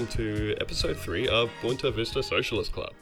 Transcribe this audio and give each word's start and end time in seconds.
and 0.00 0.08
welcome 0.08 0.16
to 0.16 0.56
episode 0.62 0.96
three 0.96 1.28
of 1.28 1.50
Buena 1.60 1.90
Vista 1.90 2.22
Socialist 2.22 2.72
Club. 2.72 2.92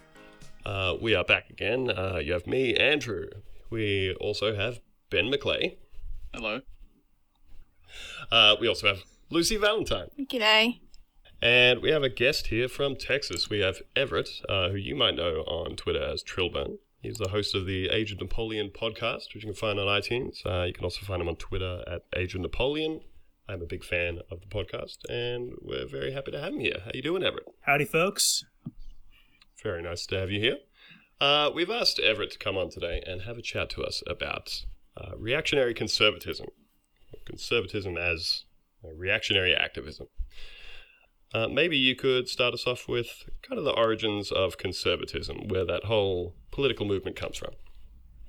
Uh, 0.66 0.96
we 1.00 1.14
are 1.14 1.22
back 1.22 1.48
again. 1.48 1.90
Uh, 1.90 2.18
you 2.20 2.32
have 2.32 2.46
me, 2.46 2.74
Andrew. 2.74 3.28
We 3.70 4.14
also 4.20 4.56
have 4.56 4.80
Ben 5.08 5.30
McClay. 5.30 5.76
Hello. 6.34 6.60
Uh, 8.32 8.56
we 8.60 8.66
also 8.66 8.88
have 8.88 9.04
Lucy 9.30 9.56
Valentine. 9.56 10.08
G'day. 10.18 10.80
And 11.40 11.82
we 11.82 11.90
have 11.90 12.02
a 12.02 12.08
guest 12.08 12.48
here 12.48 12.66
from 12.66 12.96
Texas. 12.96 13.48
We 13.48 13.60
have 13.60 13.80
Everett, 13.95 14.30
uh, 14.48 14.70
who 14.70 14.76
you 14.76 14.96
might 14.96 15.15
know 15.15 15.45
on 15.46 15.76
Twitter 15.76 16.02
as 16.02 16.24
Trillburn. 16.24 16.78
He's 17.01 17.18
the 17.18 17.28
host 17.28 17.54
of 17.54 17.65
the 17.66 17.90
Age 17.90 18.10
of 18.10 18.20
Napoleon 18.20 18.70
podcast, 18.70 19.34
which 19.34 19.45
you 19.45 19.52
can 19.52 19.54
find 19.54 19.78
on 19.78 19.87
iTunes. 19.87 20.45
Uh, 20.45 20.65
you 20.65 20.73
can 20.73 20.82
also 20.82 21.06
find 21.06 21.23
him 21.23 21.28
on 21.28 21.37
Twitter 21.37 21.84
at 21.87 22.06
Age 22.16 22.34
of 22.34 22.40
Napoleon. 22.40 23.02
I'm 23.48 23.62
a 23.62 23.66
big 23.66 23.83
fan 23.83 24.19
of 24.30 24.43
the 24.43 24.47
podcast, 24.47 24.98
and 25.09 25.55
we're 25.62 25.87
very 25.87 26.12
happy 26.12 26.30
to 26.33 26.41
have 26.41 26.52
him 26.52 26.61
here. 26.61 26.77
How 26.84 26.91
are 26.91 26.97
you 26.97 27.01
doing, 27.01 27.23
Everett? 27.23 27.47
Howdy, 27.62 27.87
folks. 27.87 28.45
Very 29.62 29.83
nice 29.83 30.05
to 30.07 30.19
have 30.19 30.30
you 30.30 30.38
here. 30.38 30.57
Uh, 31.19 31.51
we've 31.55 31.71
asked 31.71 31.98
Everett 31.98 32.30
to 32.33 32.38
come 32.38 32.59
on 32.59 32.69
today 32.69 33.02
and 33.07 33.23
have 33.23 33.38
a 33.38 33.43
chat 33.43 33.71
to 33.71 33.83
us 33.83 34.02
about 34.07 34.65
uh, 34.98 35.16
reactionary 35.16 35.73
conservatism, 35.73 36.48
conservatism 37.24 37.97
as 37.97 38.45
reactionary 38.83 39.55
activism. 39.55 40.09
Uh, 41.33 41.49
maybe 41.49 41.79
you 41.79 41.96
could 41.96 42.29
start 42.29 42.52
us 42.52 42.66
off 42.66 42.87
with 42.87 43.24
kind 43.41 43.59
of 43.59 43.65
the 43.65 43.73
origins 43.73 44.30
of 44.30 44.59
conservatism, 44.59 45.49
where 45.49 45.65
that 45.65 45.85
whole 45.85 46.35
political 46.51 46.85
movement 46.85 47.16
comes 47.16 47.38
from. 47.38 47.52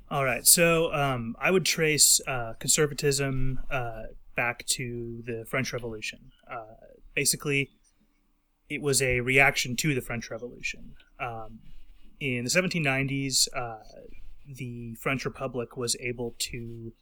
All 0.09 0.23
right. 0.23 0.47
So 0.47 0.93
um, 0.93 1.35
I 1.41 1.51
would 1.51 1.65
trace 1.65 2.21
uh, 2.25 2.53
conservatism 2.59 3.59
uh, 3.69 4.03
back 4.39 4.65
to 4.65 5.21
the 5.25 5.43
French 5.49 5.73
Revolution. 5.73 6.31
Uh, 6.49 6.95
basically, 7.13 7.71
it 8.69 8.81
was 8.81 9.01
a 9.01 9.19
reaction 9.19 9.75
to 9.75 9.93
the 9.93 9.99
French 9.99 10.31
Revolution. 10.31 10.93
Um, 11.19 11.59
in 12.21 12.45
the 12.45 12.49
1790s, 12.49 13.49
uh, 13.53 13.83
the 14.47 14.95
French 14.95 15.25
Republic 15.25 15.75
was 15.75 15.97
able 15.99 16.35
to 16.39 16.93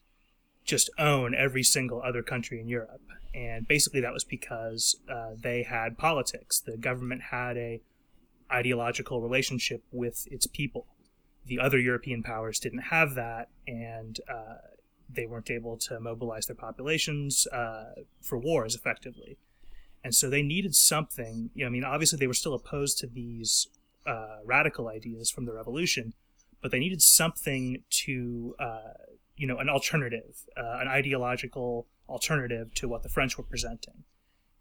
just 0.66 0.90
own 0.98 1.36
every 1.36 1.62
single 1.62 2.02
other 2.02 2.24
country 2.24 2.60
in 2.60 2.68
Europe. 2.68 3.06
And 3.36 3.68
basically, 3.68 4.02
that 4.02 4.14
was 4.14 4.24
because 4.24 4.96
uh, 5.08 5.34
they 5.40 5.62
had 5.62 5.96
politics. 5.96 6.60
The 6.60 6.76
government 6.76 7.22
had 7.30 7.56
a 7.56 7.82
ideological 8.52 9.22
relationship 9.22 9.84
with 9.92 10.28
its 10.32 10.48
people. 10.48 10.88
The 11.46 11.60
other 11.60 11.78
European 11.78 12.24
powers 12.24 12.58
didn't 12.60 12.86
have 12.96 13.14
that, 13.14 13.50
and 13.68 14.20
uh, 14.28 14.56
they 15.10 15.26
weren't 15.26 15.50
able 15.50 15.78
to 15.78 16.00
mobilize 16.00 16.48
their 16.48 16.56
populations 16.56 17.48
uh, 17.48 17.86
for 18.22 18.38
wars 18.38 18.76
effectively. 18.76 19.38
And 20.04 20.14
so 20.14 20.30
they 20.30 20.44
needed 20.44 20.76
something. 20.76 21.50
You 21.54 21.64
know, 21.64 21.68
I 21.68 21.72
mean, 21.72 21.84
obviously 21.84 22.18
they 22.18 22.28
were 22.28 22.34
still 22.34 22.54
opposed 22.54 22.98
to 23.00 23.08
these 23.08 23.68
uh, 24.06 24.38
radical 24.46 24.88
ideas 24.88 25.30
from 25.30 25.46
the 25.46 25.54
revolution, 25.54 26.14
but 26.62 26.72
they 26.72 26.80
needed 26.80 27.02
something 27.02 27.84
to, 27.90 28.56
uh, 28.60 28.94
you 29.36 29.48
know, 29.48 29.58
an 29.58 29.70
alternative, 29.70 30.44
uh, 30.56 30.80
an 30.80 30.88
ideological 30.88 31.88
alternative 32.08 32.74
to 32.76 32.88
what 32.88 33.04
the 33.04 33.10
French 33.10 33.38
were 33.38 33.44
presenting. 33.44 34.04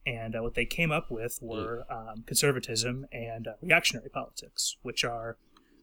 And 0.05 0.37
uh, 0.37 0.43
what 0.43 0.55
they 0.55 0.65
came 0.65 0.93
up 0.93 1.11
with 1.11 1.39
were 1.43 1.85
um, 1.91 2.23
conservatism 2.27 3.07
and 3.11 3.49
uh, 3.49 3.53
reactionary 3.61 4.09
politics, 4.09 4.77
which 4.83 5.05
are 5.05 5.37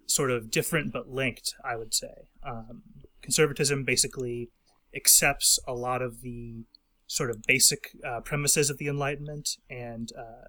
sort 0.05 0.31
of 0.31 0.49
different 0.49 0.93
but 0.93 1.09
linked, 1.09 1.55
I 1.63 1.75
would 1.75 1.93
say. 1.93 2.27
Um, 2.41 2.83
conservatism 3.23 3.83
basically 3.83 4.49
accepts 4.95 5.57
a 5.67 5.73
lot 5.73 6.01
of 6.01 6.21
the 6.21 6.65
sort 7.07 7.29
of 7.29 7.41
basic 7.43 7.91
uh, 8.07 8.19
premises 8.21 8.69
of 8.69 8.77
the 8.77 8.87
Enlightenment 8.87 9.57
and 9.69 10.11
uh, 10.17 10.47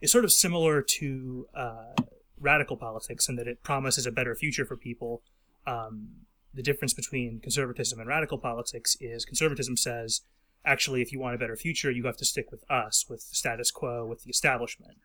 is 0.00 0.12
sort 0.12 0.24
of 0.24 0.32
similar 0.32 0.82
to 0.82 1.46
uh, 1.56 1.94
radical 2.38 2.76
politics 2.76 3.28
in 3.28 3.36
that 3.36 3.48
it 3.48 3.62
promises 3.62 4.06
a 4.06 4.12
better 4.12 4.34
future 4.34 4.64
for 4.64 4.76
people. 4.76 5.22
Um, 5.66 6.08
the 6.54 6.62
difference 6.62 6.94
between 6.94 7.40
conservatism 7.40 7.98
and 7.98 8.08
radical 8.08 8.38
politics 8.38 8.96
is 9.00 9.24
conservatism 9.24 9.76
says, 9.76 10.22
actually, 10.64 11.02
if 11.02 11.12
you 11.12 11.20
want 11.20 11.34
a 11.34 11.38
better 11.38 11.56
future, 11.56 11.90
you 11.90 12.04
have 12.06 12.16
to 12.16 12.24
stick 12.24 12.50
with 12.50 12.64
us, 12.70 13.06
with 13.08 13.28
the 13.28 13.34
status 13.34 13.70
quo, 13.70 14.06
with 14.06 14.24
the 14.24 14.30
establishment. 14.30 14.98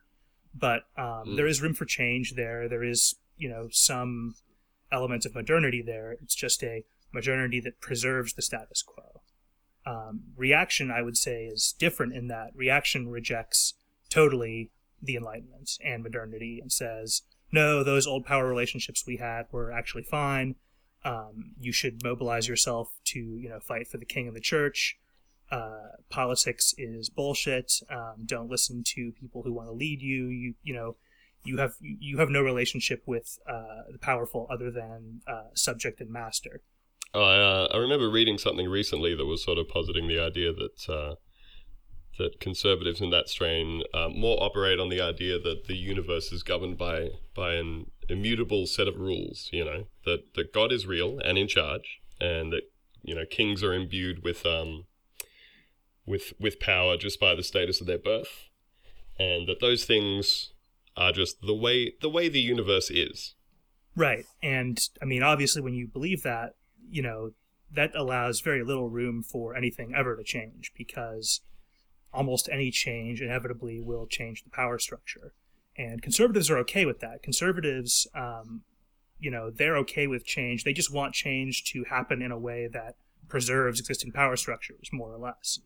But 0.53 0.83
um, 0.97 1.23
mm. 1.27 1.35
there 1.35 1.47
is 1.47 1.61
room 1.61 1.73
for 1.73 1.85
change 1.85 2.35
there. 2.35 2.69
There 2.69 2.83
is, 2.83 3.15
you 3.37 3.49
know, 3.49 3.67
some 3.71 4.35
element 4.91 5.25
of 5.25 5.35
modernity 5.35 5.81
there. 5.85 6.11
It's 6.13 6.35
just 6.35 6.63
a 6.63 6.85
modernity 7.13 7.59
that 7.61 7.79
preserves 7.79 8.33
the 8.33 8.41
status 8.41 8.81
quo. 8.81 9.21
Um, 9.85 10.21
reaction, 10.35 10.91
I 10.91 11.01
would 11.01 11.17
say, 11.17 11.45
is 11.45 11.75
different 11.77 12.13
in 12.13 12.27
that 12.27 12.51
reaction 12.55 13.09
rejects 13.09 13.73
totally 14.09 14.71
the 15.01 15.15
Enlightenment 15.15 15.71
and 15.83 16.03
modernity 16.03 16.59
and 16.61 16.71
says, 16.71 17.23
no, 17.51 17.83
those 17.83 18.07
old 18.07 18.25
power 18.25 18.47
relationships 18.47 19.03
we 19.05 19.17
had 19.17 19.45
were 19.51 19.71
actually 19.71 20.03
fine. 20.03 20.55
Um, 21.05 21.51
you 21.59 21.73
should 21.73 22.03
mobilize 22.03 22.47
yourself 22.47 22.93
to, 23.05 23.19
you 23.19 23.49
know, 23.49 23.59
fight 23.59 23.87
for 23.87 23.97
the 23.97 24.05
king 24.05 24.27
and 24.27 24.35
the 24.35 24.41
church. 24.41 24.97
Uh, 25.51 25.89
politics 26.09 26.73
is 26.77 27.09
bullshit. 27.09 27.73
Um, 27.89 28.23
don't 28.25 28.49
listen 28.49 28.83
to 28.95 29.11
people 29.11 29.43
who 29.43 29.53
want 29.53 29.67
to 29.67 29.73
lead 29.73 30.01
you. 30.01 30.27
You, 30.27 30.53
you 30.63 30.73
know, 30.73 30.95
you 31.43 31.57
have 31.57 31.73
you 31.81 32.17
have 32.19 32.29
no 32.29 32.41
relationship 32.41 33.03
with 33.05 33.37
uh, 33.47 33.83
the 33.91 33.99
powerful 33.99 34.47
other 34.49 34.71
than 34.71 35.21
uh, 35.27 35.49
subject 35.53 35.99
and 35.99 36.09
master. 36.09 36.61
I 37.13 37.17
uh, 37.19 37.67
I 37.73 37.77
remember 37.77 38.09
reading 38.09 38.37
something 38.37 38.69
recently 38.69 39.15
that 39.15 39.25
was 39.25 39.43
sort 39.43 39.57
of 39.57 39.67
positing 39.67 40.07
the 40.07 40.19
idea 40.19 40.51
that 40.53 40.89
uh, 40.89 41.15
that 42.17 42.39
conservatives 42.39 43.01
in 43.01 43.09
that 43.11 43.29
strain 43.29 43.83
uh, 43.93 44.09
more 44.09 44.41
operate 44.41 44.79
on 44.79 44.89
the 44.89 45.01
idea 45.01 45.39
that 45.39 45.65
the 45.67 45.75
universe 45.75 46.31
is 46.31 46.43
governed 46.43 46.77
by 46.77 47.09
by 47.35 47.53
an 47.53 47.91
immutable 48.09 48.65
set 48.65 48.87
of 48.87 48.97
rules. 48.97 49.49
You 49.51 49.65
know 49.65 49.87
that 50.05 50.33
that 50.35 50.53
God 50.53 50.71
is 50.71 50.87
real 50.87 51.19
and 51.19 51.37
in 51.37 51.47
charge, 51.47 51.99
and 52.19 52.51
that 52.51 52.63
you 53.03 53.15
know 53.15 53.25
kings 53.29 53.63
are 53.63 53.73
imbued 53.73 54.23
with 54.23 54.45
um 54.45 54.85
with 56.05 56.33
with 56.39 56.59
power 56.59 56.97
just 56.97 57.19
by 57.19 57.35
the 57.35 57.43
status 57.43 57.79
of 57.79 57.87
their 57.87 57.99
birth, 57.99 58.49
and 59.19 59.47
that 59.47 59.59
those 59.59 59.85
things 59.85 60.51
are 60.97 61.11
just 61.11 61.41
the 61.41 61.55
way 61.55 61.93
the 62.01 62.09
way 62.09 62.27
the 62.27 62.41
universe 62.41 62.89
is. 62.89 63.35
Right, 63.95 64.25
and 64.41 64.79
I 65.01 65.05
mean, 65.05 65.21
obviously, 65.21 65.61
when 65.61 65.75
you 65.75 65.87
believe 65.87 66.23
that, 66.23 66.55
you 66.93 67.01
know, 67.01 67.31
that 67.71 67.95
allows 67.95 68.41
very 68.41 68.63
little 68.63 68.87
room 68.87 69.23
for 69.23 69.55
anything 69.55 69.93
ever 69.95 70.15
to 70.15 70.23
change 70.23 70.71
because 70.77 71.41
almost 72.13 72.47
any 72.51 72.69
change 72.69 73.19
inevitably 73.19 73.81
will 73.81 74.05
change 74.05 74.43
the 74.43 74.51
power 74.51 74.77
structure. 74.77 75.33
And 75.75 76.03
conservatives 76.03 76.51
are 76.51 76.59
okay 76.59 76.85
with 76.85 76.99
that. 76.99 77.23
Conservatives, 77.23 78.05
um, 78.13 78.61
you 79.19 79.31
know, 79.31 79.49
they're 79.49 79.77
okay 79.77 80.05
with 80.05 80.23
change. 80.23 80.63
They 80.63 80.73
just 80.73 80.93
want 80.93 81.15
change 81.15 81.63
to 81.71 81.83
happen 81.85 82.21
in 82.21 82.31
a 82.31 82.37
way 82.37 82.69
that 82.71 82.93
preserves 83.27 83.79
existing 83.79 84.11
power 84.11 84.35
structures, 84.35 84.89
more 84.93 85.11
or 85.11 85.17
less. 85.17 85.59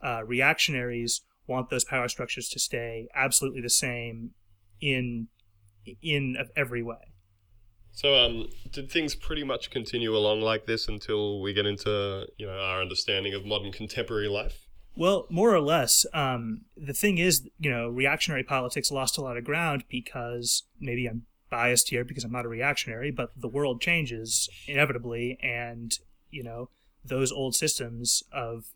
Uh, 0.00 0.22
reactionaries 0.24 1.22
want 1.48 1.70
those 1.70 1.84
power 1.84 2.06
structures 2.06 2.48
to 2.50 2.60
stay 2.60 3.08
absolutely 3.16 3.62
the 3.62 3.70
same 3.70 4.30
in 4.80 5.26
in 6.02 6.36
every 6.54 6.84
way. 6.84 7.14
So, 7.98 8.14
um, 8.14 8.46
did 8.70 8.92
things 8.92 9.16
pretty 9.16 9.42
much 9.42 9.70
continue 9.70 10.16
along 10.16 10.40
like 10.40 10.66
this 10.66 10.86
until 10.86 11.40
we 11.40 11.52
get 11.52 11.66
into 11.66 12.28
you 12.36 12.46
know 12.46 12.52
our 12.52 12.80
understanding 12.80 13.34
of 13.34 13.44
modern 13.44 13.72
contemporary 13.72 14.28
life? 14.28 14.68
Well, 14.94 15.26
more 15.30 15.52
or 15.52 15.60
less. 15.60 16.06
Um, 16.14 16.60
the 16.76 16.92
thing 16.92 17.18
is, 17.18 17.48
you 17.58 17.68
know, 17.68 17.88
reactionary 17.88 18.44
politics 18.44 18.92
lost 18.92 19.18
a 19.18 19.20
lot 19.20 19.36
of 19.36 19.42
ground 19.42 19.82
because 19.88 20.62
maybe 20.78 21.08
I'm 21.08 21.22
biased 21.50 21.88
here 21.88 22.04
because 22.04 22.22
I'm 22.22 22.30
not 22.30 22.44
a 22.44 22.48
reactionary, 22.48 23.10
but 23.10 23.32
the 23.36 23.48
world 23.48 23.80
changes 23.80 24.48
inevitably, 24.68 25.36
and 25.42 25.92
you 26.30 26.44
know 26.44 26.70
those 27.04 27.32
old 27.32 27.56
systems 27.56 28.22
of 28.30 28.66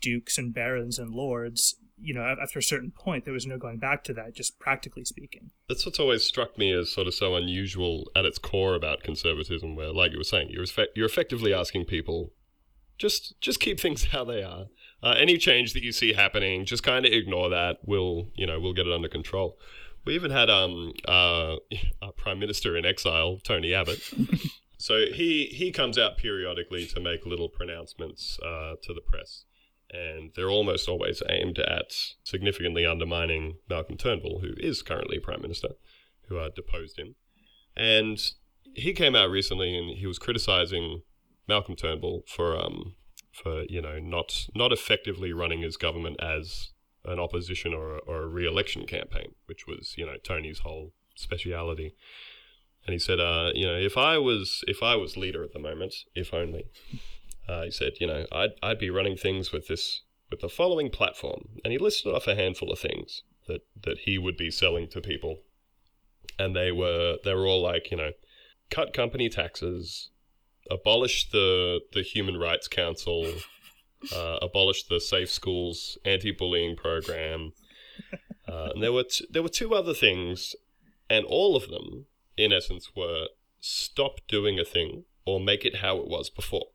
dukes 0.00 0.38
and 0.38 0.52
barons 0.52 0.98
and 0.98 1.14
lords 1.14 1.76
you 2.02 2.12
know, 2.12 2.34
after 2.42 2.58
a 2.58 2.62
certain 2.62 2.90
point, 2.90 3.24
there 3.24 3.34
was 3.34 3.46
no 3.46 3.56
going 3.56 3.78
back 3.78 4.04
to 4.04 4.12
that, 4.14 4.34
just 4.34 4.58
practically 4.58 5.04
speaking. 5.04 5.50
That's 5.68 5.86
what's 5.86 6.00
always 6.00 6.24
struck 6.24 6.58
me 6.58 6.72
as 6.72 6.90
sort 6.90 7.06
of 7.06 7.14
so 7.14 7.36
unusual 7.36 8.10
at 8.16 8.24
its 8.24 8.38
core 8.38 8.74
about 8.74 9.02
conservatism, 9.02 9.76
where, 9.76 9.92
like 9.92 10.12
you 10.12 10.18
were 10.18 10.24
saying, 10.24 10.48
you're, 10.50 10.64
effect- 10.64 10.96
you're 10.96 11.06
effectively 11.06 11.54
asking 11.54 11.84
people 11.84 12.32
just 12.98 13.40
just 13.40 13.60
keep 13.60 13.80
things 13.80 14.04
how 14.12 14.24
they 14.24 14.42
are. 14.42 14.66
Uh, 15.02 15.14
any 15.18 15.36
change 15.36 15.72
that 15.72 15.82
you 15.82 15.90
see 15.92 16.12
happening, 16.12 16.64
just 16.64 16.82
kind 16.82 17.04
of 17.04 17.12
ignore 17.12 17.50
that. 17.50 17.78
We'll 17.84 18.28
you 18.34 18.46
know 18.46 18.60
we'll 18.60 18.74
get 18.74 18.86
it 18.86 18.92
under 18.92 19.08
control. 19.08 19.58
We 20.04 20.14
even 20.14 20.30
had 20.30 20.50
um 20.50 20.92
uh, 21.06 21.56
our 22.02 22.12
prime 22.16 22.38
minister 22.38 22.76
in 22.76 22.84
exile, 22.84 23.38
Tony 23.42 23.74
Abbott. 23.74 24.00
so 24.78 25.06
he 25.12 25.46
he 25.46 25.72
comes 25.72 25.98
out 25.98 26.16
periodically 26.16 26.86
to 26.86 27.00
make 27.00 27.26
little 27.26 27.48
pronouncements 27.48 28.38
uh, 28.44 28.74
to 28.82 28.94
the 28.94 29.00
press 29.00 29.44
and 29.92 30.32
they're 30.34 30.50
almost 30.50 30.88
always 30.88 31.22
aimed 31.28 31.58
at 31.58 31.92
significantly 32.24 32.86
undermining 32.86 33.56
Malcolm 33.68 33.96
Turnbull, 33.96 34.40
who 34.40 34.54
is 34.56 34.82
currently 34.82 35.18
Prime 35.18 35.42
Minister, 35.42 35.70
who 36.28 36.38
uh, 36.38 36.48
deposed 36.54 36.98
him. 36.98 37.14
And 37.76 38.18
he 38.74 38.92
came 38.92 39.14
out 39.14 39.30
recently 39.30 39.76
and 39.76 39.98
he 39.98 40.06
was 40.06 40.18
criticizing 40.18 41.02
Malcolm 41.46 41.76
Turnbull 41.76 42.22
for, 42.26 42.56
um, 42.56 42.94
for 43.32 43.64
you 43.68 43.82
know, 43.82 43.98
not 43.98 44.46
not 44.54 44.72
effectively 44.72 45.32
running 45.32 45.62
his 45.62 45.76
government 45.76 46.16
as 46.20 46.70
an 47.04 47.18
opposition 47.18 47.74
or 47.74 47.96
a, 47.96 47.98
or 48.00 48.22
a 48.22 48.26
re-election 48.26 48.86
campaign, 48.86 49.34
which 49.46 49.66
was 49.66 49.94
you 49.96 50.06
know 50.06 50.16
Tony's 50.22 50.60
whole 50.60 50.92
speciality. 51.14 51.94
And 52.84 52.92
he 52.92 52.98
said, 52.98 53.20
uh, 53.20 53.52
you 53.54 53.66
know, 53.66 53.76
if 53.76 53.96
I 53.96 54.18
was 54.18 54.64
if 54.66 54.82
I 54.82 54.96
was 54.96 55.16
leader 55.16 55.44
at 55.44 55.52
the 55.52 55.58
moment, 55.58 55.94
if 56.14 56.32
only, 56.32 56.64
uh, 57.52 57.64
he 57.64 57.70
said, 57.70 57.92
you 58.00 58.06
know, 58.06 58.24
I'd 58.32 58.52
I'd 58.62 58.78
be 58.78 58.90
running 58.90 59.16
things 59.16 59.52
with 59.52 59.68
this 59.68 60.02
with 60.30 60.40
the 60.40 60.48
following 60.48 60.90
platform, 60.90 61.60
and 61.62 61.72
he 61.72 61.78
listed 61.78 62.12
off 62.12 62.26
a 62.26 62.34
handful 62.34 62.72
of 62.72 62.78
things 62.78 63.22
that 63.46 63.62
that 63.82 63.98
he 63.98 64.16
would 64.16 64.36
be 64.36 64.50
selling 64.50 64.88
to 64.88 65.00
people, 65.00 65.40
and 66.38 66.56
they 66.56 66.72
were 66.72 67.18
they 67.24 67.34
were 67.34 67.46
all 67.46 67.62
like, 67.62 67.90
you 67.90 67.96
know, 67.96 68.12
cut 68.70 68.94
company 68.94 69.28
taxes, 69.28 70.10
abolish 70.70 71.28
the 71.30 71.80
the 71.92 72.02
Human 72.02 72.38
Rights 72.38 72.68
Council, 72.68 73.26
uh, 74.14 74.38
abolish 74.40 74.84
the 74.84 75.00
Safe 75.00 75.30
Schools 75.30 75.98
anti-bullying 76.06 76.76
program, 76.76 77.52
uh, 78.48 78.70
and 78.74 78.82
there 78.82 78.92
were 78.92 79.04
t- 79.04 79.26
there 79.30 79.42
were 79.42 79.50
two 79.50 79.74
other 79.74 79.94
things, 79.94 80.56
and 81.10 81.26
all 81.26 81.54
of 81.54 81.68
them, 81.68 82.06
in 82.38 82.50
essence, 82.50 82.96
were 82.96 83.26
stop 83.60 84.20
doing 84.26 84.58
a 84.58 84.64
thing 84.64 85.04
or 85.26 85.38
make 85.38 85.66
it 85.66 85.76
how 85.76 85.98
it 85.98 86.08
was 86.08 86.30
before. 86.30 86.71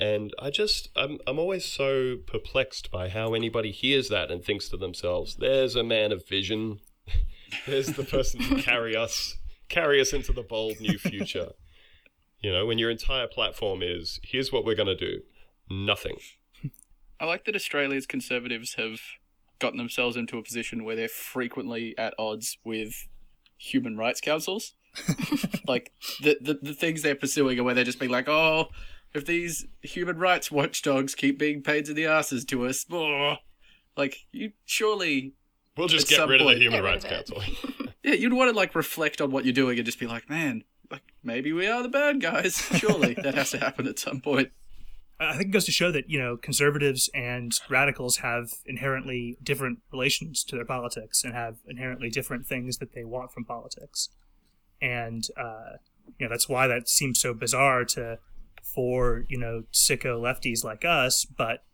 And 0.00 0.32
I 0.38 0.50
just, 0.50 0.88
I'm, 0.96 1.18
I'm 1.26 1.38
always 1.38 1.64
so 1.64 2.16
perplexed 2.26 2.90
by 2.90 3.08
how 3.08 3.34
anybody 3.34 3.70
hears 3.70 4.08
that 4.08 4.30
and 4.30 4.44
thinks 4.44 4.68
to 4.68 4.76
themselves, 4.76 5.36
"There's 5.36 5.76
a 5.76 5.82
man 5.82 6.12
of 6.12 6.26
vision. 6.26 6.80
There's 7.66 7.88
the 7.88 8.04
person 8.04 8.40
to 8.42 8.62
carry 8.62 8.96
us, 8.96 9.36
carry 9.68 10.00
us 10.00 10.12
into 10.12 10.32
the 10.32 10.42
bold 10.42 10.80
new 10.80 10.98
future." 10.98 11.52
You 12.40 12.52
know, 12.52 12.66
when 12.66 12.78
your 12.78 12.90
entire 12.90 13.28
platform 13.28 13.82
is, 13.82 14.18
"Here's 14.22 14.52
what 14.52 14.64
we're 14.64 14.74
going 14.74 14.86
to 14.86 14.96
do," 14.96 15.22
nothing. 15.70 16.16
I 17.20 17.24
like 17.24 17.44
that 17.44 17.54
Australia's 17.54 18.06
conservatives 18.06 18.74
have 18.74 18.98
gotten 19.60 19.78
themselves 19.78 20.16
into 20.16 20.38
a 20.38 20.42
position 20.42 20.82
where 20.82 20.96
they're 20.96 21.06
frequently 21.08 21.96
at 21.96 22.14
odds 22.18 22.58
with 22.64 23.06
human 23.56 23.96
rights 23.96 24.20
councils. 24.20 24.74
like 25.68 25.92
the, 26.20 26.36
the 26.40 26.58
the 26.60 26.74
things 26.74 27.00
they're 27.00 27.14
pursuing 27.14 27.58
are 27.58 27.62
where 27.62 27.74
they're 27.74 27.84
just 27.84 28.00
being 28.00 28.10
like, 28.10 28.28
oh, 28.28 28.68
if 29.14 29.26
these 29.26 29.66
human 29.82 30.18
rights 30.18 30.50
watchdogs 30.50 31.14
keep 31.14 31.38
being 31.38 31.62
pains 31.62 31.88
in 31.88 31.96
the 31.96 32.06
asses 32.06 32.44
to 32.46 32.66
us, 32.66 32.86
oh, 32.92 33.36
like 33.96 34.26
you 34.32 34.52
surely, 34.64 35.34
We'll 35.76 35.88
just 35.88 36.08
get 36.08 36.16
some 36.16 36.30
rid 36.30 36.40
of 36.40 36.48
the 36.48 36.58
Human 36.58 36.82
Rights 36.82 37.04
Council. 37.04 37.42
yeah, 38.02 38.14
you'd 38.14 38.32
want 38.32 38.50
to 38.50 38.56
like 38.56 38.74
reflect 38.74 39.20
on 39.20 39.30
what 39.30 39.44
you're 39.44 39.54
doing 39.54 39.78
and 39.78 39.86
just 39.86 39.98
be 39.98 40.06
like, 40.06 40.28
man, 40.28 40.64
like 40.90 41.02
maybe 41.22 41.52
we 41.52 41.66
are 41.66 41.82
the 41.82 41.88
bad 41.88 42.20
guys. 42.20 42.56
Surely 42.76 43.14
that 43.14 43.34
has 43.34 43.50
to 43.52 43.58
happen 43.58 43.86
at 43.86 43.98
some 43.98 44.20
point. 44.20 44.50
I 45.18 45.36
think 45.36 45.46
it 45.46 45.52
goes 45.52 45.66
to 45.66 45.72
show 45.72 45.92
that 45.92 46.10
you 46.10 46.18
know 46.18 46.36
conservatives 46.36 47.08
and 47.14 47.58
radicals 47.68 48.18
have 48.18 48.50
inherently 48.66 49.38
different 49.42 49.78
relations 49.92 50.42
to 50.44 50.56
their 50.56 50.64
politics 50.64 51.22
and 51.22 51.32
have 51.32 51.58
inherently 51.66 52.10
different 52.10 52.46
things 52.46 52.78
that 52.78 52.92
they 52.92 53.04
want 53.04 53.32
from 53.32 53.44
politics, 53.44 54.08
and 54.80 55.28
uh, 55.36 55.76
you 56.18 56.26
know 56.26 56.30
that's 56.30 56.48
why 56.48 56.66
that 56.66 56.88
seems 56.88 57.20
so 57.20 57.32
bizarre 57.32 57.84
to 57.84 58.18
for 58.62 59.24
you 59.28 59.38
know 59.38 59.64
sicko 59.72 60.20
lefties 60.20 60.64
like 60.64 60.84
us, 60.84 61.24
but 61.24 61.64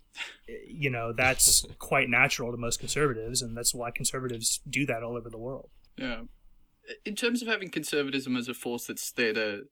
you 0.67 0.90
know 0.90 1.12
that's 1.12 1.64
quite 1.79 2.08
natural 2.08 2.50
to 2.50 2.56
most 2.56 2.81
conservatives, 2.81 3.43
and 3.43 3.56
that's 3.56 3.75
why 3.75 3.90
conservatives 3.90 4.61
do 4.69 4.87
that 4.87 5.02
all 5.02 5.17
over 5.17 5.31
the 5.31 5.38
world. 5.38 5.70
Yeah. 5.96 6.23
In 7.05 7.14
terms 7.14 7.43
of 7.43 7.49
having 7.49 7.69
conservatism 7.69 8.35
as 8.37 8.49
a 8.49 8.55
force 8.55 8.87
that's 8.87 9.12
there 9.12 9.35
to 9.35 9.64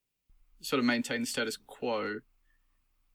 sort 0.60 0.78
of 0.78 0.84
maintain 0.84 1.22
the 1.22 1.26
status 1.26 1.56
quo, 1.56 2.20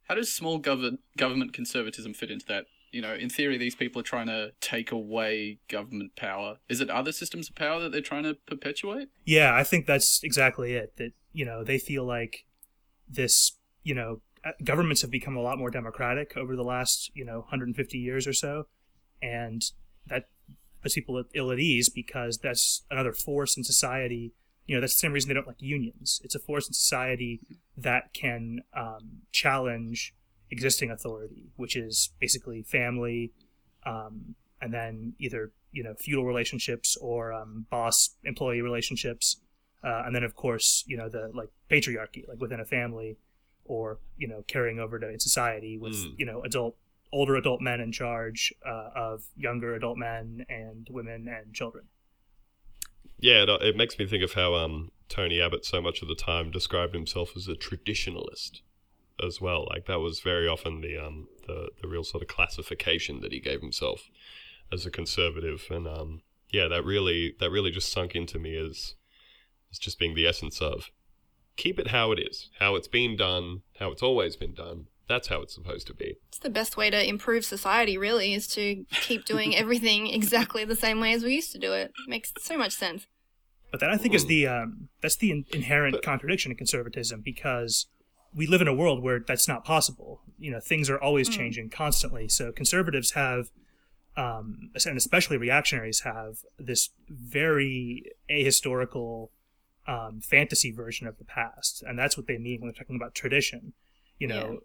how 0.04 0.16
does 0.16 0.34
small 0.34 0.58
government 0.58 1.02
government 1.18 1.54
conservatism 1.54 2.14
fit 2.14 2.32
into 2.32 2.46
that? 2.48 2.66
You 2.92 3.02
know, 3.02 3.14
in 3.14 3.30
theory, 3.30 3.58
these 3.58 3.76
people 3.76 4.02
are 4.02 4.04
trying 4.04 4.28
to 4.28 4.52
take 4.60 4.92
away 4.92 5.60
government 5.70 6.18
power. 6.18 6.58
Is 6.68 6.82
it 6.82 6.90
other 6.90 7.14
systems 7.14 7.48
of 7.50 7.56
power 7.56 7.80
that 7.80 7.94
they're 7.94 8.02
trying 8.02 8.24
to 8.24 8.36
perpetuate? 8.46 9.08
Yeah, 9.26 9.56
I 9.56 9.64
think 9.64 9.86
that's 9.86 10.22
exactly 10.24 10.74
it. 10.74 10.98
That 10.98 11.14
you 11.32 11.46
know 11.46 11.64
they 11.64 11.78
feel 11.78 12.04
like 12.04 12.46
this. 13.08 13.54
You 13.84 13.96
know, 13.96 14.22
uh, 14.44 14.52
governments 14.64 15.02
have 15.02 15.12
become 15.12 15.36
a 15.36 15.42
lot 15.42 15.58
more 15.58 15.70
democratic 15.70 16.36
over 16.36 16.56
the 16.56 16.64
last 16.64 17.12
you 17.14 17.26
know 17.26 17.40
150 17.40 17.98
years 17.98 18.28
or 18.28 18.34
so, 18.34 18.68
and 19.22 19.64
that 20.08 20.26
puts 20.82 20.96
people 20.96 21.24
ill 21.34 21.52
at 21.52 21.60
ease 21.60 21.90
because 21.90 22.40
that's 22.40 22.84
another 22.90 23.14
force 23.14 23.56
in 23.56 23.64
society. 23.64 24.34
You 24.66 24.76
know, 24.76 24.82
that's 24.82 24.94
the 24.94 25.00
same 25.00 25.14
reason 25.14 25.28
they 25.28 25.34
don't 25.34 25.48
like 25.48 25.62
unions. 25.62 26.22
It's 26.24 26.36
a 26.36 26.40
force 26.40 26.68
in 26.68 26.74
society 26.74 27.40
that 27.78 28.14
can 28.14 28.62
um, 28.74 29.24
challenge 29.32 30.14
existing 30.50 30.92
authority, 30.92 31.52
which 31.56 31.76
is 31.76 32.12
basically 32.20 32.62
family, 32.64 33.32
um, 33.86 34.36
and 34.62 34.74
then 34.74 35.14
either 35.20 35.52
you 35.72 35.84
know 35.84 35.94
feudal 35.98 36.26
relationships 36.26 36.98
or 36.98 37.34
um, 37.34 37.66
boss 37.70 38.16
employee 38.24 38.62
relationships, 38.62 39.38
uh, 39.84 40.04
and 40.06 40.16
then 40.16 40.24
of 40.24 40.36
course 40.36 40.84
you 40.88 40.98
know 40.98 41.10
the 41.10 41.32
like 41.34 41.50
patriarchy, 41.70 42.28
like 42.28 42.40
within 42.40 42.60
a 42.60 42.66
family, 42.66 43.18
or 43.66 44.00
you 44.18 44.28
know 44.28 44.44
carrying 44.48 44.80
over 44.80 45.00
to 45.00 45.20
society 45.20 45.78
with 45.78 45.94
Mm. 45.94 46.14
you 46.18 46.26
know 46.26 46.42
adult 46.44 46.76
older 47.14 47.36
adult 47.36 47.62
men 47.62 47.82
in 47.82 47.92
charge 47.92 48.54
uh, 48.66 48.90
of 48.96 49.24
younger 49.36 49.76
adult 49.76 49.98
men 49.98 50.46
and 50.50 50.88
women 50.90 51.28
and 51.28 51.54
children. 51.54 51.86
Yeah, 53.20 53.44
it, 53.44 53.50
it 53.62 53.76
makes 53.76 54.00
me 54.00 54.08
think 54.08 54.24
of 54.24 54.34
how 54.34 54.56
um, 54.56 54.92
Tony 55.10 55.40
Abbott 55.42 55.66
so 55.66 55.82
much 55.82 56.02
of 56.02 56.08
the 56.08 56.16
time 56.16 56.52
described 56.52 56.94
himself 56.96 57.32
as 57.36 57.48
a 57.48 57.54
traditionalist 57.54 58.62
as 59.24 59.40
well. 59.40 59.68
Like 59.70 59.86
that 59.86 60.00
was 60.00 60.22
very 60.22 60.48
often 60.48 60.82
the 60.82 60.98
um, 60.98 61.28
the 61.48 61.70
the 61.82 61.88
real 61.88 62.04
sort 62.04 62.24
of 62.24 62.30
classification 62.30 63.20
that 63.22 63.32
he 63.32 63.40
gave 63.40 63.62
himself 63.62 64.10
as 64.72 64.86
a 64.86 64.92
conservative, 64.92 65.68
and 65.70 65.88
um, 65.88 66.22
yeah, 66.50 66.68
that 66.70 66.86
really 66.86 67.36
that 67.40 67.52
really 67.52 67.72
just 67.72 67.92
sunk 67.92 68.16
into 68.16 68.40
me 68.40 68.56
as 68.56 68.96
as 69.72 69.78
just 69.78 70.00
being 70.00 70.16
the 70.16 70.28
essence 70.28 70.62
of 70.62 70.90
keep 71.58 71.80
it 71.80 71.88
how 71.88 72.12
it 72.12 72.20
is, 72.20 72.50
how 72.60 72.76
it's 72.76 72.88
been 72.88 73.16
done, 73.16 73.62
how 73.80 73.92
it's 73.92 74.04
always 74.04 74.36
been 74.36 74.54
done. 74.54 74.86
That's 75.08 75.28
how 75.28 75.42
it's 75.42 75.54
supposed 75.54 75.88
to 75.88 75.94
be. 75.94 76.16
It's 76.30 76.40
the 76.40 76.50
best 76.50 76.78
way 76.78 76.90
to 76.90 77.08
improve 77.08 77.44
society, 77.44 77.98
really, 77.98 78.34
is 78.34 78.48
to 78.50 78.86
keep 78.92 79.26
doing 79.26 79.56
everything 79.58 80.08
exactly 80.08 80.64
the 80.64 80.76
same 80.76 81.02
way 81.02 81.14
as 81.14 81.24
we 81.24 81.36
used 81.36 81.52
to 81.52 81.60
do 81.60 81.74
it. 81.74 81.92
Makes 82.08 82.34
so 82.40 82.58
much 82.58 82.72
sense. 82.72 83.08
But 83.72 83.80
that 83.80 83.90
I 83.90 83.98
think 83.98 84.14
is 84.14 84.26
the 84.26 84.48
um, 84.48 84.90
that's 85.02 85.16
the 85.16 85.32
in- 85.32 85.46
inherent 85.54 86.02
contradiction 86.02 86.52
in 86.52 86.58
conservatism 86.58 87.22
because 87.24 87.88
we 88.34 88.48
live 88.48 88.62
in 88.62 88.68
a 88.68 88.74
world 88.74 89.02
where 89.02 89.20
that's 89.20 89.48
not 89.48 89.64
possible. 89.66 90.22
You 90.38 90.52
know, 90.52 90.60
things 90.60 90.90
are 90.90 91.02
always 91.02 91.30
changing 91.30 91.70
constantly. 91.70 92.28
So 92.28 92.52
conservatives 92.52 93.12
have, 93.12 93.50
um, 94.16 94.72
and 94.86 94.98
especially 94.98 95.38
reactionaries 95.38 96.02
have 96.02 96.38
this 96.58 96.90
very 97.10 98.06
ahistorical 98.30 99.30
um, 99.88 100.22
fantasy 100.22 100.72
version 100.72 101.08
of 101.08 101.18
the 101.18 101.26
past, 101.26 101.84
and 101.84 101.98
that's 101.98 102.18
what 102.18 102.28
they 102.28 102.38
mean 102.38 102.62
when 102.62 102.70
they're 102.70 102.84
talking 102.84 102.96
about 102.96 103.16
tradition. 103.16 103.74
You 104.20 104.28
know, 104.28 104.60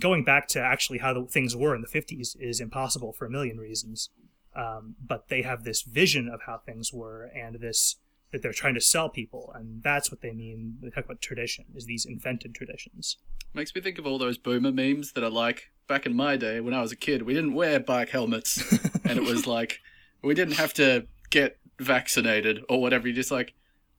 going 0.00 0.24
back 0.24 0.48
to 0.48 0.60
actually 0.60 0.98
how 0.98 1.14
the 1.14 1.24
things 1.24 1.54
were 1.54 1.74
in 1.76 1.82
the 1.82 1.86
50s 1.86 2.36
is 2.40 2.60
impossible 2.60 3.12
for 3.12 3.26
a 3.26 3.30
million 3.30 3.58
reasons. 3.58 4.10
Um, 4.56 4.96
but 5.00 5.28
they 5.28 5.42
have 5.42 5.62
this 5.62 5.82
vision 5.82 6.28
of 6.28 6.42
how 6.46 6.58
things 6.58 6.92
were 6.92 7.30
and 7.34 7.60
this 7.60 7.96
that 8.32 8.42
they're 8.42 8.52
trying 8.52 8.74
to 8.74 8.80
sell 8.80 9.08
people, 9.08 9.52
and 9.54 9.82
that's 9.82 10.10
what 10.10 10.22
they 10.22 10.32
mean 10.32 10.76
when 10.80 10.90
they 10.90 10.94
talk 10.94 11.04
about 11.04 11.20
tradition 11.20 11.66
is 11.74 11.84
these 11.84 12.06
invented 12.06 12.54
traditions. 12.54 13.18
Makes 13.54 13.74
me 13.74 13.82
think 13.82 13.98
of 13.98 14.06
all 14.06 14.18
those 14.18 14.38
boomer 14.38 14.72
memes 14.72 15.12
that 15.12 15.22
are 15.22 15.30
like, 15.30 15.70
back 15.92 16.06
in 16.06 16.16
my 16.16 16.36
day 16.36 16.60
when 16.60 16.72
I 16.72 16.80
was 16.80 16.92
a 16.92 16.96
kid, 16.96 17.22
we 17.22 17.34
didn't 17.34 17.54
wear 17.54 17.78
bike 17.78 18.08
helmets. 18.08 18.58
and 19.04 19.18
it 19.18 19.24
was 19.24 19.46
like, 19.46 19.80
we 20.22 20.34
didn't 20.34 20.54
have 20.54 20.72
to 20.74 21.06
get 21.30 21.58
vaccinated 21.78 22.60
or 22.68 22.80
whatever. 22.80 23.06
You 23.06 23.14
just 23.14 23.30
like, 23.30 23.54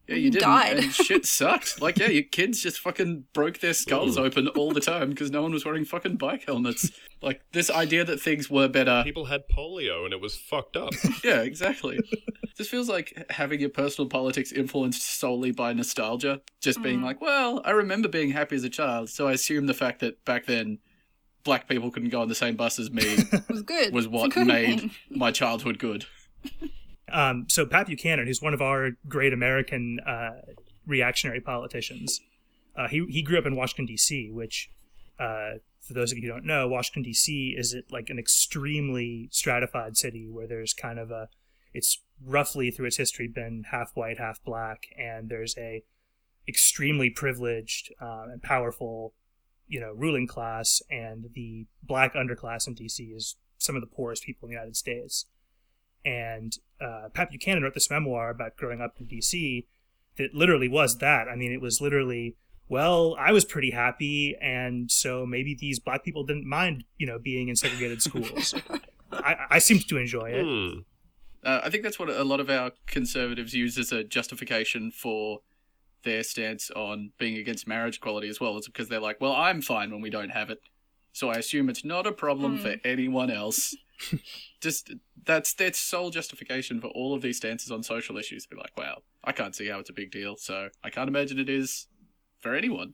yeah, 0.07 0.15
you 0.15 0.21
You 0.25 0.31
didn't. 0.31 0.47
died. 0.47 0.77
And 0.77 0.93
shit 0.93 1.25
sucked. 1.25 1.81
Like, 1.81 1.97
yeah, 1.97 2.09
your 2.09 2.23
kids 2.23 2.61
just 2.61 2.79
fucking 2.79 3.25
broke 3.33 3.59
their 3.59 3.73
skulls 3.73 4.17
Ooh. 4.17 4.25
open 4.25 4.47
all 4.49 4.71
the 4.71 4.81
time 4.81 5.09
because 5.09 5.31
no 5.31 5.41
one 5.41 5.51
was 5.53 5.65
wearing 5.65 5.85
fucking 5.85 6.17
bike 6.17 6.45
helmets. 6.45 6.91
Like, 7.21 7.41
this 7.53 7.69
idea 7.69 8.03
that 8.03 8.21
things 8.21 8.49
were 8.49 8.67
better. 8.67 9.01
People 9.05 9.25
had 9.25 9.43
polio 9.47 10.03
and 10.03 10.13
it 10.13 10.19
was 10.21 10.35
fucked 10.35 10.75
up. 10.75 10.93
Yeah, 11.23 11.41
exactly. 11.41 11.99
this 12.57 12.67
feels 12.67 12.89
like 12.89 13.25
having 13.29 13.61
your 13.61 13.69
personal 13.69 14.09
politics 14.09 14.51
influenced 14.51 15.01
solely 15.01 15.51
by 15.51 15.71
nostalgia. 15.71 16.41
Just 16.61 16.81
being 16.81 16.99
mm. 16.99 17.03
like, 17.03 17.21
well, 17.21 17.61
I 17.63 17.71
remember 17.71 18.09
being 18.09 18.31
happy 18.31 18.57
as 18.57 18.63
a 18.65 18.69
child, 18.69 19.09
so 19.09 19.27
I 19.27 19.33
assume 19.33 19.67
the 19.67 19.73
fact 19.73 20.01
that 20.01 20.25
back 20.25 20.45
then 20.47 20.79
black 21.43 21.67
people 21.69 21.91
couldn't 21.91 22.09
go 22.09 22.21
on 22.21 22.27
the 22.27 22.35
same 22.35 22.55
bus 22.55 22.79
as 22.79 22.91
me 22.91 23.17
was 23.49 23.61
good. 23.61 23.93
was 23.93 24.07
what 24.07 24.35
made 24.35 24.91
my 25.09 25.31
childhood 25.31 25.79
good. 25.79 26.05
Um, 27.13 27.45
so 27.47 27.65
Pat 27.65 27.85
Buchanan, 27.87 28.25
who's 28.25 28.41
one 28.41 28.55
of 28.55 28.61
our 28.61 28.91
great 29.07 29.33
American 29.33 29.99
uh, 29.99 30.41
reactionary 30.85 31.39
politicians, 31.39 32.19
uh, 32.75 32.87
he 32.87 33.05
he 33.07 33.21
grew 33.21 33.37
up 33.37 33.45
in 33.45 33.55
Washington 33.55 33.85
D.C., 33.85 34.31
which, 34.31 34.71
uh, 35.19 35.53
for 35.79 35.93
those 35.93 36.11
of 36.11 36.17
you 36.17 36.23
who 36.23 36.29
don't 36.29 36.45
know, 36.45 36.67
Washington 36.67 37.03
D.C. 37.03 37.55
is 37.55 37.73
it 37.73 37.85
like 37.91 38.09
an 38.09 38.17
extremely 38.17 39.29
stratified 39.31 39.95
city 39.95 40.27
where 40.27 40.47
there's 40.47 40.73
kind 40.73 40.97
of 40.97 41.11
a, 41.11 41.29
it's 41.71 42.01
roughly 42.25 42.71
through 42.71 42.87
its 42.87 42.97
history 42.97 43.27
been 43.27 43.65
half 43.69 43.91
white, 43.93 44.17
half 44.17 44.43
black, 44.43 44.87
and 44.97 45.29
there's 45.29 45.55
a 45.57 45.83
extremely 46.47 47.11
privileged 47.11 47.93
uh, 48.01 48.25
and 48.31 48.41
powerful, 48.41 49.13
you 49.67 49.79
know, 49.79 49.93
ruling 49.93 50.25
class, 50.25 50.81
and 50.89 51.29
the 51.35 51.67
black 51.83 52.15
underclass 52.15 52.67
in 52.67 52.73
D.C. 52.73 53.03
is 53.03 53.35
some 53.59 53.75
of 53.75 53.81
the 53.81 53.87
poorest 53.87 54.23
people 54.23 54.47
in 54.47 54.49
the 54.49 54.55
United 54.55 54.75
States. 54.75 55.25
And 56.05 56.55
uh, 56.81 57.09
Pat 57.13 57.29
Buchanan 57.31 57.63
wrote 57.63 57.73
this 57.73 57.89
memoir 57.89 58.29
about 58.29 58.57
growing 58.57 58.81
up 58.81 58.95
in 58.99 59.05
D.C. 59.05 59.67
that 60.17 60.33
literally 60.33 60.67
was 60.67 60.97
that. 60.97 61.27
I 61.27 61.35
mean, 61.35 61.51
it 61.51 61.61
was 61.61 61.79
literally, 61.79 62.35
well, 62.67 63.15
I 63.17 63.31
was 63.31 63.45
pretty 63.45 63.71
happy, 63.71 64.35
and 64.41 64.91
so 64.91 65.25
maybe 65.25 65.55
these 65.55 65.79
black 65.79 66.03
people 66.03 66.23
didn't 66.23 66.47
mind, 66.47 66.83
you 66.97 67.07
know, 67.07 67.19
being 67.19 67.47
in 67.47 67.55
segregated 67.55 68.01
schools. 68.01 68.53
I, 69.11 69.35
I 69.49 69.59
seemed 69.59 69.87
to 69.87 69.97
enjoy 69.97 70.31
it. 70.31 70.43
Hmm. 70.45 70.79
Uh, 71.43 71.61
I 71.63 71.69
think 71.69 71.83
that's 71.83 71.99
what 71.99 72.09
a 72.09 72.23
lot 72.23 72.39
of 72.39 72.49
our 72.49 72.71
conservatives 72.87 73.53
use 73.53 73.77
as 73.77 73.91
a 73.91 74.03
justification 74.03 74.91
for 74.91 75.41
their 76.03 76.23
stance 76.23 76.71
on 76.71 77.11
being 77.17 77.37
against 77.37 77.67
marriage 77.67 77.97
equality 77.97 78.29
as 78.29 78.39
well. 78.39 78.57
It's 78.57 78.67
because 78.67 78.89
they're 78.89 78.99
like, 78.99 79.19
well, 79.19 79.33
I'm 79.33 79.61
fine 79.61 79.91
when 79.91 80.01
we 80.01 80.09
don't 80.09 80.29
have 80.29 80.49
it, 80.49 80.59
so 81.11 81.29
I 81.29 81.35
assume 81.35 81.69
it's 81.69 81.85
not 81.85 82.07
a 82.07 82.11
problem 82.11 82.57
for 82.57 82.75
anyone 82.83 83.29
else. 83.29 83.75
Just 84.61 84.93
that's 85.25 85.53
their 85.53 85.73
sole 85.73 86.09
justification 86.09 86.81
for 86.81 86.87
all 86.87 87.13
of 87.13 87.21
these 87.21 87.37
stances 87.37 87.71
on 87.71 87.83
social 87.83 88.17
issues. 88.17 88.45
Be 88.45 88.55
like, 88.55 88.77
wow, 88.77 89.03
I 89.23 89.31
can't 89.31 89.55
see 89.55 89.67
how 89.67 89.79
it's 89.79 89.89
a 89.89 89.93
big 89.93 90.11
deal, 90.11 90.35
so 90.37 90.69
I 90.83 90.89
can't 90.89 91.07
imagine 91.07 91.39
it 91.39 91.49
is 91.49 91.87
for 92.39 92.55
anyone. 92.55 92.93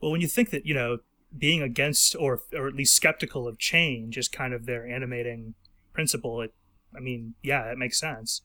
Well, 0.00 0.10
when 0.10 0.20
you 0.20 0.28
think 0.28 0.50
that, 0.50 0.66
you 0.66 0.74
know, 0.74 0.98
being 1.36 1.62
against 1.62 2.16
or 2.16 2.40
or 2.52 2.66
at 2.68 2.74
least 2.74 2.94
skeptical 2.94 3.46
of 3.48 3.58
change 3.58 4.18
is 4.18 4.28
kind 4.28 4.52
of 4.52 4.66
their 4.66 4.86
animating 4.86 5.54
principle, 5.92 6.40
it 6.42 6.54
I 6.96 7.00
mean, 7.00 7.34
yeah, 7.42 7.70
it 7.70 7.78
makes 7.78 7.98
sense. 7.98 8.42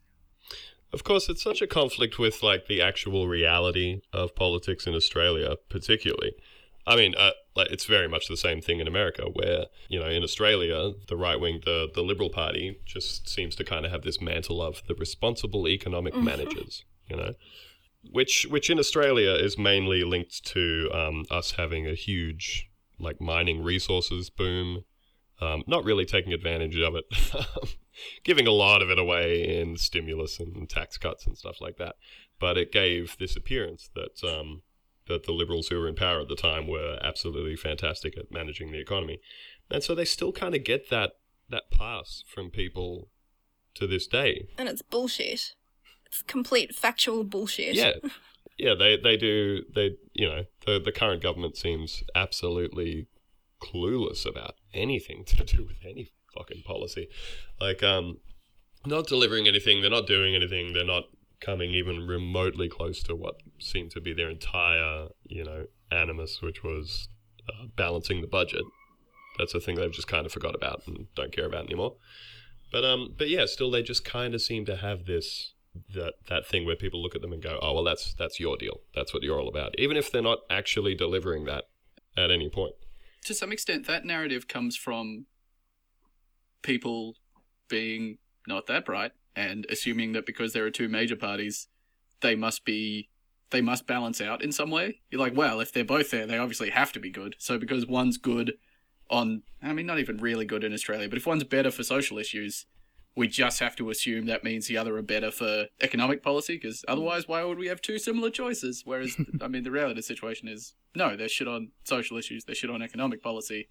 Of 0.93 1.03
course, 1.03 1.27
it's 1.27 1.43
such 1.43 1.61
a 1.61 1.67
conflict 1.67 2.17
with 2.17 2.41
like 2.41 2.67
the 2.67 2.81
actual 2.81 3.27
reality 3.27 4.01
of 4.13 4.35
politics 4.35 4.87
in 4.87 4.95
Australia, 4.95 5.55
particularly. 5.69 6.33
I 6.85 6.95
mean, 6.95 7.13
uh, 7.15 7.31
like 7.57 7.71
it's 7.71 7.85
very 7.85 8.07
much 8.07 8.27
the 8.27 8.37
same 8.37 8.61
thing 8.61 8.79
in 8.79 8.87
America, 8.87 9.23
where 9.33 9.65
you 9.89 9.99
know, 9.99 10.07
in 10.07 10.23
Australia, 10.23 10.93
the 11.07 11.17
right 11.17 11.39
wing, 11.39 11.61
the 11.65 11.89
the 11.93 12.03
Liberal 12.03 12.29
Party, 12.29 12.79
just 12.85 13.27
seems 13.27 13.55
to 13.55 13.63
kind 13.63 13.85
of 13.85 13.91
have 13.91 14.03
this 14.03 14.21
mantle 14.21 14.61
of 14.61 14.83
the 14.87 14.95
responsible 14.95 15.67
economic 15.67 16.15
managers, 16.15 16.85
you 17.09 17.17
know, 17.17 17.33
which 18.11 18.45
which 18.49 18.69
in 18.69 18.79
Australia 18.79 19.31
is 19.31 19.57
mainly 19.57 20.03
linked 20.03 20.45
to 20.45 20.89
um, 20.93 21.25
us 21.31 21.53
having 21.53 21.87
a 21.87 21.95
huge 21.95 22.69
like 22.99 23.19
mining 23.19 23.63
resources 23.63 24.29
boom, 24.29 24.83
um, 25.41 25.63
not 25.67 25.83
really 25.83 26.05
taking 26.05 26.33
advantage 26.33 26.77
of 26.77 26.95
it, 26.95 27.05
giving 28.23 28.47
a 28.47 28.51
lot 28.51 28.81
of 28.81 28.89
it 28.89 28.99
away 28.99 29.59
in 29.59 29.77
stimulus 29.77 30.39
and 30.39 30.69
tax 30.69 30.97
cuts 30.97 31.25
and 31.25 31.37
stuff 31.37 31.59
like 31.59 31.77
that. 31.77 31.95
But 32.39 32.57
it 32.57 32.71
gave 32.71 33.17
this 33.17 33.35
appearance 33.35 33.89
that 33.95 34.23
um, 34.23 34.61
that 35.07 35.25
the 35.25 35.31
liberals 35.31 35.67
who 35.67 35.79
were 35.79 35.87
in 35.87 35.95
power 35.95 36.21
at 36.21 36.27
the 36.27 36.35
time 36.35 36.67
were 36.67 36.97
absolutely 37.01 37.55
fantastic 37.55 38.17
at 38.17 38.31
managing 38.31 38.71
the 38.71 38.79
economy, 38.79 39.19
and 39.69 39.83
so 39.83 39.95
they 39.95 40.05
still 40.05 40.31
kind 40.31 40.55
of 40.55 40.63
get 40.63 40.89
that 40.89 41.13
that 41.49 41.71
pass 41.71 42.23
from 42.27 42.49
people 42.49 43.09
to 43.75 43.87
this 43.87 44.07
day. 44.07 44.47
And 44.57 44.67
it's 44.67 44.81
bullshit. 44.81 45.55
It's 46.05 46.23
complete 46.23 46.75
factual 46.75 47.23
bullshit. 47.23 47.75
Yeah. 47.75 47.93
Yeah, 48.59 48.73
they, 48.73 48.97
they 48.97 49.17
do 49.17 49.65
they 49.75 49.97
you 50.13 50.27
know, 50.27 50.45
the 50.65 50.79
the 50.79 50.91
current 50.91 51.21
government 51.21 51.57
seems 51.57 52.03
absolutely 52.15 53.05
clueless 53.61 54.25
about 54.25 54.55
anything 54.73 55.25
to 55.27 55.43
do 55.43 55.63
with 55.63 55.77
any 55.87 56.11
fucking 56.35 56.63
policy. 56.65 57.07
Like 57.61 57.83
um 57.83 58.17
not 58.83 59.05
delivering 59.05 59.47
anything, 59.47 59.81
they're 59.81 59.91
not 59.91 60.07
doing 60.07 60.33
anything, 60.33 60.73
they're 60.73 60.83
not 60.83 61.03
coming 61.39 61.71
even 61.71 62.07
remotely 62.07 62.69
close 62.69 63.03
to 63.03 63.15
what 63.15 63.35
seemed 63.59 63.91
to 63.91 64.01
be 64.01 64.13
their 64.13 64.29
entire, 64.29 65.07
you 65.25 65.43
know, 65.43 65.65
animus, 65.91 66.41
which 66.41 66.63
was 66.63 67.09
uh, 67.49 67.67
balancing 67.75 68.21
the 68.21 68.27
budget. 68.27 68.63
That's 69.37 69.53
a 69.53 69.59
thing 69.59 69.75
they've 69.75 69.91
just 69.91 70.07
kind 70.07 70.25
of 70.25 70.31
forgot 70.31 70.55
about 70.55 70.81
and 70.87 71.07
don't 71.15 71.31
care 71.31 71.45
about 71.45 71.65
anymore. 71.65 71.95
But 72.71 72.83
um, 72.83 73.13
but 73.17 73.29
yeah, 73.29 73.45
still 73.45 73.71
they 73.71 73.83
just 73.83 74.03
kind 74.03 74.33
of 74.33 74.41
seem 74.41 74.65
to 74.65 74.75
have 74.75 75.05
this 75.05 75.53
that 75.93 76.15
that 76.27 76.47
thing 76.47 76.65
where 76.65 76.75
people 76.75 77.01
look 77.01 77.15
at 77.15 77.21
them 77.21 77.31
and 77.31 77.41
go, 77.41 77.59
oh 77.61 77.73
well, 77.73 77.83
that's 77.83 78.13
that's 78.15 78.39
your 78.39 78.57
deal. 78.57 78.81
That's 78.95 79.13
what 79.13 79.23
you're 79.23 79.39
all 79.39 79.47
about, 79.47 79.75
even 79.77 79.95
if 79.95 80.11
they're 80.11 80.21
not 80.21 80.39
actually 80.49 80.95
delivering 80.95 81.45
that 81.45 81.65
at 82.17 82.31
any 82.31 82.49
point. 82.49 82.73
to 83.25 83.33
some 83.33 83.51
extent, 83.51 83.85
that 83.85 84.05
narrative 84.05 84.47
comes 84.47 84.75
from 84.75 85.27
people 86.63 87.15
being 87.69 88.17
not 88.47 88.67
that 88.67 88.85
bright 88.85 89.11
and 89.37 89.67
assuming 89.69 90.13
that 90.13 90.25
because 90.25 90.51
there 90.51 90.65
are 90.65 90.71
two 90.71 90.89
major 90.89 91.15
parties, 91.15 91.67
they 92.21 92.35
must 92.35 92.65
be 92.65 93.09
they 93.51 93.61
must 93.61 93.87
balance 93.87 94.19
out 94.19 94.43
in 94.43 94.51
some 94.51 94.71
way. 94.71 94.99
You're 95.09 95.21
like, 95.21 95.37
well, 95.37 95.61
if 95.61 95.71
they're 95.71 95.85
both 95.85 96.11
there, 96.11 96.25
they 96.25 96.37
obviously 96.37 96.71
have 96.71 96.91
to 96.93 96.99
be 96.99 97.09
good. 97.09 97.35
So 97.37 97.57
because 97.57 97.85
one's 97.85 98.17
good 98.17 98.53
on, 99.09 99.43
I 99.63 99.71
mean, 99.71 99.85
not 99.85 99.99
even 99.99 100.17
really 100.17 100.43
good 100.43 100.65
in 100.65 100.73
Australia, 100.73 101.07
but 101.07 101.17
if 101.17 101.25
one's 101.25 101.45
better 101.45 101.71
for 101.71 101.83
social 101.83 102.17
issues, 102.17 102.65
we 103.15 103.29
just 103.29 103.61
have 103.61 103.77
to 103.77 103.89
assume 103.89 104.25
that 104.25 104.43
means 104.43 104.67
the 104.67 104.77
other 104.77 104.97
are 104.97 105.01
better 105.01 105.31
for 105.31 105.67
economic 105.79 106.21
policy. 106.21 106.55
Because 106.55 106.83
otherwise, 106.89 107.27
why 107.29 107.43
would 107.45 107.57
we 107.57 107.67
have 107.67 107.81
two 107.81 107.99
similar 107.99 108.29
choices? 108.29 108.81
Whereas, 108.83 109.15
I 109.41 109.47
mean, 109.47 109.63
the 109.63 109.71
reality 109.71 109.91
of 109.91 109.97
the 109.97 110.03
situation 110.03 110.49
is 110.49 110.73
no, 110.93 111.15
they're 111.15 111.29
shit 111.29 111.47
on 111.47 111.71
social 111.85 112.17
issues, 112.17 112.43
they're 112.43 112.55
shit 112.55 112.69
on 112.69 112.81
economic 112.81 113.23
policy. 113.23 113.69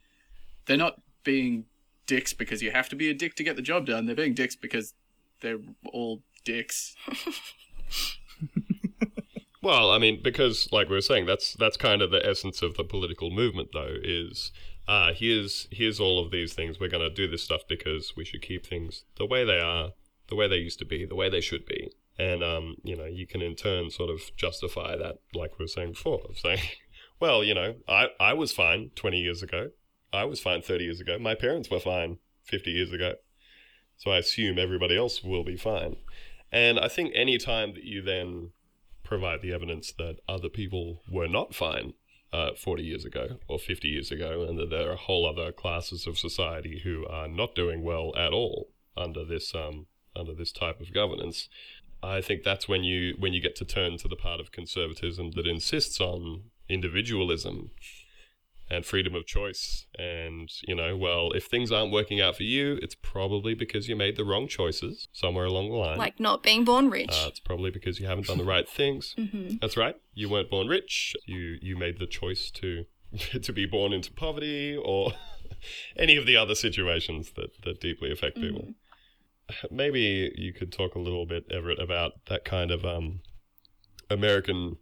They're 0.65 0.79
not 0.79 1.03
being 1.23 1.67
dicks 2.07 2.33
because 2.33 2.63
you 2.63 2.71
have 2.71 2.89
to 2.89 2.97
be 2.97 3.11
a 3.11 3.15
dick 3.15 3.35
to 3.35 3.45
get 3.45 3.57
the 3.57 3.63
job 3.63 3.85
done. 3.85 4.07
They're 4.07 4.17
being 4.17 4.35
dicks 4.35 4.57
because 4.57 4.95
they're 5.41 5.59
all 5.93 6.23
dicks. 6.45 6.95
Well, 9.67 9.91
I 9.91 9.99
mean, 9.99 10.21
because 10.23 10.69
like 10.71 10.89
we 10.89 10.95
were 10.95 11.01
saying, 11.01 11.27
that's 11.27 11.55
that's 11.55 11.77
kind 11.77 12.01
of 12.01 12.13
the 12.13 12.25
essence 12.25 12.63
of 12.63 12.77
the 12.77 12.85
political 12.85 13.33
movement, 13.33 13.71
though. 13.73 13.97
Is 14.01 14.53
uh, 14.87 15.13
here's 15.13 15.67
here's 15.73 15.99
all 15.99 16.25
of 16.25 16.31
these 16.31 16.53
things. 16.53 16.79
We're 16.79 16.89
gonna 16.89 17.11
do 17.11 17.27
this 17.27 17.43
stuff 17.43 17.63
because 17.69 18.13
we 18.17 18.25
should 18.25 18.43
keep 18.43 18.65
things 18.65 19.03
the 19.19 19.27
way 19.27 19.45
they 19.45 19.59
are, 19.59 19.91
the 20.29 20.37
way 20.37 20.47
they 20.47 20.59
used 20.59 20.79
to 20.79 20.85
be, 20.85 21.05
the 21.05 21.17
way 21.17 21.29
they 21.29 21.41
should 21.41 21.67
be. 21.67 21.91
And 22.17 22.45
um, 22.45 22.77
you 22.85 22.97
know, 22.97 23.07
you 23.07 23.27
can 23.27 23.43
in 23.43 23.57
turn 23.57 23.91
sort 23.91 24.09
of 24.09 24.21
justify 24.37 24.97
that, 24.97 25.17
like 25.35 25.59
we 25.59 25.65
were 25.65 25.69
saying 25.69 25.95
before, 25.95 26.21
of 26.29 26.39
saying, 26.39 26.61
well, 27.21 27.43
you 27.43 27.55
know, 27.55 27.75
I 27.89 28.11
I 28.21 28.35
was 28.35 28.53
fine 28.53 28.91
twenty 28.95 29.19
years 29.19 29.43
ago. 29.43 29.71
I 30.13 30.27
was 30.27 30.39
fine 30.39 30.63
thirty 30.63 30.85
years 30.85 31.01
ago. 31.01 31.19
My 31.19 31.35
parents 31.35 31.71
were 31.71 31.81
fine 31.81 32.19
fifty 32.45 32.71
years 32.71 32.93
ago. 32.93 33.15
So 33.97 34.11
I 34.11 34.19
assume 34.19 34.59
everybody 34.59 34.97
else 34.97 35.23
will 35.23 35.45
be 35.45 35.57
fine. 35.57 35.97
And 36.53 36.79
I 36.79 36.89
think 36.89 37.13
any 37.15 37.39
time 37.39 37.75
that 37.75 37.85
you 37.85 38.03
then 38.03 38.51
provide 39.03 39.41
the 39.41 39.53
evidence 39.53 39.93
that 39.99 40.17
other 40.29 40.49
people 40.49 41.03
were 41.11 41.29
not 41.29 41.55
fine 41.55 41.95
uh, 42.33 42.51
40 42.57 42.83
years 42.83 43.05
ago 43.05 43.39
or 43.49 43.59
50 43.59 43.89
years 43.89 44.11
ago, 44.11 44.43
and 44.43 44.59
that 44.59 44.71
there 44.71 44.91
are 44.91 44.97
whole 44.97 45.29
other 45.29 45.53
classes 45.53 46.07
of 46.07 46.19
society 46.19 46.81
who 46.85 47.07
are 47.07 47.29
not 47.29 47.55
doing 47.55 47.83
well 47.83 48.13
at 48.17 48.33
all 48.33 48.69
under 48.97 49.25
this 49.25 49.55
um, 49.55 49.87
under 50.15 50.35
this 50.35 50.53
type 50.53 50.81
of 50.81 50.93
governance. 50.93 51.49
I 52.03 52.21
think 52.21 52.43
that's 52.43 52.69
when 52.69 52.85
you 52.85 53.15
when 53.19 53.33
you 53.33 53.41
get 53.41 53.57
to 53.57 53.65
turn 53.65 53.97
to 53.99 54.09
the 54.09 54.17
part 54.17 54.41
of 54.41 54.53
conservatism 54.53 55.33
that 55.33 55.47
insists 55.47 56.01
on 56.01 56.45
individualism 56.69 57.71
and 58.69 58.85
freedom 58.85 59.15
of 59.15 59.27
choice. 59.27 59.87
And, 59.99 60.51
you 60.67 60.75
know, 60.75 60.97
well, 60.97 61.31
if 61.33 61.45
things 61.45 61.71
aren't 61.71 61.93
working 61.93 62.21
out 62.21 62.37
for 62.37 62.43
you, 62.43 62.79
it's 62.83 62.95
probably 62.97 63.55
because 63.55 63.89
you 63.89 63.95
made 63.97 64.17
the 64.17 64.25
wrong 64.25 64.49
choices 64.49 65.09
somewhere 65.13 65.45
along 65.45 65.71
the 65.71 65.77
line. 65.77 65.99
Like 65.99 66.19
not 66.19 66.43
being 66.43 66.65
born 66.65 66.91
rich. 66.91 67.11
Uh, 67.13 67.29
it's 67.29 67.41
probably 67.41 67.71
because 67.71 68.01
you 68.01 68.07
haven't 68.07 68.27
done 68.27 68.39
the 68.39 68.45
right 68.45 68.69
things. 68.69 69.15
Mhm. 69.27 69.61
That's 69.61 69.77
right. 69.77 69.97
You 70.15 70.29
weren't 70.29 70.51
born 70.51 70.67
rich. 70.69 71.15
You 71.27 71.59
you 71.63 71.77
made 71.77 71.99
the 71.99 72.07
choice 72.07 72.51
to 72.53 72.87
to 73.43 73.53
be 73.53 73.67
born 73.67 73.93
into 73.93 74.13
poverty 74.13 74.77
or 74.77 75.13
any 75.97 76.17
of 76.17 76.27
the 76.27 76.37
other 76.37 76.55
situations 76.55 77.33
that, 77.37 77.63
that 77.63 77.81
deeply 77.81 78.11
affect 78.11 78.37
people. 78.37 78.75
Maybe 79.71 80.33
you 80.37 80.53
could 80.53 80.73
talk 80.73 80.97
a 80.97 80.99
little 80.99 81.25
bit, 81.25 81.45
Everett, 81.53 81.79
about 81.81 82.13
that 82.27 82.45
kind 82.45 82.73
of 82.73 82.85
um, 82.85 83.21
American 84.11 84.77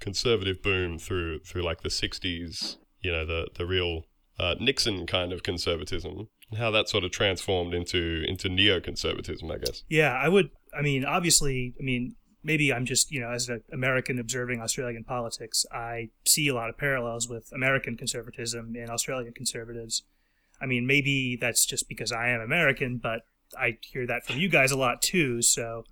conservative 0.00 0.62
boom 0.62 0.98
through 0.98 1.40
through 1.40 1.62
like 1.62 1.82
the 1.82 1.90
'60s. 1.90 2.76
You 3.00 3.12
know, 3.12 3.26
the 3.26 3.48
the 3.56 3.66
real 3.66 4.04
uh, 4.38 4.54
Nixon 4.60 5.06
kind 5.06 5.32
of 5.32 5.42
conservatism, 5.42 6.28
and 6.50 6.58
how 6.58 6.70
that 6.70 6.88
sort 6.88 7.04
of 7.04 7.10
transformed 7.10 7.74
into 7.74 8.24
into 8.26 8.48
neoconservatism, 8.48 9.52
I 9.52 9.58
guess. 9.58 9.82
Yeah, 9.88 10.12
I 10.12 10.28
would. 10.28 10.50
I 10.76 10.82
mean, 10.82 11.04
obviously, 11.04 11.74
I 11.80 11.82
mean, 11.82 12.16
maybe 12.46 12.72
I'm 12.72 12.86
just, 12.86 13.10
you 13.10 13.20
know, 13.20 13.30
as 13.30 13.48
an 13.48 13.62
American 13.72 14.18
observing 14.18 14.60
Australian 14.60 15.04
politics, 15.04 15.66
I 15.72 16.10
see 16.24 16.48
a 16.48 16.54
lot 16.54 16.70
of 16.70 16.78
parallels 16.78 17.28
with 17.28 17.50
American 17.52 17.96
conservatism 17.96 18.74
and 18.76 18.88
Australian 18.88 19.32
conservatives. 19.32 20.04
I 20.60 20.66
mean, 20.66 20.86
maybe 20.86 21.36
that's 21.38 21.66
just 21.66 21.88
because 21.88 22.12
I 22.12 22.28
am 22.28 22.40
American, 22.40 22.98
but 22.98 23.22
I 23.58 23.78
hear 23.82 24.06
that 24.06 24.24
from 24.24 24.38
you 24.38 24.48
guys 24.48 24.70
a 24.70 24.76
lot 24.76 25.02
too. 25.02 25.42
So 25.42 25.84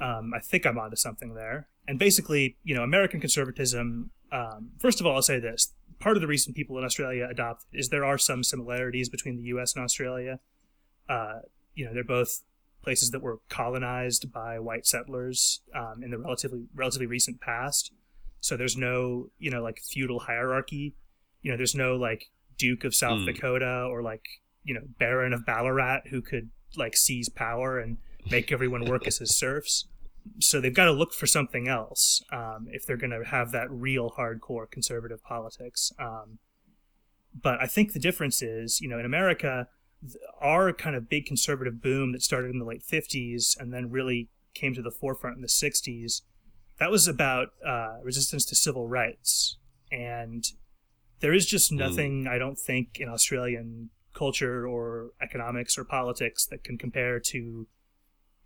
um, 0.00 0.32
I 0.34 0.40
think 0.40 0.66
I'm 0.66 0.78
onto 0.78 0.96
something 0.96 1.34
there. 1.34 1.68
And 1.86 1.98
basically, 1.98 2.56
you 2.64 2.74
know, 2.74 2.82
American 2.82 3.20
conservatism. 3.20 4.10
Um, 4.32 4.70
first 4.78 5.00
of 5.00 5.06
all, 5.06 5.16
I'll 5.16 5.22
say 5.22 5.40
this: 5.40 5.74
part 6.02 6.16
of 6.16 6.20
the 6.20 6.26
reason 6.26 6.52
people 6.52 6.76
in 6.78 6.84
Australia 6.84 7.28
adopt 7.30 7.64
is 7.72 7.88
there 7.88 8.04
are 8.04 8.18
some 8.18 8.42
similarities 8.42 9.08
between 9.08 9.36
the 9.36 9.44
U.S. 9.44 9.74
and 9.74 9.84
Australia. 9.84 10.40
Uh, 11.08 11.40
you 11.74 11.84
know, 11.84 11.94
they're 11.94 12.04
both 12.04 12.42
places 12.82 13.12
that 13.12 13.22
were 13.22 13.38
colonized 13.48 14.32
by 14.32 14.58
white 14.58 14.84
settlers 14.84 15.60
um, 15.74 16.02
in 16.02 16.10
the 16.10 16.18
relatively 16.18 16.64
relatively 16.74 17.06
recent 17.06 17.40
past. 17.40 17.92
So 18.40 18.56
there's 18.56 18.76
no, 18.76 19.28
you 19.38 19.50
know, 19.50 19.62
like 19.62 19.78
feudal 19.80 20.18
hierarchy. 20.18 20.94
You 21.42 21.52
know, 21.52 21.56
there's 21.56 21.76
no 21.76 21.94
like 21.94 22.26
Duke 22.58 22.84
of 22.84 22.94
South 22.94 23.20
Mm. 23.20 23.26
Dakota 23.26 23.86
or 23.88 24.02
like 24.02 24.24
you 24.64 24.74
know 24.74 24.82
Baron 24.98 25.32
of 25.32 25.46
Ballarat 25.46 26.00
who 26.10 26.20
could 26.20 26.50
like 26.76 26.96
seize 26.96 27.28
power 27.28 27.78
and 27.78 27.98
make 28.30 28.50
everyone 28.50 28.84
work 28.84 29.06
as 29.06 29.18
his 29.18 29.36
serfs. 29.36 29.86
So 30.40 30.60
they've 30.60 30.74
got 30.74 30.84
to 30.86 30.92
look 30.92 31.12
for 31.12 31.26
something 31.26 31.68
else 31.68 32.22
um, 32.32 32.66
if 32.70 32.86
they're 32.86 32.96
going 32.96 33.10
to 33.10 33.24
have 33.24 33.52
that 33.52 33.70
real 33.70 34.10
hardcore 34.10 34.70
conservative 34.70 35.22
politics. 35.22 35.92
Um, 35.98 36.38
but 37.40 37.60
I 37.60 37.66
think 37.66 37.92
the 37.92 37.98
difference 37.98 38.42
is, 38.42 38.80
you 38.80 38.88
know, 38.88 38.98
in 38.98 39.06
America, 39.06 39.68
our 40.40 40.72
kind 40.72 40.96
of 40.96 41.08
big 41.08 41.26
conservative 41.26 41.80
boom 41.80 42.12
that 42.12 42.22
started 42.22 42.50
in 42.50 42.58
the 42.58 42.64
late 42.64 42.82
50s 42.82 43.58
and 43.58 43.72
then 43.72 43.90
really 43.90 44.28
came 44.54 44.74
to 44.74 44.82
the 44.82 44.90
forefront 44.90 45.36
in 45.36 45.42
the 45.42 45.48
60s, 45.48 46.22
that 46.78 46.90
was 46.90 47.06
about 47.08 47.48
uh, 47.66 47.98
resistance 48.02 48.44
to 48.46 48.54
civil 48.54 48.88
rights. 48.88 49.56
And 49.90 50.44
there 51.20 51.32
is 51.32 51.46
just 51.46 51.70
nothing, 51.72 52.26
I 52.26 52.38
don't 52.38 52.58
think, 52.58 52.98
in 52.98 53.08
Australian 53.08 53.90
culture 54.14 54.66
or 54.66 55.10
economics 55.22 55.78
or 55.78 55.84
politics 55.84 56.46
that 56.46 56.64
can 56.64 56.76
compare 56.76 57.20
to 57.20 57.66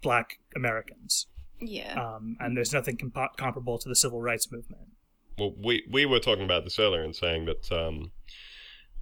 black 0.03 0.39
Americans. 0.55 1.27
Yeah. 1.61 1.95
Um, 1.95 2.37
and 2.41 2.57
there's 2.57 2.73
nothing 2.73 2.97
compa- 2.97 3.37
comparable 3.37 3.79
to 3.79 3.89
the 3.89 3.97
civil 3.97 4.21
rights 4.21 4.51
movement. 4.53 4.89
Well, 5.39 5.53
we 5.63 5.87
we 5.91 6.07
were 6.07 6.19
talking 6.21 6.45
about 6.45 6.65
this 6.65 6.79
earlier 6.79 7.03
and 7.03 7.15
saying 7.15 7.45
that 7.47 7.71
um, 7.73 8.13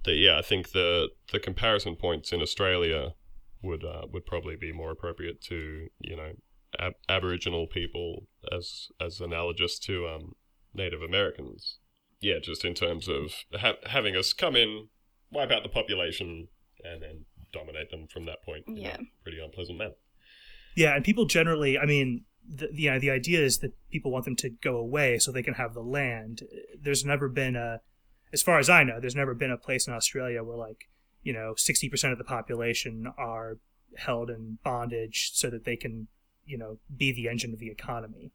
that 0.03 0.15
yeah, 0.15 0.37
I 0.37 0.41
think 0.41 0.71
the 0.71 1.09
the 1.31 1.39
comparison 1.39 1.95
points 1.95 2.31
in 2.33 2.41
Australia 2.41 3.13
would 3.61 3.83
uh, 3.83 4.03
would 4.11 4.25
probably 4.25 4.55
be 4.55 4.71
more 4.71 4.91
appropriate 4.91 5.41
to 5.43 5.87
you 5.99 6.15
know 6.15 6.31
ab- 6.79 6.95
Aboriginal 7.09 7.67
people 7.67 8.27
as 8.51 8.89
as 8.99 9.21
analogous 9.21 9.79
to 9.79 10.07
um, 10.07 10.33
Native 10.73 11.01
Americans. 11.01 11.79
Yeah, 12.21 12.39
just 12.41 12.65
in 12.65 12.73
terms 12.73 13.07
of 13.07 13.33
ha- 13.53 13.77
having 13.85 14.15
us 14.15 14.33
come 14.33 14.55
in, 14.55 14.87
wipe 15.31 15.51
out 15.51 15.63
the 15.63 15.69
population, 15.69 16.47
and 16.83 17.01
then 17.01 17.25
dominate 17.53 17.91
them 17.91 18.07
from 18.07 18.25
that 18.25 18.41
point. 18.43 18.65
in 18.67 18.77
a 18.77 18.81
Yeah. 18.81 18.97
pretty 19.23 19.39
unpleasant 19.39 19.77
manner. 19.77 19.93
Yeah, 20.75 20.95
and 20.95 21.05
people 21.05 21.25
generally, 21.25 21.77
I 21.77 21.85
mean, 21.85 22.25
the, 22.47 22.69
you 22.71 22.91
know, 22.91 22.99
the 22.99 23.11
idea 23.11 23.41
is 23.41 23.59
that 23.59 23.73
people 23.91 24.11
want 24.11 24.25
them 24.25 24.35
to 24.37 24.49
go 24.49 24.77
away 24.77 25.19
so 25.19 25.31
they 25.31 25.43
can 25.43 25.55
have 25.55 25.73
the 25.73 25.81
land. 25.81 26.43
There's 26.79 27.05
never 27.05 27.27
been 27.27 27.55
a, 27.55 27.81
as 28.33 28.41
far 28.41 28.59
as 28.59 28.69
I 28.69 28.83
know, 28.83 28.99
there's 28.99 29.15
never 29.15 29.33
been 29.33 29.51
a 29.51 29.57
place 29.57 29.87
in 29.87 29.93
Australia 29.93 30.43
where 30.43 30.57
like, 30.57 30.89
you 31.23 31.33
know, 31.33 31.53
60% 31.57 32.11
of 32.11 32.17
the 32.17 32.23
population 32.23 33.11
are 33.17 33.57
held 33.97 34.29
in 34.29 34.59
bondage 34.63 35.31
so 35.33 35.49
that 35.49 35.65
they 35.65 35.75
can, 35.75 36.07
you 36.45 36.57
know, 36.57 36.77
be 36.95 37.11
the 37.11 37.27
engine 37.27 37.53
of 37.53 37.59
the 37.59 37.69
economy. 37.69 38.31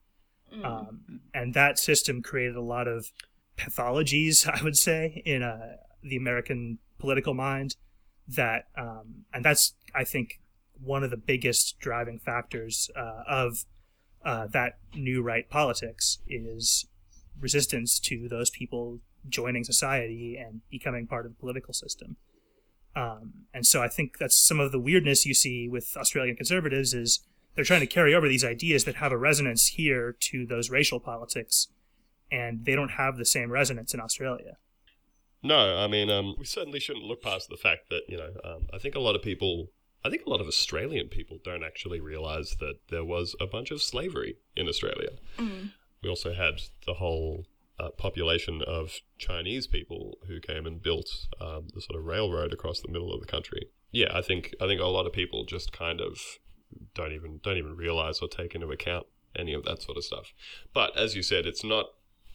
Mm. 0.55 0.64
Um, 0.64 1.21
and 1.33 1.55
that 1.55 1.79
system 1.79 2.23
created 2.23 2.57
a 2.57 2.62
lot 2.62 2.88
of 2.88 3.12
pathologies, 3.57 4.49
I 4.61 4.62
would 4.62 4.76
say, 4.76 5.23
in 5.25 5.43
uh, 5.43 5.76
the 6.02 6.17
American 6.17 6.79
political 6.99 7.35
mind. 7.35 7.76
That, 8.26 8.67
um, 8.76 9.25
and 9.35 9.45
that's, 9.45 9.75
I 9.95 10.05
think, 10.05 10.40
one 10.81 11.02
of 11.02 11.11
the 11.11 11.17
biggest 11.17 11.79
driving 11.79 12.19
factors 12.19 12.90
uh, 12.97 13.23
of 13.29 13.64
uh, 14.25 14.47
that 14.49 14.79
new 14.95 15.23
right 15.23 15.49
politics 15.49 16.19
is 16.29 16.87
resistance 17.41 17.99
to 18.00 18.29
those 18.29 18.50
people 18.50 19.00
joining 19.29 19.65
society 19.65 20.37
and 20.37 20.61
becoming 20.71 21.07
part 21.07 21.27
of 21.27 21.33
the 21.33 21.39
political 21.39 21.73
system. 21.73 22.17
Um, 22.97 23.33
and 23.55 23.67
so 23.67 23.83
I 23.83 23.89
think 23.89 24.19
that's 24.19 24.37
some 24.37 24.59
of 24.61 24.73
the 24.73 24.79
weirdness 24.79 25.25
you 25.25 25.35
see 25.35 25.69
with 25.69 25.97
Australian 25.97 26.37
conservatives 26.37 26.93
is 26.93 27.21
they're 27.55 27.65
trying 27.65 27.81
to 27.81 27.87
carry 27.87 28.15
over 28.15 28.29
these 28.29 28.45
ideas 28.45 28.85
that 28.85 28.97
have 28.97 29.12
a 29.12 29.19
resonance 29.19 29.69
here 29.69 30.17
to 30.19 30.47
those 30.47 30.71
racial 30.71 31.00
politics, 31.00 31.69
and 32.30 32.65
they 32.65 32.75
don't 32.75 32.93
have 32.93 33.17
the 33.17 33.25
same 33.25 33.50
resonance 33.50 33.95
in 33.95 34.00
Australia. 34.00 34.56
No, 35.43 35.78
I 35.78 35.87
mean, 35.87 36.11
um, 36.11 36.35
we 36.39 36.45
certainly 36.45 36.80
shouldn't 36.80 37.06
look 37.06 37.23
past 37.23 37.49
the 37.49 37.56
fact 37.56 37.89
that 37.91 38.02
you 38.09 38.17
know, 38.17 38.30
um, 38.45 38.67
I 38.73 38.78
think 38.78 38.95
a 38.95 39.00
lot 39.00 39.17
of 39.17 39.23
people, 39.23 39.69
I 40.04 40.10
think 40.10 40.25
a 40.25 40.30
lot 40.30 40.41
of 40.41 40.47
Australian 40.47 41.08
people 41.08 41.39
don't 41.45 41.63
actually 41.63 42.00
realise 42.00 42.54
that 42.56 42.76
there 42.89 43.04
was 43.04 43.36
a 43.41 43.47
bunch 43.47 43.71
of 43.71 43.82
slavery 43.82 44.36
in 44.56 44.69
Australia. 44.69 45.10
Mm. 45.39 45.73
We 46.02 46.08
also 46.08 46.32
had 46.32 46.63
the 46.86 46.95
whole 46.95 47.45
uh, 47.78 47.91
population 47.91 48.63
of 48.67 49.00
Chinese 49.19 49.67
people 49.67 50.19
who 50.26 50.41
came 50.41 50.67
and 50.67 50.82
built 50.82 51.08
um, 51.41 51.69
the 51.75 51.80
sort 51.80 51.99
of 51.99 52.06
railroad 52.06 52.52
across 52.52 52.80
the 52.80 52.89
middle 52.89 53.13
of 53.13 53.21
the 53.21 53.26
country. 53.26 53.69
Yeah, 53.91 54.08
I 54.13 54.23
think 54.23 54.54
I 54.60 54.67
think 54.67 54.80
a 54.80 54.86
lot 54.86 55.06
of 55.06 55.13
people 55.13 55.45
just 55.45 55.73
kind 55.73 56.00
of 56.00 56.21
don't 56.95 57.13
even 57.13 57.41
don't 57.43 57.56
even 57.56 57.76
realise 57.76 58.21
or 58.21 58.28
take 58.28 58.54
into 58.54 58.71
account 58.71 59.06
any 59.36 59.52
of 59.52 59.65
that 59.65 59.82
sort 59.82 59.97
of 59.97 60.04
stuff. 60.04 60.32
But 60.73 60.97
as 60.97 61.15
you 61.15 61.23
said, 61.23 61.47
it's 61.47 61.65
not 61.65 61.86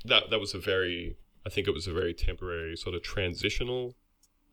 that 0.04 0.30
that 0.30 0.40
was 0.40 0.54
a 0.54 0.60
very 0.60 1.18
I 1.46 1.50
think 1.50 1.68
it 1.68 1.74
was 1.74 1.88
a 1.88 1.94
very 1.94 2.14
temporary 2.14 2.76
sort 2.76 2.96
of 2.96 3.04
transitional 3.04 3.96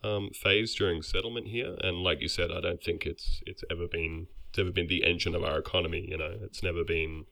um, 0.04 0.30
phase 0.34 0.74
during 0.74 1.02
settlement 1.02 1.48
here, 1.48 1.76
and 1.82 1.98
like 1.98 2.20
you 2.20 2.28
said, 2.28 2.50
I 2.50 2.60
don't 2.60 2.82
think 2.82 3.06
it's 3.06 3.40
it's 3.46 3.62
ever 3.70 3.86
been 3.86 4.26
it's 4.50 4.58
ever 4.58 4.70
been 4.70 4.88
the 4.88 5.04
engine 5.04 5.34
of 5.34 5.42
our 5.44 5.58
economy. 5.58 6.06
You 6.08 6.18
know, 6.18 6.34
it's 6.42 6.62
never 6.62 6.84
been 6.84 7.24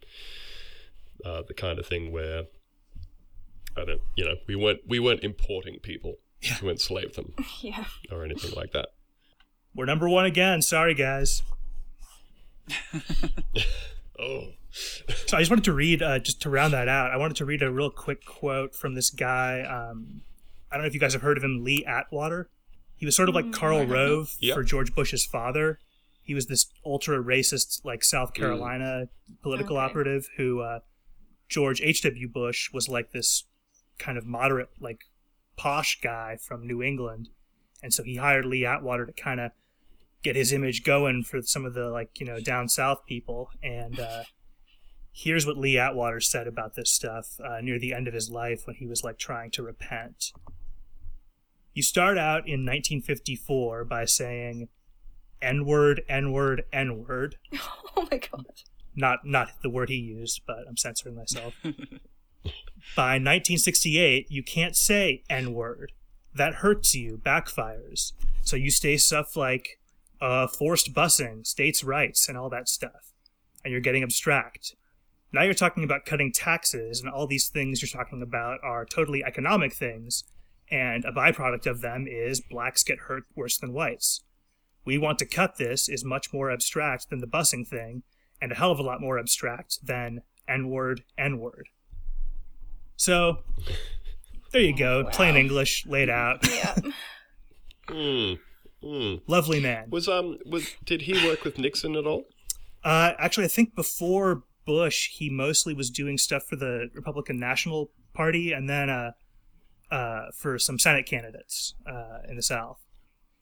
uh, 1.24 1.42
the 1.46 1.54
kind 1.54 1.78
of 1.78 1.86
thing 1.86 2.12
where 2.12 2.44
I 3.76 3.84
don't, 3.84 4.00
you 4.16 4.24
know, 4.24 4.34
we 4.46 4.56
weren't 4.56 4.80
we 4.86 4.98
weren't 4.98 5.22
importing 5.24 5.78
people 5.80 6.16
to 6.58 6.70
enslave 6.70 7.14
them 7.14 7.34
Yeah. 7.60 7.84
or 8.10 8.24
anything 8.24 8.52
like 8.52 8.72
that. 8.72 8.88
We're 9.74 9.84
number 9.86 10.08
one 10.08 10.24
again. 10.24 10.62
Sorry, 10.62 10.94
guys. 10.94 11.42
Oh, 14.18 14.48
So 14.70 15.38
I 15.38 15.40
just 15.40 15.50
wanted 15.50 15.64
to 15.64 15.72
read, 15.72 16.02
uh, 16.02 16.18
just 16.18 16.42
to 16.42 16.50
round 16.50 16.74
that 16.74 16.88
out, 16.88 17.10
I 17.10 17.16
wanted 17.16 17.36
to 17.38 17.46
read 17.46 17.62
a 17.62 17.70
real 17.70 17.88
quick 17.90 18.26
quote 18.26 18.74
from 18.74 18.94
this 18.94 19.08
guy. 19.08 19.62
Um, 19.62 20.20
I 20.70 20.74
don't 20.76 20.82
know 20.82 20.86
if 20.88 20.92
you 20.92 21.00
guys 21.00 21.14
have 21.14 21.22
heard 21.22 21.38
of 21.38 21.42
him, 21.44 21.64
Lee 21.64 21.86
Atwater. 21.86 22.50
He 23.00 23.06
was 23.06 23.16
sort 23.16 23.28
of 23.30 23.34
like 23.34 23.50
Karl 23.50 23.86
Rove 23.86 24.36
Yep. 24.40 24.54
for 24.54 24.62
George 24.62 24.94
Bush's 24.94 25.24
father. 25.24 25.78
He 26.22 26.34
was 26.34 26.46
this 26.46 26.66
ultra 26.84 27.16
racist, 27.18 27.82
like 27.84 28.04
South 28.04 28.34
Carolina 28.34 29.08
political 29.42 29.76
Okay. 29.78 29.84
operative 29.86 30.28
who 30.36 30.60
uh, 30.60 30.80
George 31.48 31.80
H.W. 31.80 32.28
Bush 32.28 32.70
was 32.72 32.88
like 32.90 33.12
this 33.12 33.44
kind 33.98 34.18
of 34.18 34.26
moderate, 34.26 34.68
like 34.78 35.00
posh 35.56 35.98
guy 36.02 36.36
from 36.40 36.66
New 36.66 36.82
England. 36.82 37.30
And 37.82 37.92
so 37.94 38.02
he 38.04 38.16
hired 38.16 38.44
Lee 38.44 38.66
Atwater 38.66 39.06
to 39.06 39.12
kind 39.12 39.40
of 39.40 39.52
get 40.22 40.36
his 40.36 40.52
image 40.52 40.84
going 40.84 41.22
for 41.24 41.40
some 41.40 41.64
of 41.64 41.72
the, 41.72 41.88
like, 41.88 42.20
you 42.20 42.26
know, 42.26 42.38
down 42.38 42.68
south 42.68 43.06
people. 43.06 43.48
And, 43.62 43.98
uh, 43.98 44.24
here's 45.12 45.46
what 45.46 45.56
Lee 45.56 45.78
Atwater 45.78 46.20
said 46.20 46.46
about 46.46 46.74
this 46.76 46.92
stuff 46.92 47.40
uh, 47.44 47.60
near 47.62 47.78
the 47.78 47.92
end 47.94 48.06
of 48.06 48.14
his 48.14 48.30
life 48.30 48.66
when 48.66 48.76
he 48.76 48.86
was 48.86 49.02
like 49.02 49.18
trying 49.18 49.50
to 49.52 49.62
repent. 49.62 50.32
You 51.72 51.82
start 51.82 52.18
out 52.18 52.46
in 52.46 52.64
1954 52.66 53.84
by 53.84 54.04
saying 54.04 54.68
N 55.40 55.64
word, 55.64 56.02
N 56.08 56.32
word, 56.32 56.64
N 56.72 57.04
word. 57.06 57.36
Oh 57.96 58.06
my 58.10 58.18
god. 58.18 58.46
Not 58.94 59.26
not 59.26 59.48
the 59.62 59.68
word 59.68 59.88
he 59.88 59.96
used, 59.96 60.42
but 60.46 60.58
I'm 60.68 60.76
censoring 60.76 61.16
myself. 61.16 61.54
by 62.96 63.18
1968, 63.18 64.30
you 64.30 64.44
can't 64.44 64.76
say 64.76 65.24
N 65.28 65.52
word. 65.52 65.92
That 66.34 66.54
hurts 66.54 66.94
you, 66.94 67.20
backfires. 67.22 68.12
So 68.42 68.54
you 68.54 68.70
say 68.70 68.96
stuff 68.96 69.36
like 69.36 69.80
uh, 70.20 70.46
forced 70.46 70.94
busing, 70.94 71.44
states' 71.46 71.82
rights, 71.82 72.28
and 72.28 72.38
all 72.38 72.48
that 72.50 72.68
stuff. 72.68 73.12
And 73.64 73.72
you're 73.72 73.80
getting 73.80 74.04
abstract. 74.04 74.76
Now 75.32 75.42
you're 75.42 75.54
talking 75.54 75.84
about 75.84 76.06
cutting 76.06 76.32
taxes, 76.32 77.00
and 77.00 77.10
all 77.10 77.26
these 77.26 77.48
things 77.48 77.82
you're 77.82 78.02
talking 78.02 78.22
about 78.22 78.60
are 78.62 78.84
totally 78.84 79.24
economic 79.24 79.72
things, 79.74 80.24
and 80.70 81.04
a 81.04 81.12
byproduct 81.12 81.66
of 81.66 81.80
them 81.80 82.06
is 82.08 82.40
blacks 82.40 82.82
get 82.84 83.00
hurt 83.00 83.24
worse 83.34 83.58
than 83.58 83.72
whites. 83.72 84.22
We 84.84 84.98
want 84.98 85.18
to 85.18 85.26
cut 85.26 85.56
this 85.56 85.88
is 85.88 86.04
much 86.04 86.32
more 86.32 86.50
abstract 86.50 87.10
than 87.10 87.20
the 87.20 87.26
busing 87.26 87.66
thing, 87.66 88.02
and 88.40 88.52
a 88.52 88.54
hell 88.54 88.70
of 88.70 88.78
a 88.78 88.82
lot 88.82 89.00
more 89.00 89.18
abstract 89.18 89.84
than 89.84 90.22
N 90.48 90.68
word, 90.68 91.02
N 91.18 91.38
word. 91.38 91.68
So, 92.96 93.38
there 94.52 94.62
you 94.62 94.76
go, 94.76 95.04
plain 95.04 95.36
English 95.36 95.86
laid 95.86 96.10
out. 96.10 96.46
Yeah. 96.54 96.74
Hmm. 97.88 98.34
Hmm. 98.82 99.16
Lovely 99.26 99.60
man. 99.60 99.90
Was 99.90 100.08
um 100.08 100.38
was 100.46 100.74
did 100.84 101.02
he 101.02 101.26
work 101.26 101.44
with 101.44 101.58
Nixon 101.58 101.96
at 101.96 102.06
all? 102.06 102.24
Uh, 102.84 103.12
actually, 103.18 103.44
I 103.44 103.48
think 103.48 103.74
before 103.74 104.44
Bush, 104.64 105.10
he 105.12 105.28
mostly 105.28 105.74
was 105.74 105.90
doing 105.90 106.16
stuff 106.16 106.44
for 106.44 106.56
the 106.56 106.88
Republican 106.94 107.38
National 107.38 107.90
Party, 108.14 108.52
and 108.52 108.68
then 108.70 108.88
uh, 108.88 109.12
uh, 109.90 110.26
for 110.34 110.58
some 110.58 110.78
Senate 110.78 111.06
candidates 111.06 111.74
uh, 111.86 112.18
in 112.28 112.36
the 112.36 112.42
South. 112.42 112.80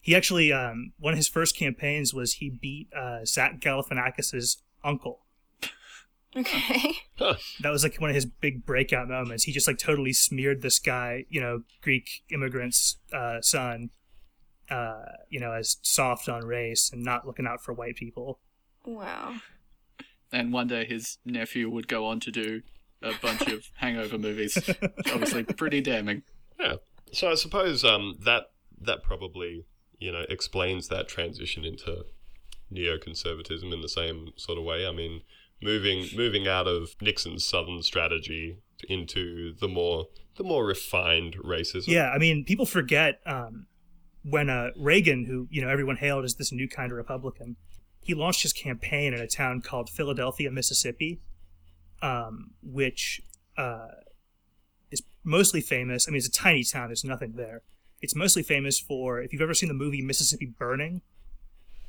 He 0.01 0.15
actually, 0.15 0.51
um, 0.51 0.93
one 0.97 1.13
of 1.13 1.17
his 1.17 1.27
first 1.27 1.55
campaigns 1.57 2.13
was 2.13 2.33
he 2.33 2.49
beat 2.49 2.87
uh, 2.93 3.25
Zach 3.25 3.59
Galifianakis's 3.59 4.63
uncle. 4.83 5.25
Okay. 6.35 6.93
Huh. 7.17 7.35
That 7.61 7.71
was 7.71 7.83
like 7.83 7.99
one 7.99 8.11
of 8.11 8.15
his 8.15 8.25
big 8.25 8.65
breakout 8.65 9.09
moments. 9.09 9.43
He 9.43 9.51
just 9.51 9.67
like 9.67 9.77
totally 9.77 10.13
smeared 10.13 10.61
this 10.61 10.79
guy, 10.79 11.25
you 11.27 11.41
know, 11.41 11.63
Greek 11.81 12.23
immigrant's 12.31 12.97
uh, 13.11 13.41
son, 13.41 13.89
uh, 14.69 15.03
you 15.29 15.39
know, 15.39 15.51
as 15.51 15.77
soft 15.81 16.29
on 16.29 16.45
race 16.45 16.91
and 16.93 17.03
not 17.03 17.25
looking 17.25 17.47
out 17.47 17.61
for 17.61 17.73
white 17.73 17.95
people. 17.95 18.39
Wow. 18.85 19.35
And 20.31 20.53
one 20.53 20.67
day 20.67 20.85
his 20.85 21.17
nephew 21.25 21.69
would 21.69 21.87
go 21.87 22.05
on 22.05 22.19
to 22.21 22.31
do 22.31 22.61
a 23.01 23.13
bunch 23.21 23.41
of 23.47 23.65
hangover 23.75 24.17
movies. 24.17 24.57
Obviously, 25.11 25.43
pretty 25.43 25.81
damning. 25.81 26.23
Yeah. 26.59 26.75
So 27.11 27.31
I 27.31 27.35
suppose 27.35 27.83
um 27.83 28.17
that 28.25 28.51
that 28.81 29.03
probably 29.03 29.65
you 29.99 30.11
know, 30.11 30.25
explains 30.29 30.87
that 30.87 31.07
transition 31.07 31.65
into 31.65 32.05
neoconservatism 32.73 33.73
in 33.73 33.81
the 33.81 33.89
same 33.89 34.31
sort 34.37 34.57
of 34.57 34.63
way. 34.63 34.87
I 34.87 34.91
mean, 34.91 35.21
moving 35.61 36.07
moving 36.15 36.47
out 36.47 36.67
of 36.67 36.95
Nixon's 37.01 37.45
southern 37.45 37.83
strategy 37.83 38.57
into 38.87 39.53
the 39.59 39.67
more 39.67 40.07
the 40.37 40.43
more 40.43 40.65
refined 40.65 41.35
racism. 41.43 41.87
Yeah, 41.87 42.09
I 42.09 42.17
mean, 42.17 42.45
people 42.45 42.65
forget 42.65 43.19
um, 43.25 43.67
when 44.23 44.49
uh, 44.49 44.69
Reagan, 44.77 45.25
who 45.25 45.47
you 45.51 45.61
know 45.61 45.69
everyone 45.69 45.97
hailed 45.97 46.23
as 46.23 46.35
this 46.35 46.51
new 46.51 46.69
kind 46.69 46.91
of 46.91 46.97
Republican, 46.97 47.57
he 48.01 48.13
launched 48.13 48.43
his 48.43 48.53
campaign 48.53 49.13
in 49.13 49.19
a 49.19 49.27
town 49.27 49.61
called 49.61 49.89
Philadelphia, 49.89 50.49
Mississippi, 50.49 51.19
um, 52.01 52.51
which 52.63 53.21
uh, 53.57 53.87
mostly 55.23 55.61
famous. 55.61 56.07
I 56.07 56.11
mean, 56.11 56.17
it's 56.19 56.27
a 56.27 56.31
tiny 56.31 56.63
town. 56.63 56.87
There's 56.89 57.03
nothing 57.03 57.33
there. 57.33 57.61
It's 58.01 58.15
mostly 58.15 58.43
famous 58.43 58.79
for 58.79 59.21
if 59.21 59.33
you've 59.33 59.41
ever 59.41 59.53
seen 59.53 59.67
the 59.69 59.75
movie 59.75 60.01
Mississippi 60.01 60.45
Burning. 60.45 61.01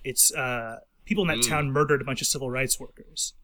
It's 0.02 0.32
uh, 0.34 0.80
people 1.04 1.22
in 1.22 1.28
that 1.28 1.44
Mm. 1.44 1.48
town 1.48 1.70
murdered 1.70 2.00
a 2.02 2.04
bunch 2.04 2.20
of 2.20 2.26
civil 2.26 2.50
rights 2.50 2.80
workers, 2.80 3.34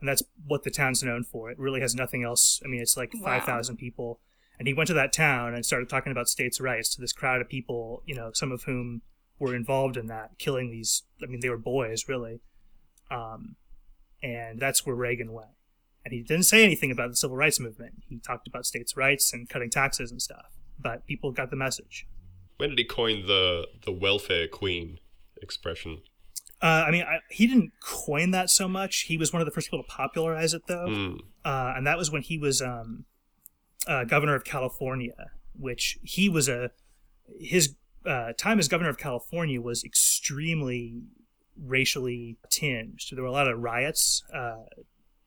and 0.00 0.08
that's 0.08 0.22
what 0.46 0.64
the 0.64 0.70
town's 0.70 1.02
known 1.02 1.24
for. 1.24 1.50
It 1.50 1.58
really 1.58 1.80
has 1.80 1.94
nothing 1.94 2.22
else. 2.22 2.60
I 2.64 2.68
mean, 2.68 2.80
it's 2.80 2.96
like 2.96 3.12
Wow. 3.14 3.20
five 3.22 3.44
thousand 3.44 3.76
people, 3.78 4.20
and 4.58 4.68
he 4.68 4.74
went 4.74 4.88
to 4.88 4.94
that 4.94 5.12
town 5.12 5.54
and 5.54 5.64
started 5.64 5.88
talking 5.88 6.12
about 6.12 6.28
states' 6.28 6.60
rights 6.60 6.94
to 6.94 7.00
this 7.00 7.12
crowd 7.12 7.40
of 7.40 7.48
people. 7.48 8.02
You 8.04 8.14
know, 8.16 8.30
some 8.34 8.52
of 8.52 8.64
whom 8.64 9.02
were 9.38 9.54
involved 9.54 9.96
in 9.96 10.06
that, 10.08 10.38
killing 10.38 10.70
these. 10.70 11.04
I 11.22 11.26
mean, 11.26 11.40
they 11.40 11.50
were 11.50 11.56
boys, 11.58 12.08
really. 12.08 12.40
Um, 13.10 13.56
and 14.22 14.58
that's 14.58 14.84
where 14.84 14.96
Reagan 14.96 15.32
went. 15.32 15.50
And 16.06 16.12
he 16.12 16.22
didn't 16.22 16.44
say 16.44 16.62
anything 16.62 16.92
about 16.92 17.10
the 17.10 17.16
civil 17.16 17.36
rights 17.36 17.58
movement. 17.58 18.04
He 18.08 18.20
talked 18.20 18.46
about 18.46 18.64
states' 18.64 18.96
rights 18.96 19.32
and 19.32 19.48
cutting 19.48 19.70
taxes 19.70 20.12
and 20.12 20.22
stuff. 20.22 20.54
But 20.78 21.04
people 21.04 21.32
got 21.32 21.50
the 21.50 21.56
message. 21.56 22.06
When 22.58 22.70
did 22.70 22.78
he 22.78 22.84
coin 22.84 23.26
the 23.26 23.66
the 23.84 23.90
welfare 23.90 24.46
queen 24.46 25.00
expression? 25.42 26.02
Uh, 26.62 26.84
I 26.86 26.92
mean, 26.92 27.02
I, 27.02 27.18
he 27.28 27.48
didn't 27.48 27.72
coin 27.80 28.30
that 28.30 28.50
so 28.50 28.68
much. 28.68 29.00
He 29.00 29.16
was 29.16 29.32
one 29.32 29.42
of 29.42 29.46
the 29.46 29.50
first 29.50 29.66
people 29.66 29.82
to 29.82 29.88
popularize 29.88 30.54
it, 30.54 30.62
though. 30.68 30.86
Mm. 30.86 31.20
uh, 31.44 31.74
and 31.76 31.84
that 31.88 31.98
was 31.98 32.12
when 32.12 32.22
he 32.22 32.38
was 32.38 32.62
um, 32.62 33.04
uh, 33.88 34.04
governor 34.04 34.36
of 34.36 34.44
California, 34.44 35.32
which 35.58 35.98
he 36.04 36.28
was 36.28 36.48
a 36.48 36.70
his 37.40 37.74
uh, 38.06 38.32
time 38.38 38.60
as 38.60 38.68
governor 38.68 38.90
of 38.90 38.96
California 38.96 39.60
was 39.60 39.82
extremely 39.82 41.02
racially 41.60 42.36
tinged. 42.48 43.00
There 43.10 43.22
were 43.22 43.28
a 43.28 43.32
lot 43.32 43.48
of 43.48 43.58
riots, 43.58 44.22
uh, 44.32 44.66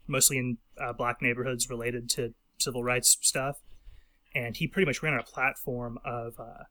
mostly 0.10 0.38
in 0.38 0.58
uh, 0.80 0.94
black 0.94 1.22
neighborhoods 1.22 1.70
related 1.70 2.10
to 2.12 2.34
civil 2.58 2.84
rights 2.84 3.18
stuff, 3.22 3.58
and 4.36 4.58
he 4.58 4.68
pretty 4.68 4.86
much 4.86 5.02
ran 5.04 5.14
on 5.14 5.20
a 5.20 5.24
platform 5.24 6.00
of. 6.04 6.40
Uh, 6.40 6.64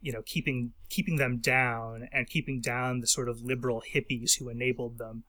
you 0.00 0.12
know, 0.12 0.20
keeping 0.26 0.72
keeping 0.90 1.16
them 1.16 1.38
down 1.38 2.10
and 2.12 2.28
keeping 2.28 2.60
down 2.60 3.00
the 3.00 3.06
sort 3.06 3.26
of 3.26 3.40
liberal 3.40 3.82
hippies 3.94 4.38
who 4.38 4.50
enabled 4.50 4.98
them, 4.98 5.24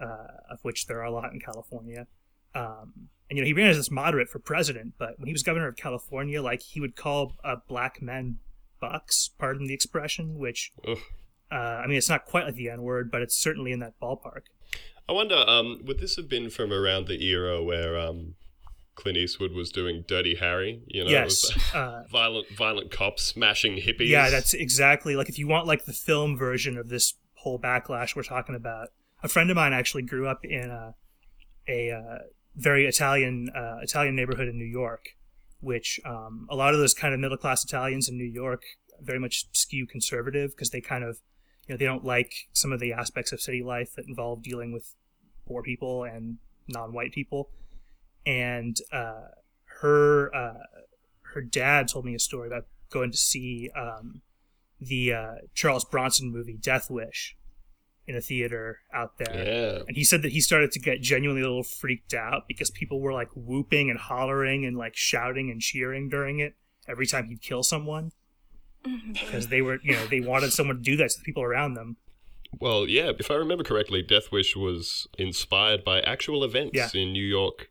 uh, 0.00 0.28
of 0.48 0.60
which 0.62 0.86
there 0.86 1.00
are 1.00 1.06
a 1.06 1.10
lot 1.10 1.32
in 1.32 1.40
California. 1.40 2.06
Um, 2.54 3.08
and 3.28 3.36
you 3.36 3.42
know, 3.42 3.46
he 3.46 3.52
ran 3.52 3.70
as 3.70 3.76
this 3.76 3.90
moderate 3.90 4.28
for 4.28 4.38
president, 4.38 4.94
but 4.98 5.18
when 5.18 5.26
he 5.26 5.32
was 5.32 5.42
governor 5.42 5.66
of 5.66 5.76
California, 5.76 6.40
like 6.40 6.62
he 6.62 6.80
would 6.80 6.94
call 6.94 7.34
uh, 7.42 7.56
black 7.66 8.00
men 8.00 8.38
bucks. 8.80 9.30
Pardon 9.36 9.66
the 9.66 9.74
expression. 9.74 10.38
Which, 10.38 10.72
Ugh. 10.86 10.98
uh, 11.50 11.54
I 11.54 11.88
mean, 11.88 11.98
it's 11.98 12.08
not 12.08 12.24
quite 12.24 12.44
like 12.44 12.54
the 12.54 12.70
N 12.70 12.82
word, 12.82 13.10
but 13.10 13.20
it's 13.20 13.36
certainly 13.36 13.72
in 13.72 13.80
that 13.80 13.94
ballpark. 14.00 14.42
I 15.08 15.12
wonder, 15.12 15.36
um, 15.46 15.80
would 15.84 15.98
this 15.98 16.16
have 16.16 16.28
been 16.28 16.50
from 16.50 16.72
around 16.72 17.06
the 17.06 17.22
era 17.24 17.62
where 17.62 17.98
um, 17.98 18.34
Clint 18.94 19.16
Eastwood 19.16 19.52
was 19.52 19.70
doing 19.70 20.04
Dirty 20.06 20.34
Harry? 20.34 20.82
You 20.86 21.04
know, 21.04 21.10
yes. 21.10 21.44
Uh, 21.74 22.02
violent, 22.10 22.48
violent 22.56 22.90
cops 22.90 23.22
smashing 23.22 23.76
hippies. 23.76 24.08
yeah, 24.08 24.30
that's 24.30 24.54
exactly 24.54 25.16
like 25.16 25.28
if 25.28 25.38
you 25.38 25.46
want 25.46 25.66
like 25.66 25.84
the 25.84 25.92
film 25.92 26.36
version 26.36 26.78
of 26.78 26.88
this 26.88 27.14
whole 27.34 27.58
backlash 27.58 28.16
we're 28.16 28.22
talking 28.22 28.54
about. 28.54 28.88
A 29.22 29.28
friend 29.28 29.50
of 29.50 29.56
mine 29.56 29.72
actually 29.72 30.02
grew 30.02 30.26
up 30.26 30.44
in 30.44 30.70
a 30.70 30.94
a 31.68 31.90
uh, 31.90 32.18
very 32.56 32.86
Italian 32.86 33.50
uh, 33.54 33.78
Italian 33.82 34.16
neighborhood 34.16 34.48
in 34.48 34.56
New 34.58 34.64
York, 34.64 35.10
which 35.60 36.00
um, 36.04 36.46
a 36.50 36.56
lot 36.56 36.72
of 36.74 36.80
those 36.80 36.94
kind 36.94 37.14
of 37.14 37.20
middle 37.20 37.36
class 37.36 37.64
Italians 37.64 38.08
in 38.08 38.16
New 38.16 38.24
York 38.24 38.62
very 39.00 39.18
much 39.18 39.46
skew 39.52 39.86
conservative 39.86 40.50
because 40.50 40.70
they 40.70 40.80
kind 40.80 41.04
of 41.04 41.18
you 41.68 41.74
know 41.74 41.76
they 41.78 41.84
don't 41.84 42.04
like 42.04 42.48
some 42.52 42.72
of 42.72 42.80
the 42.80 42.92
aspects 42.92 43.30
of 43.30 43.40
city 43.40 43.62
life 43.62 43.94
that 43.94 44.06
involve 44.08 44.42
dealing 44.42 44.72
with 44.72 44.94
poor 45.46 45.62
people 45.62 46.04
and 46.04 46.38
non-white 46.66 47.12
people. 47.12 47.50
And 48.26 48.76
uh, 48.90 49.28
her 49.80 50.34
uh, 50.34 50.64
her 51.34 51.42
dad 51.42 51.88
told 51.88 52.06
me 52.06 52.14
a 52.14 52.18
story 52.18 52.48
about 52.48 52.64
going 52.90 53.10
to 53.10 53.18
see 53.18 53.70
um, 53.76 54.22
the 54.80 55.12
uh, 55.12 55.34
Charles 55.54 55.84
Bronson 55.84 56.32
movie 56.32 56.56
Death 56.60 56.90
Wish 56.90 57.36
in 58.06 58.16
a 58.16 58.20
theater 58.22 58.78
out 58.94 59.18
there. 59.18 59.44
Yeah. 59.44 59.82
And 59.86 59.94
he 59.94 60.02
said 60.02 60.22
that 60.22 60.32
he 60.32 60.40
started 60.40 60.72
to 60.72 60.78
get 60.78 61.02
genuinely 61.02 61.42
a 61.42 61.46
little 61.46 61.62
freaked 61.62 62.14
out 62.14 62.44
because 62.48 62.70
people 62.70 63.02
were 63.02 63.12
like 63.12 63.28
whooping 63.34 63.90
and 63.90 63.98
hollering 63.98 64.64
and 64.64 64.78
like 64.78 64.96
shouting 64.96 65.50
and 65.50 65.60
cheering 65.60 66.08
during 66.08 66.38
it 66.38 66.54
every 66.88 67.06
time 67.06 67.28
he'd 67.28 67.42
kill 67.42 67.62
someone 67.62 68.12
because 69.12 69.48
they 69.48 69.60
were, 69.62 69.78
you 69.82 69.92
know, 69.92 70.06
they 70.06 70.20
wanted 70.20 70.52
someone 70.52 70.76
to 70.76 70.82
do 70.82 70.96
that 70.96 71.10
to 71.10 71.18
the 71.18 71.24
people 71.24 71.42
around 71.42 71.74
them. 71.74 71.96
Well, 72.60 72.88
yeah, 72.88 73.12
if 73.18 73.30
I 73.30 73.34
remember 73.34 73.62
correctly, 73.64 74.02
Death 74.02 74.32
Wish 74.32 74.56
was 74.56 75.06
inspired 75.18 75.84
by 75.84 76.00
actual 76.00 76.42
events 76.44 76.72
Yeah. 76.74 76.88
in 76.94 77.12
New 77.12 77.24
York 77.24 77.70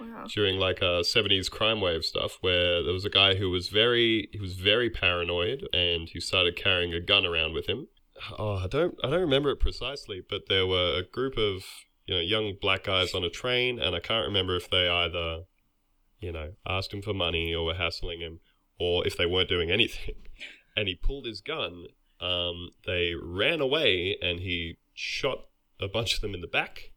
Wow. 0.00 0.24
during 0.34 0.58
like 0.58 0.82
uh, 0.82 0.86
a 0.86 1.00
70s 1.02 1.50
crime 1.50 1.80
wave 1.80 2.04
stuff 2.04 2.38
where 2.40 2.82
there 2.82 2.92
was 2.92 3.04
a 3.04 3.10
guy 3.10 3.34
who 3.36 3.50
was 3.50 3.68
very 3.68 4.28
he 4.32 4.40
was 4.40 4.54
very 4.54 4.90
paranoid 4.90 5.68
and 5.72 6.08
he 6.08 6.20
started 6.20 6.56
carrying 6.56 6.92
a 6.94 7.00
gun 7.00 7.24
around 7.26 7.52
with 7.54 7.66
him. 7.68 7.86
Oh, 8.38 8.54
I 8.56 8.66
don't 8.66 8.96
I 9.04 9.10
don't 9.10 9.20
remember 9.20 9.50
it 9.50 9.60
precisely, 9.60 10.22
but 10.28 10.48
there 10.48 10.66
were 10.66 10.96
a 10.96 11.02
group 11.04 11.36
of 11.36 11.64
you 12.06 12.14
know 12.14 12.20
young 12.20 12.54
black 12.60 12.84
guys 12.84 13.14
on 13.14 13.22
a 13.24 13.30
train 13.30 13.78
and 13.78 13.94
I 13.94 14.00
can't 14.00 14.26
remember 14.26 14.56
if 14.56 14.68
they 14.68 14.88
either 14.88 15.44
you 16.18 16.32
know 16.32 16.52
asked 16.66 16.92
him 16.92 17.02
for 17.02 17.14
money 17.14 17.54
or 17.54 17.64
were 17.64 17.74
hassling 17.74 18.20
him 18.20 18.40
or 18.78 19.06
if 19.06 19.16
they 19.16 19.26
weren't 19.26 19.48
doing 19.48 19.70
anything. 19.70 20.14
And 20.76 20.88
he 20.88 20.96
pulled 20.96 21.24
his 21.24 21.40
gun. 21.40 21.84
Um, 22.20 22.70
they 22.84 23.14
ran 23.14 23.60
away 23.60 24.16
and 24.20 24.40
he 24.40 24.78
shot 24.92 25.46
a 25.80 25.86
bunch 25.86 26.16
of 26.16 26.20
them 26.20 26.34
in 26.34 26.40
the 26.40 26.48
back 26.48 26.90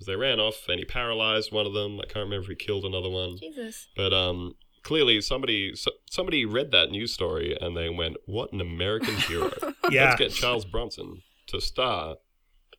as 0.00 0.06
they 0.06 0.16
ran 0.16 0.40
off 0.40 0.66
and 0.68 0.80
he 0.80 0.84
paralyzed 0.84 1.52
one 1.52 1.64
of 1.64 1.72
them. 1.72 2.00
I 2.00 2.04
can't 2.04 2.24
remember 2.24 2.42
if 2.42 2.48
he 2.48 2.54
killed 2.56 2.84
another 2.84 3.08
one. 3.08 3.38
Jesus. 3.38 3.86
But 3.96 4.12
um, 4.12 4.56
clearly 4.82 5.20
somebody 5.20 5.74
so, 5.74 5.92
somebody 6.10 6.44
read 6.44 6.72
that 6.72 6.90
news 6.90 7.14
story 7.14 7.56
and 7.60 7.76
they 7.76 7.88
went, 7.88 8.16
"What 8.26 8.52
an 8.52 8.60
American 8.60 9.14
hero! 9.14 9.52
Yeah. 9.90 10.10
Let's 10.10 10.18
get 10.18 10.32
Charles 10.32 10.64
Bronson 10.64 11.22
to 11.48 11.60
star 11.60 12.16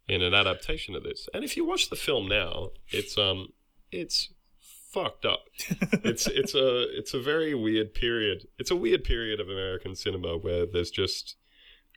in 0.07 0.21
an 0.21 0.33
adaptation 0.33 0.95
of 0.95 1.03
this." 1.03 1.27
And 1.33 1.43
if 1.43 1.55
you 1.55 1.65
watch 1.65 1.89
the 1.89 1.95
film 1.95 2.27
now, 2.27 2.69
it's 2.89 3.17
um, 3.17 3.49
it's 3.91 4.32
fucked 4.93 5.25
up. 5.25 5.45
it's 6.03 6.27
it's 6.27 6.53
a 6.55 6.97
it's 6.97 7.13
a 7.13 7.19
very 7.21 7.53
weird 7.53 7.93
period. 7.93 8.47
It's 8.57 8.71
a 8.71 8.75
weird 8.75 9.03
period 9.03 9.39
of 9.39 9.49
American 9.49 9.95
cinema 9.95 10.37
where 10.37 10.65
there's 10.65 10.91
just 10.91 11.35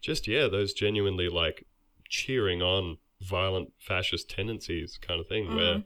just 0.01 0.27
yeah, 0.27 0.49
those 0.49 0.73
genuinely 0.73 1.29
like 1.29 1.67
cheering 2.09 2.63
on 2.63 2.99
violent 3.21 3.73
fascist 3.79 4.29
tendencies 4.31 4.99
kind 5.01 5.21
of 5.21 5.27
thing 5.27 5.55
where 5.55 5.83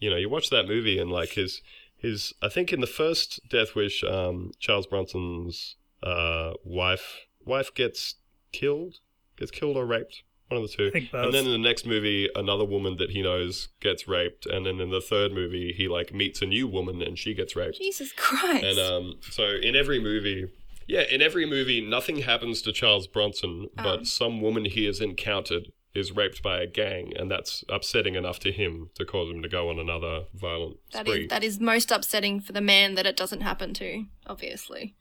you 0.00 0.08
know, 0.10 0.16
you 0.16 0.28
watch 0.28 0.50
that 0.50 0.66
movie 0.66 0.98
and 0.98 1.10
like 1.10 1.30
his 1.30 1.62
his 1.96 2.32
I 2.42 2.48
think 2.48 2.72
in 2.72 2.80
the 2.80 2.86
first 2.86 3.40
Death 3.48 3.74
Wish, 3.76 4.02
um, 4.02 4.52
Charles 4.58 4.86
Bronson's 4.86 5.76
uh, 6.02 6.54
wife 6.64 7.26
wife 7.44 7.72
gets 7.74 8.16
killed, 8.50 8.96
gets 9.36 9.50
killed 9.50 9.76
or 9.76 9.86
raped, 9.86 10.22
one 10.50 10.62
of 10.62 10.70
the 10.70 10.76
two. 10.76 10.86
I 10.88 10.90
think 10.90 11.10
both. 11.12 11.24
And 11.26 11.34
then 11.34 11.44
in 11.46 11.52
the 11.52 11.58
next 11.58 11.86
movie, 11.86 12.28
another 12.34 12.64
woman 12.64 12.96
that 12.98 13.10
he 13.10 13.22
knows 13.22 13.68
gets 13.80 14.06
raped, 14.08 14.46
and 14.46 14.66
then 14.66 14.80
in 14.80 14.90
the 14.90 15.00
third 15.00 15.32
movie, 15.32 15.72
he 15.76 15.88
like 15.88 16.12
meets 16.12 16.42
a 16.42 16.46
new 16.46 16.66
woman 16.66 17.00
and 17.02 17.18
she 17.18 17.34
gets 17.34 17.54
raped. 17.56 17.78
Jesus 17.78 18.12
Christ. 18.12 18.64
And 18.64 18.78
um, 18.78 19.14
so 19.30 19.44
in 19.62 19.76
every 19.76 20.00
movie, 20.00 20.48
yeah, 20.86 21.02
in 21.10 21.22
every 21.22 21.46
movie, 21.46 21.80
nothing 21.80 22.18
happens 22.22 22.62
to 22.62 22.72
Charles 22.72 23.06
Bronson, 23.06 23.68
but 23.76 24.00
Oh. 24.00 24.04
some 24.04 24.40
woman 24.40 24.64
he 24.64 24.86
has 24.86 25.00
encountered 25.00 25.68
is 25.94 26.12
raped 26.12 26.40
by 26.42 26.60
a 26.60 26.66
gang, 26.68 27.12
and 27.16 27.28
that's 27.30 27.64
upsetting 27.68 28.14
enough 28.14 28.38
to 28.40 28.52
him 28.52 28.90
to 28.94 29.04
cause 29.04 29.28
him 29.28 29.42
to 29.42 29.48
go 29.48 29.68
on 29.70 29.78
another 29.78 30.22
violent 30.34 30.76
That 30.92 31.04
spree. 31.06 31.22
is 31.24 31.28
that 31.30 31.42
is 31.44 31.58
most 31.60 31.90
upsetting 31.90 32.40
for 32.40 32.52
the 32.52 32.60
man 32.60 32.94
that 32.94 33.06
it 33.06 33.16
doesn't 33.16 33.40
happen 33.40 33.74
to, 33.74 34.04
obviously. 34.26 34.94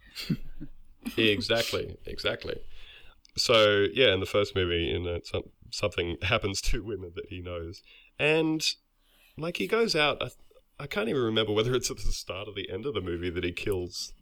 exactly, 1.18 1.98
exactly. 2.06 2.60
So 3.40 3.88
yeah, 3.94 4.14
in 4.14 4.20
the 4.20 4.26
first 4.26 4.56
movie, 4.56 4.86
you 4.86 5.00
know, 5.00 5.20
some, 5.24 5.44
something 5.72 6.18
happens 6.22 6.62
to 6.62 6.84
women 6.84 7.12
that 7.16 7.28
he 7.30 7.42
knows, 7.42 7.82
and 8.18 8.66
like 9.38 9.58
he 9.58 9.68
goes 9.68 9.96
out. 9.96 10.22
I, 10.22 10.30
I 10.82 10.88
can't 10.88 11.10
even 11.10 11.22
remember 11.22 11.52
whether 11.52 11.76
it's 11.76 11.92
at 11.92 11.98
the 11.98 12.04
start 12.04 12.48
or 12.48 12.54
the 12.54 12.70
end 12.72 12.86
of 12.86 12.94
the 12.94 13.02
movie 13.02 13.30
that 13.30 13.44
he 13.44 13.52
kills 13.52 14.14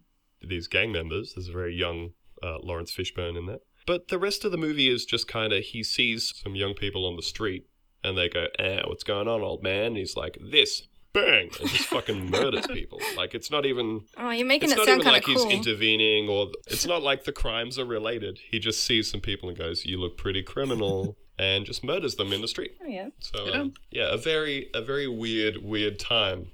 these 0.42 0.68
gang 0.68 0.92
members. 0.92 1.34
There's 1.36 1.50
a 1.50 1.54
very 1.54 1.76
young 1.76 2.14
uh, 2.42 2.58
Laurence 2.64 2.92
Fishburne 2.92 3.38
in 3.38 3.46
that. 3.46 3.62
But 3.86 4.08
the 4.08 4.18
rest 4.20 4.44
of 4.44 4.52
the 4.52 4.58
movie 4.58 4.90
is 4.90 5.06
just 5.06 5.28
kind 5.28 5.54
of 5.54 5.64
he 5.64 5.84
sees 5.84 6.34
some 6.36 6.56
young 6.56 6.74
people 6.74 7.06
on 7.06 7.16
the 7.16 7.22
street 7.22 7.68
and 8.04 8.18
they 8.18 8.30
go, 8.30 8.48
"Eh, 8.60 8.82
what's 8.86 9.04
going 9.04 9.28
on, 9.28 9.42
old 9.42 9.64
man?" 9.64 9.86
And 9.88 9.98
he's 9.98 10.16
like, 10.16 10.38
"This." 10.42 10.88
Bang, 11.14 11.50
and 11.60 11.70
just 11.70 11.86
fucking 11.86 12.30
murders 12.30 12.68
people. 12.68 13.00
Like 13.16 13.34
it's 13.36 13.50
not 13.52 13.66
even 13.66 14.02
Oh, 14.18 14.30
you're 14.32 14.46
making 14.48 14.70
it's 14.70 14.74
it 14.74 14.78
not 14.78 14.86
sound 14.88 15.02
even 15.02 15.12
kind 15.12 15.14
like 15.14 15.28
of 15.28 15.36
cool. 15.36 15.50
he's 15.50 15.58
intervening 15.68 16.30
or 16.30 16.50
it's 16.68 16.86
not 16.86 17.02
like 17.04 17.24
the 17.24 17.32
crimes 17.32 17.78
are 17.80 17.86
related. 17.86 18.40
He 18.52 18.60
just 18.60 18.84
sees 18.84 19.10
some 19.10 19.22
people 19.22 19.50
and 19.50 19.58
goes, 19.58 19.86
"You 19.86 20.00
look 20.00 20.18
pretty 20.18 20.44
criminal," 20.44 21.18
and 21.40 21.66
just 21.66 21.84
murders 21.84 22.16
them 22.16 22.32
in 22.34 22.42
the 22.42 22.48
street. 22.48 22.72
oh, 22.84 22.88
yeah. 22.88 23.10
So 23.20 23.46
Yeah. 23.48 23.52
um, 23.62 23.74
yeah, 23.92 24.14
a 24.14 24.18
very 24.18 24.70
a 24.74 24.82
very 24.82 25.08
weird 25.08 25.64
weird 25.64 26.00
time. 26.00 26.48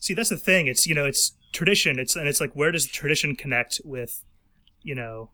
See, 0.00 0.14
that's 0.14 0.28
the 0.30 0.36
thing. 0.36 0.66
It's 0.66 0.86
you 0.86 0.94
know, 0.94 1.04
it's 1.06 1.36
tradition. 1.52 1.98
It's 1.98 2.14
and 2.16 2.28
it's 2.28 2.40
like 2.40 2.52
where 2.54 2.70
does 2.72 2.86
tradition 2.86 3.36
connect 3.36 3.80
with, 3.84 4.22
you 4.82 4.94
know, 4.94 5.30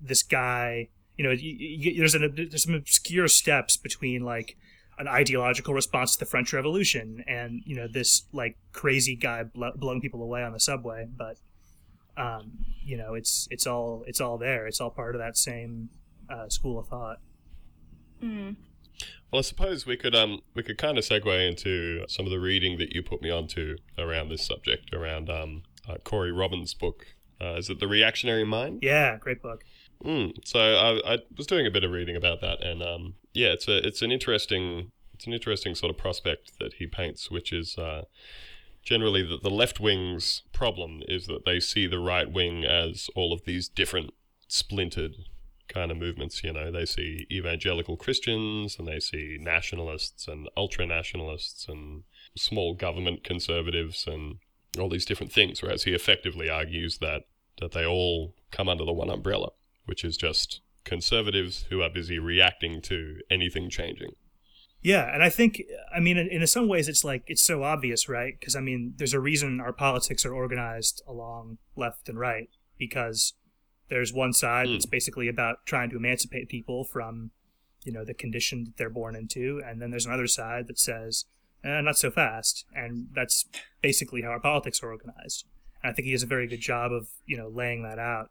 this 0.00 0.22
guy? 0.22 0.88
You 1.16 1.24
know, 1.24 1.30
you, 1.30 1.50
you, 1.58 1.98
there's 1.98 2.14
an 2.14 2.32
there's 2.34 2.62
some 2.64 2.74
obscure 2.74 3.28
steps 3.28 3.76
between 3.76 4.22
like 4.22 4.56
an 4.98 5.08
ideological 5.08 5.74
response 5.74 6.14
to 6.14 6.18
the 6.20 6.26
French 6.26 6.52
Revolution 6.52 7.24
and 7.26 7.62
you 7.64 7.74
know 7.74 7.88
this 7.88 8.24
like 8.32 8.56
crazy 8.72 9.16
guy 9.16 9.42
blo- 9.42 9.72
blowing 9.74 10.00
people 10.00 10.22
away 10.22 10.42
on 10.42 10.52
the 10.52 10.60
subway. 10.60 11.06
But 11.16 11.38
um, 12.16 12.64
you 12.84 12.96
know, 12.96 13.14
it's 13.14 13.48
it's 13.50 13.66
all 13.66 14.04
it's 14.06 14.20
all 14.20 14.38
there. 14.38 14.66
It's 14.66 14.80
all 14.80 14.90
part 14.90 15.14
of 15.14 15.20
that 15.20 15.36
same 15.36 15.90
uh, 16.28 16.48
school 16.48 16.78
of 16.78 16.88
thought. 16.88 17.18
Mm. 18.22 18.56
Well, 19.30 19.38
I 19.38 19.42
suppose 19.42 19.86
we 19.86 19.96
could 19.96 20.14
um 20.14 20.42
we 20.54 20.62
could 20.62 20.78
kind 20.78 20.98
of 20.98 21.04
segue 21.04 21.48
into 21.48 22.04
some 22.08 22.26
of 22.26 22.30
the 22.30 22.40
reading 22.40 22.78
that 22.78 22.92
you 22.92 23.02
put 23.02 23.22
me 23.22 23.30
onto 23.30 23.76
around 23.98 24.28
this 24.28 24.44
subject, 24.44 24.92
around 24.92 25.30
um 25.30 25.62
uh, 25.88 25.96
Corey 26.04 26.32
Robin's 26.32 26.74
book. 26.74 27.06
Uh, 27.40 27.54
is 27.54 27.68
it 27.68 27.80
the 27.80 27.88
Reactionary 27.88 28.44
Mind? 28.44 28.80
Yeah, 28.82 29.16
great 29.16 29.42
book. 29.42 29.64
Mm. 30.04 30.34
So 30.44 30.60
I, 30.60 31.14
I 31.14 31.18
was 31.36 31.46
doing 31.46 31.66
a 31.66 31.70
bit 31.70 31.82
of 31.82 31.90
reading 31.90 32.14
about 32.14 32.40
that, 32.42 32.62
and 32.62 32.82
um 32.82 33.14
yeah, 33.32 33.48
it's 33.48 33.68
a 33.68 33.86
it's 33.86 34.02
an 34.02 34.12
interesting 34.12 34.92
it's 35.14 35.26
an 35.26 35.32
interesting 35.32 35.74
sort 35.74 35.90
of 35.90 35.98
prospect 35.98 36.58
that 36.58 36.74
he 36.74 36.86
paints, 36.86 37.30
which 37.30 37.52
is 37.52 37.78
uh, 37.78 38.02
generally 38.82 39.22
that 39.22 39.42
the 39.42 39.50
left 39.50 39.80
wing's 39.80 40.42
problem 40.52 41.02
is 41.08 41.26
that 41.26 41.44
they 41.44 41.60
see 41.60 41.86
the 41.86 42.00
right 42.00 42.30
wing 42.30 42.64
as 42.64 43.08
all 43.14 43.32
of 43.32 43.44
these 43.44 43.68
different 43.68 44.12
splintered 44.48 45.14
kind 45.68 45.90
of 45.90 45.96
movements. 45.96 46.42
You 46.42 46.52
know, 46.52 46.70
they 46.70 46.84
see 46.84 47.26
evangelical 47.30 47.96
Christians 47.96 48.76
and 48.78 48.86
they 48.86 49.00
see 49.00 49.38
nationalists 49.40 50.28
and 50.28 50.48
ultra 50.56 50.86
nationalists 50.86 51.68
and 51.68 52.02
small 52.36 52.74
government 52.74 53.24
conservatives 53.24 54.06
and 54.06 54.38
all 54.78 54.88
these 54.88 55.04
different 55.04 55.32
things. 55.32 55.62
Whereas 55.62 55.84
he 55.84 55.92
effectively 55.92 56.50
argues 56.50 56.98
that 56.98 57.22
that 57.60 57.72
they 57.72 57.84
all 57.84 58.34
come 58.50 58.68
under 58.68 58.84
the 58.84 58.92
one 58.92 59.10
umbrella, 59.10 59.50
which 59.84 60.04
is 60.04 60.16
just 60.16 60.62
conservatives 60.84 61.66
who 61.70 61.82
are 61.82 61.90
busy 61.90 62.18
reacting 62.18 62.80
to 62.82 63.20
anything 63.30 63.70
changing. 63.70 64.12
Yeah, 64.82 65.14
and 65.14 65.22
I 65.22 65.30
think, 65.30 65.62
I 65.94 66.00
mean, 66.00 66.16
in, 66.16 66.26
in 66.28 66.44
some 66.48 66.68
ways, 66.68 66.88
it's 66.88 67.04
like 67.04 67.22
it's 67.28 67.42
so 67.42 67.62
obvious, 67.62 68.08
right? 68.08 68.34
Because 68.38 68.56
I 68.56 68.60
mean, 68.60 68.94
there's 68.96 69.14
a 69.14 69.20
reason 69.20 69.60
our 69.60 69.72
politics 69.72 70.26
are 70.26 70.34
organized 70.34 71.02
along 71.06 71.58
left 71.76 72.08
and 72.08 72.18
right 72.18 72.48
because 72.78 73.34
there's 73.88 74.12
one 74.12 74.32
side 74.32 74.68
that's 74.68 74.86
basically 74.86 75.28
about 75.28 75.66
trying 75.66 75.90
to 75.90 75.96
emancipate 75.96 76.48
people 76.48 76.82
from, 76.82 77.30
you 77.84 77.92
know, 77.92 78.04
the 78.04 78.14
condition 78.14 78.64
that 78.64 78.76
they're 78.76 78.90
born 78.90 79.14
into, 79.14 79.62
and 79.64 79.80
then 79.80 79.90
there's 79.90 80.06
another 80.06 80.26
side 80.26 80.66
that 80.66 80.78
says, 80.80 81.26
eh, 81.62 81.80
not 81.80 81.96
so 81.96 82.10
fast, 82.10 82.64
and 82.74 83.06
that's 83.14 83.44
basically 83.82 84.22
how 84.22 84.30
our 84.30 84.40
politics 84.40 84.82
are 84.82 84.90
organized. 84.90 85.44
And 85.82 85.92
I 85.92 85.94
think 85.94 86.06
he 86.06 86.12
does 86.12 86.22
a 86.22 86.26
very 86.26 86.48
good 86.48 86.60
job 86.60 86.90
of, 86.90 87.08
you 87.24 87.36
know, 87.36 87.48
laying 87.48 87.82
that 87.84 87.98
out, 87.98 88.30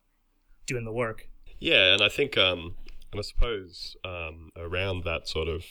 doing 0.66 0.84
the 0.84 0.92
work. 0.92 1.30
Yeah, 1.62 1.94
and 1.94 2.02
I 2.02 2.10
think, 2.10 2.38
um, 2.40 2.76
and 3.12 3.20
I 3.20 3.22
suppose 3.22 3.96
um, 4.04 4.50
around 4.58 5.04
that 5.04 5.28
sort 5.28 5.48
of 5.48 5.64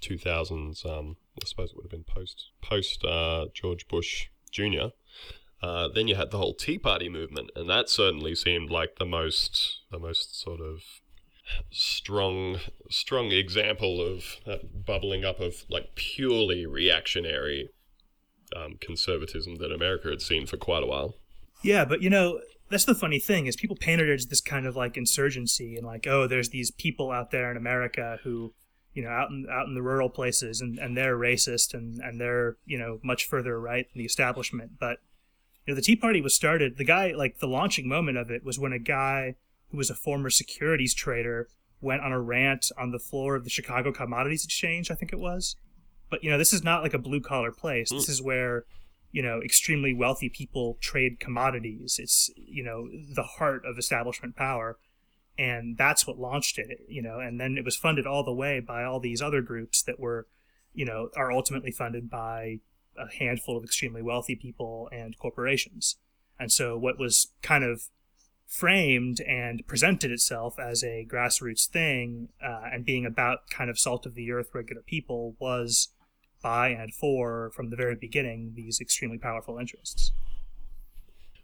2000s, 0.00 0.86
um, 0.86 1.16
I 1.42 1.44
suppose 1.44 1.70
it 1.70 1.76
would 1.76 1.84
have 1.84 1.90
been 1.90 2.04
post 2.04 2.50
post 2.62 3.04
uh, 3.04 3.46
George 3.52 3.88
Bush 3.88 4.28
Jr. 4.52 4.92
Uh, 5.60 5.88
then 5.88 6.06
you 6.06 6.14
had 6.14 6.30
the 6.30 6.38
whole 6.38 6.54
Tea 6.54 6.78
Party 6.78 7.08
movement, 7.08 7.50
and 7.56 7.68
that 7.68 7.88
certainly 7.88 8.36
seemed 8.36 8.70
like 8.70 8.96
the 8.98 9.04
most 9.04 9.80
the 9.90 9.98
most 9.98 10.40
sort 10.40 10.60
of 10.60 10.82
strong 11.70 12.60
strong 12.88 13.32
example 13.32 14.00
of 14.00 14.36
that 14.46 14.84
bubbling 14.86 15.24
up 15.24 15.40
of 15.40 15.64
like 15.68 15.96
purely 15.96 16.66
reactionary 16.66 17.70
um, 18.54 18.76
conservatism 18.80 19.56
that 19.56 19.72
America 19.72 20.08
had 20.08 20.22
seen 20.22 20.46
for 20.46 20.56
quite 20.56 20.84
a 20.84 20.86
while. 20.86 21.16
Yeah, 21.64 21.84
but 21.84 22.00
you 22.00 22.10
know, 22.10 22.38
that's 22.68 22.84
the 22.84 22.94
funny 22.94 23.18
thing 23.18 23.46
is 23.46 23.56
people 23.56 23.76
painted 23.76 24.08
it 24.08 24.14
as 24.14 24.26
this 24.26 24.40
kind 24.40 24.66
of 24.66 24.76
like 24.76 24.96
insurgency 24.96 25.76
and 25.76 25.86
like, 25.86 26.06
oh, 26.06 26.26
there's 26.26 26.50
these 26.50 26.70
people 26.70 27.10
out 27.10 27.30
there 27.30 27.50
in 27.50 27.56
America 27.56 28.18
who, 28.24 28.54
you 28.92 29.02
know, 29.02 29.10
out 29.10 29.30
in 29.30 29.46
out 29.50 29.66
in 29.66 29.74
the 29.74 29.82
rural 29.82 30.08
places 30.08 30.60
and, 30.60 30.78
and 30.78 30.96
they're 30.96 31.16
racist 31.16 31.74
and, 31.74 32.00
and 32.00 32.20
they're, 32.20 32.56
you 32.64 32.78
know, 32.78 32.98
much 33.02 33.26
further 33.26 33.60
right 33.60 33.86
than 33.92 33.98
the 33.98 34.06
establishment. 34.06 34.72
But 34.80 34.98
you 35.64 35.72
know, 35.72 35.76
the 35.76 35.82
Tea 35.82 35.96
Party 35.96 36.20
was 36.20 36.34
started 36.34 36.76
the 36.76 36.84
guy 36.84 37.12
like 37.12 37.38
the 37.38 37.48
launching 37.48 37.88
moment 37.88 38.18
of 38.18 38.30
it 38.30 38.44
was 38.44 38.58
when 38.58 38.72
a 38.72 38.78
guy 38.78 39.36
who 39.70 39.76
was 39.76 39.90
a 39.90 39.94
former 39.94 40.30
securities 40.30 40.94
trader 40.94 41.48
went 41.80 42.02
on 42.02 42.12
a 42.12 42.20
rant 42.20 42.70
on 42.78 42.90
the 42.90 42.98
floor 42.98 43.36
of 43.36 43.44
the 43.44 43.50
Chicago 43.50 43.92
Commodities 43.92 44.44
Exchange, 44.44 44.90
I 44.90 44.94
think 44.94 45.12
it 45.12 45.18
was. 45.18 45.56
But 46.10 46.24
you 46.24 46.30
know, 46.30 46.38
this 46.38 46.52
is 46.52 46.64
not 46.64 46.82
like 46.82 46.94
a 46.94 46.98
blue 46.98 47.20
collar 47.20 47.52
place. 47.52 47.90
Hmm. 47.90 47.96
This 47.96 48.08
is 48.08 48.22
where 48.22 48.64
you 49.16 49.22
know 49.22 49.40
extremely 49.40 49.94
wealthy 49.94 50.28
people 50.28 50.76
trade 50.78 51.18
commodities. 51.18 51.98
It's 51.98 52.30
you 52.36 52.62
know 52.62 52.86
the 53.14 53.22
heart 53.22 53.62
of 53.64 53.78
establishment 53.78 54.36
power, 54.36 54.76
and 55.38 55.78
that's 55.78 56.06
what 56.06 56.18
launched 56.18 56.58
it. 56.58 56.80
You 56.86 57.00
know, 57.00 57.18
and 57.18 57.40
then 57.40 57.56
it 57.56 57.64
was 57.64 57.76
funded 57.76 58.06
all 58.06 58.24
the 58.24 58.34
way 58.34 58.60
by 58.60 58.84
all 58.84 59.00
these 59.00 59.22
other 59.22 59.40
groups 59.40 59.82
that 59.84 59.98
were, 59.98 60.26
you 60.74 60.84
know, 60.84 61.08
are 61.16 61.32
ultimately 61.32 61.70
funded 61.70 62.10
by 62.10 62.58
a 62.98 63.10
handful 63.18 63.56
of 63.56 63.64
extremely 63.64 64.02
wealthy 64.02 64.36
people 64.36 64.90
and 64.92 65.16
corporations. 65.16 65.96
And 66.38 66.52
so 66.52 66.76
what 66.76 66.98
was 66.98 67.28
kind 67.40 67.64
of 67.64 67.84
framed 68.46 69.22
and 69.22 69.66
presented 69.66 70.10
itself 70.10 70.58
as 70.58 70.84
a 70.84 71.06
grassroots 71.10 71.66
thing 71.66 72.28
uh, 72.44 72.68
and 72.70 72.84
being 72.84 73.06
about 73.06 73.48
kind 73.48 73.70
of 73.70 73.78
salt 73.78 74.04
of 74.04 74.14
the 74.14 74.30
earth 74.30 74.50
regular 74.52 74.82
people 74.82 75.36
was 75.38 75.88
by 76.42 76.68
and 76.68 76.92
for 76.94 77.50
from 77.54 77.70
the 77.70 77.76
very 77.76 77.94
beginning 77.94 78.52
these 78.54 78.80
extremely 78.80 79.18
powerful 79.18 79.58
interests 79.58 80.12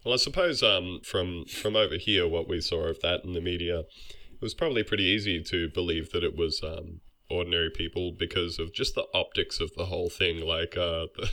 Well, 0.05 0.15
I 0.15 0.17
suppose 0.17 0.63
um, 0.63 1.01
from 1.05 1.45
from 1.47 1.77
over 1.77 1.97
here, 1.97 2.27
what 2.27 2.49
we 2.49 2.61
saw 2.61 2.87
of 2.89 3.01
that 3.03 3.25
in 3.25 3.35
the 3.35 3.41
media, 3.41 3.81
it 3.81 4.41
was 4.41 4.55
probably 4.55 4.83
pretty 4.83 5.05
easy 5.05 5.41
to 5.45 5.69
believe 5.69 6.11
that 6.11 6.25
it 6.25 6.37
was 6.37 6.61
um, 6.63 7.01
ordinary 7.31 7.71
people 7.71 8.13
because 8.13 8.59
of 8.59 8.73
just 8.73 8.95
the 8.95 9.07
optics 9.15 9.61
of 9.61 9.73
the 9.77 9.87
whole 9.87 10.11
thing, 10.11 10.41
like 10.41 10.77
uh, 10.77 11.07
the, 11.17 11.31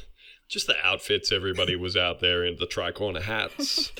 just 0.47 0.67
the 0.67 0.75
outfits. 0.83 1.31
Everybody 1.31 1.75
was 1.75 1.97
out 1.97 2.19
there 2.19 2.43
in 2.45 2.57
the 2.57 2.67
tricorner 2.67 3.23
hats, 3.23 3.91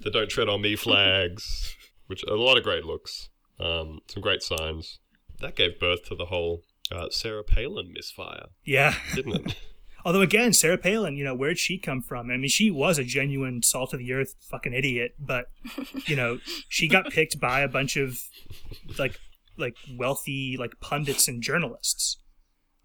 the 0.00 0.10
"Don't 0.10 0.30
Tread 0.30 0.48
on 0.48 0.62
Me" 0.62 0.76
flags, 0.76 1.76
which 2.06 2.22
a 2.24 2.34
lot 2.34 2.56
of 2.56 2.62
great 2.62 2.84
looks, 2.84 3.28
um, 3.58 4.00
some 4.06 4.22
great 4.22 4.42
signs. 4.42 5.00
That 5.40 5.56
gave 5.56 5.80
birth 5.80 6.04
to 6.06 6.14
the 6.14 6.26
whole 6.26 6.62
uh, 6.92 7.10
Sarah 7.10 7.44
Palin 7.44 7.92
misfire, 7.92 8.46
yeah. 8.64 8.94
didn't 9.14 9.46
it? 9.46 9.56
although 10.04 10.20
again 10.20 10.52
sarah 10.52 10.76
palin 10.76 11.16
you 11.16 11.22
know 11.22 11.34
where'd 11.34 11.58
she 11.58 11.78
come 11.78 12.02
from? 12.02 12.30
I 12.30 12.36
mean 12.36 12.48
she 12.48 12.70
was 12.70 12.98
a 12.98 13.04
genuine 13.04 13.62
salt 13.62 13.92
of 13.92 14.00
the 14.00 14.12
earth 14.12 14.34
fucking 14.40 14.72
idiot 14.72 15.14
but 15.18 15.46
you 16.06 16.16
know 16.16 16.38
she 16.68 16.88
got 16.88 17.10
picked 17.10 17.38
by 17.38 17.60
a 17.60 17.68
bunch 17.68 17.96
of 17.96 18.18
like 18.98 19.18
like 19.56 19.76
wealthy 19.96 20.56
like 20.58 20.80
pundits 20.80 21.28
and 21.28 21.42
journalists. 21.42 22.18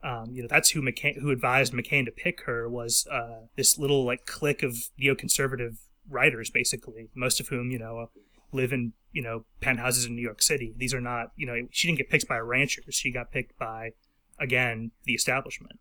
Um, 0.04 0.28
you 0.32 0.44
know 0.44 0.48
that's 0.50 0.70
who 0.72 0.82
McCain, 0.82 1.20
who 1.20 1.32
advised 1.32 1.74
McCain 1.74 2.06
to 2.06 2.12
pick 2.12 2.42
her 2.44 2.70
was 2.70 3.08
uh, 3.12 3.48
this 3.56 3.78
little 3.78 4.06
like 4.06 4.26
clique 4.26 4.64
of 4.64 4.78
neoconservative 5.02 5.78
writers, 6.10 6.50
basically, 6.50 7.10
most 7.16 7.40
of 7.40 7.48
whom 7.48 7.72
you 7.72 7.80
know 7.80 8.10
live 8.52 8.72
in 8.72 8.94
you 9.12 9.22
know 9.22 9.46
penthouses 9.62 10.06
in 10.06 10.16
New 10.16 10.22
York 10.22 10.42
City. 10.42 10.74
These 10.78 10.94
are 10.94 11.02
not 11.02 11.32
you 11.36 11.46
know 11.46 11.68
she 11.72 11.88
didn't 11.88 12.00
get 12.00 12.10
picked 12.10 12.28
by 12.28 12.38
ranchers. 12.38 12.96
She 12.96 13.12
got 13.12 13.32
picked 13.32 13.58
by 13.58 13.92
again 14.40 14.92
the 15.06 15.14
establishment. 15.14 15.80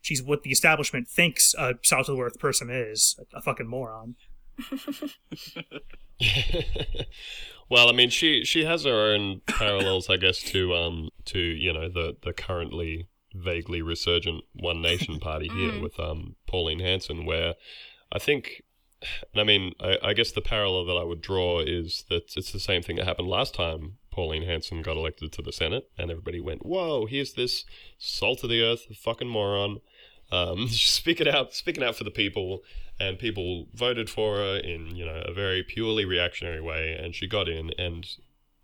She's 0.00 0.22
what 0.22 0.42
the 0.42 0.50
establishment 0.50 1.08
thinks 1.08 1.54
a 1.58 1.74
salt 1.82 2.08
of 2.08 2.16
the 2.16 2.22
earth 2.22 2.38
person 2.38 2.70
is 2.70 3.18
a, 3.34 3.38
a 3.38 3.42
fucking 3.42 3.66
moron. 3.66 4.16
well, 7.68 7.88
I 7.88 7.92
mean, 7.92 8.10
she 8.10 8.44
she 8.44 8.64
has 8.64 8.84
her 8.84 9.12
own 9.12 9.40
parallels, 9.46 10.08
I 10.10 10.16
guess, 10.16 10.38
to 10.44 10.74
um 10.74 11.10
to 11.26 11.38
you 11.38 11.72
know 11.72 11.88
the 11.88 12.16
the 12.22 12.32
currently 12.32 13.08
vaguely 13.34 13.82
resurgent 13.82 14.44
One 14.54 14.80
Nation 14.80 15.20
party 15.20 15.48
here 15.48 15.80
with 15.80 15.98
um 16.00 16.36
Pauline 16.46 16.80
Hanson, 16.80 17.24
where 17.24 17.54
I 18.12 18.18
think. 18.18 18.62
And 19.32 19.40
I 19.40 19.44
mean, 19.44 19.74
I, 19.80 19.98
I 20.02 20.12
guess 20.12 20.32
the 20.32 20.40
parallel 20.40 20.84
that 20.86 20.96
I 21.00 21.04
would 21.04 21.20
draw 21.20 21.60
is 21.60 22.04
that 22.08 22.32
it's 22.36 22.52
the 22.52 22.60
same 22.60 22.82
thing 22.82 22.96
that 22.96 23.06
happened 23.06 23.28
last 23.28 23.54
time 23.54 23.98
Pauline 24.10 24.42
Hanson 24.42 24.82
got 24.82 24.96
elected 24.96 25.30
to 25.32 25.42
the 25.42 25.52
Senate, 25.52 25.88
and 25.96 26.10
everybody 26.10 26.40
went, 26.40 26.66
"Whoa, 26.66 27.06
here's 27.06 27.34
this 27.34 27.64
salt 27.98 28.42
of 28.42 28.50
the 28.50 28.62
earth 28.62 28.86
fucking 28.96 29.28
moron." 29.28 29.80
Um, 30.32 30.68
speaking 30.68 31.28
out, 31.28 31.54
speaking 31.54 31.84
out 31.84 31.94
for 31.96 32.04
the 32.04 32.10
people, 32.10 32.62
and 32.98 33.18
people 33.18 33.68
voted 33.74 34.10
for 34.10 34.36
her 34.36 34.56
in 34.56 34.96
you 34.96 35.06
know 35.06 35.22
a 35.24 35.32
very 35.32 35.62
purely 35.62 36.04
reactionary 36.04 36.60
way, 36.60 36.98
and 37.00 37.14
she 37.14 37.28
got 37.28 37.48
in 37.48 37.70
and 37.78 38.06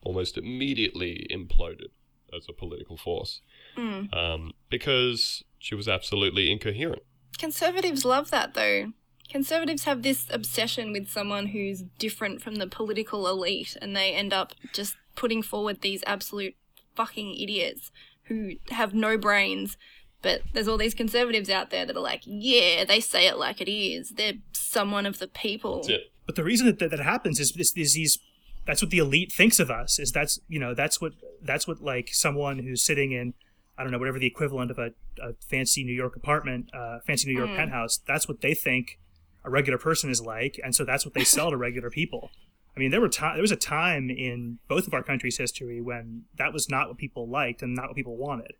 almost 0.03 0.37
immediately 0.37 1.27
imploded 1.31 1.88
as 2.37 2.47
a 2.49 2.53
political 2.53 2.97
force 2.97 3.40
Mm. 3.77 4.12
um, 4.14 4.53
because 4.70 5.42
she 5.59 5.75
was 5.75 5.88
absolutely 5.88 6.51
incoherent. 6.51 7.03
Conservatives 7.38 8.05
love 8.05 8.31
that 8.31 8.55
though. 8.55 8.92
Conservatives 9.30 9.84
have 9.84 10.02
this 10.02 10.26
obsession 10.30 10.92
with 10.92 11.08
someone 11.08 11.46
who's 11.46 11.82
different 11.98 12.42
from 12.42 12.56
the 12.56 12.66
political 12.66 13.26
elite, 13.26 13.76
and 13.80 13.96
they 13.96 14.12
end 14.12 14.32
up 14.32 14.52
just 14.72 14.96
putting 15.16 15.42
forward 15.42 15.80
these 15.80 16.04
absolute 16.06 16.54
fucking 16.94 17.34
idiots 17.34 17.90
who 18.24 18.52
have 18.70 18.94
no 18.94 19.16
brains. 19.16 19.76
But 20.22 20.42
there's 20.52 20.68
all 20.68 20.78
these 20.78 20.94
conservatives 20.94 21.50
out 21.50 21.70
there 21.70 21.84
that 21.84 21.96
are 21.96 22.00
like, 22.00 22.22
yeah, 22.24 22.84
they 22.84 23.00
say 23.00 23.26
it 23.26 23.37
like 23.37 23.60
it 23.60 23.70
is. 23.70 24.10
They're 24.10 24.34
someone 24.52 25.04
of 25.06 25.18
the 25.18 25.28
people. 25.28 25.82
That's. 25.87 26.04
But 26.26 26.37
the 26.37 26.44
reason 26.44 26.66
that 26.66 26.78
that, 26.78 26.90
that 26.90 27.00
happens 27.00 27.38
is, 27.38 27.54
is 27.56 27.72
is 27.76 27.94
these 27.94 28.18
that's 28.66 28.80
what 28.80 28.90
the 28.90 28.98
elite 28.98 29.30
thinks 29.30 29.60
of 29.60 29.70
us 29.70 29.98
is 29.98 30.10
that's 30.10 30.40
you 30.48 30.58
know 30.58 30.72
that's 30.74 31.00
what 31.00 31.12
that's 31.42 31.68
what 31.68 31.82
like 31.82 32.08
someone 32.12 32.60
who's 32.60 32.82
sitting 32.82 33.12
in 33.12 33.34
I 33.76 33.82
don't 33.82 33.92
know 33.92 33.98
whatever 33.98 34.18
the 34.18 34.26
equivalent 34.26 34.70
of 34.70 34.78
a, 34.78 34.92
a 35.20 35.34
fancy 35.50 35.84
New 35.84 35.92
York 35.92 36.16
apartment, 36.16 36.70
uh, 36.72 37.00
fancy 37.06 37.28
New 37.28 37.37
York 37.37 37.56
penthouse. 37.56 37.98
That's 38.06 38.28
what 38.28 38.40
they 38.40 38.54
think 38.54 39.00
a 39.44 39.50
regular 39.50 39.78
person 39.78 40.11
is 40.11 40.20
like, 40.20 40.59
and 40.62 40.74
so 40.74 40.85
that's 40.85 41.04
what 41.04 41.14
they 41.14 41.24
sell 41.24 41.50
to 41.50 41.57
regular 41.57 41.90
people. 41.90 42.30
I 42.76 42.80
mean, 42.80 42.90
there 42.90 43.00
were 43.00 43.09
ti 43.09 43.26
there 43.35 43.40
was 43.40 43.52
a 43.52 43.57
time 43.57 44.11
in 44.11 44.59
both 44.68 44.87
of 44.87 44.94
our 44.94 45.02
countries' 45.02 45.38
history 45.38 45.80
when 45.80 46.24
that 46.37 46.52
was 46.52 46.68
not 46.68 46.88
what 46.88 46.98
people 46.98 47.28
liked 47.28 47.62
and 47.62 47.74
not 47.74 47.88
what 47.88 47.96
people 47.96 48.16
wanted. 48.16 48.54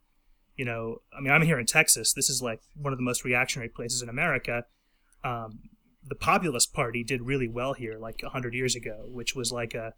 You 0.57 0.64
know, 0.64 1.03
I 1.16 1.20
mean, 1.20 1.33
I'm 1.33 1.42
here 1.42 1.59
in 1.59 1.66
Texas. 1.66 2.12
This 2.12 2.31
is 2.31 2.40
like 2.40 2.61
one 2.77 2.92
of 2.92 2.99
the 2.99 3.05
most 3.05 3.25
reactionary 3.25 3.68
places 3.68 4.03
in 4.03 4.09
America. 4.09 4.64
Um, 5.25 5.59
the 6.07 6.14
Populist 6.14 6.73
Party 6.73 7.03
did 7.03 7.23
really 7.23 7.49
well 7.49 7.73
here, 7.73 7.99
like 7.99 8.23
hundred 8.23 8.55
years 8.55 8.77
ago, 8.77 9.07
which 9.09 9.35
was 9.35 9.51
like 9.51 9.75
a 9.75 9.94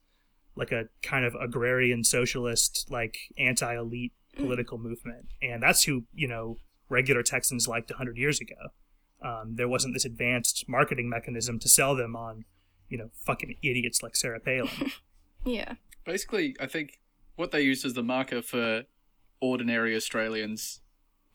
like 0.54 0.72
a 0.72 0.84
kind 1.02 1.26
of 1.26 1.34
agrarian 1.34 2.02
socialist, 2.02 2.86
like 2.90 3.18
anti-elite 3.36 4.14
political 4.36 4.78
movement, 4.78 5.26
and 5.42 5.62
that's 5.62 5.82
who 5.84 6.04
you 6.14 6.28
know 6.28 6.56
regular 6.88 7.22
Texans 7.22 7.68
liked 7.68 7.90
hundred 7.90 8.16
years 8.16 8.40
ago. 8.40 8.70
Um, 9.26 9.56
there 9.56 9.68
wasn't 9.68 9.94
this 9.94 10.04
advanced 10.04 10.68
marketing 10.68 11.08
mechanism 11.08 11.58
to 11.58 11.68
sell 11.68 11.96
them 11.96 12.14
on, 12.14 12.44
you 12.88 12.96
know, 12.96 13.10
fucking 13.24 13.56
idiots 13.62 14.02
like 14.02 14.14
Sarah 14.16 14.40
Palin. 14.40 14.92
Yeah. 15.44 15.74
Basically, 16.04 16.56
I 16.58 16.66
think 16.66 16.98
what 17.36 17.52
they 17.52 17.60
use 17.60 17.84
as 17.84 17.94
the 17.94 18.02
marker 18.02 18.42
for 18.42 18.82
ordinary 19.40 19.94
Australians 19.94 20.80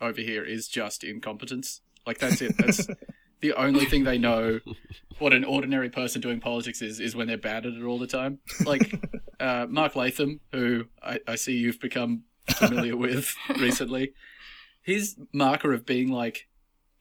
over 0.01 0.19
here 0.19 0.43
is 0.43 0.67
just 0.67 1.05
incompetence. 1.05 1.79
Like 2.05 2.17
that's 2.17 2.41
it. 2.41 2.57
That's 2.57 2.87
the 3.39 3.53
only 3.53 3.85
thing 3.85 4.03
they 4.03 4.17
know 4.17 4.59
what 5.19 5.31
an 5.31 5.45
ordinary 5.45 5.89
person 5.89 6.19
doing 6.19 6.41
politics 6.41 6.81
is 6.81 6.99
is 6.99 7.15
when 7.15 7.27
they're 7.27 7.37
bad 7.37 7.65
at 7.65 7.71
it 7.71 7.83
all 7.83 7.99
the 7.99 8.05
time. 8.05 8.39
Like 8.65 9.01
uh, 9.39 9.67
Mark 9.69 9.95
Latham, 9.95 10.41
who 10.51 10.87
I, 11.01 11.19
I 11.25 11.35
see 11.35 11.53
you've 11.53 11.79
become 11.79 12.23
familiar 12.49 12.97
with 12.97 13.33
recently, 13.59 14.13
his 14.81 15.15
marker 15.31 15.73
of 15.73 15.85
being 15.85 16.11
like 16.11 16.49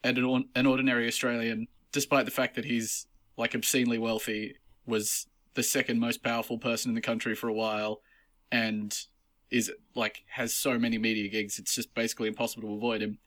an, 0.04 0.44
an 0.54 0.66
ordinary 0.66 1.06
Australian, 1.06 1.68
despite 1.92 2.24
the 2.24 2.30
fact 2.30 2.56
that 2.56 2.64
he's 2.64 3.06
like 3.36 3.54
obscenely 3.54 3.98
wealthy, 3.98 4.56
was 4.86 5.26
the 5.54 5.62
second 5.62 6.00
most 6.00 6.22
powerful 6.22 6.58
person 6.58 6.90
in 6.90 6.94
the 6.94 7.00
country 7.00 7.34
for 7.34 7.48
a 7.48 7.52
while, 7.52 8.00
and 8.50 8.96
is 9.50 9.70
like 9.94 10.24
has 10.28 10.54
so 10.54 10.78
many 10.78 10.98
media 10.98 11.28
gigs, 11.28 11.58
it's 11.58 11.74
just 11.74 11.94
basically 11.94 12.28
impossible 12.28 12.68
to 12.68 12.74
avoid 12.74 13.02
him. 13.02 13.18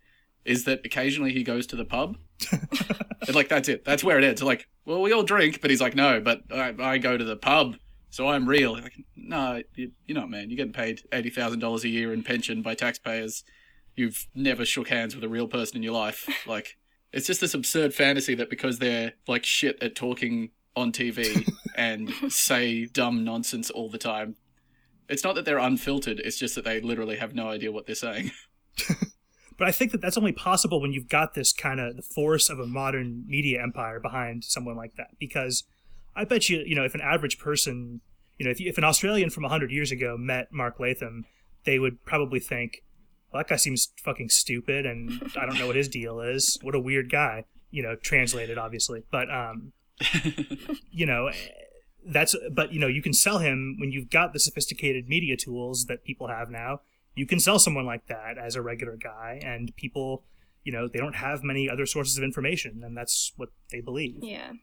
Is 0.45 0.65
that 0.65 0.81
occasionally 0.85 1.31
he 1.31 1.43
goes 1.43 1.65
to 1.67 1.75
the 1.75 1.85
pub, 1.85 2.17
and 2.51 3.35
like 3.35 3.47
that's 3.47 3.69
it. 3.69 3.85
That's 3.85 4.03
where 4.03 4.17
it 4.17 4.23
ends. 4.23 4.43
Like, 4.43 4.67
well, 4.85 5.01
we 5.01 5.13
all 5.13 5.23
drink, 5.23 5.61
but 5.61 5.69
he's 5.69 5.79
like, 5.79 5.95
no, 5.95 6.19
but 6.19 6.41
I, 6.51 6.73
I 6.79 6.97
go 6.97 7.17
to 7.17 7.23
the 7.23 7.37
pub, 7.37 7.77
so 8.09 8.27
I'm 8.27 8.47
real. 8.47 8.73
Like, 8.73 8.93
no, 9.15 9.61
you, 9.75 9.91
you're 10.05 10.19
not, 10.19 10.29
man. 10.29 10.49
You're 10.49 10.57
getting 10.57 10.73
paid 10.73 11.01
eighty 11.13 11.29
thousand 11.29 11.59
dollars 11.59 11.85
a 11.85 11.89
year 11.89 12.11
in 12.11 12.23
pension 12.23 12.61
by 12.61 12.75
taxpayers. 12.75 13.43
You've 13.95 14.27
never 14.33 14.65
shook 14.65 14.89
hands 14.89 15.15
with 15.15 15.23
a 15.23 15.29
real 15.29 15.47
person 15.47 15.77
in 15.77 15.83
your 15.83 15.93
life. 15.93 16.27
Like, 16.47 16.77
it's 17.11 17.27
just 17.27 17.41
this 17.41 17.53
absurd 17.53 17.93
fantasy 17.93 18.35
that 18.35 18.49
because 18.49 18.79
they're 18.79 19.13
like 19.27 19.45
shit 19.45 19.81
at 19.81 19.95
talking 19.95 20.49
on 20.75 20.91
TV 20.91 21.47
and 21.77 22.11
say 22.29 22.85
dumb 22.85 23.23
nonsense 23.23 23.69
all 23.69 23.89
the 23.89 23.97
time. 23.97 24.35
It's 25.07 25.23
not 25.23 25.35
that 25.35 25.45
they're 25.45 25.59
unfiltered, 25.59 26.19
it's 26.19 26.37
just 26.37 26.55
that 26.55 26.65
they 26.65 26.81
literally 26.81 27.17
have 27.17 27.35
no 27.35 27.49
idea 27.49 27.71
what 27.71 27.85
they're 27.85 27.95
saying. 27.95 28.31
but 29.57 29.67
I 29.67 29.71
think 29.71 29.91
that 29.91 30.01
that's 30.01 30.17
only 30.17 30.31
possible 30.31 30.81
when 30.81 30.91
you've 30.91 31.09
got 31.09 31.33
this 31.33 31.53
kind 31.53 31.79
of 31.79 31.95
the 31.95 32.01
force 32.01 32.49
of 32.49 32.59
a 32.59 32.65
modern 32.65 33.25
media 33.27 33.61
empire 33.61 33.99
behind 33.99 34.43
someone 34.43 34.75
like 34.75 34.95
that. 34.95 35.11
Because 35.19 35.63
I 36.15 36.25
bet 36.25 36.49
you, 36.49 36.63
you 36.65 36.75
know, 36.75 36.83
if 36.83 36.95
an 36.95 37.01
average 37.01 37.37
person, 37.37 38.01
you 38.37 38.45
know, 38.45 38.51
if, 38.51 38.59
you, 38.59 38.69
if 38.69 38.77
an 38.77 38.83
Australian 38.83 39.29
from 39.29 39.43
100 39.43 39.71
years 39.71 39.91
ago 39.91 40.17
met 40.17 40.51
Mark 40.51 40.79
Latham, 40.79 41.25
they 41.65 41.79
would 41.79 42.03
probably 42.05 42.39
think, 42.39 42.83
well, 43.33 43.41
that 43.41 43.49
guy 43.49 43.55
seems 43.55 43.89
fucking 44.03 44.29
stupid 44.29 44.85
and 44.85 45.31
I 45.37 45.45
don't 45.45 45.57
know 45.57 45.67
what 45.67 45.75
his 45.75 45.87
deal 45.89 46.21
is. 46.21 46.57
What 46.61 46.75
a 46.75 46.79
weird 46.79 47.11
guy. 47.11 47.45
You 47.71 47.81
know, 47.81 47.95
translated, 47.95 48.57
obviously. 48.57 49.03
But, 49.11 49.33
um, 49.33 49.73
you 50.91 51.07
know, 51.07 51.31
that's, 52.05 52.35
but, 52.51 52.71
you 52.71 52.79
know, 52.79 52.87
you 52.87 53.01
can 53.01 53.13
sell 53.13 53.39
him 53.39 53.77
when 53.79 53.91
you've 53.91 54.11
got 54.11 54.31
the 54.33 54.39
sophisticated 54.39 55.09
media 55.09 55.35
tools 55.35 55.85
that 55.85 56.03
people 56.03 56.27
have 56.27 56.51
now 56.51 56.81
you 57.15 57.25
can 57.25 57.39
sell 57.39 57.59
someone 57.59 57.85
like 57.85 58.07
that 58.07 58.37
as 58.37 58.55
a 58.55 58.61
regular 58.61 58.97
guy 58.97 59.39
and 59.43 59.75
people 59.75 60.23
you 60.63 60.71
know 60.71 60.87
they 60.87 60.99
don't 60.99 61.15
have 61.15 61.43
many 61.43 61.69
other 61.69 61.85
sources 61.85 62.17
of 62.17 62.23
information 62.23 62.81
and 62.83 62.97
that's 62.97 63.33
what 63.37 63.49
they 63.71 63.81
believe 63.81 64.17
Yeah. 64.21 64.53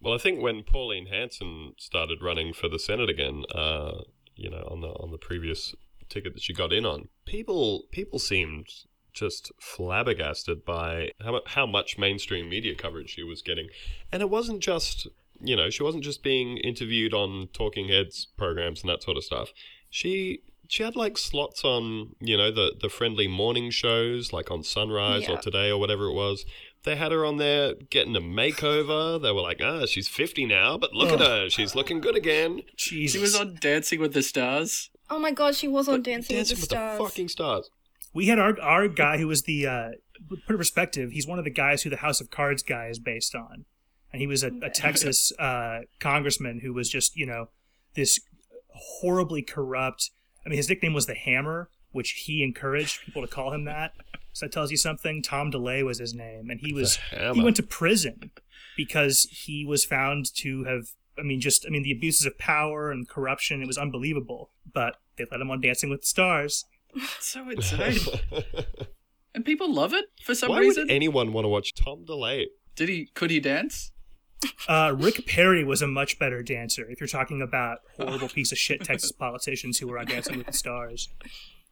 Well, 0.00 0.12
I 0.12 0.18
think 0.18 0.42
when 0.42 0.64
Pauline 0.64 1.06
Hanson 1.06 1.72
started 1.78 2.22
running 2.22 2.52
for 2.52 2.68
the 2.68 2.78
Senate 2.78 3.08
again, 3.08 3.44
uh, 3.54 4.02
you 4.36 4.50
know, 4.50 4.68
on 4.70 4.82
the 4.82 4.88
on 4.88 5.12
the 5.12 5.16
previous 5.16 5.74
ticket 6.08 6.34
that 6.34 6.42
she 6.42 6.52
got 6.52 6.72
in 6.72 6.84
on, 6.86 7.08
people 7.24 7.84
people 7.90 8.18
seemed 8.18 8.68
just 9.12 9.52
flabbergasted 9.58 10.64
by 10.64 11.12
how 11.22 11.40
how 11.46 11.66
much 11.66 11.96
mainstream 11.96 12.48
media 12.48 12.74
coverage 12.74 13.10
she 13.10 13.22
was 13.22 13.42
getting, 13.42 13.68
and 14.12 14.22
it 14.22 14.30
wasn't 14.30 14.60
just 14.60 15.06
you 15.40 15.56
know 15.56 15.70
she 15.70 15.82
wasn't 15.82 16.04
just 16.04 16.22
being 16.22 16.58
interviewed 16.58 17.14
on 17.14 17.48
Talking 17.52 17.88
Heads 17.88 18.28
programs 18.36 18.82
and 18.82 18.90
that 18.90 19.02
sort 19.02 19.16
of 19.16 19.24
stuff. 19.24 19.52
She 19.88 20.40
she 20.68 20.82
had 20.82 20.96
like 20.96 21.16
slots 21.16 21.64
on 21.64 22.14
you 22.20 22.36
know 22.36 22.50
the 22.50 22.74
the 22.80 22.88
friendly 22.88 23.28
morning 23.28 23.70
shows 23.70 24.32
like 24.32 24.50
on 24.50 24.62
Sunrise 24.62 25.28
or 25.28 25.38
Today 25.38 25.70
or 25.70 25.78
whatever 25.78 26.06
it 26.06 26.14
was. 26.14 26.44
They 26.84 26.96
had 26.96 27.12
her 27.12 27.24
on 27.24 27.38
there 27.38 27.74
getting 27.88 28.14
a 28.14 28.20
makeover. 28.20 29.20
They 29.20 29.32
were 29.32 29.40
like, 29.40 29.62
ah, 29.64 29.86
she's 29.86 30.06
50 30.06 30.44
now, 30.44 30.76
but 30.76 30.92
look 30.92 31.12
at 31.12 31.20
her. 31.20 31.48
She's 31.48 31.74
looking 31.74 31.98
good 31.98 32.14
again. 32.14 32.60
Jesus. 32.76 33.14
She 33.14 33.22
was 33.22 33.34
on 33.34 33.56
Dancing 33.58 34.00
with 34.00 34.12
the 34.12 34.22
Stars. 34.22 34.90
Oh 35.10 35.18
my 35.18 35.30
god, 35.32 35.54
she 35.54 35.68
was 35.68 35.88
on 35.88 35.96
But 35.96 36.04
Dancing, 36.04 36.38
with 36.38 36.48
the 36.48 36.56
Stars. 36.56 36.98
fucking 36.98 37.28
stars. 37.28 37.70
we 38.12 38.26
had 38.26 38.38
our 38.38 38.58
our 38.60 38.88
guy 38.88 39.18
who 39.18 39.26
was 39.28 39.42
the 39.42 39.66
uh 39.66 39.88
put 40.28 40.40
in 40.50 40.56
perspective 40.56 41.10
he's 41.10 41.26
one 41.26 41.38
of 41.38 41.44
the 41.44 41.50
guys 41.50 41.82
who 41.82 41.90
the 41.90 41.96
house 41.98 42.20
of 42.20 42.30
cards 42.30 42.62
guy 42.62 42.86
is 42.88 42.98
based 42.98 43.34
on. 43.34 43.64
And 44.12 44.20
he 44.20 44.26
was 44.28 44.44
a, 44.44 44.50
a 44.62 44.70
texas 44.70 45.32
uh 45.38 45.80
congressman 46.00 46.60
who 46.60 46.72
was 46.72 46.88
just 46.88 47.16
you 47.16 47.26
know 47.26 47.48
this 47.94 48.20
horribly 49.00 49.42
corrupt 49.42 50.10
i 50.44 50.48
mean 50.48 50.56
his 50.56 50.68
nickname 50.68 50.92
was 50.94 51.06
the 51.06 51.14
hammer 51.14 51.68
which 51.92 52.10
he 52.26 52.42
encouraged 52.42 53.02
people 53.04 53.22
to 53.22 53.28
call 53.28 53.52
him 53.52 53.64
that. 53.66 53.92
So 54.32 54.46
that 54.46 54.52
tells 54.52 54.72
you 54.72 54.76
something. 54.76 55.22
Tom 55.22 55.52
DeLay 55.52 55.84
was 55.84 56.00
his 56.00 56.12
name. 56.12 56.50
And 56.50 56.58
he 56.60 56.72
was 56.72 56.98
he 57.32 57.40
went 57.40 57.54
to 57.54 57.62
prison 57.62 58.32
because 58.76 59.28
he 59.30 59.64
was 59.64 59.84
found 59.84 60.34
to 60.38 60.64
have 60.64 60.88
i 61.16 61.22
mean 61.22 61.40
just 61.40 61.64
i 61.64 61.70
mean 61.70 61.84
the 61.84 61.92
abuses 61.92 62.26
of 62.26 62.36
power 62.36 62.90
and 62.90 63.08
corruption 63.08 63.62
it 63.62 63.68
was 63.68 63.78
unbelievable 63.78 64.50
but 64.74 64.96
they 65.16 65.24
let 65.30 65.40
him 65.40 65.50
on 65.50 65.60
dancing 65.60 65.88
with 65.90 66.00
the 66.02 66.06
stars 66.06 66.64
It's 66.94 67.26
so 67.32 67.48
insane. 67.50 67.98
and 69.34 69.44
people 69.44 69.72
love 69.72 69.92
it 69.94 70.06
for 70.24 70.34
some 70.34 70.50
Why 70.50 70.60
reason. 70.60 70.84
would 70.84 70.90
anyone 70.90 71.32
want 71.32 71.44
to 71.44 71.48
watch 71.48 71.72
Tom 71.74 72.04
DeLay? 72.04 72.46
Did 72.76 72.88
he 72.88 73.06
could 73.14 73.30
he 73.30 73.40
dance? 73.40 73.92
Uh, 74.68 74.94
Rick 74.98 75.26
Perry 75.26 75.64
was 75.64 75.80
a 75.80 75.86
much 75.86 76.18
better 76.18 76.42
dancer. 76.42 76.84
If 76.90 77.00
you're 77.00 77.06
talking 77.08 77.40
about 77.40 77.78
horrible 77.96 78.28
piece 78.28 78.52
of 78.52 78.58
shit 78.58 78.82
Texas 78.84 79.12
politicians 79.12 79.78
who 79.78 79.86
were 79.88 79.98
on 79.98 80.06
Dancing 80.06 80.36
with 80.36 80.46
the 80.48 80.52
Stars, 80.52 81.08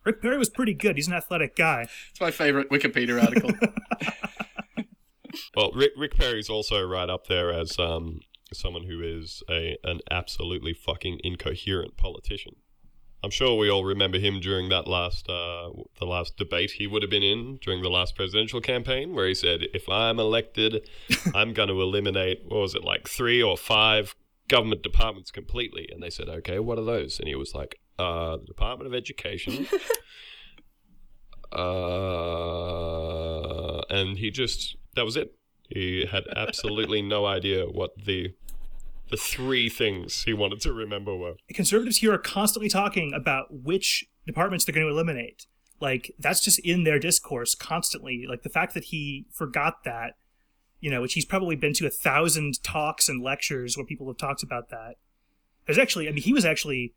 Rick 0.04 0.22
Perry 0.22 0.38
was 0.38 0.48
pretty 0.48 0.72
good. 0.74 0.96
He's 0.96 1.08
an 1.08 1.12
athletic 1.14 1.54
guy. 1.56 1.88
It's 2.10 2.20
my 2.20 2.30
favorite 2.30 2.70
Wikipedia 2.70 3.22
article. 3.22 3.50
Well, 5.56 5.70
Rick, 5.74 5.92
Rick 5.96 6.16
Perry's 6.16 6.48
also 6.50 6.82
right 6.82 7.08
up 7.08 7.26
there 7.26 7.52
as 7.52 7.78
um, 7.78 8.20
someone 8.52 8.84
who 8.84 9.02
is 9.02 9.42
a 9.50 9.76
an 9.84 10.00
absolutely 10.10 10.72
fucking 10.74 11.20
incoherent 11.24 11.96
politician. 11.96 12.54
I'm 13.24 13.30
sure 13.30 13.56
we 13.56 13.70
all 13.70 13.84
remember 13.84 14.18
him 14.18 14.40
during 14.40 14.68
that 14.70 14.88
last 14.88 15.28
uh, 15.28 15.70
the 15.98 16.06
last 16.06 16.36
debate 16.36 16.72
he 16.72 16.88
would 16.88 17.02
have 17.02 17.10
been 17.10 17.22
in 17.22 17.58
during 17.58 17.80
the 17.82 17.88
last 17.88 18.16
presidential 18.16 18.60
campaign, 18.60 19.14
where 19.14 19.28
he 19.28 19.34
said, 19.34 19.68
"If 19.72 19.88
I'm 19.88 20.18
elected, 20.18 20.88
I'm 21.34 21.52
going 21.52 21.68
to 21.68 21.80
eliminate 21.80 22.42
what 22.46 22.60
was 22.60 22.74
it 22.74 22.82
like 22.82 23.08
three 23.08 23.40
or 23.42 23.56
five 23.56 24.16
government 24.48 24.82
departments 24.82 25.30
completely." 25.30 25.88
And 25.92 26.02
they 26.02 26.10
said, 26.10 26.28
"Okay, 26.28 26.58
what 26.58 26.78
are 26.78 26.84
those?" 26.84 27.20
And 27.20 27.28
he 27.28 27.36
was 27.36 27.54
like, 27.54 27.78
uh, 27.98 28.38
"The 28.38 28.46
Department 28.46 28.88
of 28.88 28.94
Education." 28.94 29.68
uh, 31.52 31.62
and 33.88 34.18
he 34.18 34.32
just 34.32 34.76
that 34.96 35.04
was 35.04 35.16
it. 35.16 35.36
He 35.68 36.06
had 36.10 36.24
absolutely 36.34 37.02
no 37.02 37.24
idea 37.24 37.66
what 37.66 37.92
the 38.04 38.34
the 39.12 39.16
three 39.16 39.68
things 39.68 40.24
he 40.24 40.32
wanted 40.32 40.60
to 40.62 40.72
remember 40.72 41.14
were. 41.16 41.34
Conservatives 41.54 41.98
here 41.98 42.12
are 42.12 42.18
constantly 42.18 42.68
talking 42.68 43.12
about 43.14 43.46
which 43.52 44.04
departments 44.26 44.64
they're 44.64 44.74
going 44.74 44.86
to 44.86 44.92
eliminate. 44.92 45.46
like 45.80 46.14
that's 46.18 46.40
just 46.40 46.58
in 46.60 46.84
their 46.84 46.98
discourse 46.98 47.54
constantly. 47.54 48.24
Like 48.28 48.42
the 48.42 48.48
fact 48.48 48.72
that 48.74 48.84
he 48.84 49.26
forgot 49.30 49.84
that, 49.84 50.14
you 50.80 50.90
know, 50.90 51.02
which 51.02 51.14
he's 51.14 51.24
probably 51.24 51.56
been 51.56 51.74
to 51.74 51.86
a 51.86 51.90
thousand 51.90 52.62
talks 52.62 53.08
and 53.08 53.22
lectures 53.22 53.76
where 53.76 53.84
people 53.84 54.06
have 54.06 54.16
talked 54.16 54.42
about 54.42 54.70
that. 54.70 54.94
There's 55.66 55.78
actually, 55.78 56.08
I 56.08 56.12
mean, 56.12 56.22
he 56.22 56.32
was 56.32 56.44
actually, 56.44 56.94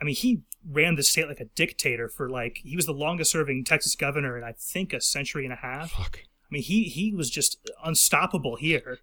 I 0.00 0.04
mean, 0.04 0.14
he 0.14 0.42
ran 0.68 0.96
the 0.96 1.02
state 1.02 1.28
like 1.28 1.40
a 1.40 1.44
dictator 1.44 2.08
for 2.08 2.28
like 2.28 2.60
he 2.64 2.76
was 2.76 2.86
the 2.86 2.92
longest 2.92 3.30
serving 3.30 3.64
Texas 3.64 3.94
governor 3.94 4.36
in 4.36 4.44
I 4.44 4.52
think 4.52 4.92
a 4.92 5.00
century 5.00 5.44
and 5.44 5.52
a 5.52 5.56
half. 5.56 5.92
Fuck. 5.92 6.20
I 6.24 6.48
mean, 6.50 6.62
he 6.62 6.84
he 6.84 7.12
was 7.12 7.30
just 7.30 7.58
unstoppable 7.84 8.56
here. 8.56 8.98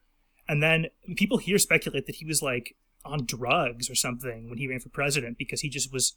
And 0.52 0.62
then 0.62 0.88
people 1.16 1.38
here 1.38 1.58
speculate 1.58 2.08
that 2.08 2.16
he 2.16 2.26
was 2.26 2.41
like 2.41 2.76
on 3.06 3.26
drugs 3.26 3.89
or 3.89 3.95
something 3.95 4.49
when 4.49 4.58
he 4.58 4.68
ran 4.68 4.82
for 4.82 4.89
president 4.89 5.38
because 5.38 5.62
he 5.62 5.70
just 5.70 5.93
was. 5.93 6.14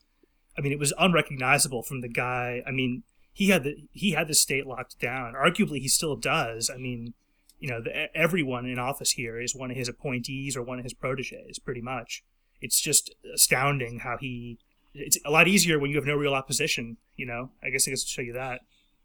I 0.59 0.61
mean, 0.61 0.73
it 0.73 0.79
was 0.81 0.93
unrecognizable 0.99 1.85
from 1.85 2.01
the 2.01 2.09
guy. 2.09 2.61
I 2.67 2.73
mean, 2.73 3.05
he 3.33 3.51
had 3.51 3.63
the 3.63 3.77
he 3.93 4.11
had 4.11 4.27
the 4.27 4.35
state 4.35 4.67
locked 4.67 4.99
down. 4.99 5.35
Arguably, 5.35 5.79
he 5.79 5.87
still 5.87 6.17
does. 6.17 6.69
I 6.69 6.79
mean, 6.79 7.15
you 7.61 7.69
know, 7.69 7.81
the, 7.81 8.09
everyone 8.17 8.67
in 8.67 8.77
office 8.77 9.13
here 9.13 9.41
is 9.41 9.55
one 9.55 9.71
of 9.71 9.77
his 9.77 9.89
appointees 9.89 10.57
or 10.57 10.65
one 10.65 10.81
of 10.81 10.85
his 10.85 10.95
proteges, 10.95 11.61
pretty 11.61 11.81
much. 11.81 12.25
It's 12.61 12.81
just 12.81 13.15
astounding 13.33 14.01
how 14.01 14.17
he. 14.19 14.59
It's 14.95 15.19
a 15.25 15.31
lot 15.31 15.47
easier 15.47 15.79
when 15.79 15.91
you 15.91 15.97
have 15.97 16.07
no 16.07 16.17
real 16.17 16.35
opposition. 16.35 16.97
You 17.15 17.27
know, 17.27 17.51
I 17.63 17.71
guess 17.71 17.87
I 17.87 17.93
guess 17.93 18.03
to 18.03 18.11
show 18.11 18.23
you 18.23 18.33
that. 18.33 18.63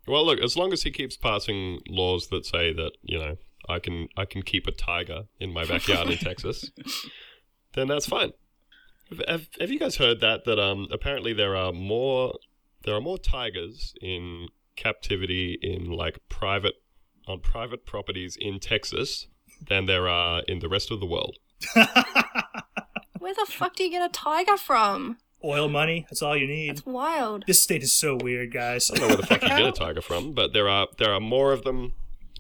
Well, 0.08 0.26
look, 0.26 0.40
as 0.40 0.58
long 0.58 0.74
as 0.74 0.82
he 0.82 0.90
keeps 0.90 1.18
passing 1.18 1.82
laws 1.88 2.30
that 2.30 2.48
say 2.48 2.74
that 2.74 2.94
you 3.04 3.20
know 3.20 3.38
I 3.70 3.80
can 3.80 4.10
I 4.18 4.26
can 4.26 4.42
keep 4.42 4.68
a 4.68 4.72
tiger 4.72 5.24
in 5.40 5.54
my 5.54 5.66
backyard 5.66 6.10
in 6.10 6.18
Texas, 6.30 6.72
then 7.74 7.88
that's 7.88 8.08
fine. 8.08 8.32
Have, 9.10 9.22
have, 9.28 9.48
have 9.60 9.72
you 9.72 9.80
guys 9.80 9.98
heard 9.98 10.20
that 10.22 10.46
that 10.46 10.60
um 10.60 10.88
apparently 10.92 11.34
there 11.34 11.56
are 11.56 11.72
more 11.72 12.34
there 12.84 12.96
are 12.96 13.02
more 13.02 13.18
tigers 13.18 13.94
in 14.02 14.48
captivity 14.76 15.58
in 15.62 15.92
like 15.92 16.20
private 16.30 16.76
on 17.28 17.40
private 17.40 17.86
properties 17.86 18.38
in 18.40 18.60
Texas 18.60 19.28
than 19.68 19.86
there 19.86 20.08
are 20.08 20.42
in 20.48 20.60
the 20.60 20.70
rest 20.70 20.90
of 20.92 21.00
the 21.00 21.06
world. 21.06 21.38
Where 23.20 23.34
the 23.34 23.46
fuck 23.48 23.76
do 23.76 23.84
you 23.84 23.92
get 23.92 24.02
a 24.02 24.12
tiger 24.12 24.58
from? 24.58 25.18
Oil 25.44 25.70
money, 25.70 26.06
that's 26.10 26.22
all 26.22 26.36
you 26.36 26.48
need. 26.48 26.72
That's 26.72 26.86
wild. 26.86 27.44
This 27.48 27.62
state 27.62 27.84
is 27.84 27.94
so 27.94 28.16
weird, 28.16 28.52
guys. 28.52 28.90
I 28.90 28.96
don't 28.96 29.02
know 29.02 29.08
where 29.10 29.18
the 29.18 29.28
fuck 29.28 29.42
you 29.42 29.50
get 29.50 29.62
a 29.62 29.72
tiger 29.86 30.02
from, 30.02 30.34
but 30.34 30.54
there 30.54 30.68
are 30.68 30.88
there 30.98 31.14
are 31.14 31.20
more 31.20 31.54
of 31.54 31.64
them 31.64 31.94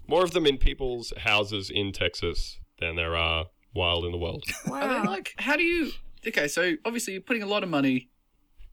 more 0.09 0.23
of 0.23 0.31
them 0.31 0.45
in 0.45 0.57
people's 0.57 1.13
houses 1.17 1.69
in 1.73 1.91
Texas 1.93 2.59
than 2.79 2.95
there 2.95 3.15
are 3.15 3.45
wild 3.73 4.05
in 4.05 4.11
the 4.11 4.17
world. 4.17 4.43
I 4.65 4.69
mean, 4.69 4.79
Wow. 4.79 5.03
like, 5.05 5.33
how 5.37 5.55
do 5.55 5.63
you? 5.63 5.91
Okay, 6.27 6.47
so 6.47 6.75
obviously 6.85 7.13
you're 7.13 7.21
putting 7.21 7.43
a 7.43 7.47
lot 7.47 7.63
of 7.63 7.69
money 7.69 8.09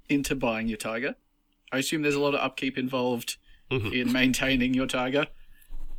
into 0.09 0.35
buying 0.35 0.67
your 0.69 0.79
tiger. 0.79 1.15
I 1.73 1.79
assume 1.79 2.03
there's 2.03 2.15
a 2.15 2.21
lot 2.21 2.35
of 2.35 2.41
upkeep 2.41 2.79
involved 2.79 3.37
Mhm. 3.71 3.93
in 3.93 4.13
maintaining 4.13 4.75
your 4.75 4.87
tiger. 4.87 5.27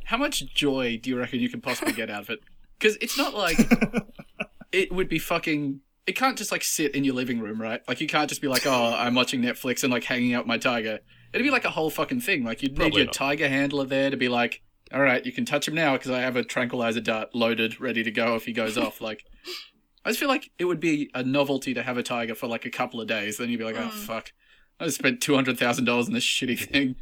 How 0.04 0.16
much 0.16 0.46
joy 0.54 0.98
do 1.02 1.10
you 1.10 1.18
reckon 1.18 1.40
you 1.40 1.48
can 1.50 1.60
possibly 1.60 1.92
get 1.92 2.08
out 2.10 2.22
of 2.22 2.30
it? 2.30 2.40
Because 2.78 2.96
it's 3.00 3.18
not 3.18 3.34
like 3.34 3.58
it 4.72 4.92
would 4.92 5.08
be 5.08 5.18
fucking. 5.18 5.80
It 6.06 6.16
can't 6.16 6.38
just 6.38 6.50
like 6.50 6.64
sit 6.64 6.94
in 6.94 7.04
your 7.04 7.14
living 7.14 7.38
room, 7.40 7.60
right? 7.60 7.82
Like 7.86 8.00
you 8.00 8.06
can't 8.06 8.28
just 8.30 8.40
be 8.40 8.48
like, 8.48 8.66
oh, 8.66 8.94
I'm 8.96 9.14
watching 9.14 9.42
Netflix 9.42 9.84
and 9.84 9.92
like 9.92 10.04
hanging 10.04 10.32
out 10.32 10.44
with 10.44 10.48
my 10.48 10.56
tiger. 10.56 11.00
It'd 11.34 11.44
be 11.44 11.50
like 11.50 11.66
a 11.66 11.70
whole 11.70 11.90
fucking 11.90 12.22
thing. 12.22 12.44
Like 12.44 12.62
you'd 12.62 12.78
need 12.78 12.94
your 12.94 13.04
not. 13.04 13.12
tiger 13.12 13.48
handler 13.48 13.84
there 13.84 14.08
to 14.08 14.16
be 14.16 14.28
like, 14.30 14.62
all 14.92 15.02
right, 15.02 15.24
you 15.24 15.32
can 15.32 15.44
touch 15.44 15.68
him 15.68 15.74
now 15.74 15.92
because 15.92 16.10
I 16.10 16.20
have 16.20 16.36
a 16.36 16.44
tranquilizer 16.44 17.00
dart 17.00 17.34
loaded, 17.34 17.80
ready 17.80 18.02
to 18.02 18.10
go 18.10 18.34
if 18.36 18.44
he 18.44 18.52
goes 18.52 18.78
off. 18.78 19.00
Like, 19.00 19.24
I 20.04 20.10
just 20.10 20.20
feel 20.20 20.28
like 20.28 20.50
it 20.58 20.64
would 20.64 20.80
be 20.80 21.10
a 21.14 21.22
novelty 21.22 21.74
to 21.74 21.82
have 21.82 21.98
a 21.98 22.02
tiger 22.02 22.34
for 22.34 22.46
like 22.46 22.64
a 22.64 22.70
couple 22.70 23.00
of 23.00 23.08
days. 23.08 23.38
Then 23.38 23.50
you'd 23.50 23.58
be 23.58 23.64
like, 23.64 23.76
oh 23.76 23.88
mm. 23.88 23.90
fuck, 23.90 24.32
I 24.80 24.84
just 24.84 24.98
spent 24.98 25.20
two 25.20 25.34
hundred 25.34 25.58
thousand 25.58 25.84
dollars 25.84 26.06
on 26.06 26.14
this 26.14 26.24
shitty 26.24 26.58
thing. 26.58 26.96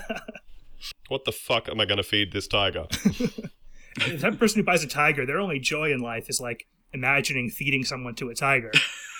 What 1.08 1.24
the 1.24 1.32
fuck 1.32 1.68
am 1.68 1.80
I 1.80 1.86
going 1.86 1.98
to 1.98 2.04
feed 2.04 2.32
this 2.32 2.46
tiger? 2.46 2.86
the 2.90 4.18
type 4.20 4.34
of 4.34 4.38
person 4.38 4.60
who 4.60 4.64
buys 4.64 4.84
a 4.84 4.86
tiger, 4.86 5.26
their 5.26 5.40
only 5.40 5.58
joy 5.58 5.90
in 5.90 6.00
life 6.00 6.28
is 6.28 6.40
like 6.40 6.66
imagining 6.92 7.50
feeding 7.50 7.84
someone 7.84 8.14
to 8.16 8.28
a 8.28 8.34
tiger. 8.34 8.70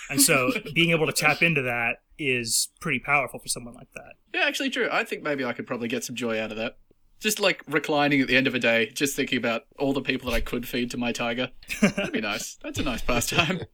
And 0.09 0.21
so 0.21 0.51
being 0.73 0.91
able 0.91 1.05
to 1.05 1.11
tap 1.11 1.41
into 1.41 1.61
that 1.63 2.01
is 2.17 2.69
pretty 2.79 2.99
powerful 2.99 3.39
for 3.39 3.47
someone 3.47 3.73
like 3.73 3.91
that. 3.93 4.13
Yeah, 4.33 4.45
actually, 4.45 4.69
true. 4.69 4.87
I 4.91 5.03
think 5.03 5.23
maybe 5.23 5.43
I 5.45 5.53
could 5.53 5.67
probably 5.67 5.87
get 5.87 6.03
some 6.03 6.15
joy 6.15 6.39
out 6.39 6.51
of 6.51 6.57
that. 6.57 6.77
Just 7.19 7.39
like 7.39 7.63
reclining 7.67 8.21
at 8.21 8.27
the 8.27 8.37
end 8.37 8.47
of 8.47 8.55
a 8.55 8.59
day, 8.59 8.91
just 8.93 9.15
thinking 9.15 9.37
about 9.37 9.63
all 9.77 9.93
the 9.93 10.01
people 10.01 10.29
that 10.29 10.35
I 10.35 10.41
could 10.41 10.67
feed 10.67 10.91
to 10.91 10.97
my 10.97 11.11
tiger. 11.11 11.51
That'd 11.81 12.13
be 12.13 12.21
nice. 12.21 12.57
That's 12.63 12.79
a 12.79 12.83
nice 12.83 13.01
pastime. 13.01 13.61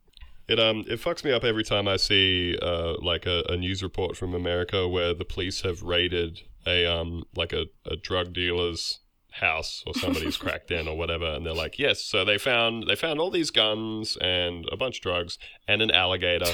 It 0.47 0.59
um 0.59 0.83
it 0.87 1.01
fucks 1.01 1.23
me 1.23 1.31
up 1.31 1.43
every 1.43 1.63
time 1.63 1.87
I 1.87 1.97
see 1.97 2.55
uh 2.61 3.01
like 3.01 3.25
a, 3.25 3.43
a 3.49 3.57
news 3.57 3.81
report 3.81 4.15
from 4.15 4.35
America 4.35 4.87
where 4.87 5.13
the 5.13 5.25
police 5.25 5.61
have 5.61 5.81
raided 5.81 6.41
a 6.67 6.85
um 6.85 7.23
like 7.35 7.51
a, 7.51 7.65
a 7.85 7.95
drug 7.95 8.33
dealer's 8.33 8.99
house 9.31 9.83
or 9.87 9.95
somebody's 9.95 10.37
cracked 10.43 10.69
in 10.69 10.87
or 10.87 10.95
whatever 10.95 11.25
and 11.25 11.45
they're 11.45 11.53
like 11.53 11.79
yes 11.79 12.01
so 12.01 12.23
they 12.23 12.37
found 12.37 12.85
they 12.87 12.95
found 12.95 13.19
all 13.19 13.31
these 13.31 13.49
guns 13.49 14.17
and 14.21 14.67
a 14.71 14.77
bunch 14.77 14.97
of 14.97 15.01
drugs 15.01 15.39
and 15.67 15.81
an 15.81 15.89
alligator 15.89 16.51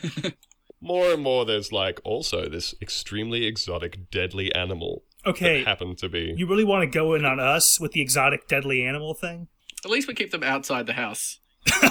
more 0.80 1.12
and 1.12 1.22
more 1.22 1.44
there's 1.44 1.72
like 1.72 2.00
also 2.04 2.48
this 2.48 2.74
extremely 2.80 3.44
exotic 3.44 4.10
deadly 4.10 4.52
animal 4.54 5.04
Okay, 5.26 5.58
that 5.58 5.68
happened 5.68 5.98
to 5.98 6.08
be 6.08 6.34
you 6.36 6.46
really 6.46 6.64
want 6.64 6.82
to 6.82 6.86
go 6.86 7.14
in 7.14 7.24
on 7.24 7.40
us 7.40 7.80
with 7.80 7.92
the 7.92 8.00
exotic 8.00 8.48
deadly 8.48 8.82
animal 8.84 9.14
thing? 9.14 9.48
At 9.84 9.90
least 9.90 10.08
we 10.08 10.14
keep 10.14 10.30
them 10.30 10.42
outside 10.42 10.86
the 10.86 10.94
house. 10.94 11.40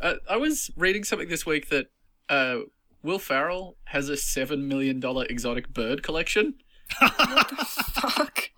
uh, 0.00 0.14
I 0.28 0.36
was 0.36 0.70
reading 0.76 1.04
something 1.04 1.28
this 1.28 1.44
week 1.44 1.68
that 1.70 1.86
uh, 2.28 2.60
Will 3.02 3.18
Ferrell 3.18 3.76
has 3.84 4.08
a 4.08 4.16
seven 4.16 4.68
million 4.68 5.00
dollar 5.00 5.24
exotic 5.26 5.72
bird 5.72 6.02
collection. 6.02 6.54
What 7.00 7.48
the 7.50 7.64
fuck. 7.64 8.50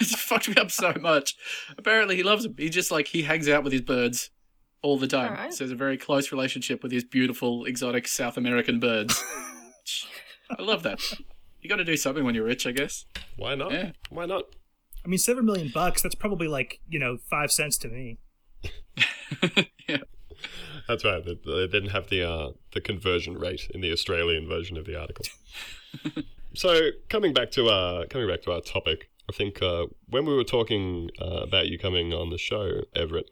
it's 0.00 0.14
fucked 0.14 0.48
me 0.48 0.54
up 0.56 0.70
so 0.70 0.94
much. 1.00 1.36
Apparently, 1.76 2.16
he 2.16 2.22
loves 2.22 2.44
them. 2.44 2.54
He 2.56 2.70
just 2.70 2.90
like 2.90 3.08
he 3.08 3.22
hangs 3.22 3.48
out 3.48 3.62
with 3.62 3.72
his 3.72 3.82
birds 3.82 4.30
all 4.80 4.98
the 4.98 5.06
time. 5.06 5.32
Alright. 5.32 5.52
So 5.52 5.64
there's 5.64 5.72
a 5.72 5.76
very 5.76 5.98
close 5.98 6.32
relationship 6.32 6.82
with 6.82 6.92
his 6.92 7.04
beautiful 7.04 7.64
exotic 7.66 8.08
South 8.08 8.36
American 8.36 8.80
birds. 8.80 9.22
I 10.50 10.62
love 10.62 10.82
that. 10.84 11.00
You 11.66 11.70
got 11.70 11.78
to 11.78 11.84
do 11.84 11.96
something 11.96 12.22
when 12.24 12.36
you're 12.36 12.44
rich, 12.44 12.64
I 12.64 12.70
guess. 12.70 13.06
why 13.36 13.56
not 13.56 13.72
Yeah. 13.72 13.90
why 14.08 14.24
not 14.24 14.44
I 15.04 15.08
mean, 15.08 15.18
seven 15.18 15.44
million 15.44 15.72
bucks, 15.74 16.00
that's 16.00 16.14
probably 16.14 16.46
like, 16.46 16.78
you 16.88 17.00
know, 17.00 17.18
five 17.28 17.50
cents 17.50 17.76
to 17.78 17.88
me. 17.88 18.18
yeah. 19.88 19.96
That's 20.86 21.04
right. 21.04 21.24
They, 21.24 21.34
they 21.44 21.66
didn't 21.66 21.88
have 21.90 22.08
the 22.08 22.22
uh, 22.22 22.50
the 22.72 22.80
conversion 22.80 23.36
rate 23.36 23.68
in 23.74 23.80
the 23.80 23.90
Australian 23.90 24.46
version 24.48 24.76
of 24.76 24.86
the 24.86 24.96
article. 24.96 25.24
so 26.54 26.90
coming 27.08 27.32
back 27.32 27.50
to 27.52 27.68
our 27.68 28.06
coming 28.06 28.28
back 28.28 28.42
to 28.42 28.52
our 28.52 28.60
topic, 28.60 29.10
I 29.28 29.32
think 29.32 29.60
uh, 29.60 29.86
when 30.08 30.24
we 30.24 30.36
were 30.36 30.44
talking 30.44 31.10
uh, 31.20 31.40
about 31.42 31.66
you 31.66 31.80
coming 31.80 32.12
on 32.12 32.30
the 32.30 32.38
show, 32.38 32.82
Everett, 32.94 33.28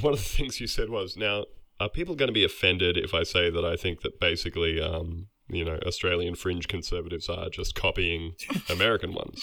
one 0.00 0.14
of 0.14 0.18
the 0.18 0.28
things 0.36 0.60
you 0.60 0.66
said 0.66 0.88
was, 0.90 1.16
"Now, 1.16 1.44
are 1.78 1.88
people 1.88 2.16
going 2.16 2.26
to 2.28 2.32
be 2.32 2.44
offended 2.44 2.96
if 2.96 3.14
I 3.14 3.22
say 3.22 3.50
that 3.50 3.64
I 3.64 3.76
think 3.76 4.00
that 4.02 4.18
basically, 4.18 4.80
um, 4.80 5.28
you 5.48 5.64
know, 5.64 5.78
Australian 5.86 6.34
fringe 6.34 6.68
conservatives 6.68 7.28
are 7.28 7.48
just 7.50 7.74
copying 7.74 8.34
American 8.70 9.12
ones?" 9.14 9.42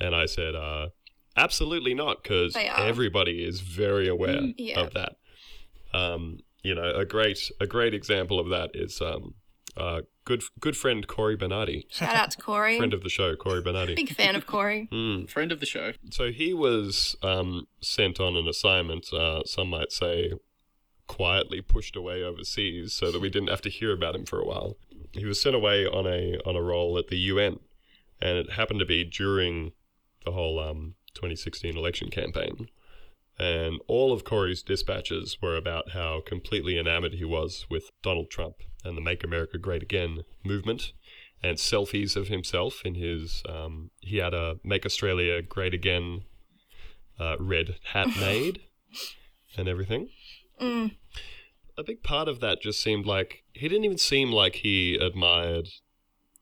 And 0.00 0.14
I 0.14 0.26
said, 0.26 0.54
uh, 0.54 0.88
"Absolutely 1.36 1.94
not, 1.94 2.22
because 2.22 2.56
everybody 2.56 3.44
is 3.44 3.60
very 3.60 4.08
aware 4.08 4.40
Mm, 4.40 4.54
yeah. 4.58 4.80
of 4.80 4.94
that." 4.94 5.16
Um, 5.92 6.40
you 6.62 6.74
know, 6.74 6.90
a 6.90 7.04
great 7.04 7.50
a 7.60 7.66
great 7.66 7.94
example 7.94 8.38
of 8.38 8.48
that 8.50 8.70
is 8.74 9.00
um, 9.00 9.34
uh, 9.76 10.02
good 10.24 10.42
good 10.60 10.76
friend 10.76 11.06
Cory 11.06 11.36
Bernardi, 11.36 11.86
Shout 11.90 12.14
out 12.14 12.30
to 12.32 12.38
Cory. 12.38 12.76
friend 12.76 12.92
of 12.92 13.02
the 13.02 13.08
show, 13.08 13.34
Cory 13.36 13.62
Bernardi. 13.62 13.94
Big 13.94 14.14
fan 14.14 14.34
of 14.36 14.46
Cory. 14.46 14.88
Mm. 14.92 15.28
Friend 15.30 15.50
of 15.52 15.60
the 15.60 15.66
show. 15.66 15.92
So 16.10 16.30
he 16.30 16.52
was 16.52 17.16
um, 17.22 17.66
sent 17.80 18.18
on 18.20 18.36
an 18.36 18.48
assignment. 18.48 19.12
Uh, 19.12 19.44
some 19.44 19.68
might 19.70 19.92
say 19.92 20.32
quietly 21.06 21.62
pushed 21.62 21.96
away 21.96 22.22
overseas, 22.22 22.92
so 22.92 23.10
that 23.10 23.20
we 23.20 23.30
didn't 23.30 23.48
have 23.48 23.62
to 23.62 23.70
hear 23.70 23.92
about 23.92 24.14
him 24.14 24.26
for 24.26 24.38
a 24.40 24.44
while. 24.44 24.76
He 25.12 25.24
was 25.24 25.40
sent 25.40 25.56
away 25.56 25.86
on 25.86 26.06
a 26.06 26.38
on 26.46 26.56
a 26.56 26.62
role 26.62 26.98
at 26.98 27.08
the 27.08 27.18
UN, 27.18 27.60
and 28.20 28.38
it 28.38 28.52
happened 28.52 28.80
to 28.80 28.86
be 28.86 29.04
during 29.04 29.72
the 30.24 30.32
whole 30.32 30.58
um, 30.58 30.94
2016 31.14 31.76
election 31.76 32.10
campaign. 32.10 32.68
And 33.38 33.80
all 33.86 34.12
of 34.12 34.24
Cory's 34.24 34.62
dispatches 34.62 35.38
were 35.40 35.56
about 35.56 35.90
how 35.90 36.22
completely 36.26 36.76
enamored 36.78 37.14
he 37.14 37.24
was 37.24 37.66
with 37.70 37.90
Donald 38.02 38.30
Trump 38.30 38.56
and 38.84 38.96
the 38.96 39.00
Make 39.00 39.22
America 39.22 39.58
Great 39.58 39.82
Again 39.82 40.22
movement, 40.44 40.92
and 41.42 41.56
selfies 41.56 42.16
of 42.16 42.28
himself 42.28 42.82
in 42.84 42.94
his. 42.94 43.42
Um, 43.48 43.90
he 44.00 44.16
had 44.16 44.34
a 44.34 44.56
Make 44.64 44.84
Australia 44.84 45.40
Great 45.40 45.74
Again 45.74 46.24
uh, 47.18 47.36
red 47.38 47.76
hat 47.92 48.08
made 48.20 48.60
and 49.56 49.68
everything. 49.68 50.08
Mm. 50.60 50.96
A 51.78 51.84
big 51.84 52.02
part 52.02 52.26
of 52.26 52.40
that 52.40 52.60
just 52.60 52.82
seemed 52.82 53.06
like 53.06 53.44
he 53.52 53.68
didn't 53.68 53.84
even 53.84 53.98
seem 53.98 54.32
like 54.32 54.56
he 54.56 54.96
admired 54.96 55.68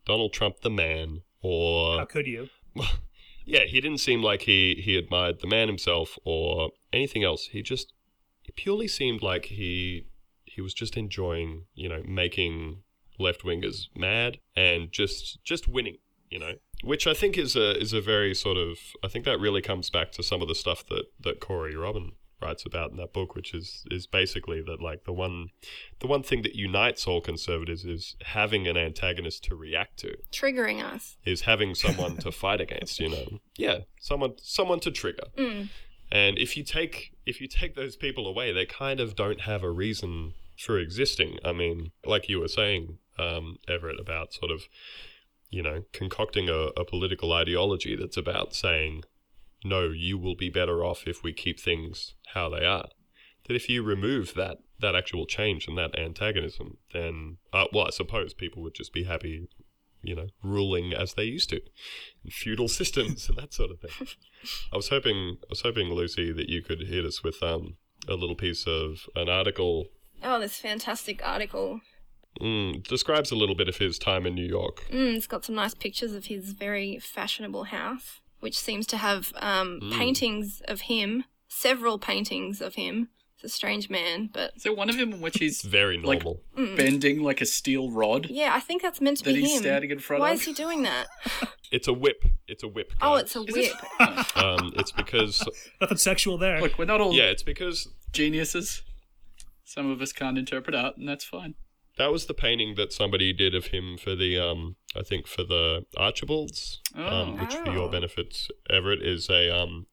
Donald 0.07 0.32
Trump 0.32 0.61
the 0.61 0.70
man 0.70 1.20
or 1.43 1.99
How 1.99 2.07
could 2.07 2.26
you? 2.26 2.49
yeah, 3.45 3.64
he 3.64 3.82
didn't 3.82 3.99
seem 3.99 4.22
like 4.22 4.43
he 4.43 4.80
he 4.82 4.97
admired 4.97 5.41
the 5.41 5.47
man 5.47 5.68
himself 5.68 6.18
or 6.24 6.70
anything 6.91 7.22
else. 7.22 7.49
He 7.53 7.62
just 7.62 7.93
it 8.47 8.57
purely 8.57 8.89
seemed 8.89 9.20
like 9.22 9.47
he 9.47 10.07
he 10.45 10.62
was 10.62 10.72
just 10.72 10.97
enjoying, 10.97 11.66
you 11.74 11.91
know, 11.91 12.03
making 12.07 12.82
left 13.18 13.43
wingers 13.43 13.89
mad 13.95 14.39
and 14.57 14.91
just 14.91 15.45
just 15.45 15.68
winning. 15.68 15.99
You 16.30 16.39
know, 16.41 16.53
which 16.82 17.07
I 17.07 17.12
think 17.12 17.37
is 17.37 17.55
a 17.57 17.78
is 17.78 17.93
a 17.93 18.01
very 18.01 18.34
sort 18.34 18.57
of 18.57 18.78
I 19.05 19.09
think 19.09 19.26
that 19.26 19.39
really 19.39 19.61
comes 19.61 19.91
back 19.91 20.12
to 20.12 20.22
some 20.22 20.41
of 20.41 20.49
the 20.49 20.55
stuff 20.55 20.87
that 20.87 21.05
that 21.20 21.41
Corey 21.41 21.76
Robin 21.76 22.12
writes 22.41 22.64
about 22.66 22.91
in 22.91 22.97
that 22.99 23.12
book, 23.12 23.34
which 23.34 23.55
is 23.55 23.84
is 23.91 24.07
basically 24.07 24.62
that 24.62 24.80
like 24.80 25.05
the 25.05 25.12
one 25.12 25.49
the 26.01 26.07
one 26.07 26.22
thing 26.22 26.43
that 26.43 26.55
unites 26.55 27.07
all 27.07 27.20
conservatives 27.20 27.84
is 27.84 28.16
having 28.22 28.66
an 28.66 28.76
antagonist 28.76 29.45
to 29.45 29.55
react 29.55 29.99
to, 29.99 30.16
Triggering 30.32 30.82
us. 30.82 31.16
is 31.24 31.43
having 31.43 31.74
someone 31.74 32.16
to 32.18 32.32
fight 32.43 32.61
against. 32.61 33.01
You 33.01 33.11
know, 33.11 33.39
yeah, 33.57 33.78
someone 34.01 34.34
someone 34.43 34.80
to 34.80 34.91
trigger. 34.91 35.24
Mm. 35.37 35.68
And 36.11 36.39
if 36.39 36.57
you 36.57 36.62
take 36.62 37.12
if 37.24 37.41
you 37.41 37.49
take 37.49 37.74
those 37.74 37.97
people 37.97 38.26
away, 38.26 38.53
they 38.53 38.66
kind 38.66 39.01
of 39.01 39.16
don't 39.16 39.43
have 39.43 39.62
a 39.62 39.70
reason 39.70 40.34
for 40.59 40.78
existing. 40.78 41.39
I 41.45 41.53
mean, 41.53 41.93
like 42.05 42.28
you 42.28 42.41
were 42.41 42.49
saying, 42.49 42.99
um, 43.18 43.59
Everett, 43.68 44.01
about 44.01 44.32
sort 44.32 44.51
of, 44.51 44.62
you 45.51 45.62
know, 45.62 45.84
concocting 45.93 46.49
a, 46.49 46.68
a 46.80 46.84
political 46.84 47.32
ideology 47.32 47.97
that's 47.97 48.16
about 48.16 48.55
saying, 48.55 49.03
no, 49.69 49.91
you 49.91 50.19
will 50.19 50.37
be 50.37 50.51
better 50.51 50.85
off 50.85 51.07
if 51.07 51.23
we 51.23 51.33
keep 51.33 51.61
things 51.61 52.14
how 52.35 52.49
they 52.49 52.64
are. 52.64 52.89
That 53.47 53.55
if 53.55 53.69
you 53.69 53.83
remove 53.83 54.35
that 54.35 54.59
that 54.81 54.95
actual 54.95 55.25
change 55.27 55.67
and 55.67 55.79
that 55.79 55.99
antagonism, 55.99 56.79
then 56.93 57.39
uh, 57.53 57.67
well, 57.73 57.87
I 57.87 57.91
suppose 57.91 58.35
people 58.35 58.62
would 58.62 58.75
just 58.75 58.93
be 58.93 59.05
happy, 59.05 59.49
you 60.03 60.14
know, 60.14 60.27
ruling 60.43 60.93
as 60.93 61.14
they 61.14 61.25
used 61.25 61.51
to, 61.51 61.61
in 62.25 62.31
feudal 62.31 62.69
systems 62.69 63.29
and 63.29 63.39
that 63.39 63.55
sort 63.55 63.71
of 63.71 63.81
thing. 63.81 64.09
I 64.73 64.77
was 64.77 64.89
hoping, 64.89 65.39
I 65.43 65.47
was 65.49 65.62
hoping, 65.62 65.89
Lucy, 65.89 66.33
that 66.33 66.49
you 66.49 66.62
could 66.62 66.81
hit 66.89 67.05
us 67.05 67.23
with 67.23 67.43
um, 67.43 67.77
a 68.09 68.14
little 68.14 68.37
piece 68.37 68.67
of 68.67 69.07
an 69.14 69.29
article. 69.29 69.87
Oh, 70.23 70.41
this 70.41 70.59
fantastic 70.59 71.21
article. 71.25 71.81
Mm, 72.41 72.87
describes 72.87 73.31
a 73.31 73.37
little 73.37 73.55
bit 73.55 73.69
of 73.69 73.79
his 73.79 73.99
time 73.99 74.27
in 74.27 74.35
New 74.35 74.47
York. 74.47 74.87
Mm, 74.91 75.17
it's 75.17 75.27
got 75.27 75.45
some 75.45 75.55
nice 75.55 75.75
pictures 75.75 76.12
of 76.12 76.27
his 76.27 76.53
very 76.53 76.99
fashionable 76.99 77.64
house, 77.64 78.21
which 78.41 78.59
seems 78.59 78.87
to 78.89 78.97
have 78.97 79.32
um, 79.37 79.80
Mm. 79.82 79.93
paintings 79.99 80.62
of 80.68 80.82
him, 80.82 81.24
several 81.49 81.99
paintings 81.99 82.61
of 82.61 82.74
him. 82.74 83.09
It's 83.34 83.45
a 83.45 83.49
strange 83.51 83.91
man, 83.91 84.30
but 84.32 84.59
so 84.59 84.72
one 84.72 84.89
of 84.89 84.97
him 84.97 85.12
in 85.12 85.20
which 85.20 85.37
he's 85.41 85.61
It's 85.61 85.64
very 85.64 85.99
Like- 85.99 86.24
normal. 86.24 86.43
mm. 86.57 86.74
bending 86.76 87.22
like 87.22 87.41
a 87.43 87.47
steel 87.47 87.91
rod 87.91 88.28
yeah, 88.30 88.55
I 88.55 88.61
think 88.61 88.80
that's 88.80 89.01
meant 89.01 89.18
to 89.18 89.24
that 89.24 89.34
be 89.34 89.43
he's 89.43 89.57
him. 89.57 89.62
standing 89.62 89.91
in 89.91 89.99
front 89.99 90.20
Why 90.22 90.30
of? 90.30 90.37
is 90.41 90.45
he 90.47 90.53
doing 90.55 90.82
that? 90.84 91.07
it's 91.70 91.87
a 91.87 91.93
whip. 91.93 92.24
It's 92.49 92.62
a 92.62 92.68
whip. 92.68 92.93
Oh, 93.03 93.16
it's 93.16 93.37
a 93.37 93.41
Is 93.43 93.55
whip. 93.55 93.72
it? 94.01 94.37
Um, 94.39 94.72
it's 94.76 94.91
because 94.93 95.47
Nothing 95.82 95.99
sexual 95.99 96.39
there. 96.39 96.61
Look, 96.62 96.78
we're 96.78 96.87
not 96.87 97.01
all 97.03 97.12
yeah, 97.14 97.24
it's 97.24 97.43
because 97.43 97.89
geniuses. 98.12 98.82
Some 99.64 99.91
of 99.91 100.01
us 100.01 100.12
can't 100.12 100.39
interpret 100.39 100.74
art, 100.74 100.97
and 100.97 101.07
that's 101.09 101.24
fine. 101.24 101.57
That 101.97 102.13
was 102.13 102.27
the 102.27 102.35
painting 102.35 102.75
that 102.77 102.93
somebody 102.93 103.33
did 103.33 103.55
of 103.55 103.67
him 103.67 103.97
for 103.97 104.15
the 104.15 104.39
um, 104.39 104.77
I 104.95 105.03
think 105.03 105.27
for 105.27 105.45
the 105.45 105.87
Archibalds, 105.97 106.81
um, 106.95 107.05
Oh. 107.05 107.37
which 107.43 107.55
for 107.55 107.71
your 107.73 107.91
benefit, 107.91 108.49
Everett, 108.71 109.03
is 109.03 109.29
a 109.31 109.51
um, 109.57 109.87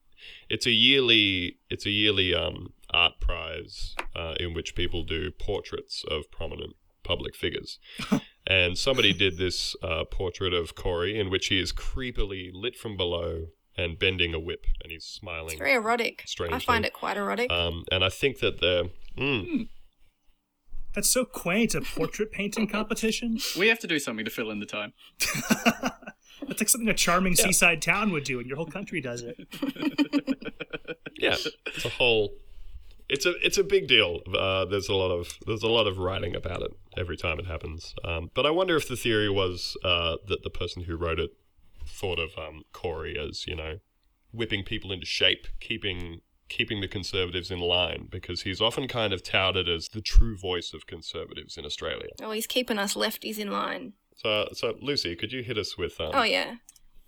it's 0.48 0.66
a 0.66 0.70
yearly 0.70 1.58
it's 1.70 1.86
a 1.86 1.90
yearly 1.90 2.34
um 2.34 2.72
art 2.90 3.14
prize 3.20 3.96
uh, 4.14 4.34
in 4.38 4.54
which 4.54 4.74
people 4.74 5.02
do 5.02 5.30
portraits 5.32 6.04
of 6.10 6.30
prominent 6.30 6.74
public 7.02 7.34
figures. 7.34 7.78
and 8.46 8.78
somebody 8.78 9.12
did 9.12 9.36
this 9.36 9.74
uh, 9.82 10.04
portrait 10.04 10.52
of 10.54 10.74
Cory 10.74 11.18
in 11.18 11.28
which 11.30 11.46
he 11.48 11.58
is 11.60 11.72
creepily 11.72 12.50
lit 12.52 12.76
from 12.76 12.96
below 12.96 13.46
and 13.76 13.98
bending 13.98 14.32
a 14.32 14.38
whip 14.38 14.66
and 14.82 14.92
he's 14.92 15.04
smiling. 15.04 15.52
It's 15.52 15.58
very 15.58 15.74
erotic. 15.74 16.24
I 16.50 16.58
find 16.60 16.84
it 16.86 16.92
quite 16.92 17.16
erotic. 17.16 17.50
Um, 17.50 17.84
and 17.90 18.04
I 18.04 18.08
think 18.08 18.38
that 18.38 18.60
the 18.60 18.90
mm, 19.18 19.68
That's 20.94 21.08
so 21.10 21.24
quaint. 21.24 21.74
A 21.74 21.80
portrait 21.80 22.30
painting 22.32 22.66
competition. 22.68 23.38
We 23.58 23.68
have 23.68 23.78
to 23.80 23.86
do 23.86 23.98
something 23.98 24.24
to 24.24 24.30
fill 24.30 24.50
in 24.50 24.60
the 24.60 24.66
time. 24.66 24.92
That's 26.46 26.60
like 26.60 26.68
something 26.68 26.88
a 26.88 26.94
charming 26.94 27.34
Yeah. 27.38 27.44
seaside 27.46 27.80
town 27.82 28.12
would 28.12 28.24
do, 28.24 28.38
and 28.38 28.46
your 28.46 28.56
whole 28.56 28.66
country 28.66 29.00
does 29.00 29.22
it. 29.22 29.36
yeah, 31.16 31.36
it's 31.66 31.84
a 31.84 31.88
whole. 31.88 32.34
It's 33.08 33.26
a 33.26 33.32
it's 33.44 33.58
a 33.58 33.64
big 33.64 33.86
deal. 33.86 34.20
Uh, 34.36 34.64
there's 34.64 34.88
a 34.88 34.94
lot 34.94 35.10
of 35.10 35.38
there's 35.46 35.62
a 35.62 35.68
lot 35.68 35.86
of 35.86 35.98
writing 35.98 36.34
about 36.34 36.62
it 36.62 36.70
every 36.96 37.16
time 37.16 37.38
it 37.38 37.46
happens. 37.46 37.94
Um, 38.04 38.30
but 38.34 38.46
I 38.46 38.50
wonder 38.50 38.76
if 38.76 38.88
the 38.88 38.96
theory 38.96 39.30
was 39.30 39.76
uh, 39.84 40.16
that 40.28 40.42
the 40.42 40.50
person 40.50 40.84
who 40.84 40.96
wrote 40.96 41.18
it 41.20 41.30
thought 41.86 42.18
of 42.18 42.30
um, 42.38 42.62
Cory 42.72 43.18
as 43.18 43.46
you 43.46 43.54
know 43.56 43.78
whipping 44.32 44.64
people 44.64 44.90
into 44.92 45.06
shape, 45.06 45.46
keeping 45.60 46.20
keeping 46.48 46.80
the 46.80 46.88
conservatives 46.88 47.50
in 47.50 47.58
line, 47.58 48.08
because 48.10 48.42
he's 48.42 48.60
often 48.60 48.86
kind 48.88 49.12
of 49.12 49.22
touted 49.22 49.68
as 49.68 49.88
the 49.88 50.00
true 50.00 50.36
voice 50.36 50.72
of 50.74 50.86
conservatives 50.86 51.56
in 51.56 51.64
Australia. 51.64 52.10
oh, 52.22 52.30
he's 52.32 52.46
keeping 52.46 52.78
us 52.78 52.94
lefties 52.94 53.38
in 53.38 53.50
line. 53.50 53.94
So 54.16 54.48
so 54.52 54.74
Lucy, 54.80 55.16
could 55.16 55.32
you 55.32 55.42
hit 55.42 55.58
us 55.58 55.76
with 55.76 56.00
um, 56.00 56.10
Oh, 56.14 56.22
yeah. 56.22 56.56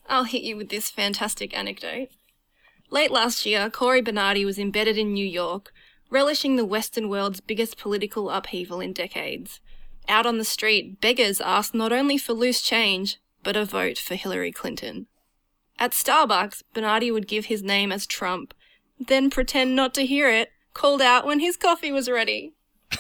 I'll 0.09 0.25
hit 0.25 0.43
you 0.43 0.57
with 0.57 0.69
this 0.69 0.91
fantastic 0.91 1.57
anecdote. 1.57 2.09
Late 2.91 3.11
last 3.11 3.45
year, 3.45 3.69
Cory 3.71 4.01
Bernardi 4.01 4.45
was 4.45 4.59
embedded 4.59 4.97
in 4.97 5.13
New 5.13 5.27
York, 5.27 5.73
relishing 6.11 6.55
the 6.57 6.65
Western 6.65 7.09
world's 7.09 7.41
biggest 7.41 7.77
political 7.77 8.31
upheaval 8.31 8.81
in 8.81 8.93
decades. 8.93 9.61
Out 10.09 10.25
on 10.25 10.39
the 10.39 10.45
street, 10.45 11.01
beggars 11.01 11.41
asked 11.41 11.75
not 11.75 11.93
only 11.93 12.17
for 12.17 12.33
loose 12.33 12.63
change, 12.63 13.19
but 13.43 13.57
a 13.57 13.65
vote 13.65 13.99
for 13.99 14.15
Hillary 14.15 14.53
Clinton. 14.53 15.09
At 15.81 15.91
Starbucks, 15.93 16.63
Bernardi 16.73 17.11
would 17.11 17.27
give 17.27 17.47
his 17.47 17.63
name 17.63 17.91
as 17.91 18.07
Trump, 18.07 18.55
then 18.99 19.31
pretend 19.31 19.75
not 19.77 19.95
to 19.95 20.07
hear 20.07 20.29
it, 20.31 20.51
called 20.75 21.03
out 21.03 21.27
when 21.27 21.41
his 21.41 21.57
coffee 21.57 21.93
was 21.93 22.09
ready. 22.11 22.55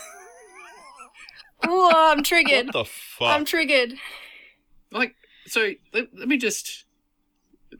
oh, 1.66 2.12
I'm 2.12 2.22
triggered. 2.22 2.66
what 2.66 2.72
the 2.72 2.84
fuck? 2.84 3.28
I'm 3.28 3.44
triggered. 3.44 3.94
Like, 4.92 5.14
so 5.46 5.70
let, 5.92 6.08
let 6.16 6.28
me 6.28 6.36
just. 6.36 6.84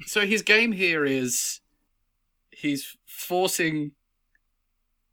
So 0.07 0.27
his 0.27 0.43
game 0.43 0.73
here 0.73 1.05
is 1.05 1.61
he's 2.51 2.97
forcing 3.07 3.93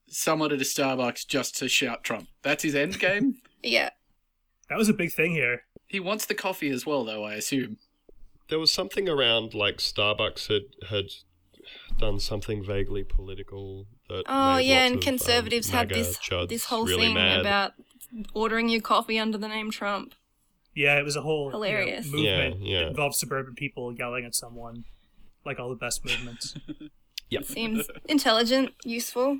someone 0.09 0.51
at 0.51 0.59
a 0.61 0.63
Starbucks 0.65 1.25
just 1.27 1.57
to 1.57 1.67
shout 1.69 2.03
Trump. 2.03 2.27
That's 2.41 2.63
his 2.63 2.75
end 2.75 2.99
game. 2.99 3.35
Yeah. 3.65 3.91
That 4.67 4.77
was 4.77 4.89
a 4.89 4.93
big 4.93 5.13
thing 5.13 5.31
here. 5.31 5.61
he 5.87 6.01
wants 6.01 6.25
the 6.25 6.33
coffee 6.35 6.69
as 6.69 6.85
well, 6.85 7.05
though. 7.05 7.23
I 7.23 7.35
assume. 7.35 7.77
there 8.49 8.59
was 8.59 8.73
something 8.73 9.07
around 9.07 9.53
like 9.53 9.77
Starbucks 9.77 10.49
had 10.49 10.63
had 10.89 11.05
done 11.97 12.19
something 12.19 12.63
vaguely 12.63 13.03
political. 13.03 13.87
That 14.09 14.23
Oh 14.27 14.57
yeah, 14.57 14.85
and 14.85 14.95
of, 14.95 15.01
conservatives 15.01 15.69
um, 15.69 15.77
have 15.77 15.89
MAGA 15.89 15.99
this 15.99 16.17
chuds 16.17 16.49
this 16.49 16.65
whole 16.65 16.85
really 16.85 17.05
thing 17.05 17.15
mad. 17.15 17.41
about 17.41 17.73
ordering 18.33 18.69
your 18.69 18.81
coffee 18.81 19.19
under 19.19 19.37
the 19.37 19.47
name 19.47 19.71
Trump. 19.71 20.13
Yeah, 20.75 20.97
it 20.97 21.03
was 21.03 21.15
a 21.15 21.21
whole 21.21 21.45
you 21.45 21.51
know, 21.51 21.57
Hilarious. 21.61 22.05
movement 22.07 22.61
Yeah, 22.61 22.71
yeah. 22.71 22.79
that 22.79 22.87
involved 22.89 23.15
suburban 23.15 23.53
people 23.53 23.93
yelling 23.93 24.25
at 24.25 24.33
someone, 24.33 24.85
like 25.45 25.59
all 25.59 25.69
the 25.69 25.75
best 25.75 26.03
movements. 26.03 26.55
Seems 27.43 27.87
intelligent, 28.07 28.73
useful. 28.83 29.39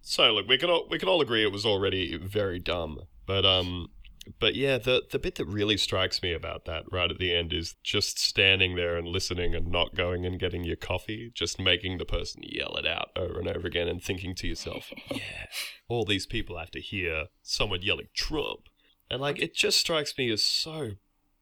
So 0.00 0.32
look, 0.32 0.48
we 0.48 0.58
can 0.58 0.68
all 0.70 0.86
we 0.90 0.98
can 0.98 1.08
all 1.08 1.20
agree 1.20 1.44
it 1.44 1.52
was 1.52 1.64
already 1.64 2.16
very 2.16 2.58
dumb, 2.58 3.02
but 3.26 3.44
um, 3.44 3.90
but 4.38 4.54
yeah, 4.54 4.78
the 4.78 5.02
the 5.10 5.18
bit 5.18 5.34
that 5.36 5.46
really 5.46 5.76
strikes 5.76 6.22
me 6.22 6.32
about 6.32 6.64
that 6.66 6.84
right 6.92 7.10
at 7.10 7.18
the 7.18 7.34
end 7.34 7.52
is 7.52 7.74
just 7.82 8.18
standing 8.18 8.76
there 8.76 8.96
and 8.96 9.08
listening 9.08 9.54
and 9.54 9.66
not 9.68 9.96
going 9.96 10.24
and 10.24 10.38
getting 10.38 10.64
your 10.64 10.76
coffee, 10.76 11.32
just 11.34 11.60
making 11.60 11.98
the 11.98 12.04
person 12.04 12.42
yell 12.44 12.76
it 12.76 12.86
out 12.86 13.10
over 13.16 13.40
and 13.40 13.48
over 13.48 13.66
again 13.66 13.88
and 13.88 14.02
thinking 14.02 14.34
to 14.36 14.46
yourself, 14.46 14.92
yeah, 15.10 15.46
all 15.88 16.04
these 16.04 16.26
people 16.26 16.58
have 16.58 16.70
to 16.70 16.80
hear 16.80 17.26
someone 17.42 17.82
yelling 17.82 18.08
Trump, 18.14 18.68
and 19.10 19.20
like 19.20 19.40
it 19.40 19.54
just 19.54 19.78
strikes 19.78 20.16
me 20.16 20.30
as 20.30 20.42
so 20.42 20.92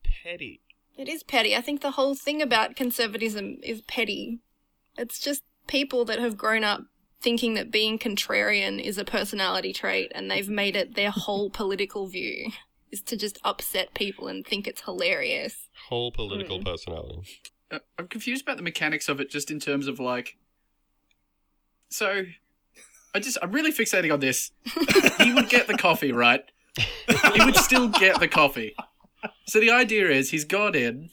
petty. 0.02 0.62
It 0.96 1.08
is 1.08 1.22
petty. 1.22 1.54
I 1.54 1.60
think 1.60 1.82
the 1.82 1.92
whole 1.92 2.14
thing 2.14 2.40
about 2.40 2.76
conservatism 2.76 3.58
is 3.62 3.82
petty. 3.82 4.40
It's 4.96 5.18
just 5.18 5.42
people 5.66 6.04
that 6.06 6.18
have 6.18 6.36
grown 6.36 6.64
up 6.64 6.82
thinking 7.20 7.54
that 7.54 7.70
being 7.70 7.98
contrarian 7.98 8.82
is 8.82 8.96
a 8.96 9.04
personality 9.04 9.72
trait 9.72 10.10
and 10.14 10.30
they've 10.30 10.48
made 10.48 10.74
it 10.74 10.94
their 10.94 11.10
whole 11.10 11.50
political 11.50 12.06
view 12.06 12.50
is 12.90 13.00
to 13.02 13.16
just 13.16 13.38
upset 13.44 13.94
people 13.94 14.28
and 14.28 14.46
think 14.46 14.66
it's 14.66 14.82
hilarious. 14.82 15.68
Whole 15.88 16.10
political 16.12 16.62
personality. 16.62 17.22
Uh, 17.70 17.78
I'm 17.98 18.08
confused 18.08 18.42
about 18.42 18.56
the 18.56 18.62
mechanics 18.62 19.08
of 19.08 19.20
it, 19.20 19.30
just 19.30 19.50
in 19.50 19.60
terms 19.60 19.86
of 19.86 20.00
like. 20.00 20.36
So, 21.88 22.24
I 23.14 23.20
just 23.20 23.38
I'm 23.42 23.52
really 23.52 23.72
fixating 23.72 24.12
on 24.12 24.20
this. 24.20 24.52
he 25.18 25.32
would 25.32 25.48
get 25.48 25.66
the 25.66 25.76
coffee, 25.76 26.12
right? 26.12 26.44
He 27.34 27.44
would 27.44 27.56
still 27.56 27.88
get 27.88 28.20
the 28.20 28.28
coffee. 28.28 28.74
So 29.46 29.60
the 29.60 29.70
idea 29.70 30.08
is 30.08 30.30
he's 30.30 30.44
got 30.44 30.74
in. 30.76 31.10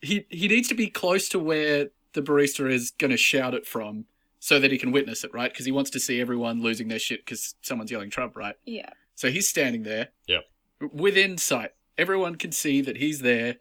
He 0.00 0.26
he 0.28 0.48
needs 0.48 0.68
to 0.68 0.74
be 0.74 0.88
close 0.88 1.28
to 1.30 1.38
where 1.38 1.88
the 2.14 2.22
barista 2.22 2.70
is 2.70 2.90
going 2.90 3.10
to 3.10 3.16
shout 3.16 3.54
it 3.54 3.66
from, 3.66 4.06
so 4.38 4.58
that 4.58 4.70
he 4.72 4.78
can 4.78 4.92
witness 4.92 5.24
it, 5.24 5.32
right? 5.34 5.52
Because 5.52 5.66
he 5.66 5.72
wants 5.72 5.90
to 5.90 6.00
see 6.00 6.20
everyone 6.20 6.62
losing 6.62 6.88
their 6.88 6.98
shit 6.98 7.24
because 7.24 7.54
someone's 7.62 7.90
yelling 7.90 8.10
Trump, 8.10 8.36
right? 8.36 8.56
Yeah. 8.64 8.90
So 9.14 9.30
he's 9.30 9.48
standing 9.48 9.84
there. 9.84 10.08
Yep. 10.26 10.44
Within 10.92 11.38
sight. 11.38 11.70
Everyone 11.96 12.36
can 12.36 12.52
see 12.52 12.80
that 12.80 12.96
he's 12.96 13.20
there. 13.20 13.56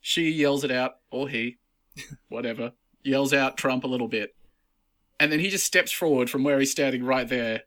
She 0.00 0.30
yells 0.30 0.64
it 0.64 0.70
out, 0.70 0.96
or 1.10 1.28
he, 1.28 1.58
whatever, 2.28 2.72
yells 3.02 3.32
out 3.32 3.56
Trump 3.56 3.84
a 3.84 3.88
little 3.88 4.08
bit. 4.08 4.34
And 5.18 5.32
then 5.32 5.40
he 5.40 5.48
just 5.48 5.64
steps 5.64 5.92
forward 5.92 6.28
from 6.28 6.44
where 6.44 6.58
he's 6.58 6.70
standing 6.70 7.04
right 7.04 7.28
there 7.28 7.62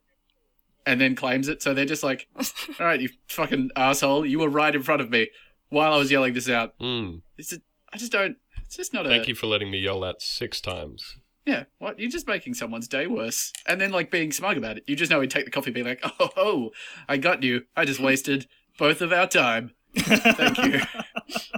and 0.85 1.01
then 1.01 1.15
claims 1.15 1.47
it. 1.47 1.61
So 1.61 1.73
they're 1.73 1.85
just 1.85 2.03
like, 2.03 2.27
all 2.37 2.85
right, 2.85 2.99
you 2.99 3.09
fucking 3.27 3.71
asshole, 3.75 4.25
you 4.25 4.39
were 4.39 4.49
right 4.49 4.73
in 4.73 4.83
front 4.83 5.01
of 5.01 5.09
me 5.09 5.29
while 5.69 5.93
I 5.93 5.97
was 5.97 6.11
yelling 6.11 6.33
this 6.33 6.49
out. 6.49 6.77
Mm. 6.79 7.21
It's 7.37 7.49
just, 7.49 7.61
I 7.91 7.97
just 7.97 8.11
don't. 8.11 8.37
It's 8.65 8.75
just 8.75 8.93
not 8.93 9.05
a. 9.05 9.09
Thank 9.09 9.27
you 9.27 9.35
for 9.35 9.47
letting 9.47 9.71
me 9.71 9.79
yell 9.79 9.99
that 10.01 10.21
six 10.21 10.59
times. 10.61 11.17
Yeah, 11.45 11.63
what? 11.77 11.97
You're 11.97 12.11
just 12.11 12.27
making 12.27 12.55
someone's 12.55 12.89
day 12.89 13.07
worse. 13.07 13.53
And 13.65 13.79
then, 13.79 13.91
like, 13.91 14.11
being 14.11 14.33
smug 14.33 14.57
about 14.57 14.77
it. 14.77 14.83
You 14.85 14.97
just 14.97 15.09
know 15.09 15.21
he'd 15.21 15.31
take 15.31 15.45
the 15.45 15.51
coffee 15.51 15.69
and 15.69 15.75
be 15.75 15.83
like, 15.83 16.01
oh, 16.19 16.29
oh, 16.35 16.71
I 17.07 17.15
got 17.15 17.41
you. 17.41 17.63
I 17.75 17.85
just 17.85 18.01
wasted 18.01 18.47
both 18.77 19.01
of 19.01 19.11
our 19.13 19.27
time. 19.27 19.71
Thank 19.95 20.57
you. 20.63 20.81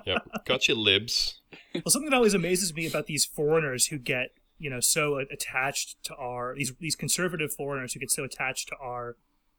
Yep. 0.06 0.46
Got 0.46 0.68
your 0.68 0.78
libs. 0.78 1.42
well, 1.76 1.84
something 1.90 2.10
that 2.10 2.16
always 2.16 2.34
amazes 2.34 2.74
me 2.74 2.88
about 2.88 3.06
these 3.06 3.24
foreigners 3.26 3.88
who 3.88 4.00
get 4.00 4.30
you 4.58 4.68
know 4.70 4.80
so 4.80 5.18
attached 5.32 6.02
to 6.06 6.16
our 6.16 6.56
these 6.56 6.74
these 6.80 6.96
conservative 6.96 7.54
foreigners 7.54 7.94
who 7.94 8.00
get 8.00 8.10
so 8.10 8.24
attached 8.24 8.68
to 8.70 8.76
our 8.82 9.16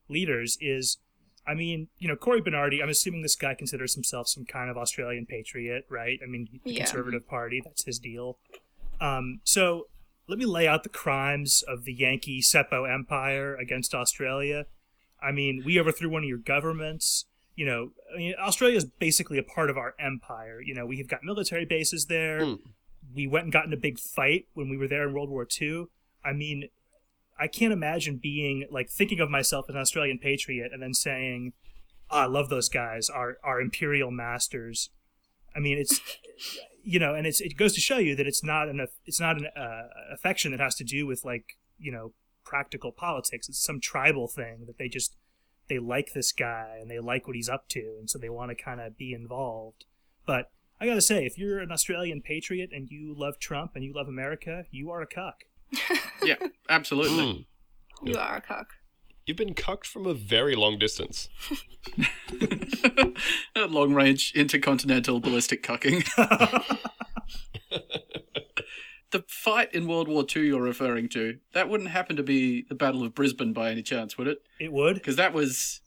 leaders 0.09 0.59
is 0.61 0.99
I 1.47 1.55
mean, 1.55 1.89
you 1.99 2.09
know, 2.09 2.17
Cory 2.17 2.41
Bernardi, 2.41 2.83
I'm 2.83 2.89
assuming 2.89 3.23
this 3.23 3.37
guy 3.37 3.55
considers 3.55 3.95
himself 3.95 4.29
some 4.29 4.45
kind 4.45 4.69
of 4.69 4.77
Australian 4.77 5.27
patriot, 5.27 5.85
right? 5.89 6.19
I 6.23 6.27
mean, 6.27 6.49
the 6.65 6.73
Yeah. 6.73 6.79
Conservative 6.79 7.27
Party, 7.29 7.61
that's 7.65 7.85
his 7.85 7.99
deal. 8.01 8.39
Um, 9.01 9.41
so 9.45 9.87
let 10.27 10.39
me 10.39 10.45
lay 10.45 10.67
out 10.69 10.83
the 10.83 10.89
crimes 10.91 11.63
of 11.67 11.85
the 11.85 11.93
Yankee 11.95 12.43
Seppo 12.43 12.93
Empire 12.93 13.55
against 13.57 13.95
Australia. 13.95 14.67
I 15.23 15.31
mean, 15.33 15.63
we 15.65 15.79
overthrew 15.79 16.11
one 16.11 16.25
of 16.25 16.29
your 16.29 16.39
governments. 16.39 17.27
You 17.61 17.67
know, 17.67 17.91
I 18.15 18.17
mean, 18.17 18.35
Australia 18.41 18.79
is 18.79 18.87
basically 18.87 19.37
a 19.37 19.43
part 19.43 19.69
of 19.69 19.77
our 19.77 19.95
empire. 19.99 20.63
You 20.65 20.73
know, 20.73 20.87
we 20.87 20.97
have 20.97 21.09
got 21.09 21.23
military 21.23 21.67
bases 21.67 22.07
there. 22.07 22.43
Hmm. 22.43 22.55
We 23.15 23.27
went 23.27 23.45
and 23.45 23.53
got 23.53 23.67
in 23.67 23.73
a 23.75 23.77
big 23.77 23.99
fight 23.99 24.47
when 24.55 24.71
we 24.71 24.79
were 24.79 24.89
there 24.89 25.07
in 25.07 25.13
World 25.13 25.29
War 25.29 25.47
II. 25.61 25.85
I 26.25 26.33
mean, 26.33 26.69
I 27.39 27.49
can't 27.49 27.75
imagine 27.75 28.17
being 28.17 28.67
like 28.71 28.89
thinking 28.89 29.21
of 29.21 29.29
myself 29.29 29.67
as 29.69 29.75
an 29.75 29.81
Australian 29.83 30.17
patriot 30.17 30.71
and 30.73 30.83
then 30.83 30.95
saying, 30.95 31.53
oh, 32.11 32.21
"I 32.21 32.25
love 32.25 32.49
those 32.49 32.71
guys, 32.71 33.11
our 33.11 33.37
our 33.45 33.61
imperial 33.61 34.11
masters." 34.11 34.89
I 35.55 35.59
mean, 35.59 35.77
it's 35.77 36.01
you 36.83 36.99
know, 36.99 37.15
and 37.15 37.27
it's 37.27 37.43
it 37.43 37.59
goes 37.59 37.75
to 37.75 37.81
show 37.83 37.99
you 37.99 38.17
that 38.17 38.27
it's 38.27 38.43
not 38.43 38.71
an 38.71 38.87
it's 39.05 39.21
not 39.21 39.37
an 39.37 39.49
uh, 39.55 39.83
affection 40.11 40.51
that 40.53 40.61
has 40.61 40.77
to 40.77 40.85
do 40.85 41.07
with 41.07 41.27
like 41.27 41.59
you 41.79 41.93
know 41.93 42.15
practical 42.43 42.91
politics. 42.91 43.51
It's 43.51 43.63
some 43.63 43.81
tribal 43.81 44.29
thing 44.29 44.65
that 44.67 44.79
they 44.79 44.89
just 44.89 45.19
they 45.71 45.79
like 45.79 46.13
this 46.13 46.33
guy 46.33 46.77
and 46.79 46.91
they 46.91 46.99
like 46.99 47.27
what 47.27 47.37
he's 47.37 47.49
up 47.49 47.69
to, 47.71 47.97
and 47.99 48.11
so 48.11 48.19
they 48.19 48.29
want 48.29 48.51
to 48.51 48.63
kind 48.63 48.81
of 48.81 48.99
be 48.99 49.15
involved. 49.15 49.87
But 50.27 50.51
I 50.79 50.87
gotta 50.87 51.01
say, 51.01 51.25
if 51.25 51.39
you're 51.39 51.61
an 51.61 51.73
Australian 51.73 52.21
patriot 52.21 52.71
and 52.75 52.91
you 52.91 53.15
love 53.17 53.39
Trump 53.39 53.73
and 53.75 53.85
you 53.85 53.95
love 53.95 54.09
America, 54.09 54.65
you 54.71 54.91
are 54.91 55.01
a 55.01 55.07
cuck. 55.07 55.45
Yeah, 56.23 56.35
absolutely. 56.69 57.25
Mm. 57.25 57.45
You 58.03 58.19
are 58.19 58.37
a 58.37 58.41
cock. 58.43 58.75
You've 59.25 59.39
been 59.39 59.55
cucked 59.55 59.87
from 59.87 60.05
a 60.05 60.13
very 60.13 60.55
long 60.55 60.79
distance. 60.79 61.31
Long 63.57 63.95
range 63.95 64.33
intercontinental 64.35 65.21
ballistic 65.21 65.63
cucking. 65.63 66.07
The 69.11 69.25
fight 69.29 69.75
in 69.75 69.87
World 69.87 70.09
War 70.09 70.25
II 70.35 70.47
you're 70.47 70.63
referring 70.63 71.09
to, 71.11 71.39
that 71.53 71.69
wouldn't 71.69 71.91
happen 71.91 72.17
to 72.17 72.23
be 72.23 72.63
the 72.69 72.75
Battle 72.75 73.03
of 73.03 73.15
Brisbane 73.15 73.53
by 73.53 73.71
any 73.71 73.83
chance, 73.83 74.17
would 74.19 74.29
it? 74.29 74.39
It 74.59 74.73
would. 74.73 74.95
Because 74.95 75.17
that 75.17 75.33
was. 75.33 75.81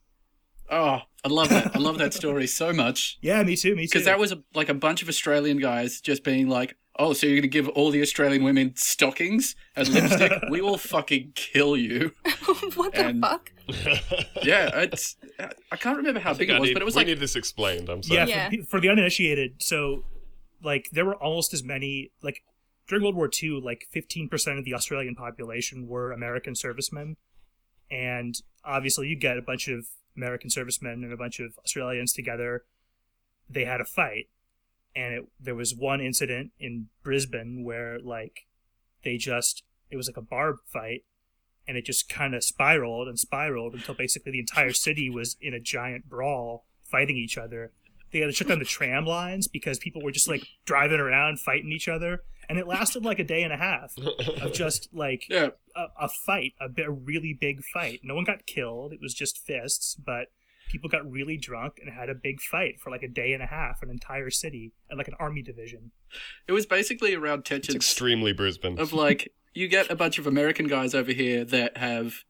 Oh, 0.69 1.01
I 1.23 1.27
love 1.27 1.49
that. 1.49 1.75
I 1.75 1.79
love 1.79 1.97
that 1.99 2.13
story 2.13 2.47
so 2.47 2.71
much. 2.73 3.17
Yeah, 3.21 3.43
me 3.43 3.55
too. 3.55 3.75
Me 3.75 3.83
too. 3.83 3.89
Because 3.91 4.05
that 4.05 4.17
was 4.19 4.31
a, 4.31 4.41
like 4.53 4.69
a 4.69 4.73
bunch 4.73 5.01
of 5.01 5.09
Australian 5.09 5.57
guys 5.59 5.99
just 6.01 6.23
being 6.23 6.47
like, 6.47 6.75
oh, 6.97 7.13
so 7.13 7.27
you're 7.27 7.35
going 7.35 7.41
to 7.43 7.47
give 7.47 7.67
all 7.69 7.91
the 7.91 8.01
Australian 8.01 8.43
women 8.43 8.73
stockings 8.75 9.55
and 9.75 9.87
lipstick? 9.93 10.31
we 10.49 10.61
will 10.61 10.77
fucking 10.77 11.33
kill 11.35 11.75
you. 11.77 12.11
what 12.75 12.93
the 12.93 13.05
And- 13.07 13.21
fuck? 13.21 13.51
Yeah, 14.43 14.69
it's. 14.81 15.15
I 15.71 15.75
can't 15.75 15.97
remember 15.97 16.19
how 16.19 16.31
I 16.31 16.33
big 16.33 16.47
think 16.47 16.51
I 16.51 16.55
it 16.55 16.59
was, 16.59 16.67
need- 16.69 16.73
but 16.73 16.81
it 16.81 16.85
was 16.85 16.95
we 16.95 16.99
like 16.99 17.07
need 17.07 17.19
this 17.19 17.35
explained. 17.35 17.89
I'm 17.89 18.03
sorry. 18.03 18.19
yeah, 18.29 18.49
Yeah. 18.51 18.61
For, 18.63 18.65
for 18.71 18.79
the 18.81 18.89
uninitiated. 18.89 19.61
So, 19.61 20.03
like, 20.63 20.89
there 20.91 21.05
were 21.05 21.15
almost 21.15 21.53
as 21.53 21.63
many 21.63 22.11
like 22.21 22.41
during 22.87 23.03
World 23.03 23.15
War 23.15 23.29
II. 23.41 23.61
Like, 23.63 23.87
fifteen 23.91 24.29
percent 24.29 24.59
of 24.59 24.65
the 24.65 24.73
Australian 24.73 25.15
population 25.15 25.87
were 25.87 26.11
American 26.11 26.55
servicemen, 26.55 27.17
and 27.89 28.35
obviously, 28.63 29.07
you 29.07 29.15
get 29.15 29.37
a 29.37 29.41
bunch 29.41 29.67
of 29.67 29.87
American 30.15 30.49
servicemen 30.49 31.03
and 31.03 31.13
a 31.13 31.17
bunch 31.17 31.39
of 31.39 31.57
Australians 31.59 32.13
together. 32.13 32.65
They 33.49 33.65
had 33.65 33.81
a 33.81 33.85
fight, 33.85 34.29
and 34.95 35.13
it 35.13 35.25
there 35.39 35.55
was 35.55 35.75
one 35.75 36.01
incident 36.01 36.51
in 36.59 36.87
Brisbane 37.03 37.63
where 37.63 37.99
like 37.99 38.47
they 39.03 39.17
just 39.17 39.63
it 39.89 39.97
was 39.97 40.07
like 40.07 40.17
a 40.17 40.21
bar 40.21 40.55
fight 40.65 41.03
and 41.67 41.77
it 41.77 41.85
just 41.85 42.09
kind 42.09 42.35
of 42.35 42.43
spiraled 42.43 43.07
and 43.07 43.19
spiraled 43.19 43.73
until 43.73 43.93
basically 43.93 44.31
the 44.31 44.39
entire 44.39 44.73
city 44.73 45.09
was 45.09 45.37
in 45.41 45.53
a 45.53 45.59
giant 45.59 46.09
brawl 46.09 46.65
fighting 46.83 47.17
each 47.17 47.37
other 47.37 47.71
they 48.11 48.19
had 48.19 48.27
to 48.27 48.31
shut 48.31 48.47
down 48.47 48.59
the 48.59 48.65
tram 48.65 49.05
lines 49.05 49.47
because 49.47 49.79
people 49.79 50.01
were 50.01 50.11
just 50.11 50.27
like 50.27 50.45
driving 50.65 50.99
around 50.99 51.39
fighting 51.39 51.71
each 51.71 51.87
other 51.87 52.23
and 52.49 52.57
it 52.57 52.67
lasted 52.67 53.03
like 53.05 53.19
a 53.19 53.23
day 53.23 53.43
and 53.43 53.53
a 53.53 53.57
half 53.57 53.95
of 54.41 54.53
just 54.53 54.89
like 54.93 55.25
yeah, 55.29 55.49
a, 55.75 55.85
a 56.01 56.09
fight 56.09 56.53
a, 56.59 56.69
a 56.81 56.91
really 56.91 57.33
big 57.33 57.63
fight 57.73 58.01
no 58.03 58.15
one 58.15 58.23
got 58.23 58.45
killed 58.45 58.93
it 58.93 58.99
was 59.01 59.13
just 59.13 59.37
fists 59.37 59.95
but 59.95 60.27
people 60.69 60.89
got 60.89 61.09
really 61.09 61.37
drunk 61.37 61.79
and 61.81 61.93
had 61.93 62.09
a 62.09 62.15
big 62.15 62.41
fight 62.41 62.79
for 62.79 62.89
like 62.89 63.03
a 63.03 63.07
day 63.07 63.33
and 63.33 63.43
a 63.43 63.47
half 63.47 63.81
an 63.81 63.89
entire 63.89 64.29
city 64.29 64.71
and 64.89 64.97
like 64.97 65.07
an 65.07 65.15
army 65.19 65.41
division 65.41 65.91
it 66.47 66.51
was 66.51 66.65
basically 66.65 67.13
around 67.13 67.39
It's 67.39 67.49
tensions 67.49 67.75
extremely 67.75 68.33
Brisbane. 68.33 68.79
of 68.79 68.93
like 68.93 69.31
you 69.53 69.67
get 69.67 69.89
a 69.91 69.95
bunch 69.95 70.17
of 70.17 70.27
American 70.27 70.67
guys 70.67 70.95
over 70.95 71.11
here 71.11 71.45
that 71.45 71.77
have 71.77 72.23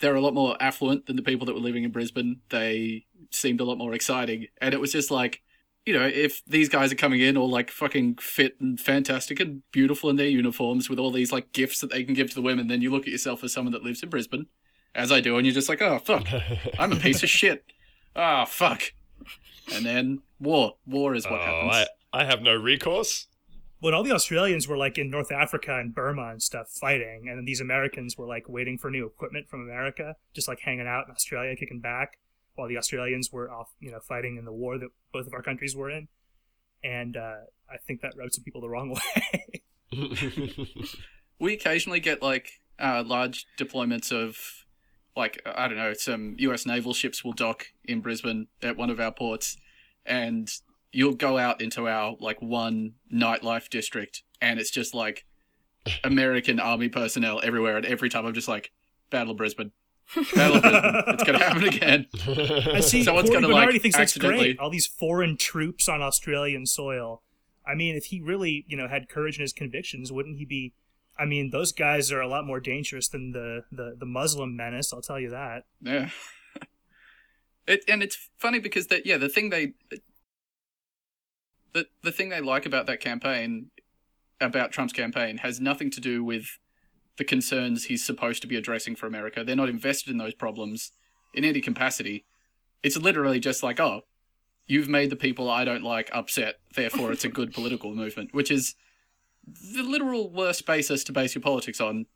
they're 0.00 0.14
a 0.14 0.20
lot 0.20 0.34
more 0.34 0.56
affluent 0.60 1.06
than 1.06 1.16
the 1.16 1.22
people 1.22 1.46
that 1.46 1.54
were 1.54 1.60
living 1.60 1.84
in 1.84 1.90
Brisbane. 1.90 2.40
They 2.50 3.06
seemed 3.30 3.60
a 3.60 3.64
lot 3.64 3.78
more 3.78 3.94
exciting, 3.94 4.48
and 4.60 4.74
it 4.74 4.80
was 4.80 4.92
just 4.92 5.10
like. 5.10 5.40
You 5.86 5.94
know, 5.94 6.06
if 6.06 6.42
these 6.46 6.68
guys 6.68 6.90
are 6.92 6.96
coming 6.96 7.20
in 7.20 7.36
all 7.36 7.50
like 7.50 7.70
fucking 7.70 8.16
fit 8.16 8.56
and 8.60 8.80
fantastic 8.80 9.38
and 9.38 9.62
beautiful 9.70 10.08
in 10.08 10.16
their 10.16 10.28
uniforms 10.28 10.88
with 10.88 10.98
all 10.98 11.10
these 11.10 11.30
like 11.30 11.52
gifts 11.52 11.80
that 11.80 11.90
they 11.90 12.04
can 12.04 12.14
give 12.14 12.30
to 12.30 12.34
the 12.34 12.42
women, 12.42 12.68
then 12.68 12.80
you 12.80 12.90
look 12.90 13.02
at 13.02 13.12
yourself 13.12 13.44
as 13.44 13.52
someone 13.52 13.72
that 13.72 13.82
lives 13.82 14.02
in 14.02 14.08
Brisbane, 14.08 14.46
as 14.94 15.12
I 15.12 15.20
do, 15.20 15.36
and 15.36 15.46
you're 15.46 15.54
just 15.54 15.68
like, 15.68 15.82
oh 15.82 15.98
fuck, 15.98 16.26
I'm 16.78 16.92
a 16.92 16.96
piece 16.96 17.22
of 17.22 17.28
shit. 17.28 17.64
Ah 18.16 18.44
fuck. 18.46 18.92
And 19.74 19.84
then 19.84 20.22
war. 20.40 20.76
War 20.86 21.14
is 21.14 21.24
what 21.24 21.40
oh, 21.40 21.44
happens. 21.44 21.88
I, 22.12 22.20
I 22.20 22.24
have 22.24 22.42
no 22.42 22.54
recourse. 22.54 23.26
when 23.80 23.92
all 23.92 24.02
the 24.02 24.12
Australians 24.12 24.66
were 24.66 24.78
like 24.78 24.96
in 24.96 25.10
North 25.10 25.32
Africa 25.32 25.78
and 25.78 25.94
Burma 25.94 26.28
and 26.30 26.42
stuff 26.42 26.68
fighting, 26.70 27.26
and 27.28 27.38
then 27.38 27.44
these 27.44 27.60
Americans 27.60 28.16
were 28.16 28.26
like 28.26 28.48
waiting 28.48 28.78
for 28.78 28.90
new 28.90 29.04
equipment 29.06 29.48
from 29.48 29.60
America, 29.60 30.16
just 30.32 30.48
like 30.48 30.60
hanging 30.60 30.86
out 30.86 31.04
in 31.06 31.12
Australia, 31.12 31.54
kicking 31.56 31.80
back, 31.80 32.18
while 32.54 32.68
the 32.68 32.78
Australians 32.78 33.30
were 33.32 33.50
off, 33.50 33.72
you 33.80 33.90
know, 33.90 34.00
fighting 34.00 34.36
in 34.36 34.44
the 34.44 34.52
war 34.52 34.78
that 34.78 34.88
both 35.14 35.26
of 35.26 35.32
our 35.32 35.42
countries 35.42 35.74
were 35.74 35.88
in. 35.88 36.08
And 36.82 37.16
uh, 37.16 37.46
I 37.70 37.78
think 37.86 38.02
that 38.02 38.12
rubbed 38.18 38.34
some 38.34 38.44
people 38.44 38.60
the 38.60 38.68
wrong 38.68 38.90
way. 39.14 39.62
we 41.40 41.54
occasionally 41.54 42.00
get 42.00 42.20
like 42.20 42.50
uh, 42.78 43.02
large 43.06 43.46
deployments 43.56 44.12
of 44.12 44.36
like 45.16 45.40
I 45.46 45.68
don't 45.68 45.78
know 45.78 45.94
some 45.94 46.34
U.S. 46.38 46.66
naval 46.66 46.92
ships 46.92 47.24
will 47.24 47.32
dock 47.32 47.66
in 47.84 48.00
Brisbane 48.00 48.48
at 48.62 48.76
one 48.76 48.90
of 48.90 48.98
our 48.98 49.12
ports, 49.12 49.56
and 50.04 50.50
you'll 50.92 51.14
go 51.14 51.38
out 51.38 51.62
into 51.62 51.88
our 51.88 52.16
like 52.18 52.42
one 52.42 52.94
nightlife 53.12 53.70
district, 53.70 54.24
and 54.40 54.58
it's 54.58 54.72
just 54.72 54.92
like 54.92 55.24
American 56.02 56.58
army 56.58 56.88
personnel 56.88 57.40
everywhere, 57.44 57.76
and 57.76 57.86
every 57.86 58.08
time 58.08 58.26
I'm 58.26 58.34
just 58.34 58.48
like 58.48 58.72
Battle 59.10 59.34
Brisbane, 59.34 59.70
Battle 60.34 60.56
of 60.56 60.62
Brisbane, 60.62 61.04
it's 61.08 61.24
gonna 61.24 61.38
happen 61.38 61.64
again. 61.64 62.06
I 62.74 62.80
see. 62.80 63.02
Someone's 63.02 63.28
Cory 63.28 63.42
gonna, 63.42 63.48
Bernardi 63.52 63.72
like, 63.74 63.82
thinks 63.82 63.96
that's 63.96 64.16
great. 64.18 64.58
All 64.58 64.70
these 64.70 64.86
foreign 64.86 65.36
troops 65.36 65.88
on 65.88 66.02
Australian 66.02 66.66
soil. 66.66 67.22
I 67.66 67.74
mean, 67.74 67.96
if 67.96 68.06
he 68.06 68.20
really, 68.20 68.64
you 68.68 68.76
know, 68.76 68.88
had 68.88 69.08
courage 69.08 69.36
in 69.36 69.42
his 69.42 69.52
convictions, 69.52 70.12
wouldn't 70.12 70.38
he 70.38 70.44
be? 70.44 70.74
I 71.18 71.24
mean, 71.24 71.50
those 71.50 71.72
guys 71.72 72.12
are 72.12 72.20
a 72.20 72.28
lot 72.28 72.44
more 72.44 72.60
dangerous 72.60 73.08
than 73.08 73.32
the 73.32 73.64
the, 73.72 73.96
the 73.98 74.06
Muslim 74.06 74.56
menace. 74.56 74.92
I'll 74.92 75.02
tell 75.02 75.20
you 75.20 75.30
that. 75.30 75.64
Yeah. 75.80 76.10
It 77.66 77.82
and 77.88 78.02
it's 78.02 78.28
funny 78.36 78.58
because 78.58 78.88
that 78.88 79.06
yeah 79.06 79.16
the 79.16 79.28
thing 79.28 79.48
they 79.48 79.72
the 81.72 81.86
the 82.02 82.12
thing 82.12 82.28
they 82.28 82.40
like 82.40 82.66
about 82.66 82.86
that 82.86 83.00
campaign 83.00 83.70
about 84.40 84.72
Trump's 84.72 84.92
campaign 84.92 85.38
has 85.38 85.60
nothing 85.60 85.90
to 85.92 86.00
do 86.00 86.22
with 86.22 86.58
the 87.16 87.24
concerns 87.24 87.84
he's 87.84 88.04
supposed 88.04 88.42
to 88.42 88.48
be 88.48 88.56
addressing 88.56 88.96
for 88.96 89.06
America. 89.06 89.44
They're 89.44 89.56
not 89.56 89.68
invested 89.68 90.10
in 90.10 90.18
those 90.18 90.34
problems 90.34 90.92
in 91.32 91.44
any 91.44 91.60
capacity. 91.60 92.24
It's 92.82 92.96
literally 92.96 93.40
just 93.40 93.62
like, 93.62 93.80
oh, 93.80 94.02
you've 94.66 94.88
made 94.88 95.10
the 95.10 95.16
people 95.16 95.50
I 95.50 95.64
don't 95.64 95.84
like 95.84 96.10
upset, 96.12 96.56
therefore 96.74 97.12
it's 97.12 97.24
a 97.24 97.28
good 97.28 97.52
political 97.54 97.94
movement, 97.94 98.34
which 98.34 98.50
is 98.50 98.74
the 99.46 99.82
literal 99.82 100.30
worst 100.30 100.66
basis 100.66 101.04
to 101.04 101.12
base 101.12 101.34
your 101.34 101.42
politics 101.42 101.80
on 101.80 102.06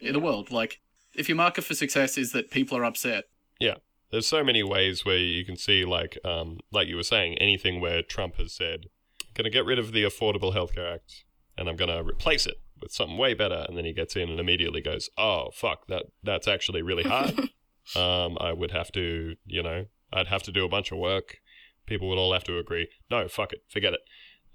in 0.00 0.12
the 0.12 0.20
world. 0.20 0.50
Like, 0.50 0.80
if 1.14 1.28
your 1.28 1.36
marker 1.36 1.62
for 1.62 1.74
success 1.74 2.16
is 2.16 2.32
that 2.32 2.50
people 2.50 2.76
are 2.78 2.84
upset, 2.84 3.24
Yeah. 3.58 3.76
There's 4.10 4.26
so 4.26 4.42
many 4.42 4.62
ways 4.62 5.04
where 5.04 5.18
you 5.18 5.44
can 5.44 5.58
see, 5.58 5.84
like, 5.84 6.16
um, 6.24 6.60
like 6.72 6.88
you 6.88 6.96
were 6.96 7.02
saying, 7.02 7.36
anything 7.36 7.78
where 7.78 8.00
Trump 8.00 8.36
has 8.36 8.54
said, 8.54 8.86
"I'm 9.20 9.32
going 9.34 9.44
to 9.44 9.50
get 9.50 9.66
rid 9.66 9.78
of 9.78 9.92
the 9.92 10.02
Affordable 10.04 10.54
Health 10.54 10.74
Care 10.74 10.94
Act, 10.94 11.24
and 11.58 11.68
I'm 11.68 11.76
going 11.76 11.90
to 11.90 12.02
replace 12.02 12.46
it 12.46 12.58
with 12.80 12.92
something 12.92 13.16
way 13.18 13.34
better," 13.34 13.64
and 13.68 13.76
then 13.76 13.84
he 13.84 13.92
gets 13.92 14.16
in 14.16 14.28
and 14.28 14.40
immediately 14.40 14.80
goes, 14.80 15.10
"Oh 15.16 15.50
fuck, 15.52 15.86
that 15.88 16.06
that's 16.22 16.48
actually 16.48 16.82
really 16.82 17.04
hard." 17.04 17.50
Um, 17.96 18.36
I 18.38 18.52
would 18.52 18.70
have 18.72 18.92
to, 18.92 19.36
you 19.46 19.62
know, 19.62 19.86
I'd 20.12 20.26
have 20.26 20.42
to 20.42 20.52
do 20.52 20.66
a 20.66 20.68
bunch 20.68 20.92
of 20.92 20.98
work. 20.98 21.38
People 21.86 22.06
would 22.10 22.18
all 22.18 22.34
have 22.34 22.44
to 22.44 22.58
agree. 22.58 22.88
No, 23.10 23.28
fuck 23.28 23.54
it, 23.54 23.62
forget 23.66 23.94
it. 23.94 24.00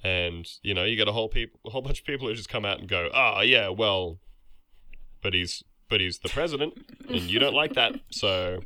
And 0.04 0.46
you 0.62 0.76
know, 0.76 0.84
you 0.84 0.96
get 0.96 1.08
a 1.08 1.14
whole 1.14 1.30
people, 1.30 1.60
a 1.66 1.72
whole 1.72 1.82
bunch 1.82 2.00
of 2.00 2.06
people 2.06 2.28
who 2.28 2.36
just 2.36 2.50
come 2.50 2.64
out 2.64 2.80
and 2.80 2.88
go, 2.88 3.10
"Ah, 3.12 3.42
yeah, 3.42 3.70
well, 3.70 4.20
but 5.24 5.34
he's 5.34 5.64
but 5.90 6.00
he's 6.00 6.20
the 6.20 6.30
president, 6.30 6.74
and 7.10 7.22
you 7.22 7.40
don't 7.40 7.56
like 7.56 7.74
that, 7.74 7.96
so 8.12 8.60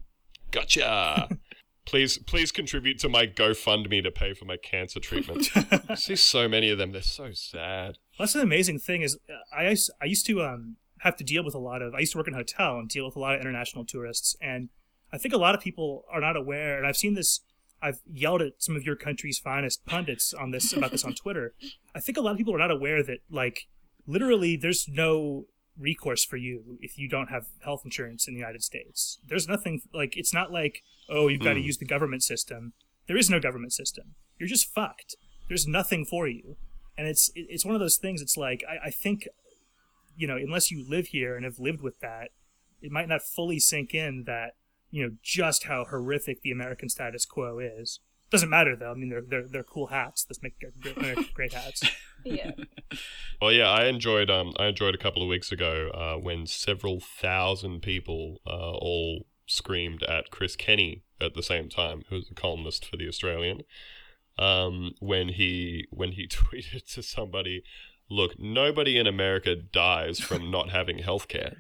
gotcha." 0.52 1.30
Please, 1.88 2.18
please 2.18 2.52
contribute 2.52 3.00
to 3.00 3.08
my 3.08 3.26
GoFundMe 3.26 4.04
to 4.04 4.12
pay 4.12 4.34
for 4.34 4.44
my 4.44 4.58
cancer 4.58 5.00
treatment. 5.00 5.50
I 5.90 5.96
see 5.96 6.18
so 6.18 6.50
many 6.50 6.70
of 6.70 6.78
them; 6.78 6.92
they're 6.92 7.02
so 7.02 7.32
sad. 7.32 7.98
That's 8.20 8.36
an 8.36 8.42
amazing 8.42 8.80
thing. 8.80 9.04
Is 9.04 9.18
uh, 9.30 9.56
I 9.56 9.70
used, 9.70 9.90
I 10.02 10.06
used 10.06 10.26
to 10.26 10.44
um, 10.44 10.76
have 11.00 11.16
to 11.16 11.24
deal 11.24 11.46
with 11.46 11.56
a 11.56 11.60
lot 11.60 11.82
of. 11.82 11.96
I 11.96 12.00
used 12.00 12.12
to 12.12 12.18
work 12.18 12.28
in 12.28 12.34
a 12.34 12.38
hotel 12.38 12.78
and 12.78 12.90
deal 12.90 13.06
with 13.06 13.16
a 13.16 13.20
lot 13.20 13.36
of 13.36 13.42
international 13.42 13.86
tourists, 13.86 14.36
and 14.42 14.68
I 15.14 15.18
think 15.18 15.34
a 15.34 15.38
lot 15.38 15.56
of 15.56 15.62
people 15.62 16.04
are 16.12 16.20
not 16.20 16.36
aware. 16.36 16.78
And 16.78 16.86
I've 16.86 16.98
seen 16.98 17.14
this. 17.14 17.40
I've 17.82 18.02
yelled 18.06 18.42
at 18.42 18.54
some 18.58 18.76
of 18.76 18.84
your 18.84 18.98
country's 18.98 19.40
finest 19.40 19.86
pundits 19.86 20.34
on 20.34 20.52
this 20.52 20.74
about 20.74 20.92
this 20.92 21.06
on 21.06 21.14
Twitter. 21.16 21.54
I 21.96 22.02
think 22.02 22.18
a 22.18 22.22
lot 22.22 22.32
of 22.32 22.38
people 22.38 22.54
are 22.54 22.60
not 22.60 22.72
aware 22.72 23.02
that 23.02 23.20
like 23.32 23.68
literally 24.06 24.58
there's 24.58 24.90
no 24.90 25.46
recourse 25.80 26.24
for 26.26 26.38
you 26.38 26.78
if 26.82 26.98
you 26.98 27.08
don't 27.08 27.30
have 27.30 27.48
health 27.64 27.82
insurance 27.86 28.28
in 28.28 28.34
the 28.34 28.40
United 28.40 28.64
States. 28.64 29.20
There's 29.28 29.48
nothing 29.48 29.82
like 29.94 30.18
it's 30.18 30.34
not 30.34 30.52
like 30.52 30.84
oh 31.10 31.28
you've 31.28 31.42
got 31.42 31.54
to 31.54 31.60
Hmm. 31.60 31.66
use 31.66 31.78
the 31.78 31.86
government 31.86 32.24
system. 32.24 32.74
There 33.08 33.18
is 33.18 33.30
no 33.30 33.40
government 33.40 33.74
system. 33.74 34.16
You're 34.40 34.50
just 34.50 34.74
fucked. 34.74 35.16
There's 35.48 35.68
nothing 35.68 36.04
for 36.06 36.28
you, 36.28 36.58
and 36.98 37.08
it's 37.08 37.32
it's 37.36 37.66
one 37.66 37.76
of 37.76 37.82
those 37.82 37.98
things. 37.98 38.22
It's 38.22 38.38
like 38.38 38.64
I, 38.70 38.88
I 38.88 38.90
think 38.92 39.28
you 40.16 40.28
know 40.28 40.36
unless 40.38 40.72
you 40.72 40.84
live 40.88 41.08
here 41.08 41.36
and 41.36 41.46
have 41.46 41.60
lived 41.60 41.82
with 41.82 42.00
that, 42.00 42.30
it 42.82 42.92
might 42.92 43.08
not 43.08 43.22
fully 43.22 43.60
sink 43.60 43.94
in 43.94 44.24
that 44.26 44.56
you 44.92 45.04
know 45.04 45.16
just 45.22 45.66
how 45.66 45.86
horrific 45.86 46.42
the 46.42 46.52
American 46.52 46.90
status 46.90 47.26
quo 47.26 47.60
is. 47.60 48.00
Doesn't 48.30 48.50
matter 48.50 48.76
though. 48.76 48.92
I 48.92 48.94
mean, 48.96 49.10
they're 49.10 49.22
they're, 49.28 49.48
they're 49.48 49.64
cool 49.64 49.88
hats. 49.88 50.26
Let's 50.30 50.42
make 50.44 50.60
great, 50.60 50.96
great- 50.96 51.34
great 51.34 51.54
hats. 51.54 51.84
Yeah. 52.26 52.52
Well, 53.42 53.52
yeah, 53.54 53.70
I 53.70 53.86
enjoyed. 53.86 54.30
Um, 54.32 54.54
I 54.58 54.66
enjoyed 54.66 54.96
a 54.96 54.98
couple 54.98 55.22
of 55.22 55.30
weeks 55.30 55.52
ago 55.52 55.92
uh, 55.94 56.20
when 56.20 56.48
several 56.48 57.00
thousand 57.00 57.82
people 57.84 58.42
uh, 58.48 58.50
all 58.74 59.28
screamed 59.46 60.02
at 60.04 60.32
Chris 60.32 60.56
Kenny 60.56 61.04
at 61.22 61.36
the 61.36 61.44
same 61.44 61.70
time, 61.70 62.02
who's 62.10 62.28
a 62.32 62.34
columnist 62.34 62.84
for 62.86 62.98
the 62.98 63.08
Australian. 63.08 63.62
Um, 64.40 64.94
when 65.00 65.30
he 65.30 65.86
when 65.92 66.14
he 66.14 66.28
tweeted 66.32 66.92
to 66.96 67.04
somebody, 67.04 67.64
"Look, 68.10 68.40
nobody 68.40 68.98
in 68.98 69.06
America 69.06 69.56
dies 69.56 70.20
from 70.20 70.50
not 70.50 70.70
having 70.72 70.98
health 70.98 71.28
care." 71.28 71.58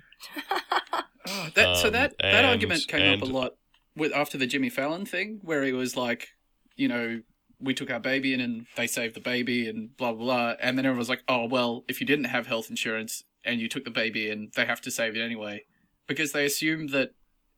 Oh, 1.29 1.47
that, 1.55 1.77
so 1.77 1.87
Um, 1.87 1.93
that, 1.93 2.13
that 2.19 2.25
and- 2.25 2.47
argument 2.47 2.87
came 2.87 3.21
up 3.21 3.27
a 3.27 3.31
lot 3.31 3.51
with 3.95 4.11
after 4.13 4.37
the 4.37 4.47
Jimmy 4.47 4.69
Fallon 4.69 5.05
thing, 5.05 5.39
where 5.43 5.63
he 5.63 5.73
was 5.73 5.95
like, 5.95 6.29
you 6.77 6.87
know, 6.87 7.21
we 7.59 7.73
took 7.73 7.89
our 7.91 7.99
baby 7.99 8.33
in 8.33 8.39
and 8.39 8.67
they 8.75 8.87
saved 8.87 9.15
the 9.15 9.19
baby 9.19 9.67
and 9.67 9.95
blah 9.97 10.13
blah 10.13 10.23
blah, 10.25 10.53
and 10.61 10.77
then 10.77 10.85
everyone 10.85 10.99
was 10.99 11.09
like, 11.09 11.23
oh 11.27 11.45
well, 11.45 11.83
if 11.87 11.99
you 11.99 12.07
didn't 12.07 12.25
have 12.25 12.47
health 12.47 12.69
insurance 12.69 13.23
and 13.43 13.59
you 13.59 13.67
took 13.67 13.83
the 13.83 13.91
baby 13.91 14.29
in, 14.29 14.51
they 14.55 14.65
have 14.65 14.81
to 14.81 14.91
save 14.91 15.15
it 15.15 15.21
anyway, 15.21 15.63
because 16.07 16.31
they 16.31 16.45
assume 16.45 16.87
that 16.87 17.11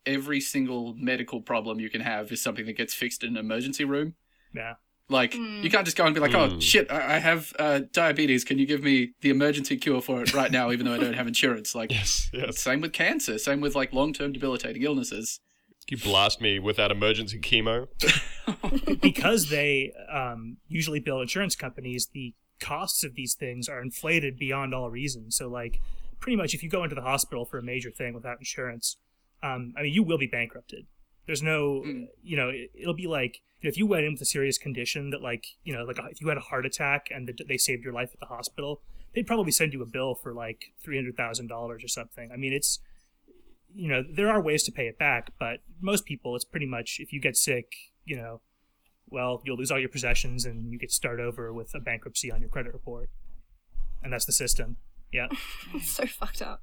every 0.05 0.39
single 0.39 0.93
medical 0.95 1.41
problem 1.41 1.80
you 1.80 1.89
can 1.89 2.01
have 2.01 2.32
is 2.32 2.41
something 2.41 2.65
that 2.65 2.78
gets 2.78 2.93
fixed 2.93 3.24
in 3.24 3.32
an 3.32 3.38
emergency 3.38 3.84
room. 3.84 4.15
Yeah. 4.55 4.76
Like 5.11 5.34
Mm. 5.34 5.63
you 5.63 5.70
can't 5.72 5.86
just 5.86 5.97
go 5.97 6.05
and 6.05 6.13
be 6.13 6.22
like, 6.22 6.36
"Oh 6.36 6.49
Mm. 6.49 6.61
shit, 6.61 6.89
I 6.91 7.15
I 7.15 7.17
have 7.20 7.51
uh, 7.59 7.82
diabetes. 7.91 8.43
Can 8.45 8.59
you 8.59 8.65
give 8.67 8.84
me 8.84 9.13
the 9.22 9.32
emergency 9.32 9.76
cure 9.76 10.01
for 10.01 10.22
it 10.22 10.34
right 10.36 10.51
now, 10.51 10.72
even 10.72 10.86
though 10.86 10.93
I 10.93 10.99
don't 10.99 11.13
have 11.15 11.28
insurance?" 11.28 11.74
Like, 11.76 11.91
Yes, 11.99 12.30
yes. 12.32 12.59
same 12.59 12.80
with 12.82 12.93
cancer. 12.93 13.38
Same 13.39 13.59
with 13.59 13.76
like 13.76 13.91
long-term 13.91 14.32
debilitating 14.34 14.84
illnesses. 14.84 15.39
You 15.91 15.97
blast 15.97 16.41
me 16.41 16.59
with 16.59 16.77
that 16.77 16.91
emergency 16.91 17.39
chemo. 17.39 17.87
because 19.01 19.49
they 19.49 19.93
um, 20.11 20.57
usually 20.67 20.99
bill 20.99 21.21
insurance 21.21 21.55
companies, 21.55 22.09
the 22.13 22.33
costs 22.59 23.03
of 23.03 23.15
these 23.15 23.33
things 23.33 23.69
are 23.69 23.81
inflated 23.81 24.37
beyond 24.37 24.73
all 24.73 24.89
reason. 24.89 25.31
So, 25.31 25.47
like, 25.47 25.81
pretty 26.19 26.35
much 26.35 26.53
if 26.53 26.61
you 26.63 26.69
go 26.69 26.83
into 26.83 26.95
the 26.95 27.01
hospital 27.01 27.45
for 27.45 27.57
a 27.57 27.63
major 27.63 27.89
thing 27.91 28.13
without 28.13 28.37
insurance, 28.39 28.97
um, 29.41 29.73
I 29.77 29.83
mean, 29.83 29.93
you 29.93 30.03
will 30.03 30.17
be 30.17 30.27
bankrupted. 30.27 30.85
There's 31.25 31.41
no, 31.43 31.83
Mm. 31.85 32.07
you 32.23 32.35
know, 32.35 32.49
it, 32.49 32.71
it'll 32.73 32.93
be 32.93 33.07
like 33.07 33.41
if 33.61 33.77
you 33.77 33.85
went 33.85 34.05
in 34.05 34.13
with 34.13 34.21
a 34.21 34.25
serious 34.25 34.57
condition 34.57 35.09
that, 35.11 35.21
like, 35.21 35.45
you 35.63 35.73
know, 35.73 35.83
like 35.83 35.99
if 36.11 36.21
you 36.21 36.27
had 36.29 36.37
a 36.37 36.41
heart 36.41 36.65
attack 36.65 37.07
and 37.13 37.27
the, 37.27 37.43
they 37.47 37.57
saved 37.57 37.83
your 37.83 37.93
life 37.93 38.09
at 38.13 38.19
the 38.19 38.25
hospital, 38.25 38.81
they'd 39.13 39.27
probably 39.27 39.51
send 39.51 39.73
you 39.73 39.81
a 39.81 39.85
bill 39.85 40.15
for 40.15 40.33
like 40.33 40.71
three 40.81 40.95
hundred 40.97 41.17
thousand 41.17 41.47
dollars 41.47 41.83
or 41.83 41.87
something. 41.87 42.31
I 42.31 42.37
mean, 42.37 42.53
it's 42.53 42.79
you 43.76 43.88
know 43.89 44.03
there 44.03 44.30
are 44.30 44.41
ways 44.41 44.63
to 44.63 44.72
pay 44.72 44.88
it 44.88 44.97
back, 44.97 45.32
but 45.39 45.59
most 45.82 46.05
people 46.05 46.36
it's 46.36 46.45
pretty 46.45 46.65
much 46.65 46.97
if 46.99 47.11
you 47.13 47.20
get 47.22 47.36
sick, 47.38 47.74
you 48.05 48.15
know, 48.15 48.41
well 49.09 49.41
you'll 49.45 49.57
lose 49.57 49.72
all 49.72 49.80
your 49.80 49.89
possessions 49.89 50.45
and 50.45 50.72
you 50.72 50.80
get 50.80 50.89
to 50.89 50.95
start 50.95 51.20
over 51.20 51.53
with 51.53 51.74
a 51.76 51.80
bankruptcy 51.80 52.32
on 52.32 52.41
your 52.41 52.49
credit 52.49 52.74
report, 52.74 53.09
and 54.03 54.11
that's 54.13 54.26
the 54.26 54.32
system. 54.34 54.78
Yeah, 55.11 55.28
It's 55.74 55.89
so 55.91 56.05
fucked 56.05 56.41
up. 56.41 56.61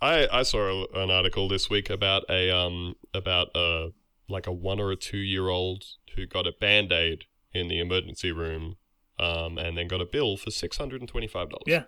I, 0.00 0.26
I 0.32 0.42
saw 0.42 0.86
a, 0.94 1.02
an 1.02 1.10
article 1.10 1.48
this 1.48 1.68
week 1.68 1.90
about 1.90 2.24
a 2.30 2.50
um 2.50 2.94
about 3.12 3.48
a 3.54 3.90
like 4.28 4.46
a 4.46 4.52
one 4.52 4.80
or 4.80 4.90
a 4.90 4.96
two 4.96 5.18
year 5.18 5.48
old 5.48 5.84
who 6.16 6.26
got 6.26 6.46
a 6.46 6.52
band 6.60 6.92
aid 6.92 7.24
in 7.52 7.68
the 7.68 7.78
emergency 7.80 8.32
room, 8.32 8.76
um, 9.18 9.58
and 9.58 9.76
then 9.76 9.86
got 9.88 10.00
a 10.00 10.06
bill 10.06 10.36
for 10.36 10.50
six 10.50 10.76
hundred 10.78 11.00
and 11.02 11.08
twenty 11.08 11.26
five 11.26 11.50
dollars. 11.50 11.64
Yeah. 11.66 11.82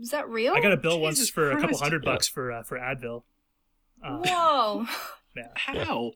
Is 0.00 0.10
that 0.10 0.28
real? 0.28 0.54
I 0.54 0.60
got 0.60 0.72
a 0.72 0.76
bill 0.76 1.00
once 1.00 1.16
Jesus 1.18 1.30
for 1.30 1.50
a 1.50 1.54
couple 1.54 1.68
Christ. 1.70 1.82
hundred 1.82 2.04
Yeah. 2.04 2.12
bucks 2.12 2.28
for 2.28 2.50
uh, 2.52 2.62
for 2.62 2.78
Advil. 2.78 3.24
Uh, 4.04 4.18
Whoa. 4.18 4.86
yeah. 5.36 5.48
How? 5.54 6.12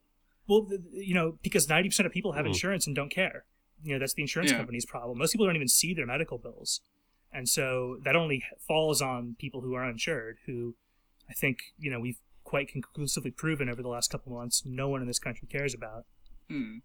Well, 0.48 0.66
th- 0.66 0.80
th- 0.92 1.06
you 1.06 1.14
know, 1.14 1.38
because 1.42 1.68
ninety 1.68 1.88
percent 1.88 2.06
of 2.06 2.12
people 2.12 2.32
have 2.32 2.44
Hmm. 2.44 2.48
insurance 2.52 2.86
and 2.86 2.94
don't 2.96 3.10
care. 3.10 3.44
You 3.82 3.94
know, 3.94 3.98
that's 3.98 4.14
the 4.14 4.22
insurance 4.22 4.50
Yeah. 4.52 4.58
company's 4.58 4.86
problem. 4.86 5.18
Most 5.18 5.32
people 5.32 5.46
don't 5.46 5.56
even 5.56 5.68
see 5.68 5.94
their 5.94 6.06
medical 6.06 6.38
bills, 6.38 6.80
and 7.32 7.48
so 7.48 7.98
that 8.04 8.14
only 8.16 8.42
falls 8.66 9.00
on 9.02 9.36
people 9.38 9.60
who 9.60 9.74
are 9.74 9.84
uninsured. 9.84 10.38
Who, 10.46 10.74
I 11.28 11.32
think, 11.32 11.58
you 11.78 11.90
know, 11.90 12.00
we've 12.00 12.18
quite 12.44 12.68
conclusively 12.68 13.30
proven 13.30 13.68
over 13.68 13.82
the 13.82 13.88
last 13.88 14.10
couple 14.10 14.32
of 14.32 14.38
months, 14.38 14.62
no 14.66 14.88
one 14.88 15.00
in 15.00 15.06
this 15.06 15.18
country 15.18 15.48
cares 15.50 15.74
about. 15.74 16.04
Hmm. 16.50 16.78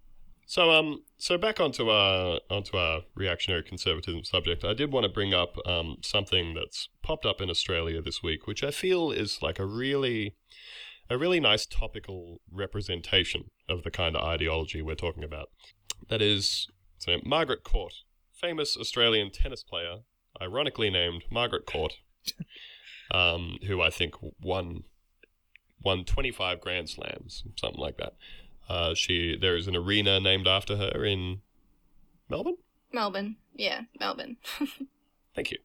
So 0.50 0.72
um, 0.72 1.04
so 1.18 1.38
back 1.38 1.60
onto 1.60 1.90
our 1.90 2.40
onto 2.50 2.78
our 2.78 3.02
reactionary 3.16 3.64
conservatism 3.64 4.24
subject, 4.24 4.64
I 4.64 4.74
did 4.74 4.94
want 4.94 5.04
to 5.04 5.10
bring 5.10 5.34
up 5.34 5.58
um 5.68 5.98
something 6.02 6.54
that's 6.54 6.88
popped 7.04 7.26
up 7.26 7.42
in 7.42 7.50
Australia 7.50 8.02
this 8.02 8.24
week, 8.24 8.48
which 8.48 8.64
I 8.64 8.72
feel 8.72 9.12
is 9.12 9.40
like 9.42 9.60
a 9.60 9.66
really 9.66 10.36
a 11.10 11.18
really 11.18 11.40
nice 11.40 11.66
topical 11.66 12.42
representation 12.52 13.50
of 13.70 13.84
the 13.84 13.92
kind 13.92 14.16
of 14.16 14.24
ideology 14.24 14.82
we're 14.82 14.96
talking 14.96 15.24
about. 15.24 15.50
That 16.10 16.22
is, 16.22 16.68
so 16.98 17.18
Margaret 17.24 17.64
Court, 17.64 17.94
famous 18.34 18.78
Australian 18.78 19.32
tennis 19.32 19.64
player, 19.64 20.00
ironically 20.42 20.90
named 20.90 21.24
Margaret 21.32 21.66
Court, 21.66 21.94
um, 23.12 23.58
who 23.68 23.82
I 23.82 23.90
think 23.90 24.16
won 24.42 24.84
won 25.84 26.04
25 26.04 26.60
Grand 26.60 26.90
Slams, 26.90 27.44
something 27.56 27.80
like 27.80 27.98
that. 27.98 28.14
Uh, 28.68 28.94
she 28.94 29.38
there 29.40 29.56
is 29.56 29.68
an 29.68 29.76
arena 29.76 30.20
named 30.20 30.48
after 30.48 30.76
her 30.76 31.06
in 31.06 31.42
Melbourne. 32.30 32.58
Melbourne. 32.92 33.38
Yeah, 33.56 33.82
Melbourne. 34.00 34.38
Thank 35.36 35.52
you. 35.52 35.58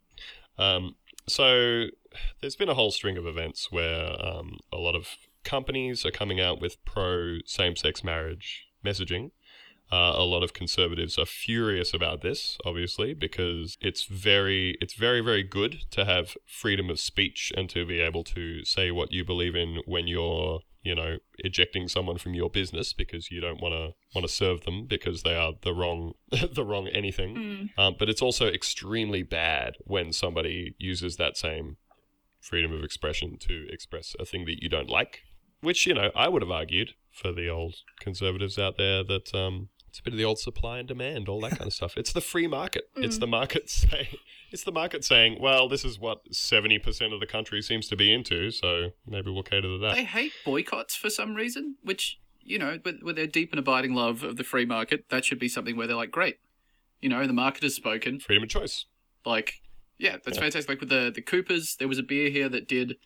Um, 0.59 0.97
so 1.26 1.86
there's 2.40 2.57
been 2.57 2.68
a 2.68 2.74
whole 2.74 2.90
string 2.90 3.16
of 3.16 3.26
events 3.26 3.70
where 3.70 4.14
um, 4.24 4.59
a 4.72 4.76
lot 4.76 4.95
of 4.95 5.09
companies 5.45 6.05
are 6.05 6.11
coming 6.11 6.40
out 6.40 6.61
with 6.61 6.84
pro 6.84 7.38
same-sex 7.47 8.05
marriage 8.05 8.66
messaging. 8.84 9.30
Uh, 9.93 10.14
a 10.16 10.24
lot 10.24 10.43
of 10.43 10.55
conservatives 10.55 11.18
are 11.18 11.26
furious 11.26 11.93
about 11.93 12.22
this, 12.22 12.57
obviously, 12.64 13.12
because 13.12 13.76
it's 13.82 14.05
very, 14.05 14.78
it's 14.80 14.95
very, 14.95 15.20
very 15.20 15.43
good 15.43 15.84
to 15.90 16.07
have 16.07 16.34
freedom 16.47 16.88
of 16.88 16.99
speech 16.99 17.53
and 17.59 17.68
to 17.68 17.84
be 17.84 18.01
able 18.01 18.24
to 18.24 18.64
say 18.64 18.90
what 18.90 19.12
you 19.12 19.22
believe 19.22 19.55
in 19.55 19.80
when 19.84 20.07
you're, 20.07 20.61
you 20.82 20.95
know, 20.95 21.18
ejecting 21.40 21.88
someone 21.88 22.16
from 22.16 22.32
your 22.32 22.49
business 22.49 22.95
because 22.95 23.30
you 23.30 23.38
don't 23.38 23.61
want 23.61 23.74
to 23.74 23.90
want 24.14 24.26
to 24.26 24.32
serve 24.32 24.62
them 24.62 24.86
because 24.86 25.24
they 25.24 25.36
are 25.36 25.53
the 25.61 25.74
wrong, 25.74 26.14
the 26.55 26.64
wrong 26.64 26.88
anything. 26.88 27.36
Mm. 27.76 27.78
Um, 27.78 27.97
but 27.99 28.09
it's 28.09 28.22
also 28.22 28.47
extremely 28.47 29.22
bad 29.22 29.74
when 29.84 30.11
somebody 30.14 30.74
uses 30.78 31.18
that 31.18 31.36
same 31.36 31.76
freedom 32.40 32.72
of 32.72 32.82
expression 32.82 33.36
to 33.40 33.66
express 33.70 34.16
a 34.18 34.24
thing 34.24 34.47
that 34.47 34.62
you 34.62 34.70
don't 34.70 34.88
like. 34.88 35.20
Which, 35.62 35.86
you 35.86 35.94
know, 35.94 36.10
I 36.14 36.28
would 36.28 36.42
have 36.42 36.50
argued 36.50 36.94
for 37.10 37.32
the 37.32 37.48
old 37.48 37.76
conservatives 38.00 38.58
out 38.58 38.76
there 38.76 39.02
that 39.04 39.34
um, 39.34 39.68
it's 39.88 39.98
a 40.00 40.02
bit 40.02 40.12
of 40.12 40.18
the 40.18 40.24
old 40.24 40.38
supply 40.38 40.78
and 40.78 40.88
demand, 40.88 41.28
all 41.28 41.40
that 41.42 41.52
kind 41.52 41.66
of 41.66 41.72
stuff. 41.72 41.96
It's 41.96 42.12
the 42.12 42.20
free 42.20 42.46
market. 42.46 42.88
It's 42.96 43.18
the 43.18 43.26
market 43.26 43.70
saying, 43.70 44.08
it's 44.50 44.64
the 44.64 44.72
market 44.72 45.04
saying, 45.04 45.38
well, 45.40 45.68
this 45.68 45.84
is 45.84 45.98
what 45.98 46.30
70% 46.30 47.14
of 47.14 47.20
the 47.20 47.26
country 47.26 47.62
seems 47.62 47.88
to 47.88 47.96
be 47.96 48.12
into, 48.12 48.50
so 48.50 48.90
maybe 49.06 49.30
we'll 49.30 49.42
cater 49.42 49.62
to 49.62 49.78
that. 49.78 49.94
They 49.94 50.04
hate 50.04 50.32
boycotts 50.44 50.94
for 50.96 51.08
some 51.10 51.34
reason, 51.34 51.76
which 51.82 52.18
you 52.44 52.58
know, 52.58 52.78
with, 52.84 53.02
with 53.02 53.14
their 53.14 53.28
deep 53.28 53.52
and 53.52 53.58
abiding 53.60 53.94
love 53.94 54.24
of 54.24 54.36
the 54.36 54.42
free 54.42 54.64
market, 54.66 55.04
that 55.10 55.24
should 55.24 55.38
be 55.38 55.48
something 55.48 55.76
where 55.76 55.86
they're 55.86 55.94
like, 55.94 56.10
great, 56.10 56.38
you 57.00 57.08
know, 57.08 57.24
the 57.24 57.32
market 57.32 57.62
has 57.62 57.74
spoken. 57.74 58.18
Freedom 58.18 58.42
of 58.42 58.48
choice. 58.48 58.86
Like, 59.24 59.60
yeah, 59.96 60.16
that's 60.24 60.36
Yeah. 60.38 60.42
fantastic. 60.42 60.68
Like 60.68 60.80
with 60.80 60.88
the 60.88 61.12
the 61.14 61.22
Coopers, 61.22 61.76
there 61.76 61.86
was 61.86 61.98
a 61.98 62.02
beer 62.02 62.30
here 62.30 62.48
that 62.48 62.66
did 62.66 62.96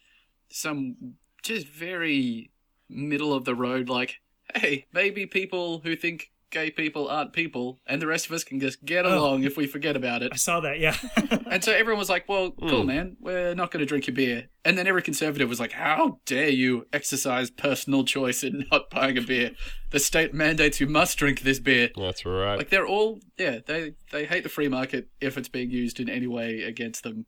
some 0.48 1.16
just 1.46 1.68
very 1.68 2.50
middle 2.88 3.32
of 3.34 3.44
the 3.44 3.54
road, 3.54 3.88
like, 3.88 4.16
hey, 4.54 4.86
maybe 4.92 5.26
people 5.26 5.80
who 5.80 5.96
think 5.96 6.30
gay 6.50 6.70
people 6.70 7.08
aren't 7.08 7.32
people, 7.32 7.80
and 7.86 8.00
the 8.00 8.06
rest 8.06 8.26
of 8.26 8.32
us 8.32 8.44
can 8.44 8.60
just 8.60 8.84
get 8.84 9.04
Oh. 9.04 9.18
along 9.18 9.42
if 9.42 9.56
we 9.56 9.66
forget 9.66 9.96
about 9.96 10.22
it. 10.22 10.30
I 10.32 10.36
saw 10.36 10.60
that. 10.60 10.78
Yeah. 10.78 10.96
And 11.50 11.62
so 11.64 11.72
everyone 11.72 11.98
was 11.98 12.08
like, 12.10 12.28
well, 12.28 12.50
cool, 12.52 12.82
Hmm. 12.82 12.86
man, 12.86 13.16
we're 13.20 13.54
not 13.54 13.70
going 13.70 13.80
to 13.80 13.86
drink 13.86 14.06
your 14.06 14.14
beer. 14.14 14.48
And 14.64 14.76
then 14.76 14.86
every 14.86 15.00
conservative 15.02 15.48
was 15.48 15.58
like, 15.58 15.72
how 15.72 16.20
dare 16.26 16.48
you 16.50 16.86
exercise 16.92 17.50
personal 17.50 18.04
choice 18.04 18.42
in 18.44 18.66
not 18.70 18.90
buying 18.90 19.16
a 19.16 19.22
beer? 19.22 19.52
The 19.90 19.98
state 19.98 20.34
mandates 20.34 20.80
you 20.80 20.86
must 20.86 21.16
drink 21.18 21.40
this 21.40 21.58
beer. 21.58 21.90
That's 21.96 22.24
right. 22.26 22.56
Like, 22.56 22.70
they're 22.70 22.86
all, 22.86 23.20
yeah, 23.38 23.58
they, 23.66 23.94
they 24.12 24.26
hate 24.26 24.42
the 24.42 24.48
free 24.48 24.68
market 24.68 25.08
if 25.20 25.38
it's 25.38 25.48
being 25.48 25.70
used 25.70 25.98
in 25.98 26.08
any 26.08 26.26
way 26.26 26.62
against 26.62 27.02
them. 27.04 27.26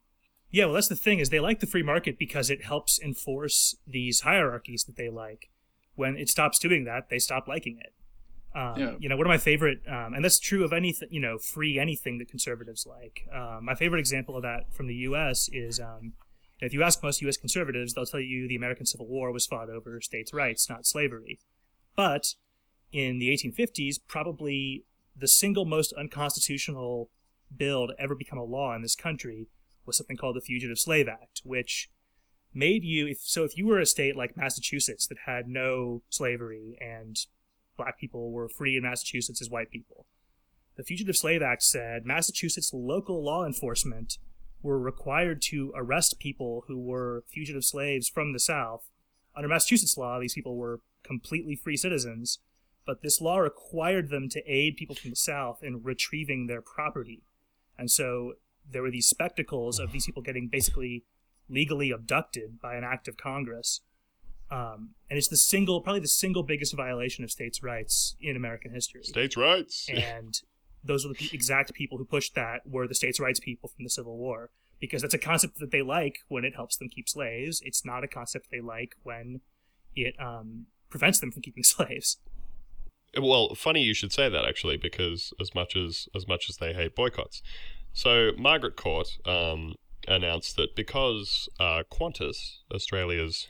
Yeah, 0.50 0.64
well, 0.64 0.74
that's 0.74 0.88
the 0.88 0.96
thing 0.96 1.18
is 1.18 1.28
they 1.30 1.40
like 1.40 1.60
the 1.60 1.66
free 1.66 1.82
market 1.82 2.18
because 2.18 2.50
it 2.50 2.64
helps 2.64 2.98
enforce 2.98 3.76
these 3.86 4.22
hierarchies 4.22 4.84
that 4.84 4.96
they 4.96 5.10
like. 5.10 5.50
When 5.94 6.16
it 6.16 6.30
stops 6.30 6.58
doing 6.58 6.84
that, 6.84 7.10
they 7.10 7.18
stop 7.18 7.48
liking 7.48 7.78
it. 7.80 7.92
Um, 8.58 8.78
Yeah. 8.78 8.94
You 8.98 9.08
know, 9.08 9.16
one 9.16 9.26
of 9.26 9.30
my 9.30 9.38
favorite, 9.38 9.80
um, 9.86 10.14
and 10.14 10.24
that's 10.24 10.38
true 10.38 10.64
of 10.64 10.72
anything, 10.72 11.08
you 11.10 11.20
know, 11.20 11.38
free 11.38 11.78
anything 11.78 12.18
that 12.18 12.28
conservatives 12.28 12.86
like. 12.86 13.28
Um, 13.32 13.64
my 13.64 13.74
favorite 13.74 13.98
example 14.00 14.36
of 14.36 14.42
that 14.42 14.72
from 14.72 14.86
the 14.86 14.94
U.S. 14.94 15.50
is 15.52 15.78
um, 15.80 16.14
if 16.60 16.72
you 16.72 16.82
ask 16.82 17.02
most 17.02 17.20
U.S. 17.22 17.36
conservatives, 17.36 17.92
they'll 17.92 18.06
tell 18.06 18.20
you 18.20 18.48
the 18.48 18.56
American 18.56 18.86
Civil 18.86 19.06
War 19.06 19.30
was 19.32 19.46
fought 19.46 19.68
over 19.68 20.00
states' 20.00 20.32
rights, 20.32 20.68
not 20.70 20.86
slavery. 20.86 21.38
But 21.94 22.34
in 22.90 23.18
the 23.18 23.28
1850s, 23.30 23.96
probably 24.06 24.84
the 25.14 25.28
single 25.28 25.64
most 25.64 25.92
unconstitutional 25.92 27.10
bill 27.54 27.88
to 27.88 27.94
ever 27.98 28.14
become 28.14 28.38
a 28.38 28.44
law 28.44 28.74
in 28.74 28.82
this 28.82 28.94
country 28.94 29.48
was 29.88 29.96
something 29.96 30.16
called 30.16 30.36
the 30.36 30.40
Fugitive 30.40 30.78
Slave 30.78 31.08
Act, 31.08 31.42
which 31.42 31.90
made 32.54 32.84
you 32.84 33.08
if 33.08 33.18
so 33.20 33.44
if 33.44 33.56
you 33.56 33.66
were 33.66 33.80
a 33.80 33.86
state 33.86 34.16
like 34.16 34.36
Massachusetts 34.36 35.06
that 35.08 35.18
had 35.26 35.48
no 35.48 36.02
slavery 36.08 36.78
and 36.80 37.16
black 37.76 37.98
people 37.98 38.30
were 38.30 38.48
free 38.48 38.76
in 38.76 38.82
Massachusetts 38.84 39.40
as 39.40 39.50
white 39.50 39.70
people. 39.70 40.06
The 40.76 40.84
Fugitive 40.84 41.16
Slave 41.16 41.42
Act 41.42 41.62
said 41.62 42.06
Massachusetts 42.06 42.70
local 42.72 43.24
law 43.24 43.44
enforcement 43.44 44.18
were 44.62 44.78
required 44.78 45.40
to 45.42 45.72
arrest 45.74 46.18
people 46.18 46.64
who 46.66 46.78
were 46.78 47.24
fugitive 47.28 47.64
slaves 47.64 48.08
from 48.08 48.32
the 48.32 48.40
South. 48.40 48.88
Under 49.36 49.48
Massachusetts 49.48 49.96
law, 49.96 50.18
these 50.18 50.34
people 50.34 50.56
were 50.56 50.80
completely 51.04 51.56
free 51.56 51.76
citizens, 51.76 52.40
but 52.84 53.02
this 53.02 53.20
law 53.20 53.38
required 53.38 54.10
them 54.10 54.28
to 54.30 54.42
aid 54.46 54.76
people 54.76 54.96
from 54.96 55.10
the 55.10 55.16
South 55.16 55.62
in 55.62 55.82
retrieving 55.82 56.46
their 56.46 56.62
property. 56.62 57.22
And 57.78 57.90
so 57.90 58.34
there 58.70 58.82
were 58.82 58.90
these 58.90 59.06
spectacles 59.06 59.78
of 59.78 59.92
these 59.92 60.06
people 60.06 60.22
getting 60.22 60.48
basically 60.48 61.04
legally 61.48 61.90
abducted 61.90 62.60
by 62.60 62.76
an 62.76 62.84
act 62.84 63.08
of 63.08 63.16
Congress. 63.16 63.80
Um, 64.50 64.90
and 65.10 65.18
it's 65.18 65.28
the 65.28 65.36
single, 65.36 65.80
probably 65.80 66.00
the 66.00 66.08
single 66.08 66.42
biggest 66.42 66.74
violation 66.74 67.24
of 67.24 67.30
states' 67.30 67.62
rights 67.62 68.16
in 68.20 68.36
American 68.36 68.72
history. 68.72 69.02
States' 69.02 69.36
rights. 69.36 69.88
And 69.94 70.40
those 70.84 71.04
are 71.04 71.08
the 71.08 71.30
exact 71.32 71.74
people 71.74 71.98
who 71.98 72.04
pushed 72.04 72.34
that 72.34 72.60
were 72.66 72.86
the 72.86 72.94
states' 72.94 73.20
rights 73.20 73.40
people 73.40 73.68
from 73.68 73.84
the 73.84 73.90
Civil 73.90 74.16
War. 74.16 74.50
Because 74.80 75.02
that's 75.02 75.14
a 75.14 75.18
concept 75.18 75.58
that 75.58 75.72
they 75.72 75.82
like 75.82 76.20
when 76.28 76.44
it 76.44 76.54
helps 76.54 76.76
them 76.76 76.88
keep 76.88 77.08
slaves. 77.08 77.60
It's 77.64 77.84
not 77.84 78.04
a 78.04 78.08
concept 78.08 78.46
they 78.50 78.60
like 78.60 78.94
when 79.02 79.40
it 79.96 80.14
um, 80.20 80.66
prevents 80.88 81.18
them 81.18 81.32
from 81.32 81.42
keeping 81.42 81.62
slaves. 81.64 82.18
Well, 83.20 83.54
funny 83.54 83.82
you 83.82 83.94
should 83.94 84.12
say 84.12 84.28
that 84.28 84.44
actually, 84.44 84.76
because 84.76 85.32
as 85.40 85.54
much 85.54 85.74
as 85.74 86.08
as 86.14 86.28
much 86.28 86.48
as 86.48 86.58
they 86.58 86.74
hate 86.74 86.94
boycotts, 86.94 87.42
so 87.98 88.30
Margaret 88.38 88.76
Court 88.76 89.08
um, 89.26 89.74
announced 90.06 90.54
that 90.54 90.76
because 90.76 91.48
uh, 91.58 91.82
Qantas, 91.90 92.58
Australia's 92.72 93.48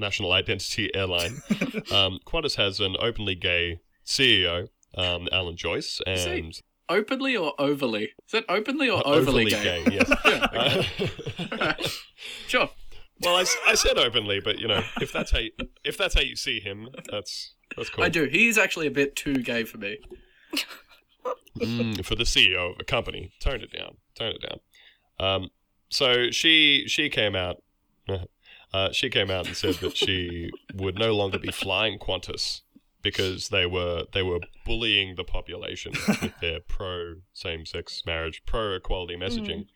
national 0.00 0.32
identity 0.32 0.92
airline, 0.96 1.42
um, 1.92 2.18
Qantas 2.26 2.56
has 2.56 2.80
an 2.80 2.96
openly 2.98 3.36
gay 3.36 3.78
CEO, 4.04 4.66
um, 4.96 5.28
Alan 5.30 5.56
Joyce, 5.56 6.00
and 6.08 6.60
Openly 6.88 7.36
or 7.36 7.54
overly? 7.56 8.10
Is 8.26 8.32
that 8.32 8.44
openly 8.48 8.90
or 8.90 8.98
uh, 8.98 9.12
overly, 9.12 9.44
gay? 9.44 9.84
yes. 9.88 10.10
Yeah, 10.24 10.48
Uh, 11.52 11.74
Sure. 12.48 12.70
well, 13.20 13.36
I 13.36 13.74
said 13.76 13.96
openly, 13.96 14.40
but 14.40 14.58
you 14.58 14.66
know, 14.66 14.82
if 15.00 15.12
that's 15.12 15.30
how 15.30 15.38
you, 15.38 15.52
if 15.84 15.96
that's 15.96 16.14
how 16.14 16.20
you 16.20 16.34
see 16.34 16.58
him, 16.58 16.88
that's 17.10 17.54
that's 17.76 17.90
cool. 17.90 18.02
I 18.02 18.08
do. 18.08 18.24
He's 18.24 18.58
actually 18.58 18.88
a 18.88 18.90
bit 18.90 19.14
too 19.14 19.36
gay 19.36 19.62
for 19.62 19.78
me. 19.78 19.98
Mm, 21.58 22.04
for 22.04 22.14
the 22.14 22.24
CEO 22.24 22.72
of 22.72 22.80
a 22.80 22.84
company. 22.84 23.32
Tone 23.40 23.60
it 23.62 23.72
down. 23.72 23.96
Tone 24.14 24.34
it 24.34 24.42
down. 24.42 24.60
Um, 25.18 25.50
so 25.88 26.30
she 26.30 26.84
she 26.86 27.08
came 27.08 27.34
out. 27.34 27.62
Uh, 28.72 28.90
she 28.90 29.08
came 29.08 29.30
out 29.30 29.46
and 29.46 29.56
said 29.56 29.76
that 29.76 29.96
she 29.96 30.50
would 30.74 30.98
no 30.98 31.14
longer 31.14 31.38
be 31.38 31.52
flying 31.52 31.96
Qantas 31.96 32.62
because 33.04 33.50
they 33.50 33.66
were 33.66 34.06
they 34.12 34.22
were 34.22 34.40
bullying 34.66 35.14
the 35.14 35.22
population 35.22 35.92
with 36.20 36.36
their 36.40 36.58
pro 36.58 37.16
same 37.32 37.64
sex 37.64 38.02
marriage, 38.04 38.42
pro 38.46 38.74
equality 38.74 39.14
messaging. 39.14 39.66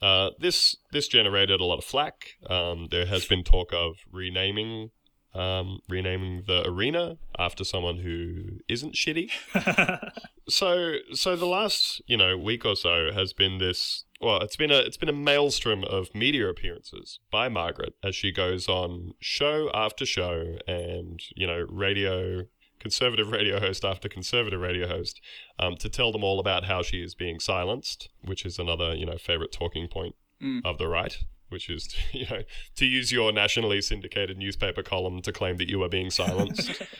Uh, 0.00 0.30
this 0.38 0.76
this 0.92 1.08
generated 1.08 1.60
a 1.60 1.64
lot 1.64 1.78
of 1.78 1.84
flack. 1.84 2.36
Um, 2.48 2.86
there 2.92 3.06
has 3.06 3.24
been 3.24 3.42
talk 3.42 3.72
of 3.72 3.96
renaming 4.12 4.90
um, 5.38 5.80
renaming 5.88 6.42
the 6.46 6.66
arena 6.68 7.16
after 7.38 7.64
someone 7.64 7.98
who 7.98 8.58
isn't 8.68 8.94
shitty. 8.94 9.30
So, 10.50 10.94
so 11.12 11.36
the 11.36 11.44
last 11.44 12.00
you 12.06 12.16
know 12.16 12.38
week 12.38 12.64
or 12.64 12.74
so 12.74 13.12
has 13.12 13.34
been 13.34 13.58
this. 13.58 14.04
Well, 14.18 14.38
it's 14.40 14.56
been 14.56 14.70
a 14.70 14.78
it's 14.78 14.96
been 14.96 15.10
a 15.10 15.12
maelstrom 15.12 15.84
of 15.84 16.14
media 16.14 16.48
appearances 16.48 17.20
by 17.30 17.50
Margaret 17.50 17.92
as 18.02 18.16
she 18.16 18.32
goes 18.32 18.66
on 18.66 19.12
show 19.20 19.70
after 19.74 20.06
show, 20.06 20.56
and 20.66 21.20
you 21.36 21.46
know 21.46 21.66
radio 21.68 22.44
conservative 22.80 23.30
radio 23.30 23.60
host 23.60 23.84
after 23.84 24.08
conservative 24.08 24.58
radio 24.60 24.88
host 24.88 25.20
um, 25.58 25.76
to 25.76 25.90
tell 25.90 26.12
them 26.12 26.24
all 26.24 26.40
about 26.40 26.64
how 26.64 26.82
she 26.82 27.02
is 27.02 27.14
being 27.14 27.38
silenced, 27.40 28.08
which 28.24 28.46
is 28.46 28.58
another 28.58 28.94
you 28.94 29.04
know 29.04 29.18
favorite 29.18 29.52
talking 29.52 29.86
point 29.86 30.14
Mm. 30.42 30.60
of 30.64 30.78
the 30.78 30.86
right. 30.88 31.18
Which 31.48 31.70
is, 31.70 31.94
you 32.12 32.26
know, 32.30 32.42
to 32.76 32.86
use 32.86 33.12
your 33.12 33.32
nationally 33.32 33.80
syndicated 33.80 34.36
newspaper 34.38 34.82
column 34.82 35.22
to 35.22 35.32
claim 35.32 35.56
that 35.56 35.68
you 35.68 35.82
are 35.82 35.88
being 35.88 36.10
silenced. 36.10 36.82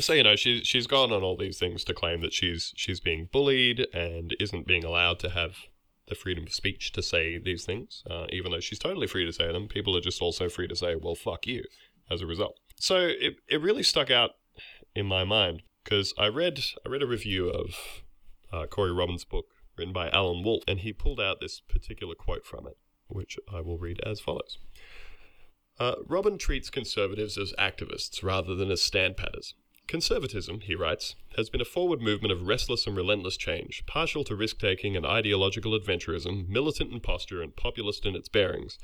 So 0.00 0.12
you 0.12 0.22
know 0.22 0.36
she's 0.36 0.64
she's 0.64 0.86
gone 0.86 1.12
on 1.12 1.22
all 1.22 1.36
these 1.36 1.58
things 1.58 1.82
to 1.84 1.92
claim 1.92 2.20
that 2.20 2.32
she's 2.32 2.72
she's 2.76 3.00
being 3.00 3.28
bullied 3.32 3.86
and 3.92 4.34
isn't 4.38 4.66
being 4.66 4.84
allowed 4.84 5.18
to 5.20 5.30
have 5.30 5.56
the 6.08 6.14
freedom 6.14 6.44
of 6.44 6.52
speech 6.52 6.92
to 6.92 7.02
say 7.02 7.38
these 7.38 7.64
things, 7.64 8.02
uh, 8.08 8.26
even 8.30 8.52
though 8.52 8.60
she's 8.60 8.78
totally 8.78 9.06
free 9.06 9.26
to 9.26 9.32
say 9.32 9.52
them. 9.52 9.68
People 9.68 9.96
are 9.96 10.00
just 10.00 10.22
also 10.22 10.48
free 10.48 10.68
to 10.68 10.76
say, 10.76 10.94
"Well, 10.94 11.16
fuck 11.16 11.46
you," 11.46 11.64
as 12.10 12.22
a 12.22 12.26
result. 12.26 12.58
So 12.76 12.96
it 13.08 13.36
it 13.48 13.60
really 13.60 13.82
stuck 13.82 14.10
out 14.10 14.30
in 14.94 15.06
my 15.06 15.24
mind 15.24 15.62
because 15.82 16.14
I 16.16 16.28
read 16.28 16.60
I 16.86 16.88
read 16.88 17.02
a 17.02 17.06
review 17.06 17.48
of 17.48 17.74
uh, 18.52 18.66
Corey 18.66 18.92
Robin's 18.92 19.24
book 19.24 19.46
written 19.76 19.92
by 19.92 20.10
Alan 20.10 20.44
Wolfe, 20.44 20.64
and 20.68 20.80
he 20.80 20.92
pulled 20.92 21.20
out 21.20 21.40
this 21.40 21.60
particular 21.60 22.14
quote 22.14 22.46
from 22.46 22.66
it, 22.66 22.76
which 23.08 23.38
I 23.52 23.60
will 23.60 23.78
read 23.78 24.00
as 24.06 24.20
follows. 24.20 24.58
Uh, 25.78 25.96
Robin 26.06 26.38
treats 26.38 26.70
conservatives 26.70 27.38
as 27.38 27.52
activists 27.58 28.22
rather 28.22 28.54
than 28.54 28.70
as 28.70 28.82
stand-patters. 28.82 29.54
Conservatism, 29.86 30.60
he 30.60 30.74
writes, 30.74 31.14
has 31.36 31.48
been 31.48 31.62
a 31.62 31.64
forward 31.64 32.02
movement 32.02 32.30
of 32.30 32.46
restless 32.46 32.86
and 32.86 32.94
relentless 32.94 33.38
change, 33.38 33.84
partial 33.86 34.22
to 34.24 34.36
risk 34.36 34.58
taking 34.58 34.96
and 34.96 35.06
ideological 35.06 35.78
adventurism, 35.78 36.46
militant 36.46 36.92
in 36.92 37.00
posture 37.00 37.40
and 37.40 37.56
populist 37.56 38.04
in 38.04 38.14
its 38.14 38.28
bearings, 38.28 38.78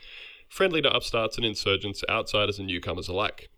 friendly 0.49 0.81
to 0.81 0.91
upstarts 0.91 1.37
and 1.37 1.45
insurgents, 1.45 2.03
outsiders 2.09 2.59
and 2.59 2.69
newcomers 2.69 3.09
alike. 3.09 3.51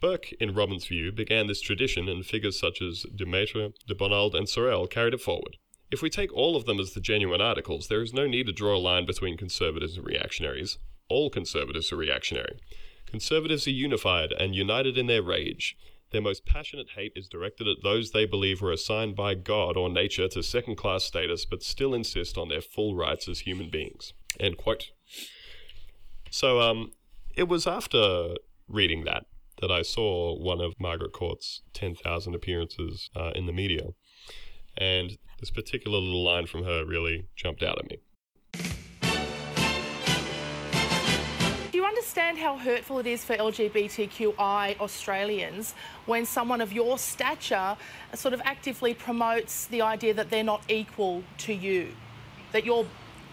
Burke, 0.00 0.32
in 0.40 0.54
Robin's 0.54 0.86
view, 0.86 1.10
began 1.10 1.46
this 1.46 1.60
tradition, 1.60 2.08
and 2.08 2.24
figures 2.24 2.58
such 2.58 2.80
as 2.80 3.04
de 3.14 3.26
Maistre, 3.26 3.70
de 3.86 3.94
Bonald, 3.94 4.34
and 4.34 4.48
Sorel 4.48 4.86
carried 4.86 5.14
it 5.14 5.20
forward. 5.20 5.56
If 5.90 6.02
we 6.02 6.10
take 6.10 6.32
all 6.32 6.56
of 6.56 6.66
them 6.66 6.78
as 6.78 6.92
the 6.92 7.00
genuine 7.00 7.40
articles, 7.40 7.88
there 7.88 8.02
is 8.02 8.14
no 8.14 8.26
need 8.26 8.46
to 8.46 8.52
draw 8.52 8.76
a 8.76 8.78
line 8.78 9.06
between 9.06 9.36
conservatives 9.36 9.96
and 9.96 10.06
reactionaries. 10.06 10.78
All 11.08 11.30
conservatives 11.30 11.92
are 11.92 11.96
reactionary. 11.96 12.58
Conservatives 13.06 13.66
are 13.66 13.72
unified 13.72 14.32
and 14.32 14.54
united 14.54 14.96
in 14.96 15.06
their 15.06 15.22
rage. 15.22 15.76
Their 16.12 16.22
most 16.22 16.46
passionate 16.46 16.90
hate 16.96 17.12
is 17.16 17.28
directed 17.28 17.66
at 17.66 17.82
those 17.82 18.10
they 18.10 18.26
believe 18.26 18.60
were 18.60 18.72
assigned 18.72 19.16
by 19.16 19.34
God 19.34 19.76
or 19.76 19.88
nature 19.88 20.28
to 20.28 20.42
second 20.42 20.76
class 20.76 21.04
status 21.04 21.44
but 21.44 21.62
still 21.62 21.94
insist 21.94 22.38
on 22.38 22.48
their 22.48 22.60
full 22.60 22.94
rights 22.94 23.28
as 23.28 23.40
human 23.40 23.70
beings. 23.70 24.12
End 24.38 24.56
quote. 24.56 24.90
So, 26.30 26.60
um, 26.60 26.92
it 27.34 27.48
was 27.48 27.66
after 27.66 28.34
reading 28.68 29.04
that 29.04 29.26
that 29.60 29.70
I 29.70 29.82
saw 29.82 30.34
one 30.36 30.60
of 30.60 30.74
Margaret 30.80 31.12
Court's 31.12 31.62
10,000 31.74 32.34
appearances 32.34 33.10
uh, 33.14 33.32
in 33.34 33.46
the 33.46 33.52
media. 33.52 33.88
And 34.76 35.18
this 35.40 35.50
particular 35.50 35.98
little 35.98 36.22
line 36.22 36.46
from 36.46 36.64
her 36.64 36.84
really 36.84 37.26
jumped 37.34 37.62
out 37.62 37.78
at 37.78 37.90
me. 37.90 37.98
Do 41.72 41.78
you 41.78 41.84
understand 41.84 42.38
how 42.38 42.58
hurtful 42.58 42.98
it 42.98 43.06
is 43.06 43.24
for 43.24 43.34
LGBTQI 43.36 44.78
Australians 44.78 45.74
when 46.06 46.26
someone 46.26 46.60
of 46.60 46.72
your 46.72 46.98
stature 46.98 47.76
sort 48.14 48.34
of 48.34 48.42
actively 48.44 48.92
promotes 48.92 49.66
the 49.66 49.80
idea 49.82 50.12
that 50.14 50.30
they're 50.30 50.44
not 50.44 50.62
equal 50.68 51.22
to 51.38 51.54
you, 51.54 51.88
that 52.52 52.64
you're 52.66 52.86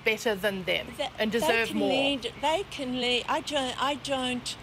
better 0.05 0.36
than 0.36 0.64
them 0.64 0.88
That- 0.97 1.12
and 1.20 1.32
they 1.32 1.39
deserve 1.39 1.68
can 1.70 1.78
more? 1.78 1.89
Lead, 1.89 2.32
they 2.41 2.64
can 2.72 3.01
lead. 3.01 3.26
I 3.28 3.41
don't. 3.41 3.84
I 3.84 3.95
don't 3.95 4.55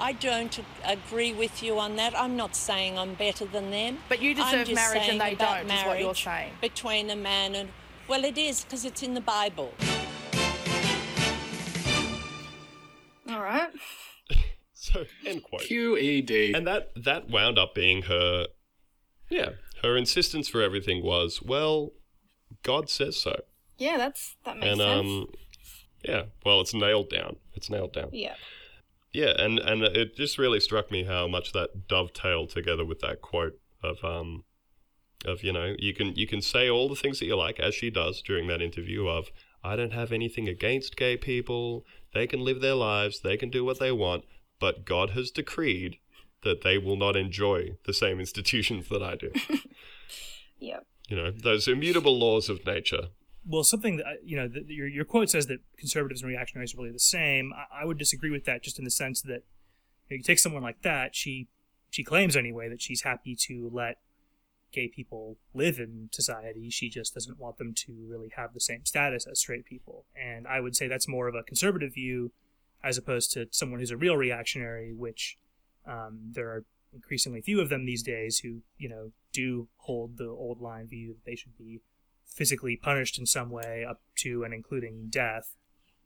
I 0.00 0.12
don't 0.12 0.60
agree 0.84 1.32
with 1.32 1.62
you 1.62 1.78
on 1.78 1.96
that. 1.96 2.18
I'm 2.18 2.36
not 2.36 2.54
saying 2.54 2.98
I'm 2.98 3.14
better 3.14 3.44
than 3.44 3.70
them. 3.70 3.98
But 4.08 4.22
you 4.22 4.34
deserve 4.34 4.72
marriage 4.72 5.08
and 5.08 5.20
they 5.20 5.34
don't, 5.34 5.70
is 5.70 5.84
what 5.84 5.98
you're 5.98 6.14
saying. 6.14 6.52
Between 6.60 7.10
a 7.10 7.16
man 7.16 7.54
and. 7.54 7.68
Well, 8.06 8.24
it 8.24 8.38
is 8.38 8.64
because 8.64 8.84
it's 8.84 9.02
in 9.02 9.14
the 9.14 9.20
Bible. 9.20 9.72
All 13.28 13.42
right. 13.42 13.70
So 14.80 15.04
end 15.26 15.42
quote. 15.42 15.62
QED. 15.62 16.56
And 16.56 16.66
that 16.66 16.92
that 17.04 17.28
wound 17.28 17.58
up 17.58 17.74
being 17.74 18.02
her 18.02 18.46
yeah, 19.28 19.50
her 19.82 19.98
insistence 19.98 20.48
for 20.48 20.62
everything 20.62 21.04
was, 21.04 21.42
well, 21.42 21.90
God 22.62 22.88
says 22.88 23.20
so. 23.20 23.36
Yeah, 23.76 23.98
that's 23.98 24.36
that 24.44 24.56
makes 24.56 24.72
and 24.72 24.80
sense. 24.80 25.00
um 25.00 25.26
yeah, 26.04 26.22
well, 26.46 26.62
it's 26.62 26.72
nailed 26.72 27.10
down. 27.10 27.36
It's 27.54 27.68
nailed 27.68 27.92
down. 27.92 28.10
yeah. 28.12 28.34
Yeah, 29.18 29.32
and 29.36 29.58
and 29.58 29.82
it 29.82 30.14
just 30.14 30.38
really 30.38 30.60
struck 30.60 30.92
me 30.92 31.02
how 31.02 31.26
much 31.26 31.50
that 31.52 31.88
dovetailed 31.88 32.50
together 32.50 32.84
with 32.84 33.00
that 33.00 33.20
quote 33.20 33.58
of 33.82 34.04
um 34.04 34.44
of 35.24 35.42
you 35.42 35.52
know 35.52 35.74
you 35.76 35.92
can 35.92 36.14
you 36.14 36.28
can 36.28 36.40
say 36.40 36.70
all 36.70 36.88
the 36.88 36.94
things 36.94 37.18
that 37.18 37.26
you 37.26 37.34
like 37.34 37.58
as 37.58 37.74
she 37.74 37.90
does 37.90 38.22
during 38.22 38.46
that 38.46 38.62
interview 38.62 39.08
of 39.08 39.32
I 39.64 39.74
don't 39.74 39.92
have 39.92 40.12
anything 40.12 40.48
against 40.48 40.96
gay 40.96 41.16
people. 41.16 41.84
They 42.14 42.28
can 42.28 42.44
live 42.44 42.60
their 42.60 42.76
lives. 42.76 43.18
They 43.18 43.36
can 43.36 43.50
do 43.50 43.64
what 43.64 43.80
they 43.80 43.90
want. 43.90 44.22
But 44.60 44.84
God 44.84 45.10
has 45.10 45.32
decreed 45.32 45.96
that 46.44 46.62
they 46.62 46.78
will 46.78 46.96
not 46.96 47.16
enjoy 47.16 47.72
the 47.86 47.92
same 47.92 48.20
institutions 48.20 48.88
that 48.88 49.02
I 49.02 49.16
do. 49.16 49.32
Yep. 50.60 50.86
you 51.08 51.16
know 51.16 51.30
those 51.30 51.68
immutable 51.68 52.18
laws 52.18 52.48
of 52.48 52.66
nature. 52.66 53.10
Well, 53.48 53.64
something 53.64 53.96
that 53.96 54.06
you 54.24 54.36
know, 54.36 54.46
the, 54.46 54.62
your 54.68 54.86
your 54.86 55.04
quote 55.04 55.30
says 55.30 55.46
that 55.46 55.60
conservatives 55.76 56.22
and 56.22 56.28
reactionaries 56.28 56.74
are 56.74 56.78
really 56.78 56.92
the 56.92 56.98
same. 56.98 57.52
I, 57.54 57.82
I 57.82 57.84
would 57.84 57.98
disagree 57.98 58.30
with 58.30 58.44
that, 58.44 58.62
just 58.62 58.78
in 58.78 58.84
the 58.84 58.90
sense 58.90 59.22
that 59.22 59.42
you, 60.08 60.10
know, 60.10 60.16
you 60.16 60.22
take 60.22 60.38
someone 60.38 60.62
like 60.62 60.82
that. 60.82 61.16
She 61.16 61.48
she 61.90 62.04
claims 62.04 62.36
anyway 62.36 62.68
that 62.68 62.82
she's 62.82 63.02
happy 63.02 63.34
to 63.46 63.70
let 63.72 63.98
gay 64.70 64.86
people 64.86 65.38
live 65.54 65.78
in 65.78 66.10
society. 66.12 66.68
She 66.68 66.90
just 66.90 67.14
doesn't 67.14 67.38
want 67.38 67.56
them 67.56 67.72
to 67.74 68.06
really 68.06 68.30
have 68.36 68.52
the 68.52 68.60
same 68.60 68.84
status 68.84 69.26
as 69.26 69.40
straight 69.40 69.64
people. 69.64 70.04
And 70.14 70.46
I 70.46 70.60
would 70.60 70.76
say 70.76 70.86
that's 70.86 71.08
more 71.08 71.26
of 71.26 71.34
a 71.34 71.42
conservative 71.42 71.94
view, 71.94 72.32
as 72.84 72.98
opposed 72.98 73.32
to 73.32 73.48
someone 73.50 73.80
who's 73.80 73.90
a 73.90 73.96
real 73.96 74.16
reactionary, 74.16 74.92
which 74.92 75.38
um, 75.86 76.18
there 76.32 76.48
are 76.48 76.64
increasingly 76.92 77.40
few 77.40 77.60
of 77.60 77.70
them 77.70 77.86
these 77.86 78.02
days 78.02 78.38
who 78.38 78.60
you 78.76 78.88
know 78.88 79.12
do 79.32 79.68
hold 79.78 80.18
the 80.18 80.28
old 80.28 80.60
line 80.60 80.86
view 80.86 81.08
that 81.08 81.24
they 81.24 81.34
should 81.34 81.56
be 81.56 81.80
physically 82.28 82.76
punished 82.76 83.18
in 83.18 83.26
some 83.26 83.50
way 83.50 83.84
up 83.88 84.00
to 84.16 84.44
and 84.44 84.54
including 84.54 85.08
death. 85.10 85.54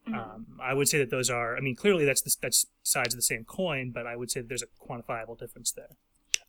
Um, 0.06 0.58
I 0.60 0.74
would 0.74 0.88
say 0.88 0.98
that 0.98 1.10
those 1.10 1.30
are. 1.30 1.56
I 1.56 1.60
mean, 1.60 1.76
clearly 1.76 2.04
that's 2.04 2.22
the, 2.22 2.34
that's 2.40 2.66
sides 2.82 3.14
of 3.14 3.18
the 3.18 3.22
same 3.22 3.44
coin, 3.44 3.92
but 3.92 4.06
I 4.06 4.16
would 4.16 4.30
say 4.30 4.40
that 4.40 4.48
there's 4.48 4.62
a 4.62 4.66
quantifiable 4.66 5.38
difference 5.38 5.70
there. 5.72 5.96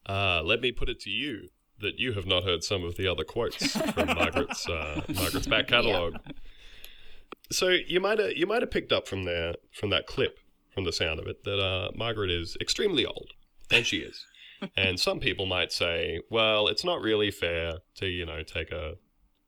Uh, 0.08 0.42
let 0.44 0.60
me 0.60 0.72
put 0.72 0.90
it 0.90 1.00
to 1.02 1.10
you 1.10 1.50
that 1.80 2.00
you 2.00 2.14
have 2.14 2.26
not 2.26 2.44
heard 2.44 2.64
some 2.64 2.84
of 2.84 2.96
the 2.96 3.08
other 3.08 3.24
quotes 3.24 3.76
from 3.94 4.08
Margaret's 4.08 4.68
uh, 4.68 5.02
Margaret's 5.14 5.48
back 5.48 5.68
catalogue. 5.68 6.16
So 7.52 7.70
you 7.70 8.00
might 8.00 8.20
have 8.20 8.32
you 8.32 8.48
might 8.48 8.62
have 8.62 8.72
picked 8.72 8.92
up 8.92 9.08
from 9.08 9.24
there 9.26 9.56
from 9.72 9.90
that 9.92 10.08
clip 10.08 10.40
from 10.74 10.86
the 10.86 10.94
sound 10.94 11.20
of 11.20 11.28
it 11.28 11.44
that 11.44 11.60
uh, 11.60 11.92
Margaret 11.96 12.32
is 12.32 12.58
extremely 12.60 13.06
old, 13.06 13.32
and 13.70 13.86
she 13.86 13.98
is. 13.98 14.26
and 14.78 15.00
some 15.00 15.20
people 15.20 15.46
might 15.46 15.72
say, 15.72 16.22
well, 16.30 16.68
it's 16.68 16.84
not 16.84 17.02
really 17.02 17.32
fair 17.32 17.80
to 17.96 18.08
you 18.08 18.26
know 18.26 18.42
take 18.44 18.72
a 18.72 18.96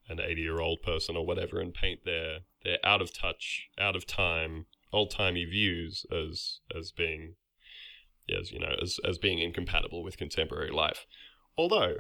an 0.08 0.20
eighty 0.20 0.42
year 0.42 0.60
old 0.60 0.82
person 0.82 1.16
or 1.16 1.26
whatever 1.26 1.60
and 1.60 1.74
paint 1.74 2.06
their 2.06 2.40
their 2.64 2.78
out 2.84 3.02
of 3.02 3.14
touch, 3.14 3.70
out 3.80 3.96
of 3.96 4.06
time, 4.06 4.66
old 4.92 5.12
timey 5.12 5.46
views 5.46 6.06
as 6.12 6.60
as 6.76 6.92
being 6.92 7.36
as 8.30 8.52
you 8.52 8.60
know 8.60 8.76
as 8.82 9.00
as 9.08 9.18
being 9.18 9.40
incompatible 9.40 10.04
with 10.04 10.18
contemporary 10.18 10.72
life. 10.72 11.06
Although, 11.58 11.98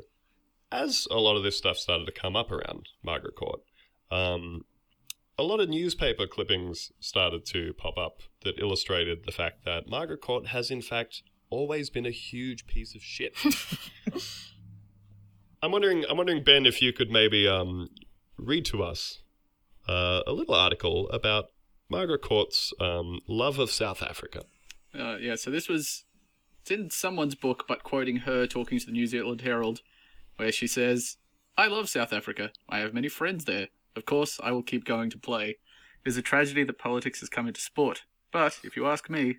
as 0.71 1.07
a 1.11 1.19
lot 1.19 1.37
of 1.37 1.43
this 1.43 1.57
stuff 1.57 1.77
started 1.77 2.05
to 2.05 2.11
come 2.11 2.35
up 2.35 2.51
around 2.51 2.89
Margaret 3.03 3.35
Court, 3.35 3.61
um, 4.11 4.65
a 5.37 5.43
lot 5.43 5.59
of 5.59 5.69
newspaper 5.69 6.27
clippings 6.27 6.91
started 6.99 7.45
to 7.47 7.73
pop 7.73 7.97
up 7.97 8.21
that 8.43 8.59
illustrated 8.59 9.25
the 9.25 9.31
fact 9.31 9.65
that 9.65 9.87
Margaret 9.87 10.21
Court 10.21 10.47
has, 10.47 10.71
in 10.71 10.81
fact, 10.81 11.23
always 11.49 11.89
been 11.89 12.05
a 12.05 12.11
huge 12.11 12.67
piece 12.67 12.95
of 12.95 13.01
shit. 13.01 13.35
I'm 15.65 15.71
wondering, 15.71 16.05
I'm 16.07 16.17
wondering, 16.17 16.43
Ben, 16.43 16.67
if 16.67 16.79
you 16.79 16.93
could 16.93 17.09
maybe 17.09 17.47
um, 17.47 17.89
read 18.37 18.65
to 18.65 18.83
us 18.83 19.23
uh, 19.89 20.21
a 20.27 20.31
little 20.31 20.53
article 20.53 21.09
about 21.09 21.45
Margaret 21.89 22.21
Court's 22.21 22.71
um, 22.79 23.19
love 23.27 23.57
of 23.57 23.71
South 23.71 24.03
Africa. 24.03 24.43
Uh, 24.93 25.15
yeah, 25.15 25.33
so 25.33 25.49
this 25.49 25.67
was 25.67 26.05
it's 26.61 26.69
in 26.69 26.91
someone's 26.91 27.33
book, 27.33 27.65
but 27.67 27.81
quoting 27.81 28.17
her 28.17 28.45
talking 28.45 28.77
to 28.77 28.85
the 28.85 28.91
New 28.91 29.07
Zealand 29.07 29.41
Herald, 29.41 29.81
where 30.37 30.51
she 30.51 30.67
says, 30.67 31.17
"I 31.57 31.65
love 31.65 31.89
South 31.89 32.13
Africa. 32.13 32.51
I 32.69 32.77
have 32.77 32.93
many 32.93 33.07
friends 33.07 33.45
there. 33.45 33.69
Of 33.95 34.05
course, 34.05 34.39
I 34.43 34.51
will 34.51 34.61
keep 34.61 34.85
going 34.85 35.09
to 35.09 35.17
play. 35.17 35.57
It 36.05 36.09
is 36.09 36.15
a 36.15 36.21
tragedy 36.21 36.63
that 36.63 36.77
politics 36.77 37.21
has 37.21 37.29
come 37.29 37.47
into 37.47 37.59
sport. 37.59 38.03
But 38.31 38.59
if 38.63 38.77
you 38.77 38.85
ask 38.85 39.09
me, 39.09 39.37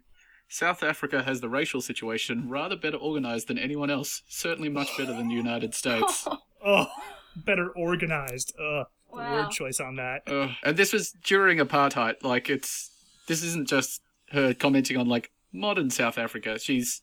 South 0.48 0.82
Africa 0.82 1.22
has 1.24 1.40
the 1.40 1.48
racial 1.48 1.80
situation 1.80 2.48
rather 2.48 2.76
better 2.76 2.96
organized 2.96 3.48
than 3.48 3.58
anyone 3.58 3.90
else. 3.90 4.22
Certainly 4.28 4.68
much 4.70 4.96
better 4.96 5.12
than 5.12 5.28
the 5.28 5.34
United 5.34 5.74
States." 5.74 6.26
Oh, 6.68 6.88
better 7.36 7.68
organized. 7.76 8.52
Uh, 8.58 8.84
the 9.12 9.16
Wow. 9.18 9.44
word 9.44 9.50
choice 9.52 9.78
on 9.78 9.94
that. 9.96 10.22
Uh, 10.26 10.48
and 10.64 10.76
this 10.76 10.92
was 10.92 11.12
during 11.22 11.58
apartheid. 11.58 12.14
Like 12.24 12.50
it's 12.50 12.90
this 13.28 13.44
isn't 13.44 13.68
just 13.68 14.02
her 14.32 14.52
commenting 14.52 14.96
on 14.96 15.06
like 15.08 15.30
modern 15.52 15.90
South 15.90 16.18
Africa. 16.18 16.58
She's 16.58 17.02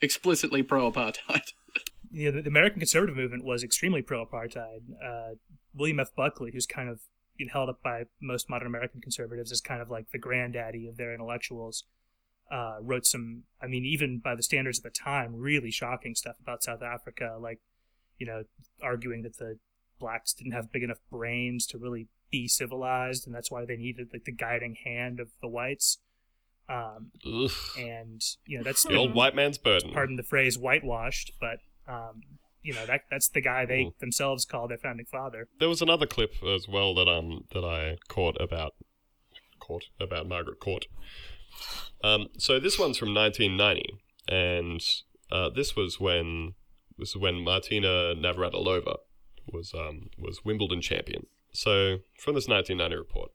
explicitly 0.00 0.62
pro-apartheid. 0.64 1.52
yeah, 2.10 2.30
the, 2.30 2.42
the 2.42 2.48
American 2.48 2.80
conservative 2.80 3.16
movement 3.16 3.44
was 3.44 3.62
extremely 3.62 4.02
pro-apartheid. 4.02 4.80
Uh, 5.04 5.34
William 5.74 6.00
F. 6.00 6.08
Buckley, 6.16 6.50
who's 6.52 6.66
kind 6.66 6.88
of 6.88 7.00
you 7.36 7.48
held 7.52 7.68
up 7.68 7.82
by 7.82 8.04
most 8.20 8.50
modern 8.50 8.66
American 8.66 9.00
conservatives 9.00 9.52
as 9.52 9.60
kind 9.60 9.80
of 9.80 9.90
like 9.90 10.10
the 10.12 10.18
granddaddy 10.18 10.88
of 10.88 10.96
their 10.96 11.14
intellectuals, 11.14 11.84
uh, 12.50 12.76
wrote 12.80 13.06
some, 13.06 13.44
I 13.62 13.66
mean, 13.66 13.84
even 13.84 14.18
by 14.18 14.34
the 14.34 14.42
standards 14.42 14.78
of 14.78 14.84
the 14.84 14.90
time, 14.90 15.36
really 15.36 15.70
shocking 15.70 16.14
stuff 16.14 16.36
about 16.40 16.62
South 16.62 16.82
Africa, 16.82 17.36
like, 17.40 17.60
you 18.18 18.26
know, 18.26 18.42
arguing 18.82 19.22
that 19.22 19.38
the 19.38 19.58
blacks 19.98 20.32
didn't 20.32 20.52
have 20.52 20.72
big 20.72 20.82
enough 20.82 20.98
brains 21.10 21.66
to 21.66 21.78
really 21.78 22.08
be 22.30 22.48
civilized, 22.48 23.26
and 23.26 23.34
that's 23.34 23.50
why 23.50 23.64
they 23.64 23.76
needed 23.76 24.08
like 24.12 24.24
the 24.24 24.32
guiding 24.32 24.76
hand 24.84 25.20
of 25.20 25.28
the 25.40 25.48
whites. 25.48 25.98
Um, 26.68 27.10
and 27.76 28.22
you 28.46 28.58
know 28.58 28.64
that's 28.64 28.84
The 28.84 28.94
old 28.94 29.14
white 29.14 29.34
man's 29.34 29.58
burden. 29.58 29.90
pardon 29.92 30.16
the 30.16 30.22
phrase 30.22 30.56
whitewashed, 30.56 31.32
but 31.40 31.58
um, 31.88 32.22
you 32.62 32.72
know 32.72 32.86
that 32.86 33.02
that's 33.10 33.28
the 33.28 33.40
guy 33.40 33.64
they 33.66 33.84
Mm. 33.86 33.98
themselves 33.98 34.44
call 34.44 34.68
their 34.68 34.78
founding 34.78 35.06
father. 35.06 35.48
There 35.58 35.68
was 35.68 35.82
another 35.82 36.06
clip 36.06 36.34
as 36.44 36.68
well 36.68 36.94
that 36.94 37.08
um 37.08 37.44
that 37.52 37.64
I 37.64 37.98
caught 38.08 38.40
about 38.40 38.74
caught 39.58 39.84
about 39.98 40.28
Margaret 40.28 40.60
Court. 40.60 40.86
Um, 42.02 42.28
so 42.38 42.58
this 42.58 42.78
one's 42.78 42.98
from 42.98 43.14
1990, 43.14 43.98
and 44.28 44.80
uh, 45.30 45.50
this 45.54 45.76
was 45.76 46.00
when 46.00 46.54
this 46.98 47.10
is 47.10 47.16
when 47.16 47.42
Martina 47.44 48.14
Navratilova 48.14 48.98
was 49.52 49.72
um 49.74 50.10
was 50.18 50.44
Wimbledon 50.44 50.80
champion. 50.80 51.26
So 51.52 51.98
from 52.18 52.34
this 52.34 52.48
1990 52.48 52.96
report. 52.96 53.30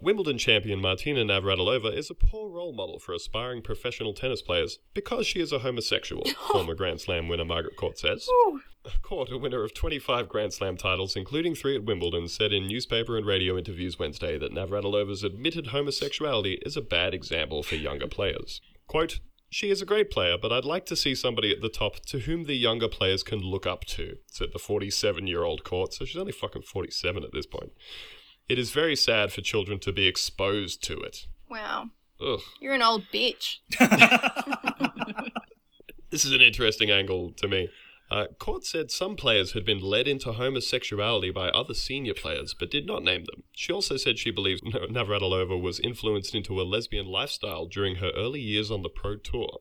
Wimbledon 0.00 0.38
champion 0.38 0.80
Martina 0.80 1.24
Navratilova 1.24 1.96
is 1.96 2.10
a 2.10 2.14
poor 2.14 2.50
role 2.50 2.72
model 2.72 2.98
for 2.98 3.14
aspiring 3.14 3.62
professional 3.62 4.12
tennis 4.12 4.42
players 4.42 4.78
because 4.92 5.26
she 5.26 5.40
is 5.40 5.52
a 5.52 5.60
homosexual, 5.60 6.24
former 6.52 6.74
Grand 6.74 7.00
Slam 7.00 7.28
winner 7.28 7.44
Margaret 7.44 7.76
Court 7.76 7.98
says. 7.98 8.28
Court, 9.02 9.30
a 9.30 9.38
winner 9.38 9.62
of 9.62 9.72
25 9.72 10.28
Grand 10.28 10.52
Slam 10.52 10.76
titles, 10.76 11.16
including 11.16 11.54
three 11.54 11.74
at 11.74 11.84
Wimbledon, 11.84 12.28
said 12.28 12.52
in 12.52 12.66
newspaper 12.66 13.16
and 13.16 13.24
radio 13.24 13.56
interviews 13.56 13.98
Wednesday 13.98 14.38
that 14.38 14.52
Navratilova's 14.52 15.24
admitted 15.24 15.68
homosexuality 15.68 16.58
is 16.66 16.76
a 16.76 16.82
bad 16.82 17.14
example 17.14 17.62
for 17.62 17.76
younger 17.76 18.06
players. 18.06 18.60
Quote, 18.86 19.20
she 19.48 19.70
is 19.70 19.80
a 19.80 19.86
great 19.86 20.10
player, 20.10 20.36
but 20.36 20.52
I'd 20.52 20.64
like 20.64 20.84
to 20.86 20.96
see 20.96 21.14
somebody 21.14 21.52
at 21.52 21.60
the 21.60 21.68
top 21.68 22.00
to 22.06 22.18
whom 22.18 22.44
the 22.44 22.56
younger 22.56 22.88
players 22.88 23.22
can 23.22 23.38
look 23.38 23.66
up 23.66 23.84
to, 23.84 24.16
said 24.26 24.48
the 24.52 24.58
47 24.58 25.28
year 25.28 25.44
old 25.44 25.62
Court, 25.62 25.94
so 25.94 26.04
she's 26.04 26.16
only 26.16 26.32
fucking 26.32 26.62
47 26.62 27.22
at 27.22 27.32
this 27.32 27.46
point. 27.46 27.70
It 28.48 28.58
is 28.58 28.70
very 28.70 28.96
sad 28.96 29.32
for 29.32 29.40
children 29.40 29.78
to 29.80 29.92
be 29.92 30.06
exposed 30.06 30.82
to 30.84 31.00
it. 31.00 31.26
Wow. 31.48 31.90
Ugh. 32.20 32.40
You're 32.60 32.74
an 32.74 32.82
old 32.82 33.04
bitch. 33.12 33.56
This 36.14 36.24
is 36.24 36.30
an 36.30 36.42
interesting 36.42 36.92
angle 36.92 37.32
to 37.38 37.48
me. 37.48 37.70
Uh, 38.08 38.26
Court 38.38 38.64
said 38.64 38.92
some 38.92 39.16
players 39.16 39.50
had 39.50 39.64
been 39.64 39.80
led 39.80 40.06
into 40.06 40.30
homosexuality 40.30 41.32
by 41.32 41.48
other 41.48 41.74
senior 41.74 42.14
players, 42.14 42.54
but 42.56 42.70
did 42.70 42.86
not 42.86 43.02
name 43.02 43.24
them. 43.24 43.42
She 43.50 43.72
also 43.72 43.96
said 43.96 44.16
she 44.16 44.30
believes 44.30 44.60
Navratilova 44.62 45.60
was 45.60 45.80
influenced 45.80 46.32
into 46.32 46.60
a 46.60 46.62
lesbian 46.62 47.06
lifestyle 47.06 47.66
during 47.66 47.96
her 47.96 48.12
early 48.14 48.38
years 48.38 48.70
on 48.70 48.82
the 48.82 48.88
pro 48.88 49.16
tour. 49.16 49.58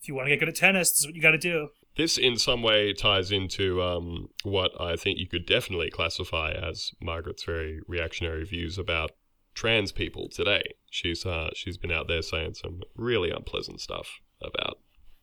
If 0.00 0.08
you 0.08 0.14
want 0.14 0.28
to 0.28 0.30
get 0.30 0.40
good 0.40 0.48
at 0.48 0.56
tennis, 0.56 0.92
this 0.92 1.00
is 1.00 1.06
what 1.08 1.14
you 1.14 1.20
got 1.20 1.32
to 1.32 1.36
do. 1.36 1.68
This, 1.96 2.16
in 2.16 2.38
some 2.38 2.62
way, 2.62 2.94
ties 2.94 3.30
into 3.30 3.82
um, 3.82 4.28
what 4.44 4.72
I 4.80 4.96
think 4.96 5.18
you 5.18 5.28
could 5.28 5.46
definitely 5.46 5.90
classify 5.90 6.52
as 6.52 6.92
Margaret's 7.00 7.44
very 7.44 7.80
reactionary 7.86 8.44
views 8.44 8.78
about 8.78 9.10
trans 9.54 9.92
people 9.92 10.28
today. 10.30 10.74
She's 10.90 11.26
uh, 11.26 11.50
she's 11.54 11.76
been 11.76 11.92
out 11.92 12.08
there 12.08 12.22
saying 12.22 12.54
some 12.54 12.82
really 12.96 13.30
unpleasant 13.30 13.80
stuff 13.80 14.20
about 14.42 14.78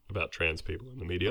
about 0.08 0.32
trans 0.32 0.62
people 0.62 0.88
in 0.92 0.98
the 0.98 1.04
media, 1.04 1.30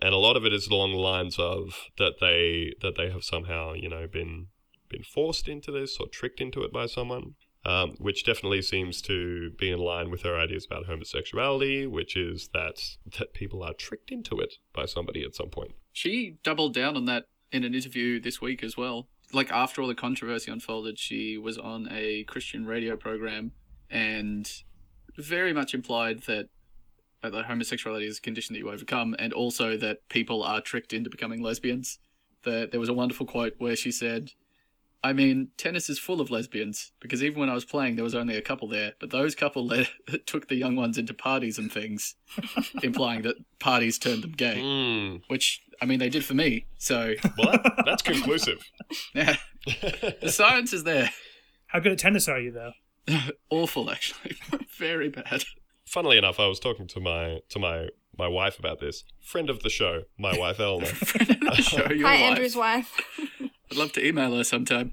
and 0.00 0.14
a 0.14 0.18
lot 0.18 0.36
of 0.36 0.44
it 0.44 0.52
is 0.52 0.68
along 0.68 0.92
the 0.92 0.98
lines 0.98 1.38
of 1.38 1.88
that 1.98 2.14
they 2.20 2.74
that 2.80 2.96
they 2.96 3.10
have 3.10 3.24
somehow 3.24 3.74
you 3.74 3.88
know 3.88 4.06
been 4.06 4.48
been 4.88 5.02
forced 5.02 5.48
into 5.48 5.70
this 5.70 5.96
or 5.98 6.06
tricked 6.08 6.40
into 6.40 6.62
it 6.62 6.72
by 6.72 6.86
someone. 6.86 7.34
Um, 7.64 7.92
which 8.00 8.24
definitely 8.24 8.60
seems 8.60 9.00
to 9.02 9.50
be 9.50 9.70
in 9.70 9.78
line 9.78 10.10
with 10.10 10.22
her 10.22 10.36
ideas 10.36 10.66
about 10.66 10.86
homosexuality, 10.86 11.86
which 11.86 12.16
is 12.16 12.48
that 12.52 12.82
that 13.18 13.34
people 13.34 13.62
are 13.62 13.72
tricked 13.72 14.10
into 14.10 14.40
it 14.40 14.54
by 14.72 14.84
somebody 14.84 15.22
at 15.22 15.36
some 15.36 15.48
point. 15.48 15.72
She 15.92 16.38
doubled 16.42 16.74
down 16.74 16.96
on 16.96 17.04
that 17.04 17.26
in 17.52 17.62
an 17.62 17.72
interview 17.72 18.20
this 18.20 18.40
week 18.40 18.64
as 18.64 18.76
well. 18.76 19.06
Like 19.32 19.52
after 19.52 19.80
all 19.80 19.86
the 19.86 19.94
controversy 19.94 20.50
unfolded, 20.50 20.98
she 20.98 21.38
was 21.38 21.56
on 21.56 21.86
a 21.88 22.24
Christian 22.24 22.66
radio 22.66 22.96
program 22.96 23.52
and 23.88 24.50
very 25.16 25.52
much 25.52 25.74
implied 25.74 26.22
that 26.22 26.48
uh, 27.22 27.30
that 27.30 27.44
homosexuality 27.44 28.06
is 28.06 28.18
a 28.18 28.22
condition 28.22 28.54
that 28.54 28.58
you 28.58 28.70
overcome, 28.70 29.14
and 29.18 29.32
also 29.32 29.76
that 29.76 30.08
people 30.08 30.42
are 30.42 30.60
tricked 30.60 30.92
into 30.92 31.10
becoming 31.10 31.40
lesbians. 31.40 31.98
That 32.42 32.72
there 32.72 32.80
was 32.80 32.88
a 32.88 32.94
wonderful 32.94 33.26
quote 33.26 33.54
where 33.58 33.76
she 33.76 33.92
said, 33.92 34.32
"I 35.04 35.12
mean, 35.12 35.48
tennis 35.56 35.88
is 35.90 35.98
full 35.98 36.20
of 36.20 36.30
lesbians 36.30 36.92
because 37.00 37.22
even 37.22 37.40
when 37.40 37.48
I 37.50 37.54
was 37.54 37.64
playing, 37.64 37.96
there 37.96 38.04
was 38.04 38.14
only 38.14 38.36
a 38.36 38.42
couple 38.42 38.68
there, 38.68 38.92
but 39.00 39.10
those 39.10 39.34
couple 39.34 39.66
led, 39.66 39.88
took 40.26 40.48
the 40.48 40.54
young 40.56 40.76
ones 40.76 40.98
into 40.98 41.14
parties 41.14 41.58
and 41.58 41.70
things, 41.72 42.14
implying 42.82 43.22
that 43.22 43.36
parties 43.58 43.98
turned 43.98 44.22
them 44.22 44.32
gay." 44.32 44.56
Mm, 44.62 45.22
Which 45.28 45.62
I 45.80 45.86
mean, 45.86 45.98
they 45.98 46.08
did 46.08 46.24
for 46.24 46.34
me. 46.34 46.66
So 46.78 47.14
well, 47.38 47.52
that, 47.52 47.82
that's 47.84 48.02
conclusive. 48.02 48.58
yeah, 49.14 49.36
the 50.20 50.30
science 50.30 50.72
is 50.72 50.84
there. 50.84 51.10
How 51.66 51.80
good 51.80 51.92
at 51.92 51.98
tennis 51.98 52.28
are 52.28 52.38
you, 52.38 52.52
though? 52.52 52.72
Awful, 53.50 53.90
actually, 53.90 54.36
very 54.78 55.08
bad. 55.08 55.44
Funnily 55.86 56.18
enough, 56.18 56.38
I 56.38 56.46
was 56.46 56.60
talking 56.60 56.86
to 56.88 57.00
my 57.00 57.40
to 57.48 57.58
my 57.58 57.88
my 58.16 58.28
wife 58.28 58.58
about 58.58 58.78
this. 58.78 59.04
Friend 59.20 59.50
of 59.50 59.62
the 59.62 59.70
show, 59.70 60.02
my 60.18 60.36
wife 60.38 60.60
Eleanor. 60.60 60.86
Show 61.56 61.90
your 61.90 62.06
Hi, 62.06 62.14
wife. 62.14 62.20
Andrew's 62.20 62.56
wife. 62.56 62.96
I'd 63.72 63.78
love 63.78 63.92
to 63.92 64.06
email 64.06 64.36
her 64.36 64.44
sometime. 64.44 64.92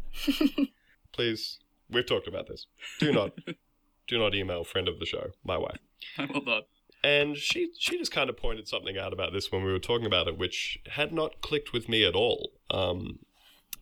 Please, 1.12 1.60
we've 1.90 2.06
talked 2.06 2.30
about 2.30 2.48
this. 2.48 2.66
Do 2.98 3.12
not, 3.12 3.34
do 4.08 4.18
not 4.18 4.34
email 4.34 4.64
friend 4.64 4.88
of 4.88 5.00
the 5.00 5.06
show, 5.06 5.32
my 5.44 5.58
wife. 5.58 5.80
I 6.18 6.24
will 6.26 6.46
not. 6.46 6.64
And 7.04 7.36
she 7.36 7.72
she 7.78 7.98
just 7.98 8.14
kind 8.14 8.30
of 8.30 8.38
pointed 8.38 8.70
something 8.70 8.98
out 8.98 9.12
about 9.12 9.34
this 9.34 9.52
when 9.52 9.66
we 9.66 9.72
were 9.74 9.80
talking 9.80 10.06
about 10.06 10.30
it, 10.30 10.38
which 10.38 10.80
had 10.92 11.12
not 11.12 11.42
clicked 11.42 11.74
with 11.74 11.90
me 11.90 12.06
at 12.06 12.16
all. 12.16 12.54
Um, 12.72 13.20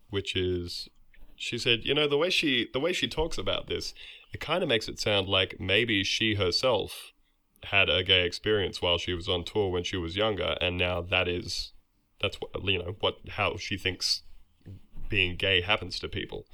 which 0.10 0.36
is, 0.36 0.90
she 1.36 1.60
said, 1.60 1.82
you 1.84 1.94
know, 1.94 2.08
the 2.08 2.18
way 2.18 2.32
she 2.32 2.68
the 2.74 2.80
way 2.80 2.92
she 2.92 3.08
talks 3.08 3.38
about 3.38 3.68
this, 3.68 3.94
it 4.34 4.40
kind 4.40 4.64
of 4.64 4.70
makes 4.70 4.88
it 4.88 5.00
sound 5.00 5.30
like 5.30 5.60
maybe 5.60 6.04
she 6.04 6.36
herself 6.36 7.14
had 7.66 7.88
a 7.88 8.04
gay 8.04 8.26
experience 8.26 8.82
while 8.82 8.98
she 8.98 9.14
was 9.14 9.30
on 9.30 9.44
tour 9.44 9.70
when 9.70 9.84
she 9.84 9.98
was 9.98 10.16
younger, 10.16 10.58
and 10.60 10.76
now 10.76 11.02
that 11.02 11.28
is 11.28 11.72
that's 12.20 12.38
what 12.38 12.64
you 12.64 12.80
know 12.80 12.96
what 13.00 13.20
how 13.30 13.58
she 13.58 13.78
thinks 13.78 14.24
being 15.10 15.36
gay 15.36 15.62
happens 15.62 16.00
to 16.00 16.08
people. 16.08 16.46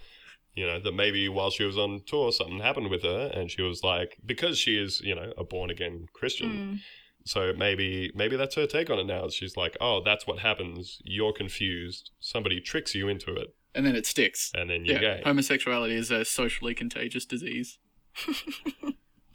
You 0.56 0.68
know, 0.68 0.80
that 0.80 0.94
maybe 0.94 1.28
while 1.30 1.50
she 1.50 1.64
was 1.64 1.78
on 1.78 2.02
tour, 2.06 2.32
something 2.32 2.60
happened 2.60 2.90
with 2.92 3.02
her, 3.02 3.32
and 3.34 3.50
she 3.50 3.64
was 3.64 3.84
like, 3.84 4.18
because 4.24 4.60
she 4.60 4.78
is, 4.78 5.02
you 5.02 5.16
know, 5.16 5.34
a 5.36 5.44
born 5.44 5.72
again 5.72 6.06
Christian, 6.14 6.50
hmm. 6.52 6.76
so 7.26 7.54
maybe 7.58 8.12
maybe 8.14 8.36
that's 8.36 8.56
her 8.56 8.68
take 8.68 8.92
on 8.92 9.00
it 9.00 9.06
now. 9.06 9.30
She's 9.30 9.58
like, 9.58 9.76
oh, 9.82 10.04
that's 10.04 10.28
what 10.28 10.40
happens. 10.40 11.00
You're 11.04 11.34
confused. 11.34 12.12
Somebody 12.20 12.62
tricks 12.62 12.94
you 12.94 13.08
into 13.08 13.34
it, 13.34 13.56
And 13.74 13.84
then 13.84 13.96
it 13.96 14.06
sticks. 14.06 14.52
and 14.54 14.70
then 14.70 14.86
you're 14.86 15.02
yeah, 15.02 15.18
gay. 15.18 15.22
homosexuality 15.26 15.96
is 15.96 16.12
a 16.12 16.24
socially 16.24 16.76
contagious 16.76 17.26
disease. 17.26 17.80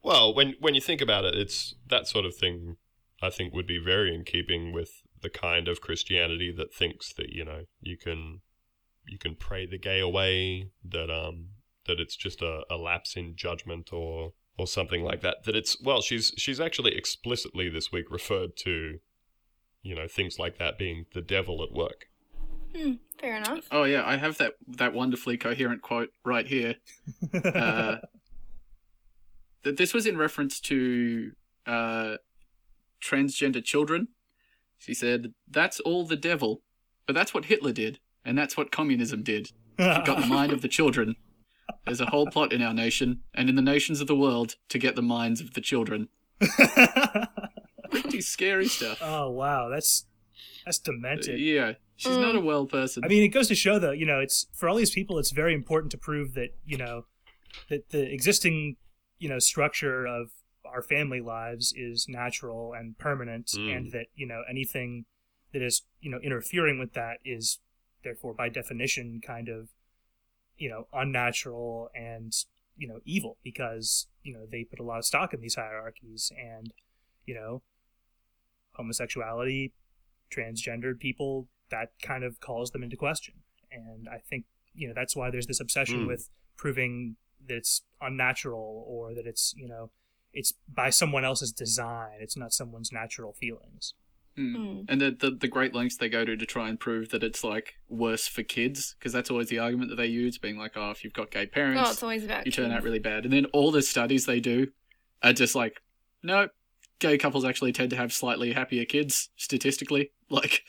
Well, 0.03 0.35
when 0.35 0.55
when 0.61 0.75
you 0.75 0.81
think 0.81 1.03
about 1.03 1.25
it, 1.27 1.35
it's 1.35 1.75
that 1.89 2.07
sort 2.07 2.25
of 2.25 2.35
thing. 2.35 2.77
I 3.21 3.31
think 3.31 3.53
would 3.53 3.67
be 3.67 3.79
very 3.79 4.15
in 4.15 4.25
keeping 4.25 4.73
with 4.73 5.03
the 5.21 5.29
kind 5.29 5.67
of 5.67 5.81
Christianity 5.81 6.51
that 6.57 6.73
thinks 6.73 7.13
that 7.15 7.31
you 7.31 7.45
know 7.45 7.65
you 7.81 7.99
can 7.99 8.41
you 9.09 9.19
can 9.19 9.35
pray 9.35 9.67
the 9.67 9.79
gay 9.79 10.01
away. 10.01 10.71
That 10.85 11.11
um 11.11 11.49
that 11.87 11.99
it's 11.99 12.17
just 12.17 12.43
a, 12.43 12.63
a 12.71 12.77
lapse 12.77 13.17
in 13.17 13.35
judgment 13.35 13.93
or 13.93 14.33
or 14.57 14.67
something 14.67 15.03
like 15.03 15.23
that. 15.23 15.45
That 15.45 15.57
it's 15.57 15.81
well, 15.83 16.01
she's 16.01 16.33
she's 16.37 16.61
actually 16.61 16.95
explicitly 16.97 17.69
this 17.69 17.91
week 17.91 18.11
referred 18.11 18.57
to, 18.59 18.99
you 19.83 19.95
know, 19.95 20.07
things 20.07 20.39
like 20.39 20.59
that 20.59 20.79
being 20.79 21.07
the 21.15 21.23
devil 21.23 21.63
at 21.63 21.73
work. 21.73 22.07
Hmm, 22.77 22.95
fair 23.19 23.37
enough. 23.37 23.67
Oh 23.71 23.85
yeah, 23.85 24.07
I 24.07 24.17
have 24.17 24.39
that 24.39 24.55
that 24.67 24.93
wonderfully 24.93 25.37
coherent 25.37 25.83
quote 25.83 26.11
right 26.25 26.47
here. 26.47 26.77
Uh, 27.33 27.97
that 29.63 29.77
this 29.77 29.95
was 29.95 30.07
in 30.07 30.19
reference 30.19 30.61
to 30.61 31.33
uh, 31.67 32.17
transgender 33.03 33.65
children. 33.65 34.09
She 34.77 34.95
said, 34.95 35.33
"That's 35.49 35.81
all 35.81 36.05
the 36.05 36.17
devil, 36.17 36.63
but 37.07 37.15
that's 37.15 37.33
what 37.33 37.47
Hitler 37.47 37.73
did, 37.73 38.01
and 38.29 38.37
that's 38.39 38.57
what 38.57 38.71
communism 38.71 39.23
did. 39.23 39.51
He 39.79 39.85
got 39.85 40.21
the 40.21 40.27
mind 40.39 40.53
of 40.53 40.61
the 40.63 40.69
children. 40.69 41.17
There's 41.85 42.01
a 42.01 42.07
whole 42.07 42.27
plot 42.27 42.53
in 42.53 42.63
our 42.63 42.75
nation 42.75 43.21
and 43.35 43.49
in 43.49 43.57
the 43.57 43.63
nations 43.63 44.01
of 44.01 44.07
the 44.07 44.17
world 44.17 44.57
to 44.69 44.79
get 44.79 44.95
the 44.97 45.03
minds 45.03 45.41
of 45.41 45.55
the 45.55 45.61
children. 45.61 46.09
Pretty 47.91 48.21
scary 48.21 48.69
stuff. 48.69 48.99
oh 49.03 49.31
wow, 49.31 49.69
that's 49.69 50.07
that's 50.65 50.79
Uh, 50.81 50.93
demented. 50.93 51.41
yeah, 51.41 51.73
she's 51.97 52.17
not 52.19 52.37
a 52.37 52.41
well 52.41 52.67
person. 52.67 53.03
I 53.05 53.09
mean, 53.09 53.23
it 53.23 53.29
goes 53.29 53.49
to 53.49 53.55
show 53.55 53.79
though, 53.79 53.93
you 53.93 54.05
know, 54.07 54.21
it's 54.21 54.47
for 54.55 54.69
all 54.69 54.77
these 54.77 54.91
people, 54.91 55.19
it's 55.19 55.31
very 55.31 55.55
important 55.55 55.91
to 55.93 55.99
prove 55.99 56.35
that 56.35 56.51
you 56.67 56.77
know 56.77 57.07
that 57.71 57.89
the 57.91 58.13
existing 58.13 58.77
you 59.19 59.29
know 59.29 59.39
structure 59.39 60.07
of 60.07 60.31
our 60.67 60.83
family 60.83 61.21
lives 61.21 61.73
is 61.77 62.07
natural 62.09 62.75
and 62.75 62.99
permanent, 62.99 63.47
Mm. 63.57 63.77
and 63.77 63.93
that 63.93 64.07
you 64.15 64.27
know 64.27 64.43
anything 64.51 65.07
that 65.55 65.63
is 65.63 65.83
you 66.01 66.11
know 66.11 66.19
interfering 66.23 66.79
with 66.79 66.93
that 66.93 67.19
is 67.25 67.59
therefore 68.05 68.35
by 68.35 68.49
definition 68.49 69.21
kind 69.25 69.49
of 69.49 69.69
you 70.57 70.69
know 70.69 70.87
unnatural 70.93 71.91
and 71.95 72.33
you 72.77 72.87
know 72.89 72.99
evil 73.05 73.37
because 73.43 74.07
you 74.23 74.33
know 74.33 74.47
they 74.51 74.65
put 74.65 74.79
a 74.79 74.83
lot 74.83 74.99
of 74.99 75.05
stock 75.05 75.35
in 75.35 75.41
these 75.41 75.55
hierarchies 75.57 76.31
and 76.39 76.73
you 77.27 77.35
know 77.35 77.63
homosexuality 78.73 79.73
transgendered 80.35 80.99
people 80.99 81.49
that 81.71 81.93
kind 82.03 82.25
of 82.25 82.41
calls 82.41 82.71
them 82.71 82.83
into 82.83 82.97
question. 82.97 83.35
And 83.71 84.09
i 84.09 84.19
think 84.31 84.45
you 84.75 84.89
know 84.89 84.95
that's 84.95 85.15
why 85.17 85.31
there's 85.31 85.47
this 85.47 85.61
obsession 85.61 86.05
Mm. 86.05 86.09
with 86.09 86.31
proving 86.57 87.17
that 87.47 87.57
it's 87.57 87.83
unnatural 88.01 88.85
or 88.87 89.15
that 89.15 89.27
it's 89.27 89.55
you 89.57 89.69
know 89.69 89.91
it's 90.33 90.53
by 90.73 90.91
someone 90.91 91.25
else's 91.25 91.53
design. 91.53 92.19
It's 92.21 92.37
not 92.37 92.53
someone's 92.53 92.93
natural 92.93 93.33
feelings 93.33 93.95
Mm. 94.39 94.85
And 94.89 95.01
the, 95.01 95.11
the 95.11 95.31
the 95.33 95.49
great 95.49 95.75
lengths 95.75 95.97
they 95.97 96.09
go 96.09 96.25
to 96.25 96.37
to 96.37 96.47
try 96.47 96.69
and 96.69 96.79
prove 96.79 97.09
that 97.11 97.25
it's 97.25 97.43
like 97.43 97.75
worse 97.89 98.29
for 98.29 98.43
kids, 98.43 98.95
because 98.99 99.13
that's 99.13 99.31
always 99.31 99.49
the 99.49 99.59
argument 99.59 99.91
that 99.91 99.97
they 99.97 100.07
use, 100.07 100.39
being 100.39 100.57
like, 100.59 100.73
oh, 100.77 100.91
if 100.91 101.03
you've 101.03 101.13
got 101.13 101.31
gay 101.31 101.47
parents, 101.47 101.83
Oh, 101.85 101.91
it's 101.91 102.03
always 102.03 102.25
about 102.25 102.47
you 102.47 102.53
turn 102.53 102.71
out 102.71 102.83
really 102.85 102.99
bad. 103.01 103.25
And 103.25 103.33
then 103.33 103.47
all 103.47 103.71
the 103.73 103.83
studies 103.83 104.27
they 104.27 104.39
do 104.41 104.69
are 105.23 105.33
just 105.33 105.55
like, 105.57 105.83
no, 106.23 106.49
gay 107.01 107.19
couples 107.19 107.45
actually 107.45 107.73
tend 107.73 107.91
to 107.91 107.97
have 107.97 108.13
slightly 108.13 108.53
happier 108.53 108.85
kids 108.85 109.31
statistically. 109.37 110.13
Like, 110.31 110.61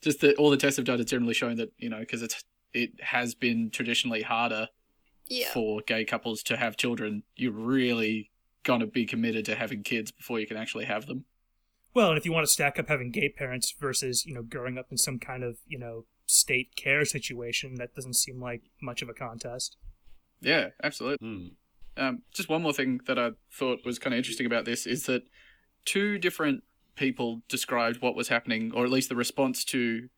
just 0.00 0.20
that 0.20 0.36
all 0.36 0.48
the 0.48 0.56
tests 0.56 0.76
have 0.76 0.86
done 0.86 1.00
is 1.00 1.06
generally 1.06 1.34
showing 1.34 1.56
that 1.56 1.72
you 1.76 1.88
know 1.90 1.98
because 1.98 2.22
it's 2.22 2.44
it 2.72 2.92
has 3.00 3.34
been 3.34 3.68
traditionally 3.70 4.22
harder 4.22 4.68
Yeah. 5.26 5.50
for 5.52 5.80
gay 5.86 6.04
couples 6.04 6.42
to 6.44 6.56
have 6.56 6.76
children. 6.76 7.24
You're 7.34 7.50
really 7.50 8.30
gonna 8.62 8.86
be 8.86 9.06
committed 9.06 9.44
to 9.46 9.56
having 9.56 9.82
kids 9.82 10.12
before 10.12 10.38
you 10.38 10.46
can 10.46 10.56
actually 10.56 10.84
have 10.84 11.06
them. 11.06 11.24
Well 11.98 12.08
and 12.10 12.18
if 12.18 12.24
you 12.24 12.32
want 12.32 12.46
to 12.46 12.52
stack 12.52 12.78
up 12.78 12.88
having 12.88 13.10
gay 13.10 13.28
parents 13.28 13.74
versus 13.78 14.24
you 14.24 14.34
know 14.34 14.42
growing 14.42 14.78
up 14.78 14.86
in 14.90 14.96
some 14.96 15.18
kind 15.18 15.42
of 15.42 15.58
you 15.66 15.78
know 15.78 16.04
state 16.26 16.74
care 16.76 17.04
situation 17.04 17.74
that 17.76 17.94
doesn't 17.94 18.16
seem 18.16 18.40
like 18.40 18.62
much 18.80 19.02
of 19.02 19.08
a 19.08 19.14
contest 19.14 19.76
Yeah, 20.40 20.68
absolutely. 20.82 21.26
Mm. 21.26 21.50
Um, 21.96 22.22
just 22.32 22.48
one 22.48 22.62
more 22.62 22.72
thing 22.72 23.00
that 23.06 23.18
I 23.18 23.30
thought 23.52 23.84
was 23.84 23.98
kind 23.98 24.14
of 24.14 24.18
interesting 24.18 24.46
about 24.46 24.64
this 24.64 24.86
is 24.86 25.06
that 25.06 25.22
two 25.84 26.18
different 26.18 26.62
people 26.94 27.42
described 27.48 28.00
what 28.00 28.14
was 28.14 28.28
happening, 28.28 28.72
or 28.74 28.84
at 28.84 28.90
least 28.90 29.08
the 29.08 29.16
response 29.16 29.64
to 29.64 30.08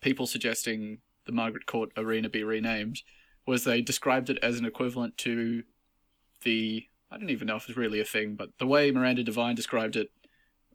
people 0.00 0.26
suggesting 0.26 0.98
the 1.24 1.32
Margaret 1.32 1.66
Court 1.66 1.90
Arena 1.96 2.28
be 2.28 2.44
renamed, 2.44 3.00
was 3.46 3.64
they 3.64 3.80
described 3.80 4.28
it 4.28 4.38
as 4.42 4.58
an 4.58 4.66
equivalent 4.66 5.16
to 5.18 5.62
the 6.42 6.86
I 7.10 7.16
don't 7.16 7.30
even 7.30 7.46
know 7.46 7.56
if 7.56 7.68
it's 7.68 7.78
really 7.78 8.00
a 8.00 8.04
thing, 8.04 8.34
but 8.34 8.50
the 8.58 8.66
way 8.66 8.90
Miranda 8.90 9.22
Devine 9.22 9.54
described 9.54 9.94
it, 9.94 10.10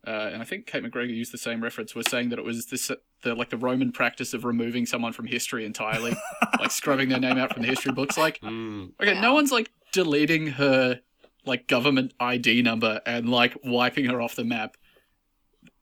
uh, 0.07 0.29
and 0.33 0.41
I 0.41 0.45
think 0.45 0.65
Cate 0.65 0.83
McGregor 0.83 1.15
used 1.15 1.31
the 1.33 1.37
same 1.37 1.61
reference, 1.61 1.93
was 1.95 2.07
saying 2.09 2.29
that 2.29 2.39
it 2.39 2.45
was 2.45 2.67
this 2.67 2.89
the 3.23 3.35
like 3.35 3.49
the 3.49 3.57
Roman 3.57 3.91
practice 3.91 4.33
of 4.33 4.45
removing 4.45 4.85
someone 4.85 5.13
from 5.13 5.27
history 5.27 5.65
entirely, 5.65 6.15
like 6.59 6.71
scrubbing 6.71 7.09
their 7.09 7.19
name 7.19 7.37
out 7.37 7.53
from 7.53 7.63
the 7.63 7.67
history 7.67 7.91
books. 7.91 8.17
Like, 8.17 8.39
Mm. 8.41 8.91
Okay, 9.01 9.19
no 9.19 9.33
one's 9.33 9.51
like 9.51 9.71
deleting 9.91 10.47
her 10.47 10.99
like 11.45 11.67
government 11.67 12.13
ID 12.19 12.61
number 12.61 13.01
and 13.05 13.29
like 13.29 13.57
wiping 13.63 14.05
her 14.05 14.21
off 14.21 14.35
the 14.35 14.43
map. 14.43 14.75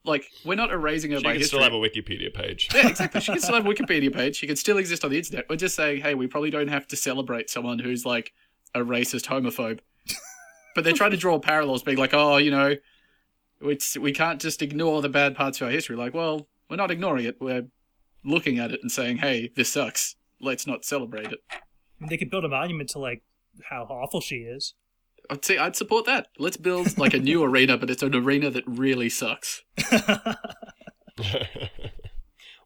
Like, 0.05 0.25
we're 0.45 0.55
not 0.55 0.71
erasing 0.71 1.11
her 1.11 1.17
She 1.17 1.23
by 1.23 1.31
can 1.33 1.41
history. 1.41 1.59
still 1.59 1.63
have 1.63 1.73
a 1.73 1.75
Wikipedia 1.75 2.33
page. 2.33 2.69
yeah, 2.73 2.87
exactly. 2.87 3.19
She 3.19 3.33
can 3.33 3.41
still 3.41 3.55
have 3.55 3.65
a 3.67 3.69
Wikipedia 3.69 4.13
page. 4.13 4.37
She 4.37 4.47
can 4.47 4.55
still 4.55 4.77
exist 4.77 5.03
on 5.03 5.11
the 5.11 5.17
internet. 5.17 5.45
We're 5.49 5.57
just 5.57 5.75
saying, 5.75 6.01
hey, 6.01 6.15
we 6.15 6.27
probably 6.27 6.49
don't 6.49 6.69
have 6.69 6.87
to 6.87 6.95
celebrate 6.95 7.49
someone 7.49 7.77
who's 7.79 8.05
like 8.05 8.31
a 8.73 8.79
racist 8.79 9.25
homophobe. 9.25 9.79
but 10.75 10.85
they're 10.85 10.93
trying 10.93 11.11
to 11.11 11.17
draw 11.17 11.37
parallels, 11.39 11.83
being 11.83 11.97
like, 11.97 12.13
oh, 12.13 12.37
you 12.37 12.51
know, 12.51 12.75
it's 13.61 13.97
we 13.97 14.11
can't 14.11 14.41
just 14.41 14.61
ignore 14.61 15.01
the 15.01 15.09
bad 15.09 15.35
parts 15.35 15.61
of 15.61 15.67
our 15.67 15.71
history. 15.71 15.95
Like, 15.95 16.13
well, 16.13 16.47
we're 16.69 16.77
not 16.77 16.91
ignoring 16.91 17.25
it. 17.25 17.37
We're 17.39 17.67
looking 18.23 18.59
at 18.59 18.71
it 18.71 18.81
and 18.81 18.91
saying, 18.91 19.17
hey, 19.17 19.51
this 19.55 19.71
sucks. 19.71 20.15
Let's 20.39 20.67
not 20.67 20.85
celebrate 20.85 21.31
it. 21.31 21.39
They 22.07 22.17
could 22.17 22.29
build 22.29 22.45
a 22.45 22.49
monument 22.49 22.89
to 22.91 22.99
like 22.99 23.23
how 23.69 23.83
awful 23.83 24.21
she 24.21 24.37
is. 24.37 24.75
I'd 25.29 25.43
say 25.43 25.57
I'd 25.57 25.75
support 25.75 26.05
that. 26.05 26.27
Let's 26.37 26.57
build 26.57 26.97
like 26.97 27.13
a 27.13 27.19
new 27.19 27.43
arena, 27.45 27.77
but 27.77 27.89
it's 27.89 28.03
an 28.03 28.15
arena 28.15 28.49
that 28.49 28.63
really 28.67 29.09
sucks. 29.09 29.63
well, 29.91 30.37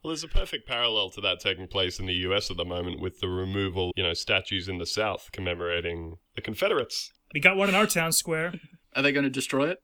there's 0.03 0.23
a 0.23 0.27
perfect 0.27 0.67
parallel 0.67 1.09
to 1.11 1.21
that 1.21 1.39
taking 1.39 1.67
place 1.67 1.99
in 1.99 2.05
the 2.05 2.13
US 2.13 2.51
at 2.51 2.57
the 2.57 2.65
moment 2.65 2.99
with 2.99 3.19
the 3.19 3.29
removal, 3.29 3.91
you 3.95 4.03
know, 4.03 4.13
statues 4.13 4.67
in 4.67 4.77
the 4.77 4.85
South 4.85 5.29
commemorating 5.31 6.17
the 6.35 6.41
Confederates. 6.41 7.11
We 7.33 7.39
got 7.39 7.55
one 7.55 7.69
in 7.69 7.75
our 7.75 7.87
town 7.87 8.11
square. 8.11 8.53
Are 8.95 9.01
they 9.01 9.13
going 9.13 9.23
to 9.23 9.29
destroy 9.29 9.69
it? 9.69 9.81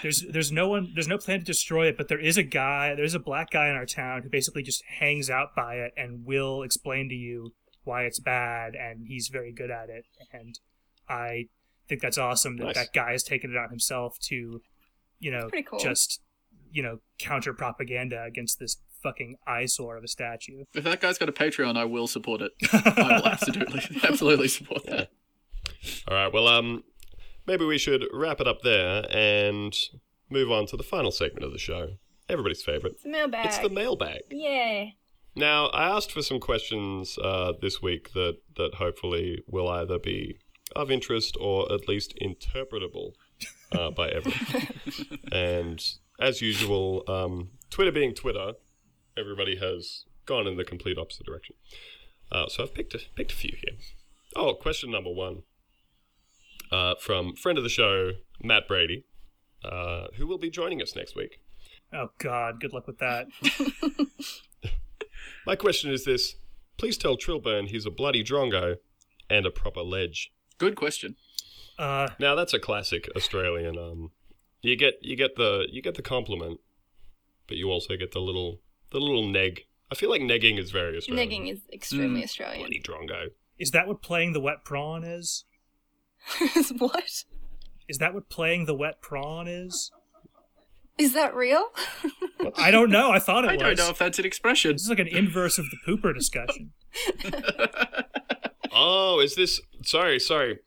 There's 0.00 0.24
there's 0.30 0.50
no 0.50 0.68
one 0.68 0.92
there's 0.94 1.08
no 1.08 1.18
plan 1.18 1.40
to 1.40 1.44
destroy 1.44 1.86
it, 1.88 1.96
but 1.96 2.08
there 2.08 2.18
is 2.20 2.38
a 2.38 2.42
guy 2.42 2.94
there's 2.94 3.14
a 3.14 3.18
black 3.18 3.50
guy 3.50 3.68
in 3.68 3.76
our 3.76 3.84
town 3.86 4.22
who 4.22 4.30
basically 4.30 4.62
just 4.62 4.82
hangs 4.84 5.28
out 5.28 5.54
by 5.54 5.74
it 5.76 5.92
and 5.96 6.24
will 6.24 6.62
explain 6.62 7.08
to 7.10 7.14
you 7.14 7.52
why 7.84 8.04
it's 8.04 8.20
bad, 8.20 8.74
and 8.74 9.06
he's 9.08 9.28
very 9.28 9.52
good 9.52 9.70
at 9.70 9.90
it. 9.90 10.04
And 10.32 10.58
I 11.08 11.48
think 11.88 12.00
that's 12.00 12.18
awesome 12.18 12.56
that 12.58 12.64
Nice. 12.64 12.74
that 12.76 12.92
guy 12.92 13.12
has 13.12 13.22
taken 13.22 13.50
it 13.50 13.56
on 13.56 13.68
himself 13.70 14.18
to, 14.28 14.62
you 15.18 15.30
know, 15.30 15.50
cool. 15.66 15.78
just 15.78 16.20
you 16.70 16.82
know 16.82 17.00
counter 17.18 17.52
propaganda 17.52 18.22
against 18.24 18.58
this 18.58 18.78
fucking 19.02 19.36
eyesore 19.46 19.96
of 19.96 20.04
a 20.04 20.08
statue. 20.08 20.64
If 20.74 20.84
that 20.84 21.00
guy's 21.00 21.18
got 21.18 21.28
a 21.28 21.32
Patreon, 21.32 21.76
I 21.76 21.84
will 21.84 22.06
support 22.06 22.40
it. 22.40 22.52
I 22.72 23.18
will 23.20 23.26
absolutely, 23.26 23.82
absolutely 24.04 24.48
support 24.48 24.84
that. 24.86 25.10
All 26.08 26.14
right, 26.16 26.32
well, 26.32 26.48
um, 26.48 26.84
maybe 27.46 27.64
we 27.64 27.78
should 27.78 28.04
wrap 28.12 28.40
it 28.40 28.48
up 28.48 28.62
there 28.62 29.04
and 29.10 29.76
move 30.30 30.50
on 30.50 30.66
to 30.66 30.76
the 30.76 30.82
final 30.82 31.10
segment 31.10 31.44
of 31.44 31.52
the 31.52 31.58
show. 31.58 31.96
Everybody's 32.28 32.62
favorite. 32.62 32.94
It's 32.94 33.04
a 33.04 33.08
mailbag. 33.08 33.46
It's 33.46 33.58
the 33.58 33.68
mailbag. 33.68 34.22
yeah. 34.30 34.86
Now, 35.34 35.66
I 35.68 35.84
asked 35.84 36.12
for 36.12 36.20
some 36.20 36.40
questions 36.40 37.16
uh, 37.18 37.54
this 37.60 37.80
week 37.80 38.12
that, 38.12 38.38
that 38.56 38.74
hopefully 38.74 39.42
will 39.46 39.68
either 39.68 39.98
be 39.98 40.38
of 40.76 40.90
interest 40.90 41.36
or 41.40 41.72
at 41.72 41.88
least 41.88 42.14
interpretable 42.20 43.12
uh, 43.72 43.90
by 43.90 44.08
everyone. 44.08 44.68
and 45.32 45.82
as 46.20 46.42
usual, 46.42 47.02
um, 47.08 47.50
Twitter 47.70 47.92
being 47.92 48.14
Twitter, 48.14 48.52
everybody 49.16 49.56
has 49.56 50.04
gone 50.26 50.46
in 50.46 50.56
the 50.56 50.64
complete 50.64 50.98
opposite 50.98 51.24
direction. 51.24 51.56
Uh, 52.30 52.48
so 52.48 52.62
I've 52.62 52.74
picked 52.74 52.94
a, 52.94 53.00
picked 53.14 53.32
a 53.32 53.36
few 53.36 53.56
here. 53.56 53.78
Oh, 54.36 54.54
question 54.54 54.90
number 54.90 55.10
one 55.10 55.44
uh, 56.72 56.94
from 57.00 57.36
friend 57.36 57.58
of 57.58 57.64
the 57.64 57.70
show, 57.70 58.12
Matt 58.42 58.66
Brady, 58.66 59.04
uh, 59.64 60.06
who 60.16 60.26
will 60.26 60.38
be 60.38 60.50
joining 60.50 60.80
us 60.82 60.96
next 60.96 61.14
week. 61.14 61.38
Oh 61.92 62.08
God, 62.18 62.60
good 62.60 62.72
luck 62.72 62.86
with 62.86 62.98
that. 62.98 63.26
My 65.46 65.56
question 65.56 65.90
is 65.92 66.04
this: 66.04 66.36
Please 66.78 66.96
tell 66.96 67.16
Trilburn 67.16 67.66
he's 67.68 67.86
a 67.86 67.90
bloody 67.90 68.22
drongo 68.24 68.76
and 69.28 69.46
a 69.46 69.50
proper 69.50 69.80
ledge. 69.82 70.32
Good 70.58 70.76
question. 70.76 71.16
Uh, 71.78 72.08
Now 72.18 72.34
that's 72.34 72.54
a 72.54 72.58
classic 72.58 73.08
Australian. 73.16 73.76
Um, 73.78 74.10
you 74.62 74.76
get 74.76 74.94
you 75.02 75.16
get 75.16 75.36
the 75.36 75.66
you 75.70 75.82
get 75.82 75.94
the 75.96 76.02
compliment, 76.02 76.60
but 77.48 77.56
you 77.56 77.70
also 77.70 77.96
get 77.96 78.12
the 78.12 78.20
little 78.20 78.60
the 78.90 79.00
little 79.00 79.28
neg. 79.28 79.62
I 79.90 79.94
feel 79.94 80.08
like 80.10 80.22
negging 80.22 80.58
is 80.58 80.70
very 80.70 80.96
Australian. 80.96 81.28
Negging 81.30 81.52
is 81.52 81.60
extremely 81.72 82.20
Mm. 82.20 82.24
Australian. 82.24 82.60
bloody 82.60 82.80
drongo. 82.80 83.26
is 83.58 83.72
that 83.72 83.86
what 83.86 84.00
playing 84.02 84.32
the 84.32 84.40
wet 84.40 84.64
prawn 84.64 85.04
is? 85.04 85.44
what? 86.78 87.24
Is 87.88 87.98
that 87.98 88.14
what 88.14 88.28
playing 88.28 88.66
the 88.66 88.74
wet 88.74 89.00
prawn 89.02 89.48
is? 89.48 89.90
Is 90.98 91.14
that 91.14 91.34
real? 91.34 91.68
I 92.56 92.70
don't 92.70 92.90
know. 92.90 93.10
I 93.10 93.18
thought 93.18 93.44
it 93.44 93.50
I 93.50 93.54
was. 93.54 93.62
I 93.62 93.66
don't 93.66 93.78
know 93.78 93.88
if 93.90 93.98
that's 93.98 94.18
an 94.18 94.24
expression. 94.26 94.72
This 94.72 94.82
is 94.82 94.88
like 94.90 94.98
an 94.98 95.08
inverse 95.08 95.58
of 95.58 95.66
the 95.70 95.76
pooper 95.86 96.14
discussion. 96.14 96.72
Oh, 98.74 99.20
is 99.20 99.34
this? 99.34 99.60
Sorry, 99.84 100.18
sorry. 100.18 100.58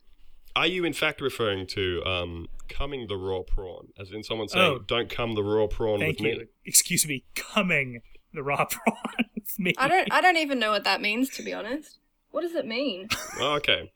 Are 0.55 0.67
you 0.67 0.85
in 0.85 0.93
fact 0.93 1.21
referring 1.21 1.65
to 1.67 2.03
um, 2.05 2.47
coming 2.69 3.07
the 3.07 3.17
raw 3.17 3.41
prawn, 3.41 3.87
as 3.99 4.11
in 4.11 4.23
someone 4.23 4.47
saying, 4.47 4.63
Oh. 4.63 4.77
"Don't 4.77 5.09
come 5.09 5.33
the 5.33 5.43
raw 5.43 5.65
prawn 5.67 5.99
Thank 5.99 6.19
with 6.19 6.27
you. 6.27 6.37
me"? 6.37 6.45
Excuse 6.65 7.07
me. 7.07 7.23
Coming 7.35 8.01
the 8.31 8.43
raw 8.43 8.65
prawn 8.69 8.97
with 9.33 9.57
me. 9.59 9.73
I 9.77 9.87
don't. 9.87 10.07
I 10.13 10.21
don't 10.21 10.37
even 10.37 10.59
know 10.59 10.69
what 10.69 10.83
that 10.83 11.01
means, 11.01 11.29
to 11.31 11.43
be 11.43 11.51
honest. 11.51 11.97
What 12.29 12.41
does 12.41 12.53
it 12.53 12.67
mean? 12.67 13.07
Oh, 13.39 13.53
okay. 13.55 13.91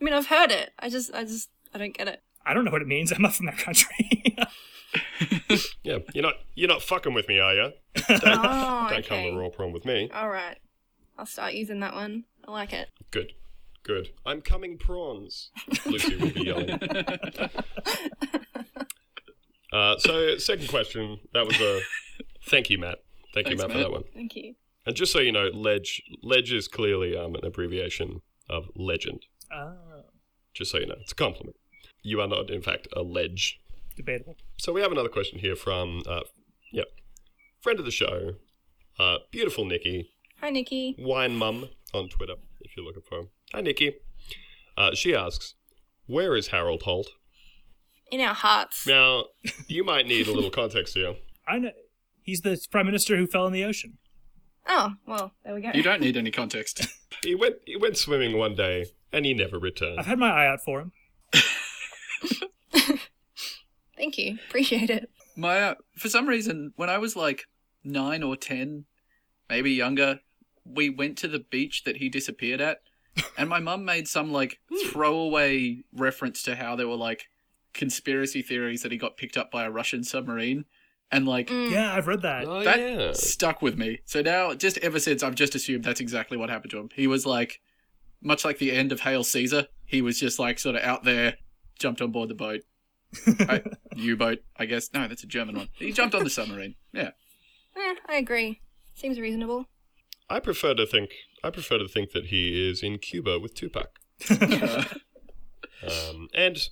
I 0.00 0.04
mean, 0.04 0.14
I've 0.14 0.26
heard 0.26 0.50
it. 0.50 0.72
I 0.78 0.88
just, 0.88 1.12
I 1.14 1.24
just, 1.24 1.50
I 1.74 1.78
don't 1.78 1.96
get 1.96 2.08
it. 2.08 2.22
I 2.46 2.54
don't 2.54 2.64
know 2.64 2.70
what 2.70 2.82
it 2.82 2.88
means. 2.88 3.12
I'm 3.16 3.22
not 3.22 3.34
from 3.34 3.46
that 3.46 3.58
country. 3.58 4.36
Yeah, 5.82 5.98
you're 6.14 6.22
not 6.22 6.34
you're 6.54 6.68
not 6.68 6.80
fucking 6.80 7.14
with 7.14 7.26
me, 7.28 7.40
are 7.40 7.52
you? 7.54 7.72
Oh, 8.08 8.86
Don't 8.90 9.04
come 9.04 9.22
the 9.22 9.28
okay. 9.28 9.34
raw 9.34 9.48
prawn 9.48 9.72
with 9.72 9.84
me. 9.84 10.08
All 10.14 10.28
right. 10.28 10.56
I'll 11.18 11.26
start 11.26 11.54
using 11.54 11.80
that 11.80 11.94
one. 11.94 12.24
I 12.46 12.52
like 12.52 12.72
it. 12.72 12.90
Good, 13.10 13.32
good. 13.82 14.10
I'm 14.24 14.40
coming 14.40 14.78
prawns. 14.78 15.50
Lucy 15.84 16.16
will 16.16 16.30
be 16.30 16.44
yelling. 16.44 16.78
Uh, 19.72 19.98
so, 19.98 20.38
second 20.38 20.68
question. 20.68 21.18
That 21.32 21.46
was 21.46 21.60
a 21.60 21.80
thank 22.48 22.70
you, 22.70 22.78
Matt. 22.78 22.98
Thank 23.34 23.48
you, 23.48 23.56
Thanks, 23.56 23.62
Matt, 23.62 23.72
for 23.72 23.78
that 23.78 23.90
one. 23.90 24.04
Thank 24.14 24.36
you. 24.36 24.54
And 24.86 24.94
just 24.94 25.10
so 25.12 25.18
you 25.18 25.32
know, 25.32 25.48
ledge 25.52 26.00
ledge 26.22 26.52
is 26.52 26.68
clearly 26.68 27.16
um, 27.16 27.34
an 27.34 27.44
abbreviation 27.44 28.20
of 28.48 28.68
legend. 28.76 29.24
Oh, 29.54 30.02
Just 30.52 30.70
so 30.70 30.78
you 30.78 30.86
know, 30.86 30.96
it's 31.00 31.12
a 31.12 31.14
compliment. 31.14 31.56
You 32.02 32.20
are 32.20 32.28
not, 32.28 32.50
in 32.50 32.62
fact, 32.62 32.88
a 32.94 33.02
ledge. 33.02 33.58
debatable. 33.96 34.36
So 34.58 34.72
we 34.72 34.80
have 34.80 34.92
another 34.92 35.08
question 35.08 35.38
here 35.38 35.56
from, 35.56 36.02
uh, 36.06 36.20
yeah, 36.72 36.84
friend 37.60 37.78
of 37.78 37.84
the 37.84 37.90
show, 37.90 38.32
uh, 38.98 39.18
beautiful 39.30 39.64
Nikki, 39.64 40.10
Hi, 40.40 40.50
Nikki. 40.50 40.94
Wine 40.98 41.36
Mum 41.36 41.68
on 41.94 42.08
Twitter, 42.08 42.34
if 42.60 42.76
you're 42.76 42.84
looking 42.84 43.02
for 43.08 43.18
him. 43.20 43.28
Hi, 43.54 43.60
Nikki. 43.62 43.94
Uh, 44.76 44.94
she 44.94 45.14
asks, 45.14 45.54
"Where 46.06 46.34
is 46.36 46.48
Harold 46.48 46.82
Holt?" 46.82 47.08
In 48.10 48.20
our 48.20 48.34
hearts. 48.34 48.86
Now, 48.86 49.26
you 49.68 49.84
might 49.84 50.06
need 50.06 50.26
a 50.28 50.32
little 50.32 50.50
context 50.62 50.94
here. 50.94 51.14
I 51.48 51.58
know. 51.58 51.70
He's 52.22 52.40
the 52.42 52.58
prime 52.70 52.86
minister 52.86 53.16
who 53.16 53.26
fell 53.26 53.46
in 53.46 53.52
the 53.52 53.64
ocean. 53.64 53.98
Oh, 54.66 54.94
well, 55.06 55.32
there 55.44 55.54
we 55.54 55.60
go. 55.62 55.70
You 55.74 55.82
don't 55.82 56.00
need 56.00 56.16
any 56.16 56.30
context. 56.30 56.86
He 57.22 57.34
went 57.34 57.56
he 57.64 57.76
went 57.76 57.96
swimming 57.96 58.36
one 58.36 58.54
day 58.54 58.86
and 59.12 59.24
he 59.24 59.34
never 59.34 59.58
returned. 59.58 59.98
I've 60.00 60.06
had 60.06 60.18
my 60.18 60.30
eye 60.30 60.46
out 60.48 60.62
for 60.64 60.80
him. 60.80 60.92
Thank 63.96 64.18
you. 64.18 64.38
Appreciate 64.48 64.90
it. 64.90 65.10
My 65.36 65.60
uh, 65.60 65.74
for 65.96 66.08
some 66.08 66.26
reason, 66.26 66.72
when 66.76 66.90
I 66.90 66.98
was 66.98 67.16
like 67.16 67.46
nine 67.82 68.22
or 68.22 68.36
ten, 68.36 68.84
maybe 69.48 69.70
younger, 69.72 70.20
we 70.64 70.90
went 70.90 71.16
to 71.18 71.28
the 71.28 71.38
beach 71.38 71.84
that 71.84 71.98
he 71.98 72.08
disappeared 72.08 72.60
at, 72.60 72.82
and 73.38 73.48
my 73.48 73.60
mum 73.60 73.84
made 73.84 74.08
some 74.08 74.32
like 74.32 74.60
throwaway 74.86 75.82
reference 75.92 76.42
to 76.42 76.56
how 76.56 76.76
there 76.76 76.88
were 76.88 76.96
like 76.96 77.28
conspiracy 77.72 78.42
theories 78.42 78.82
that 78.82 78.92
he 78.92 78.98
got 78.98 79.16
picked 79.16 79.36
up 79.36 79.50
by 79.50 79.64
a 79.64 79.70
Russian 79.70 80.04
submarine, 80.04 80.64
and 81.10 81.26
like 81.26 81.48
Mm. 81.48 81.70
Yeah, 81.70 81.94
I've 81.94 82.06
read 82.06 82.22
that. 82.22 82.44
Oh 82.46 82.62
that 82.62 82.78
yeah. 82.78 83.12
stuck 83.12 83.62
with 83.62 83.76
me. 83.78 84.00
So 84.04 84.22
now, 84.22 84.54
just 84.54 84.78
ever 84.78 84.98
since, 84.98 85.22
I've 85.22 85.34
just 85.34 85.54
assumed 85.54 85.84
that's 85.84 86.00
exactly 86.00 86.36
what 86.36 86.50
happened 86.50 86.70
to 86.72 86.78
him. 86.78 86.88
He 86.94 87.06
was 87.06 87.24
like, 87.26 87.60
much 88.22 88.44
like 88.44 88.58
the 88.58 88.72
end 88.72 88.90
of 88.92 89.00
Hail 89.00 89.22
Caesar, 89.24 89.68
he 89.84 90.02
was 90.02 90.18
just 90.18 90.38
like 90.38 90.58
sort 90.58 90.76
of 90.76 90.82
out 90.82 91.04
there, 91.04 91.36
jumped 91.78 92.00
on 92.00 92.10
board 92.10 92.30
the 92.30 92.34
boat. 92.34 92.62
I- 93.26 93.62
U-boat, 93.96 94.38
I 94.56 94.64
guess. 94.66 94.90
No, 94.92 95.06
that's 95.06 95.22
a 95.22 95.26
German 95.26 95.56
one. 95.56 95.68
He 95.74 95.92
jumped 95.92 96.14
on 96.16 96.24
the 96.24 96.30
submarine. 96.30 96.74
Yeah. 96.92 97.10
Eh, 97.76 97.94
I 98.08 98.16
agree. 98.16 98.60
Seems 98.94 99.20
reasonable. 99.20 99.66
I 100.28 100.40
prefer 100.40 100.74
to 100.74 100.86
think 100.86 101.10
I 101.44 101.50
prefer 101.50 101.78
to 101.78 101.86
think 101.86 102.12
that 102.12 102.26
he 102.26 102.68
is 102.68 102.82
in 102.82 102.98
Cuba 102.98 103.38
with 103.38 103.54
Tupac. 103.54 103.98
um, 104.30 106.28
and 106.34 106.68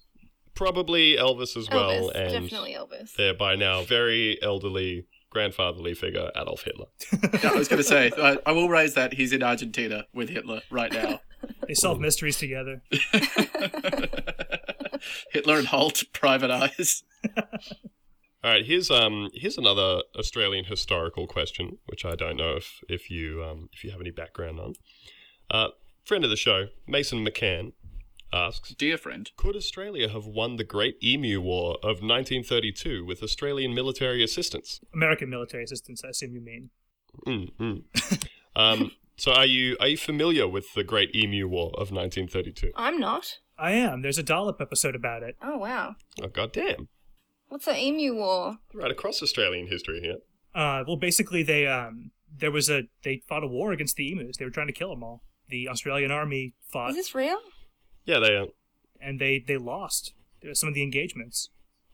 probably 0.54 1.16
Elvis 1.16 1.56
as 1.56 1.68
well, 1.70 2.10
Elvis. 2.10 2.14
and 2.14 2.32
Definitely 2.44 2.74
Elvis. 2.74 3.14
their 3.16 3.34
by 3.34 3.56
now 3.56 3.82
very 3.82 4.38
elderly 4.42 5.06
grandfatherly 5.30 5.94
figure 5.94 6.30
Adolf 6.36 6.62
Hitler. 6.62 6.86
Yeah, 7.42 7.50
I 7.52 7.56
was 7.56 7.66
going 7.68 7.78
to 7.78 7.88
say, 7.88 8.10
I, 8.18 8.36
I 8.44 8.52
will 8.52 8.68
raise 8.68 8.94
that 8.94 9.14
he's 9.14 9.32
in 9.32 9.42
Argentina 9.42 10.04
with 10.12 10.28
Hitler 10.28 10.60
right 10.70 10.92
now. 10.92 11.20
They 11.66 11.74
solve 11.74 11.98
mysteries 11.98 12.38
together. 12.38 12.82
Hitler 15.32 15.58
and 15.58 15.66
Holt, 15.66 16.04
private 16.12 16.50
eyes. 16.52 17.02
All 18.44 18.50
right, 18.50 18.64
here's 18.64 18.90
um 18.92 19.28
here's 19.34 19.58
another 19.58 20.02
Australian 20.16 20.64
historical 20.66 21.26
question, 21.26 21.78
which 21.86 22.04
I 22.04 22.14
don't 22.14 22.36
know 22.36 22.54
if 22.56 22.80
if 22.88 23.10
you 23.10 23.42
um 23.42 23.68
if 23.72 23.82
you 23.82 23.90
have 23.90 24.00
any 24.00 24.10
background 24.12 24.60
on. 24.60 24.74
Uh, 25.50 25.68
friend 26.04 26.22
of 26.24 26.30
the 26.30 26.36
show, 26.36 26.66
Mason 26.86 27.24
McCann, 27.26 27.72
asks, 28.32 28.74
Dear 28.74 28.98
friend, 28.98 29.30
could 29.36 29.56
Australia 29.56 30.08
have 30.08 30.26
won 30.26 30.56
the 30.56 30.64
Great 30.64 30.96
Emu 31.02 31.40
War 31.40 31.74
of 31.82 32.02
1932 32.02 33.04
with 33.04 33.22
Australian 33.22 33.74
military 33.74 34.22
assistance? 34.22 34.80
American 34.94 35.30
military 35.30 35.64
assistance, 35.64 36.02
I 36.04 36.08
assume 36.08 36.34
you 36.34 36.40
mean. 36.40 36.70
Mm, 37.26 37.52
mm. 37.58 38.28
um, 38.56 38.92
So 39.16 39.32
are 39.32 39.46
you 39.46 39.76
are 39.78 39.88
you 39.88 39.96
familiar 39.96 40.48
with 40.48 40.74
the 40.74 40.82
Great 40.82 41.14
Emu 41.14 41.46
War 41.46 41.68
of 41.74 41.92
1932? 41.92 42.72
I'm 42.74 42.98
not. 42.98 43.38
I 43.58 43.72
am. 43.72 44.02
There's 44.02 44.18
a 44.18 44.22
dollop 44.22 44.60
episode 44.60 44.96
about 44.96 45.22
it. 45.22 45.36
Oh 45.42 45.58
wow. 45.58 45.94
Oh 46.20 46.28
goddamn! 46.28 46.88
What's 47.48 47.66
the 47.66 47.78
emu 47.78 48.14
war? 48.14 48.56
Right 48.74 48.90
across 48.90 49.22
Australian 49.22 49.68
history 49.68 50.00
here. 50.00 50.16
Uh, 50.54 50.84
well, 50.86 50.96
basically, 50.96 51.42
they 51.42 51.66
um, 51.66 52.10
there 52.34 52.50
was 52.50 52.70
a 52.70 52.84
they 53.04 53.22
fought 53.28 53.44
a 53.44 53.46
war 53.46 53.72
against 53.72 53.96
the 53.96 54.10
emus. 54.10 54.38
They 54.38 54.44
were 54.44 54.50
trying 54.50 54.68
to 54.68 54.72
kill 54.72 54.90
them 54.90 55.02
all. 55.02 55.22
The 55.48 55.68
Australian 55.68 56.10
army 56.10 56.54
fought, 56.72 56.90
Is 56.90 56.96
this 56.96 57.14
real? 57.14 57.38
Yeah, 58.04 58.18
they 58.18 58.34
are. 58.36 58.46
and 59.00 59.20
they 59.20 59.38
they 59.38 59.56
lost 59.56 60.12
some 60.52 60.68
of 60.68 60.74
the 60.74 60.82
engagements. 60.82 61.50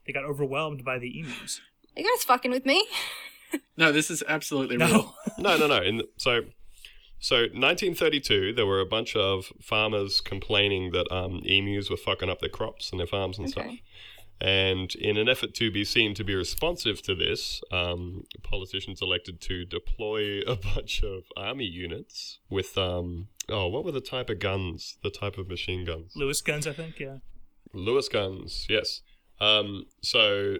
They 0.06 0.12
got 0.12 0.24
overwhelmed 0.24 0.84
by 0.84 0.98
the 0.98 1.18
emus. 1.18 1.60
Are 1.96 2.00
you 2.00 2.08
guys 2.16 2.24
fucking 2.24 2.50
with 2.50 2.64
me? 2.64 2.86
No, 3.76 3.92
this 3.92 4.10
is 4.10 4.22
absolutely 4.28 4.76
real. 4.76 5.14
No, 5.38 5.56
No, 5.56 5.56
no, 5.58 5.66
no. 5.66 5.82
In 5.82 5.98
the, 5.98 6.08
so, 6.16 6.42
so 7.18 7.36
1932, 7.36 8.52
there 8.54 8.66
were 8.66 8.80
a 8.80 8.86
bunch 8.86 9.14
of 9.16 9.52
farmers 9.60 10.20
complaining 10.20 10.92
that 10.92 11.10
um, 11.12 11.40
emus 11.44 11.90
were 11.90 11.96
fucking 11.96 12.28
up 12.30 12.40
their 12.40 12.48
crops 12.48 12.90
and 12.90 12.98
their 13.00 13.06
farms 13.06 13.38
and 13.38 13.48
stuff. 13.50 13.66
Okay. 13.66 13.82
And 14.40 14.94
in 14.94 15.16
an 15.16 15.28
effort 15.28 15.52
to 15.54 15.70
be 15.70 15.84
seen 15.84 16.14
to 16.14 16.24
be 16.24 16.34
responsive 16.34 17.02
to 17.02 17.14
this, 17.14 17.60
um, 17.72 18.24
politicians 18.42 19.02
elected 19.02 19.40
to 19.42 19.64
deploy 19.64 20.40
a 20.46 20.54
bunch 20.74 21.02
of 21.02 21.24
army 21.36 21.64
units 21.66 22.38
with 22.48 22.78
um, 22.78 23.28
oh, 23.50 23.68
what 23.68 23.84
were 23.84 23.92
the 23.92 24.00
type 24.00 24.30
of 24.30 24.38
guns? 24.38 24.98
The 25.02 25.10
type 25.10 25.38
of 25.38 25.48
machine 25.48 25.84
guns? 25.84 26.12
Lewis 26.16 26.40
guns, 26.40 26.66
I 26.66 26.72
think. 26.72 26.98
Yeah. 26.98 27.18
Lewis 27.72 28.08
guns, 28.08 28.66
yes. 28.68 29.00
Um, 29.40 29.84
so, 30.02 30.56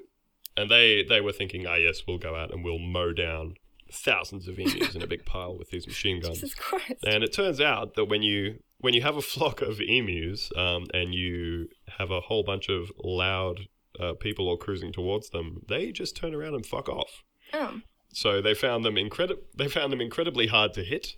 and 0.57 0.71
they 0.71 1.05
they 1.09 1.21
were 1.21 1.33
thinking, 1.33 1.67
ah, 1.67 1.77
yes, 1.77 2.03
we'll 2.07 2.19
go 2.19 2.35
out 2.35 2.53
and 2.53 2.65
we'll 2.65 2.79
mow 2.79 3.13
down 3.13 3.55
thousands 3.91 4.47
of 4.49 4.59
emus 4.59 4.95
in 4.95 5.03
a 5.03 5.07
big 5.07 5.25
pile 5.25 5.57
with 5.57 5.71
these 5.71 5.87
machine 5.87 6.21
guns. 6.21 6.41
Jesus 6.41 6.55
Christ. 6.55 7.05
And 7.07 7.25
it 7.25 7.33
turns 7.33 7.61
out 7.61 7.95
that 7.95 8.05
when 8.05 8.23
you 8.23 8.59
when 8.79 8.95
you 8.95 9.03
have 9.03 9.17
a 9.17 9.23
flock 9.23 9.61
of 9.63 9.81
emus 9.81 10.51
um, 10.57 10.87
and 10.95 11.15
you 11.15 11.69
have 11.99 12.11
a 12.11 12.21
whole 12.21 12.43
bunch 12.45 12.69
of 12.69 12.93
loud 13.03 13.61
uh, 13.99 14.13
people 14.21 14.49
all 14.49 14.57
cruising 14.57 14.93
towards 14.93 15.31
them, 15.31 15.63
they 15.69 15.91
just 15.91 16.17
turn 16.17 16.35
around 16.35 16.55
and 16.55 16.67
fuck 16.67 16.89
off. 16.89 17.23
Oh. 17.53 17.81
So 18.13 18.41
they 18.41 18.55
found 18.55 18.85
them 18.85 18.95
incredi- 18.95 19.39
They 19.57 19.69
found 19.69 19.93
them 19.93 20.01
incredibly 20.01 20.47
hard 20.47 20.73
to 20.75 20.85
hit. 20.85 21.17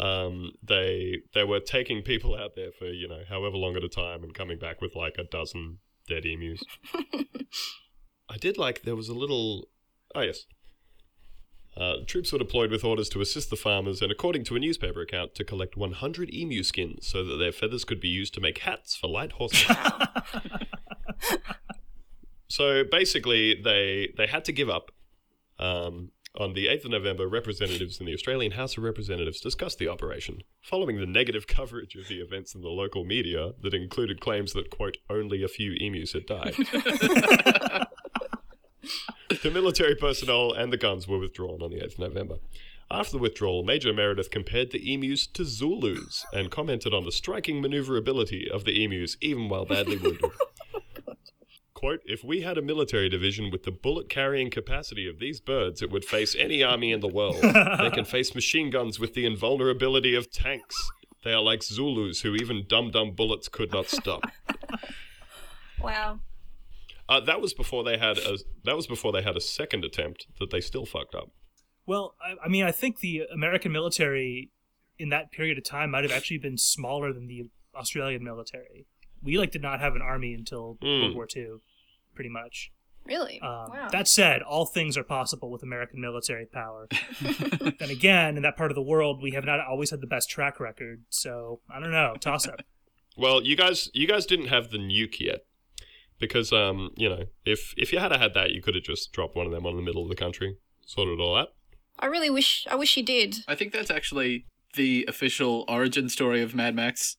Um, 0.00 0.52
they 0.62 1.22
they 1.34 1.44
were 1.44 1.60
taking 1.60 2.02
people 2.02 2.36
out 2.36 2.54
there 2.54 2.70
for 2.70 2.86
you 2.86 3.08
know 3.08 3.22
however 3.28 3.56
long 3.56 3.76
at 3.76 3.82
a 3.82 3.88
time 3.88 4.22
and 4.22 4.32
coming 4.32 4.58
back 4.58 4.80
with 4.80 4.94
like 4.94 5.16
a 5.18 5.24
dozen 5.24 5.78
dead 6.06 6.24
emus. 6.24 6.62
I 8.28 8.36
did 8.36 8.58
like 8.58 8.82
there 8.82 8.96
was 8.96 9.08
a 9.08 9.14
little. 9.14 9.68
Oh 10.14 10.20
yes. 10.20 10.46
Uh, 11.76 11.98
troops 12.06 12.32
were 12.32 12.38
deployed 12.38 12.72
with 12.72 12.82
orders 12.82 13.08
to 13.08 13.20
assist 13.20 13.50
the 13.50 13.56
farmers 13.56 14.02
and, 14.02 14.10
according 14.10 14.42
to 14.42 14.56
a 14.56 14.58
newspaper 14.58 15.00
account, 15.00 15.32
to 15.36 15.44
collect 15.44 15.76
100 15.76 16.34
emu 16.34 16.64
skins 16.64 17.06
so 17.06 17.22
that 17.22 17.36
their 17.36 17.52
feathers 17.52 17.84
could 17.84 18.00
be 18.00 18.08
used 18.08 18.34
to 18.34 18.40
make 18.40 18.58
hats 18.58 18.96
for 18.96 19.06
light 19.06 19.32
horses. 19.32 19.76
so 22.48 22.82
basically, 22.82 23.60
they 23.62 24.12
they 24.16 24.26
had 24.26 24.44
to 24.46 24.52
give 24.52 24.68
up. 24.68 24.90
Um, 25.60 26.10
on 26.36 26.54
the 26.54 26.66
8th 26.66 26.84
of 26.86 26.90
November, 26.92 27.26
representatives 27.26 27.98
in 28.00 28.06
the 28.06 28.14
Australian 28.14 28.52
House 28.52 28.76
of 28.76 28.84
Representatives 28.84 29.40
discussed 29.40 29.78
the 29.78 29.88
operation, 29.88 30.42
following 30.62 30.98
the 30.98 31.06
negative 31.06 31.46
coverage 31.46 31.96
of 31.96 32.08
the 32.08 32.20
events 32.20 32.54
in 32.54 32.60
the 32.60 32.68
local 32.68 33.04
media 33.04 33.52
that 33.62 33.74
included 33.74 34.20
claims 34.20 34.52
that, 34.52 34.70
quote, 34.70 34.98
only 35.08 35.42
a 35.42 35.48
few 35.48 35.72
emus 35.80 36.12
had 36.12 36.26
died. 36.26 36.54
the 39.42 39.50
military 39.50 39.94
personnel 39.94 40.52
and 40.52 40.72
the 40.72 40.76
guns 40.76 41.08
were 41.08 41.18
withdrawn 41.18 41.62
on 41.62 41.70
the 41.70 41.78
8th 41.78 41.94
of 41.94 41.98
November. 41.98 42.36
After 42.90 43.12
the 43.12 43.18
withdrawal, 43.18 43.64
Major 43.64 43.92
Meredith 43.92 44.30
compared 44.30 44.70
the 44.70 44.94
emus 44.94 45.26
to 45.28 45.44
Zulus 45.44 46.24
and 46.32 46.50
commented 46.50 46.94
on 46.94 47.04
the 47.04 47.12
striking 47.12 47.60
maneuverability 47.60 48.50
of 48.50 48.64
the 48.64 48.82
emus, 48.82 49.16
even 49.20 49.48
while 49.48 49.66
badly 49.66 49.98
wounded. 49.98 50.30
Quote, 51.78 52.00
if 52.04 52.24
we 52.24 52.40
had 52.40 52.58
a 52.58 52.62
military 52.62 53.08
division 53.08 53.50
with 53.52 53.62
the 53.62 53.70
bullet 53.70 54.08
carrying 54.08 54.50
capacity 54.50 55.08
of 55.08 55.20
these 55.20 55.40
birds, 55.40 55.80
it 55.80 55.92
would 55.92 56.04
face 56.04 56.34
any 56.36 56.60
army 56.60 56.90
in 56.90 56.98
the 56.98 57.06
world. 57.06 57.36
they 57.40 57.90
can 57.90 58.04
face 58.16 58.34
machine 58.34 58.68
guns 58.68 58.98
with 58.98 59.14
the 59.14 59.24
invulnerability 59.24 60.16
of 60.16 60.28
tanks. 60.28 60.74
They 61.22 61.32
are 61.32 61.40
like 61.40 61.62
Zulus 61.62 62.22
who 62.22 62.34
even 62.34 62.64
dum 62.68 62.90
dum 62.90 63.12
bullets 63.12 63.46
could 63.48 63.70
not 63.72 63.86
stop. 63.88 64.22
Wow. 65.80 66.20
Uh, 67.08 67.20
that 67.20 67.40
was 67.40 67.54
before 67.54 67.84
they 67.84 67.96
had 67.96 68.18
a 68.18 68.38
that 68.64 68.76
was 68.76 68.86
before 68.86 69.12
they 69.12 69.22
had 69.22 69.36
a 69.36 69.40
second 69.40 69.84
attempt 69.84 70.26
that 70.40 70.50
they 70.50 70.60
still 70.60 70.84
fucked 70.84 71.14
up. 71.14 71.30
Well, 71.86 72.16
I, 72.20 72.46
I 72.46 72.48
mean, 72.48 72.64
I 72.64 72.72
think 72.72 72.98
the 73.00 73.22
American 73.32 73.72
military 73.72 74.50
in 74.98 75.08
that 75.10 75.30
period 75.30 75.56
of 75.56 75.64
time 75.64 75.92
might 75.92 76.02
have 76.02 76.12
actually 76.12 76.38
been 76.38 76.58
smaller 76.58 77.12
than 77.12 77.28
the 77.28 77.44
Australian 77.74 78.24
military. 78.24 78.86
We 79.22 79.38
like 79.38 79.52
did 79.52 79.62
not 79.62 79.80
have 79.80 79.94
an 79.94 80.02
army 80.02 80.34
until 80.34 80.76
Mm. 80.82 81.02
World 81.02 81.14
War 81.14 81.28
II, 81.34 81.46
pretty 82.18 82.30
much. 82.30 82.72
Really? 83.06 83.40
Um, 83.40 83.70
wow. 83.70 83.88
That 83.92 84.08
said, 84.08 84.42
all 84.42 84.66
things 84.66 84.96
are 84.98 85.04
possible 85.04 85.52
with 85.52 85.62
American 85.62 86.00
military 86.00 86.46
power. 86.46 86.88
then 87.78 87.90
again, 87.90 88.36
in 88.36 88.42
that 88.42 88.56
part 88.56 88.72
of 88.72 88.74
the 88.74 88.82
world, 88.82 89.22
we 89.22 89.30
have 89.30 89.44
not 89.44 89.60
always 89.60 89.90
had 89.92 90.00
the 90.00 90.08
best 90.08 90.28
track 90.28 90.58
record. 90.58 91.04
So 91.10 91.60
I 91.72 91.78
don't 91.78 91.92
know. 91.92 92.16
Toss 92.20 92.48
up. 92.48 92.60
Well, 93.20 93.42
you 93.42 93.56
guys 93.56 93.90
you 93.94 94.06
guys 94.06 94.26
didn't 94.26 94.46
have 94.46 94.70
the 94.70 94.78
nuke 94.78 95.18
yet. 95.18 95.40
Because 96.20 96.52
um, 96.52 96.90
you 96.96 97.08
know, 97.08 97.24
if 97.44 97.74
if 97.76 97.92
you 97.92 97.98
had 97.98 98.12
had 98.12 98.32
that, 98.34 98.52
you 98.52 98.62
could 98.62 98.76
have 98.76 98.84
just 98.84 99.12
dropped 99.12 99.34
one 99.34 99.44
of 99.44 99.50
them 99.50 99.66
on 99.66 99.74
the 99.74 99.82
middle 99.82 100.04
of 100.04 100.08
the 100.08 100.14
country, 100.14 100.56
sorted 100.86 101.18
it 101.18 101.22
all 101.22 101.34
out. 101.36 101.48
I 101.98 102.06
really 102.06 102.30
wish. 102.30 102.64
I 102.70 102.76
wish 102.76 102.96
you 102.96 103.02
did. 103.02 103.38
I 103.48 103.56
think 103.56 103.72
that's 103.72 103.90
actually 103.90 104.46
the 104.74 105.04
official 105.08 105.64
origin 105.66 106.08
story 106.08 106.42
of 106.42 106.54
Mad 106.54 106.76
Max. 106.76 107.16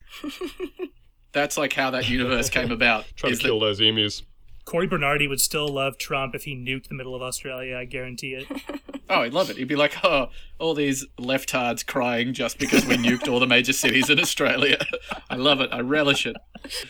that's 1.32 1.58
like 1.58 1.74
how 1.74 1.90
that 1.90 2.08
universe 2.08 2.48
came 2.48 2.70
about. 2.70 3.04
Try 3.16 3.28
to 3.28 3.32
is 3.34 3.40
that- 3.40 3.44
kill 3.44 3.60
those 3.60 3.80
emus. 3.80 4.22
Cory 4.70 4.86
Bernardi 4.86 5.26
would 5.26 5.40
still 5.40 5.66
love 5.66 5.98
Trump 5.98 6.32
if 6.32 6.44
he 6.44 6.54
nuked 6.54 6.86
the 6.86 6.94
middle 6.94 7.16
of 7.16 7.22
Australia. 7.22 7.76
I 7.76 7.86
guarantee 7.86 8.34
it. 8.34 8.46
oh, 9.10 9.24
he'd 9.24 9.32
love 9.32 9.50
it. 9.50 9.56
He'd 9.56 9.66
be 9.66 9.74
like, 9.74 9.96
oh, 10.04 10.28
all 10.60 10.74
these 10.74 11.04
leftards 11.18 11.84
crying 11.84 12.34
just 12.34 12.56
because 12.56 12.86
we 12.86 12.96
nuked 12.96 13.26
all 13.26 13.40
the 13.40 13.48
major 13.48 13.72
cities 13.72 14.08
in 14.08 14.20
Australia. 14.20 14.78
I 15.28 15.34
love 15.34 15.60
it. 15.60 15.70
I 15.72 15.80
relish 15.80 16.24
it. 16.24 16.36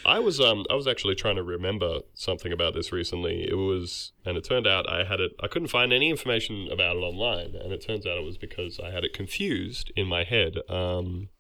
I 0.05 0.19
was 0.19 0.41
um 0.41 0.67
I 0.69 0.75
was 0.75 0.87
actually 0.87 1.15
trying 1.15 1.37
to 1.37 1.43
remember 1.43 2.01
something 2.13 2.53
about 2.53 2.75
this 2.75 2.93
recently. 2.93 3.49
It 3.49 3.55
was 3.55 4.13
and 4.27 4.37
it 4.37 4.45
turned 4.45 4.67
out 4.67 4.87
I 4.87 5.05
had 5.05 5.21
it 5.21 5.33
I 5.43 5.49
couldn't 5.49 5.69
find 5.69 5.91
any 5.91 6.11
information 6.11 6.69
about 6.71 6.97
it 6.97 7.01
online 7.01 7.55
and 7.55 7.73
it 7.73 7.83
turns 7.83 8.05
out 8.05 8.19
it 8.19 8.25
was 8.25 8.37
because 8.37 8.79
I 8.79 8.91
had 8.91 9.05
it 9.05 9.15
confused 9.15 9.91
in 9.97 10.07
my 10.07 10.25
head. 10.25 10.59
Um 10.69 11.31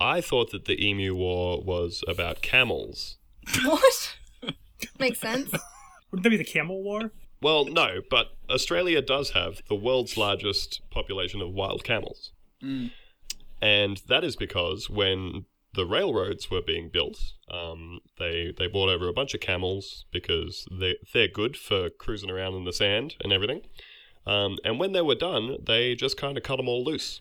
I 0.00 0.22
thought 0.22 0.52
that 0.52 0.64
the 0.64 0.82
emu 0.82 1.14
war 1.14 1.60
was 1.62 2.02
about 2.08 2.40
camels. 2.40 3.18
What? 3.62 4.16
Makes 4.98 5.20
sense. 5.20 5.50
Wouldn't 6.10 6.22
that 6.22 6.30
be 6.30 6.36
the 6.36 6.44
Camel 6.44 6.82
War? 6.82 7.12
Well, 7.42 7.66
no, 7.66 8.00
but 8.08 8.28
Australia 8.48 9.02
does 9.02 9.30
have 9.30 9.60
the 9.68 9.74
world's 9.74 10.16
largest 10.16 10.80
population 10.90 11.42
of 11.42 11.52
wild 11.52 11.84
camels. 11.84 12.32
And 13.60 14.00
that 14.08 14.24
is 14.24 14.36
because 14.36 14.88
when 14.88 15.44
the 15.74 15.84
railroads 15.84 16.50
were 16.50 16.62
being 16.62 16.88
built, 16.88 17.18
um, 17.50 18.00
they, 18.18 18.54
they 18.56 18.66
brought 18.66 18.88
over 18.88 19.08
a 19.08 19.12
bunch 19.12 19.34
of 19.34 19.40
camels 19.40 20.06
because 20.10 20.66
they, 20.70 20.96
they're 21.12 21.28
good 21.28 21.56
for 21.56 21.90
cruising 21.90 22.30
around 22.30 22.54
in 22.54 22.64
the 22.64 22.72
sand 22.72 23.16
and 23.22 23.32
everything. 23.32 23.62
Um, 24.26 24.58
and 24.64 24.80
when 24.80 24.92
they 24.92 25.02
were 25.02 25.14
done, 25.14 25.58
they 25.64 25.94
just 25.94 26.16
kind 26.16 26.36
of 26.36 26.42
cut 26.42 26.56
them 26.56 26.68
all 26.68 26.82
loose. 26.82 27.20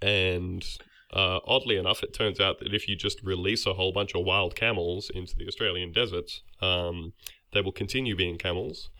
And 0.00 0.64
uh, 1.14 1.38
oddly 1.46 1.76
enough, 1.76 2.02
it 2.02 2.12
turns 2.12 2.40
out 2.40 2.58
that 2.58 2.74
if 2.74 2.88
you 2.88 2.96
just 2.96 3.22
release 3.22 3.66
a 3.66 3.74
whole 3.74 3.92
bunch 3.92 4.14
of 4.14 4.24
wild 4.24 4.56
camels 4.56 5.10
into 5.14 5.36
the 5.36 5.46
Australian 5.46 5.92
deserts, 5.92 6.42
um, 6.60 7.12
they 7.52 7.60
will 7.60 7.72
continue 7.72 8.16
being 8.16 8.36
camels 8.36 8.90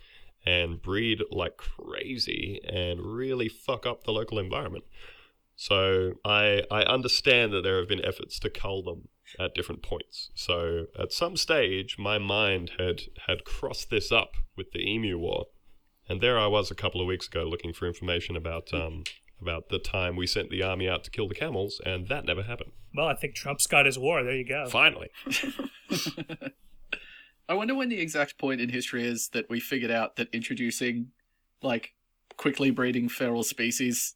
and 0.45 0.81
breed 0.81 1.21
like 1.29 1.57
crazy 1.57 2.61
and 2.67 3.01
really 3.01 3.49
fuck 3.49 3.85
up 3.85 4.03
the 4.03 4.11
local 4.11 4.39
environment. 4.39 4.85
So 5.57 6.13
I 6.23 6.63
I 6.71 6.83
understand 6.83 7.51
that 7.53 7.63
there 7.63 7.79
have 7.79 7.87
been 7.87 8.03
efforts 8.03 8.39
to 8.39 8.49
cull 8.49 8.83
them 8.83 9.09
at 9.39 9.55
different 9.55 9.81
points. 9.81 10.29
So 10.35 10.87
at 10.97 11.11
some 11.11 11.35
stage, 11.35 11.97
my 11.97 12.17
mind 12.17 12.71
had 12.77 13.03
had 13.27 13.43
crossed 13.43 13.89
this 13.89 14.11
up 14.11 14.35
with 14.55 14.71
the 14.71 14.79
Emu 14.79 15.17
War, 15.17 15.47
and 16.07 16.21
there 16.21 16.39
I 16.39 16.47
was 16.47 16.71
a 16.71 16.75
couple 16.75 17.01
of 17.01 17.07
weeks 17.07 17.27
ago 17.27 17.43
looking 17.43 17.73
for 17.73 17.87
information 17.87 18.35
about 18.35 18.73
um 18.73 19.03
about 19.41 19.69
the 19.69 19.79
time 19.79 20.15
we 20.15 20.27
sent 20.27 20.49
the 20.49 20.63
army 20.63 20.89
out 20.89 21.03
to 21.03 21.11
kill 21.11 21.27
the 21.27 21.35
camels, 21.35 21.81
and 21.85 22.07
that 22.07 22.25
never 22.25 22.43
happened. 22.43 22.71
Well, 22.95 23.07
I 23.07 23.15
think 23.15 23.35
Trump's 23.35 23.67
got 23.67 23.85
his 23.85 23.99
war. 23.99 24.23
There 24.23 24.35
you 24.35 24.47
go. 24.47 24.67
Finally, 24.69 25.09
I 27.47 27.53
wonder 27.53 27.75
when 27.75 27.89
the 27.89 27.99
exact 27.99 28.37
point 28.37 28.61
in 28.61 28.69
history 28.69 29.05
is 29.05 29.29
that 29.29 29.49
we 29.49 29.59
figured 29.59 29.91
out 29.91 30.15
that 30.15 30.29
introducing, 30.33 31.11
like, 31.61 31.93
quickly 32.37 32.71
breeding 32.71 33.09
feral 33.09 33.43
species, 33.43 34.15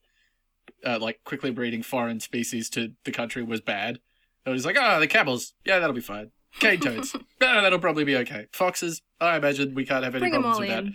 uh, 0.86 1.00
like 1.00 1.24
quickly 1.24 1.52
breeding 1.52 1.84
foreign 1.84 2.20
species 2.20 2.70
to 2.72 2.94
the 3.04 3.12
country 3.12 3.44
was 3.44 3.62
bad. 3.62 4.00
It 4.46 4.50
was 4.50 4.66
like, 4.66 4.78
ah, 4.80 5.00
the 5.00 5.08
camels, 5.08 5.54
yeah, 5.66 5.80
that'll 5.80 5.94
be 5.94 6.02
fine. 6.02 6.32
Cane 6.60 6.80
toads, 6.80 7.16
ah, 7.42 7.62
that'll 7.62 7.80
probably 7.80 8.04
be 8.04 8.18
okay. 8.18 8.48
Foxes, 8.52 9.02
I 9.20 9.38
imagine 9.38 9.76
we 9.76 9.86
can't 9.86 10.04
have 10.04 10.16
any 10.16 10.22
Bring 10.22 10.32
problems 10.32 10.56
all 10.56 10.62
with 10.62 10.70
that. 10.70 10.94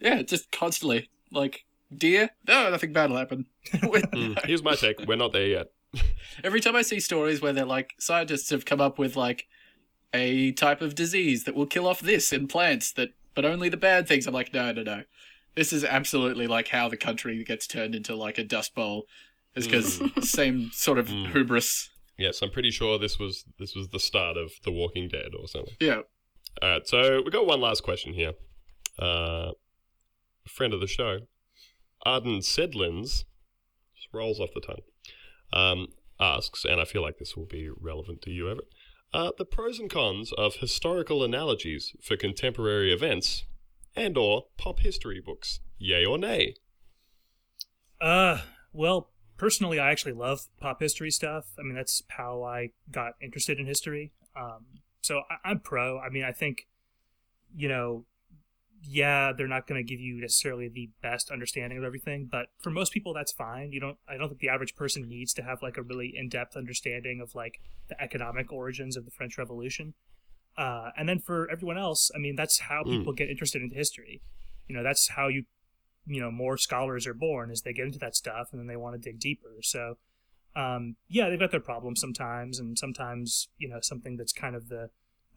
Yeah, 0.00 0.22
just 0.22 0.52
constantly. 0.52 1.10
Like, 1.32 1.64
deer, 1.94 2.30
no, 2.46 2.70
nothing 2.70 2.92
bad 2.92 3.10
will 3.10 3.16
happen. 3.18 3.46
Mm, 3.72 4.44
here's 4.46 4.62
my 4.62 4.74
take. 4.74 5.00
We're 5.06 5.16
not 5.16 5.32
there 5.32 5.46
yet. 5.46 5.66
Every 6.44 6.60
time 6.60 6.74
I 6.76 6.82
see 6.82 7.00
stories 7.00 7.40
where 7.42 7.52
they're 7.52 7.64
like 7.64 7.94
scientists 7.98 8.50
have 8.50 8.64
come 8.64 8.80
up 8.80 8.98
with 8.98 9.16
like 9.16 9.46
a 10.14 10.52
type 10.52 10.80
of 10.80 10.94
disease 10.94 11.44
that 11.44 11.54
will 11.54 11.66
kill 11.66 11.86
off 11.86 12.00
this 12.00 12.32
in 12.32 12.48
plants 12.48 12.92
that 12.92 13.10
but 13.34 13.44
only 13.44 13.68
the 13.68 13.76
bad 13.76 14.08
things, 14.08 14.26
I'm 14.26 14.34
like, 14.34 14.52
no, 14.54 14.72
no, 14.72 14.82
no. 14.82 15.02
This 15.54 15.72
is 15.72 15.84
absolutely 15.84 16.46
like 16.46 16.68
how 16.68 16.88
the 16.88 16.96
country 16.96 17.42
gets 17.44 17.66
turned 17.66 17.94
into 17.94 18.14
like 18.16 18.38
a 18.38 18.44
dust 18.44 18.74
bowl. 18.74 19.04
Is 19.54 19.66
because 19.66 20.00
same 20.28 20.70
sort 20.72 20.98
of 20.98 21.08
Mm. 21.08 21.32
hubris. 21.32 21.90
Yes, 22.16 22.42
I'm 22.42 22.50
pretty 22.50 22.70
sure 22.70 22.98
this 22.98 23.18
was 23.18 23.44
this 23.58 23.74
was 23.74 23.88
the 23.88 24.00
start 24.00 24.36
of 24.36 24.52
The 24.64 24.72
Walking 24.72 25.08
Dead 25.08 25.30
or 25.38 25.46
something. 25.48 25.74
Yeah. 25.80 26.00
All 26.62 26.68
right, 26.70 26.86
so 26.86 27.22
we 27.24 27.30
got 27.30 27.46
one 27.46 27.60
last 27.60 27.82
question 27.82 28.12
here. 28.14 28.32
Uh, 29.00 29.52
a 30.44 30.48
friend 30.48 30.72
of 30.74 30.80
the 30.80 30.86
show, 30.88 31.20
Arden 32.04 32.40
Sedlins, 32.40 33.24
rolls 34.12 34.40
off 34.40 34.50
the 34.54 34.60
tongue, 34.60 34.82
um, 35.52 35.88
asks, 36.20 36.64
and 36.64 36.80
I 36.80 36.84
feel 36.84 37.02
like 37.02 37.18
this 37.18 37.36
will 37.36 37.46
be 37.46 37.68
relevant 37.68 38.22
to 38.22 38.30
you, 38.30 38.50
Everett, 38.50 38.68
uh, 39.12 39.32
the 39.36 39.44
pros 39.44 39.78
and 39.78 39.90
cons 39.90 40.32
of 40.32 40.56
historical 40.56 41.24
analogies 41.24 41.94
for 42.02 42.16
contemporary 42.16 42.92
events 42.92 43.44
and 43.96 44.16
or 44.16 44.46
pop 44.56 44.80
history 44.80 45.20
books. 45.24 45.60
Yay 45.78 46.04
or 46.04 46.18
nay? 46.18 46.54
Uh, 48.00 48.38
well, 48.72 49.10
personally, 49.36 49.78
I 49.78 49.90
actually 49.90 50.12
love 50.12 50.46
pop 50.60 50.80
history 50.80 51.10
stuff. 51.10 51.46
I 51.58 51.62
mean, 51.62 51.74
that's 51.74 52.02
how 52.08 52.42
I 52.42 52.70
got 52.90 53.14
interested 53.22 53.58
in 53.58 53.66
history. 53.66 54.12
Um, 54.36 54.66
so 55.00 55.22
I, 55.30 55.50
I'm 55.50 55.60
pro. 55.60 55.98
I 55.98 56.10
mean, 56.10 56.24
I 56.24 56.32
think, 56.32 56.66
you 57.56 57.68
know, 57.68 58.04
yeah, 58.80 59.32
they're 59.36 59.48
not 59.48 59.66
going 59.66 59.84
to 59.84 59.88
give 59.88 60.00
you 60.00 60.20
necessarily 60.20 60.68
the 60.68 60.90
best 61.02 61.30
understanding 61.30 61.78
of 61.78 61.84
everything, 61.84 62.28
but 62.30 62.46
for 62.60 62.70
most 62.70 62.92
people, 62.92 63.12
that's 63.12 63.32
fine. 63.32 63.72
You 63.72 63.80
don't. 63.80 63.98
I 64.08 64.16
don't 64.16 64.28
think 64.28 64.40
the 64.40 64.48
average 64.48 64.76
person 64.76 65.08
needs 65.08 65.32
to 65.34 65.42
have 65.42 65.62
like 65.62 65.76
a 65.76 65.82
really 65.82 66.12
in-depth 66.16 66.56
understanding 66.56 67.20
of 67.20 67.34
like 67.34 67.60
the 67.88 68.00
economic 68.00 68.52
origins 68.52 68.96
of 68.96 69.04
the 69.04 69.10
French 69.10 69.36
Revolution. 69.38 69.94
Uh, 70.56 70.90
and 70.96 71.08
then 71.08 71.18
for 71.20 71.48
everyone 71.50 71.78
else, 71.78 72.10
I 72.14 72.18
mean, 72.18 72.36
that's 72.36 72.60
how 72.60 72.82
Mm. 72.84 72.98
people 72.98 73.12
get 73.12 73.30
interested 73.30 73.62
in 73.62 73.70
history. 73.70 74.22
You 74.66 74.76
know, 74.76 74.82
that's 74.82 75.08
how 75.08 75.28
you 75.28 75.44
you 76.06 76.20
know 76.20 76.30
more 76.30 76.56
scholars 76.56 77.06
are 77.06 77.14
born 77.14 77.50
as 77.50 77.62
they 77.62 77.72
get 77.72 77.84
into 77.84 77.98
that 77.98 78.16
stuff 78.16 78.48
and 78.50 78.58
then 78.60 78.66
they 78.66 78.76
want 78.76 78.94
to 78.94 78.98
dig 78.98 79.20
deeper 79.20 79.56
so 79.60 79.98
um, 80.56 80.96
yeah 81.06 81.28
they've 81.28 81.38
got 81.38 81.50
their 81.50 81.60
problems 81.60 82.00
sometimes 82.00 82.58
and 82.58 82.78
sometimes 82.78 83.48
you 83.58 83.68
know 83.68 83.78
something 83.82 84.16
that's 84.16 84.32
kind 84.32 84.56
of 84.56 84.70
the 84.70 84.88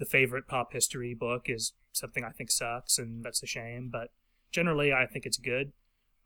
the 0.02 0.06
favorite 0.06 0.48
pop 0.48 0.74
history 0.74 1.14
book 1.14 1.44
is 1.46 1.74
something 1.94 2.24
i 2.24 2.32
think 2.32 2.50
sucks 2.50 2.98
and 2.98 3.24
that's 3.24 3.44
a 3.44 3.48
shame 3.48 3.88
but 3.92 4.10
generally 4.52 4.92
i 4.92 5.06
think 5.06 5.26
it's 5.26 5.38
good 5.38 5.72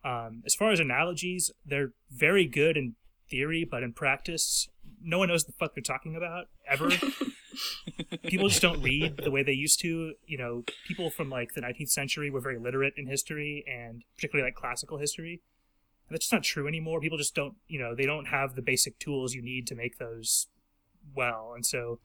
um, 0.06 0.43
as 0.45 0.56
far 0.56 0.72
as 0.72 0.80
analogies 0.80 1.52
they're 1.65 1.91
very 2.10 2.45
good 2.45 2.77
in 2.77 2.95
theory 3.30 3.68
but 3.69 3.84
in 3.84 3.91
practice 3.91 4.69
no 5.03 5.19
one 5.19 5.27
knows 5.27 5.43
the 5.43 5.52
fuck 5.52 5.76
they're 5.76 5.81
talking 5.81 6.15
about 6.15 6.45
ever 6.68 6.89
people 8.23 8.49
just 8.49 8.61
don't 8.61 8.81
read 8.81 9.18
the 9.18 9.31
way 9.31 9.43
they 9.43 9.53
used 9.53 9.80
to. 9.81 10.14
You 10.26 10.38
know, 10.38 10.64
people 10.88 11.10
from 11.10 11.30
like 11.30 11.53
the 11.53 11.61
19th 11.61 11.89
century 11.89 12.30
were 12.30 12.41
very 12.41 12.57
literate 12.57 12.93
in 12.97 13.07
history 13.07 13.64
and 13.68 14.03
particularly 14.15 14.47
like 14.47 14.56
classical 14.56 14.97
history. 14.97 15.41
And 16.07 16.15
that's 16.15 16.26
just 16.26 16.34
not 16.34 16.43
true 16.43 16.68
anymore. 16.68 17.02
People 17.02 17.18
just 17.18 17.35
don't, 17.35 17.56
you 17.68 17.80
know, 17.80 17.95
they 17.95 18.06
don't 18.06 18.27
have 18.27 18.56
the 18.56 18.61
basic 18.61 18.99
tools 18.99 19.34
you 19.34 19.41
need 19.41 19.68
to 19.68 19.76
make 19.76 19.97
those 19.97 20.47
well. 21.15 21.53
And 21.56 21.65
so 21.65 21.99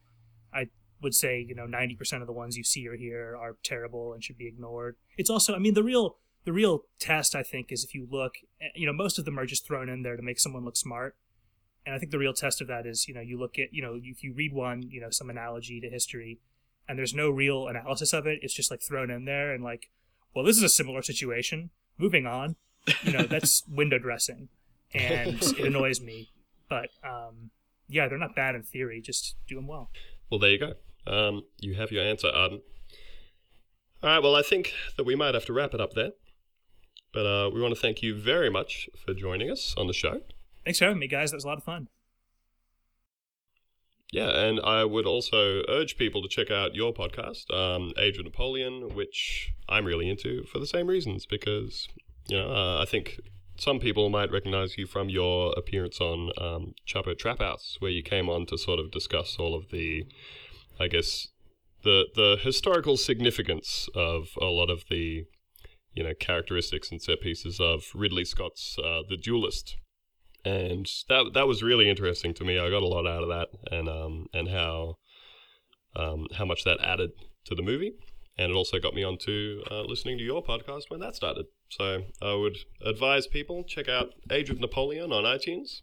I 0.52 0.68
would 1.02 1.14
say, 1.14 1.44
you 1.46 1.54
know, 1.54 1.66
90% 1.66 2.20
of 2.20 2.26
the 2.26 2.32
ones 2.32 2.56
you 2.56 2.64
see 2.64 2.86
or 2.86 2.96
hear 2.96 3.36
are 3.36 3.56
terrible 3.62 4.12
and 4.12 4.22
should 4.22 4.38
be 4.38 4.46
ignored. 4.46 4.96
It's 5.16 5.30
also, 5.30 5.54
I 5.54 5.58
mean, 5.58 5.74
the 5.74 5.84
real 5.84 6.16
the 6.44 6.52
real 6.54 6.84
test 6.98 7.34
I 7.34 7.42
think 7.42 7.70
is 7.70 7.84
if 7.84 7.94
you 7.94 8.08
look, 8.10 8.34
eh, 8.62 8.68
you 8.74 8.86
know, 8.86 8.94
most 8.94 9.18
of 9.18 9.26
them 9.26 9.38
are 9.38 9.44
just 9.44 9.66
thrown 9.66 9.90
in 9.90 10.02
there 10.02 10.16
to 10.16 10.22
make 10.22 10.40
someone 10.40 10.64
look 10.64 10.76
smart 10.76 11.14
and 11.86 11.94
I 11.94 11.98
think 11.98 12.12
the 12.12 12.18
real 12.18 12.34
test 12.34 12.60
of 12.60 12.68
that 12.68 12.86
is, 12.86 13.08
you 13.08 13.14
know, 13.14 13.20
you 13.20 13.38
look 13.38 13.58
at, 13.58 13.72
you 13.72 13.82
know, 13.82 13.98
if 14.02 14.22
you 14.22 14.32
read 14.34 14.52
one, 14.52 14.82
you 14.82 15.00
know, 15.00 15.10
some 15.10 15.30
analogy 15.30 15.80
to 15.80 15.88
history, 15.88 16.38
and 16.88 16.98
there's 16.98 17.14
no 17.14 17.30
real 17.30 17.68
analysis 17.68 18.12
of 18.12 18.26
it, 18.26 18.40
it's 18.42 18.54
just 18.54 18.70
like 18.70 18.82
thrown 18.82 19.10
in 19.10 19.24
there 19.24 19.52
and 19.52 19.64
like, 19.64 19.90
well, 20.34 20.44
this 20.44 20.56
is 20.56 20.62
a 20.62 20.68
similar 20.68 21.02
situation. 21.02 21.70
Moving 21.98 22.26
on, 22.26 22.56
you 23.02 23.12
know, 23.12 23.24
that's 23.24 23.64
window 23.68 23.98
dressing, 23.98 24.48
and 24.94 25.42
it 25.42 25.58
annoys 25.58 26.00
me. 26.00 26.30
But 26.68 26.90
um, 27.02 27.50
yeah, 27.88 28.08
they're 28.08 28.18
not 28.18 28.36
bad 28.36 28.54
in 28.54 28.62
theory. 28.62 29.00
Just 29.00 29.36
do 29.48 29.56
them 29.56 29.66
well. 29.66 29.90
Well, 30.30 30.38
there 30.38 30.50
you 30.50 30.58
go. 30.58 30.74
Um, 31.06 31.42
you 31.58 31.74
have 31.74 31.90
your 31.90 32.04
answer, 32.04 32.28
Arden. 32.28 32.62
All 34.02 34.10
right, 34.10 34.22
well, 34.22 34.36
I 34.36 34.42
think 34.42 34.72
that 34.96 35.04
we 35.04 35.14
might 35.14 35.34
have 35.34 35.44
to 35.46 35.52
wrap 35.52 35.74
it 35.74 35.80
up 35.80 35.94
there. 35.94 36.12
But 37.12 37.26
uh, 37.26 37.50
we 37.52 37.60
want 37.60 37.74
to 37.74 37.80
thank 37.80 38.02
you 38.02 38.14
very 38.14 38.50
much 38.50 38.88
for 39.04 39.12
joining 39.14 39.50
us 39.50 39.74
on 39.76 39.88
the 39.88 39.92
show. 39.92 40.20
Thanks 40.64 40.78
for 40.78 40.84
having 40.84 41.00
me, 41.00 41.08
guys. 41.08 41.32
That 41.32 41.38
was 41.38 41.44
a 41.44 41.48
lot 41.48 41.58
of 41.58 41.64
fun. 41.64 41.88
Yeah, 44.12 44.30
and 44.30 44.60
I 44.60 44.84
would 44.84 45.06
also 45.06 45.62
urge 45.68 45.96
people 45.96 46.22
to 46.22 46.28
check 46.28 46.50
out 46.50 46.74
your 46.74 46.92
podcast, 46.92 47.52
um, 47.54 47.92
Age 47.96 48.18
of 48.18 48.24
Napoleon, 48.24 48.94
which 48.94 49.52
I'm 49.68 49.84
really 49.84 50.08
into 50.08 50.44
for 50.44 50.58
the 50.58 50.66
same 50.66 50.86
reasons. 50.86 51.26
Because 51.26 51.88
you 52.28 52.36
know, 52.36 52.52
uh, 52.52 52.82
I 52.82 52.86
think 52.86 53.20
some 53.56 53.78
people 53.78 54.08
might 54.08 54.32
recognize 54.32 54.78
you 54.78 54.86
from 54.86 55.08
your 55.08 55.52
appearance 55.56 56.00
on 56.00 56.30
um, 56.38 56.74
Chapo 56.88 57.16
Trap 57.16 57.40
House, 57.40 57.76
where 57.78 57.90
you 57.90 58.02
came 58.02 58.28
on 58.28 58.46
to 58.46 58.58
sort 58.58 58.80
of 58.80 58.90
discuss 58.90 59.36
all 59.38 59.54
of 59.54 59.70
the, 59.70 60.06
I 60.80 60.88
guess, 60.88 61.28
the 61.84 62.06
the 62.14 62.38
historical 62.42 62.96
significance 62.96 63.88
of 63.94 64.30
a 64.40 64.46
lot 64.46 64.70
of 64.70 64.84
the, 64.88 65.26
you 65.92 66.02
know, 66.02 66.14
characteristics 66.18 66.90
and 66.90 67.00
set 67.00 67.20
pieces 67.20 67.60
of 67.60 67.84
Ridley 67.94 68.24
Scott's 68.24 68.76
uh, 68.82 69.02
The 69.08 69.16
Duelist 69.16 69.76
and 70.44 70.88
that 71.08 71.32
that 71.34 71.46
was 71.46 71.62
really 71.62 71.88
interesting 71.88 72.34
to 72.34 72.44
me. 72.44 72.58
I 72.58 72.70
got 72.70 72.82
a 72.82 72.86
lot 72.86 73.06
out 73.06 73.22
of 73.22 73.28
that, 73.28 73.48
and 73.70 73.88
um 73.88 74.26
and 74.32 74.48
how 74.48 74.96
um 75.96 76.26
how 76.36 76.44
much 76.44 76.64
that 76.64 76.80
added 76.80 77.10
to 77.44 77.54
the 77.54 77.62
movie, 77.62 77.92
and 78.38 78.50
it 78.50 78.54
also 78.54 78.78
got 78.78 78.94
me 78.94 79.02
onto 79.04 79.62
uh, 79.70 79.82
listening 79.82 80.18
to 80.18 80.24
your 80.24 80.42
podcast 80.42 80.84
when 80.88 81.00
that 81.00 81.16
started. 81.16 81.46
So 81.68 82.04
I 82.22 82.34
would 82.34 82.58
advise 82.84 83.26
people 83.26 83.64
check 83.64 83.88
out 83.88 84.14
Age 84.30 84.50
of 84.50 84.60
Napoleon 84.60 85.12
on 85.12 85.24
iTunes, 85.24 85.82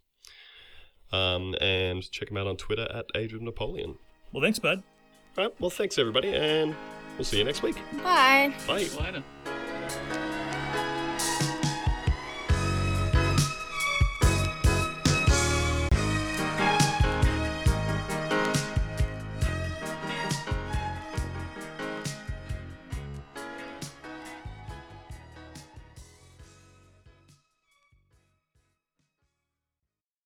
um 1.12 1.54
and 1.60 2.08
check 2.10 2.28
them 2.28 2.36
out 2.36 2.46
on 2.46 2.56
Twitter 2.56 2.88
at 2.92 3.06
Age 3.14 3.32
of 3.32 3.42
Napoleon. 3.42 3.96
Well, 4.32 4.42
thanks, 4.42 4.58
bud. 4.58 4.82
All 5.36 5.44
right, 5.44 5.54
well, 5.60 5.70
thanks 5.70 5.98
everybody, 5.98 6.34
and 6.34 6.74
we'll 7.16 7.24
see 7.24 7.38
you 7.38 7.44
next 7.44 7.62
week. 7.62 7.76
Bye. 8.02 8.52
Bye. 8.66 8.86
Later. 8.98 9.22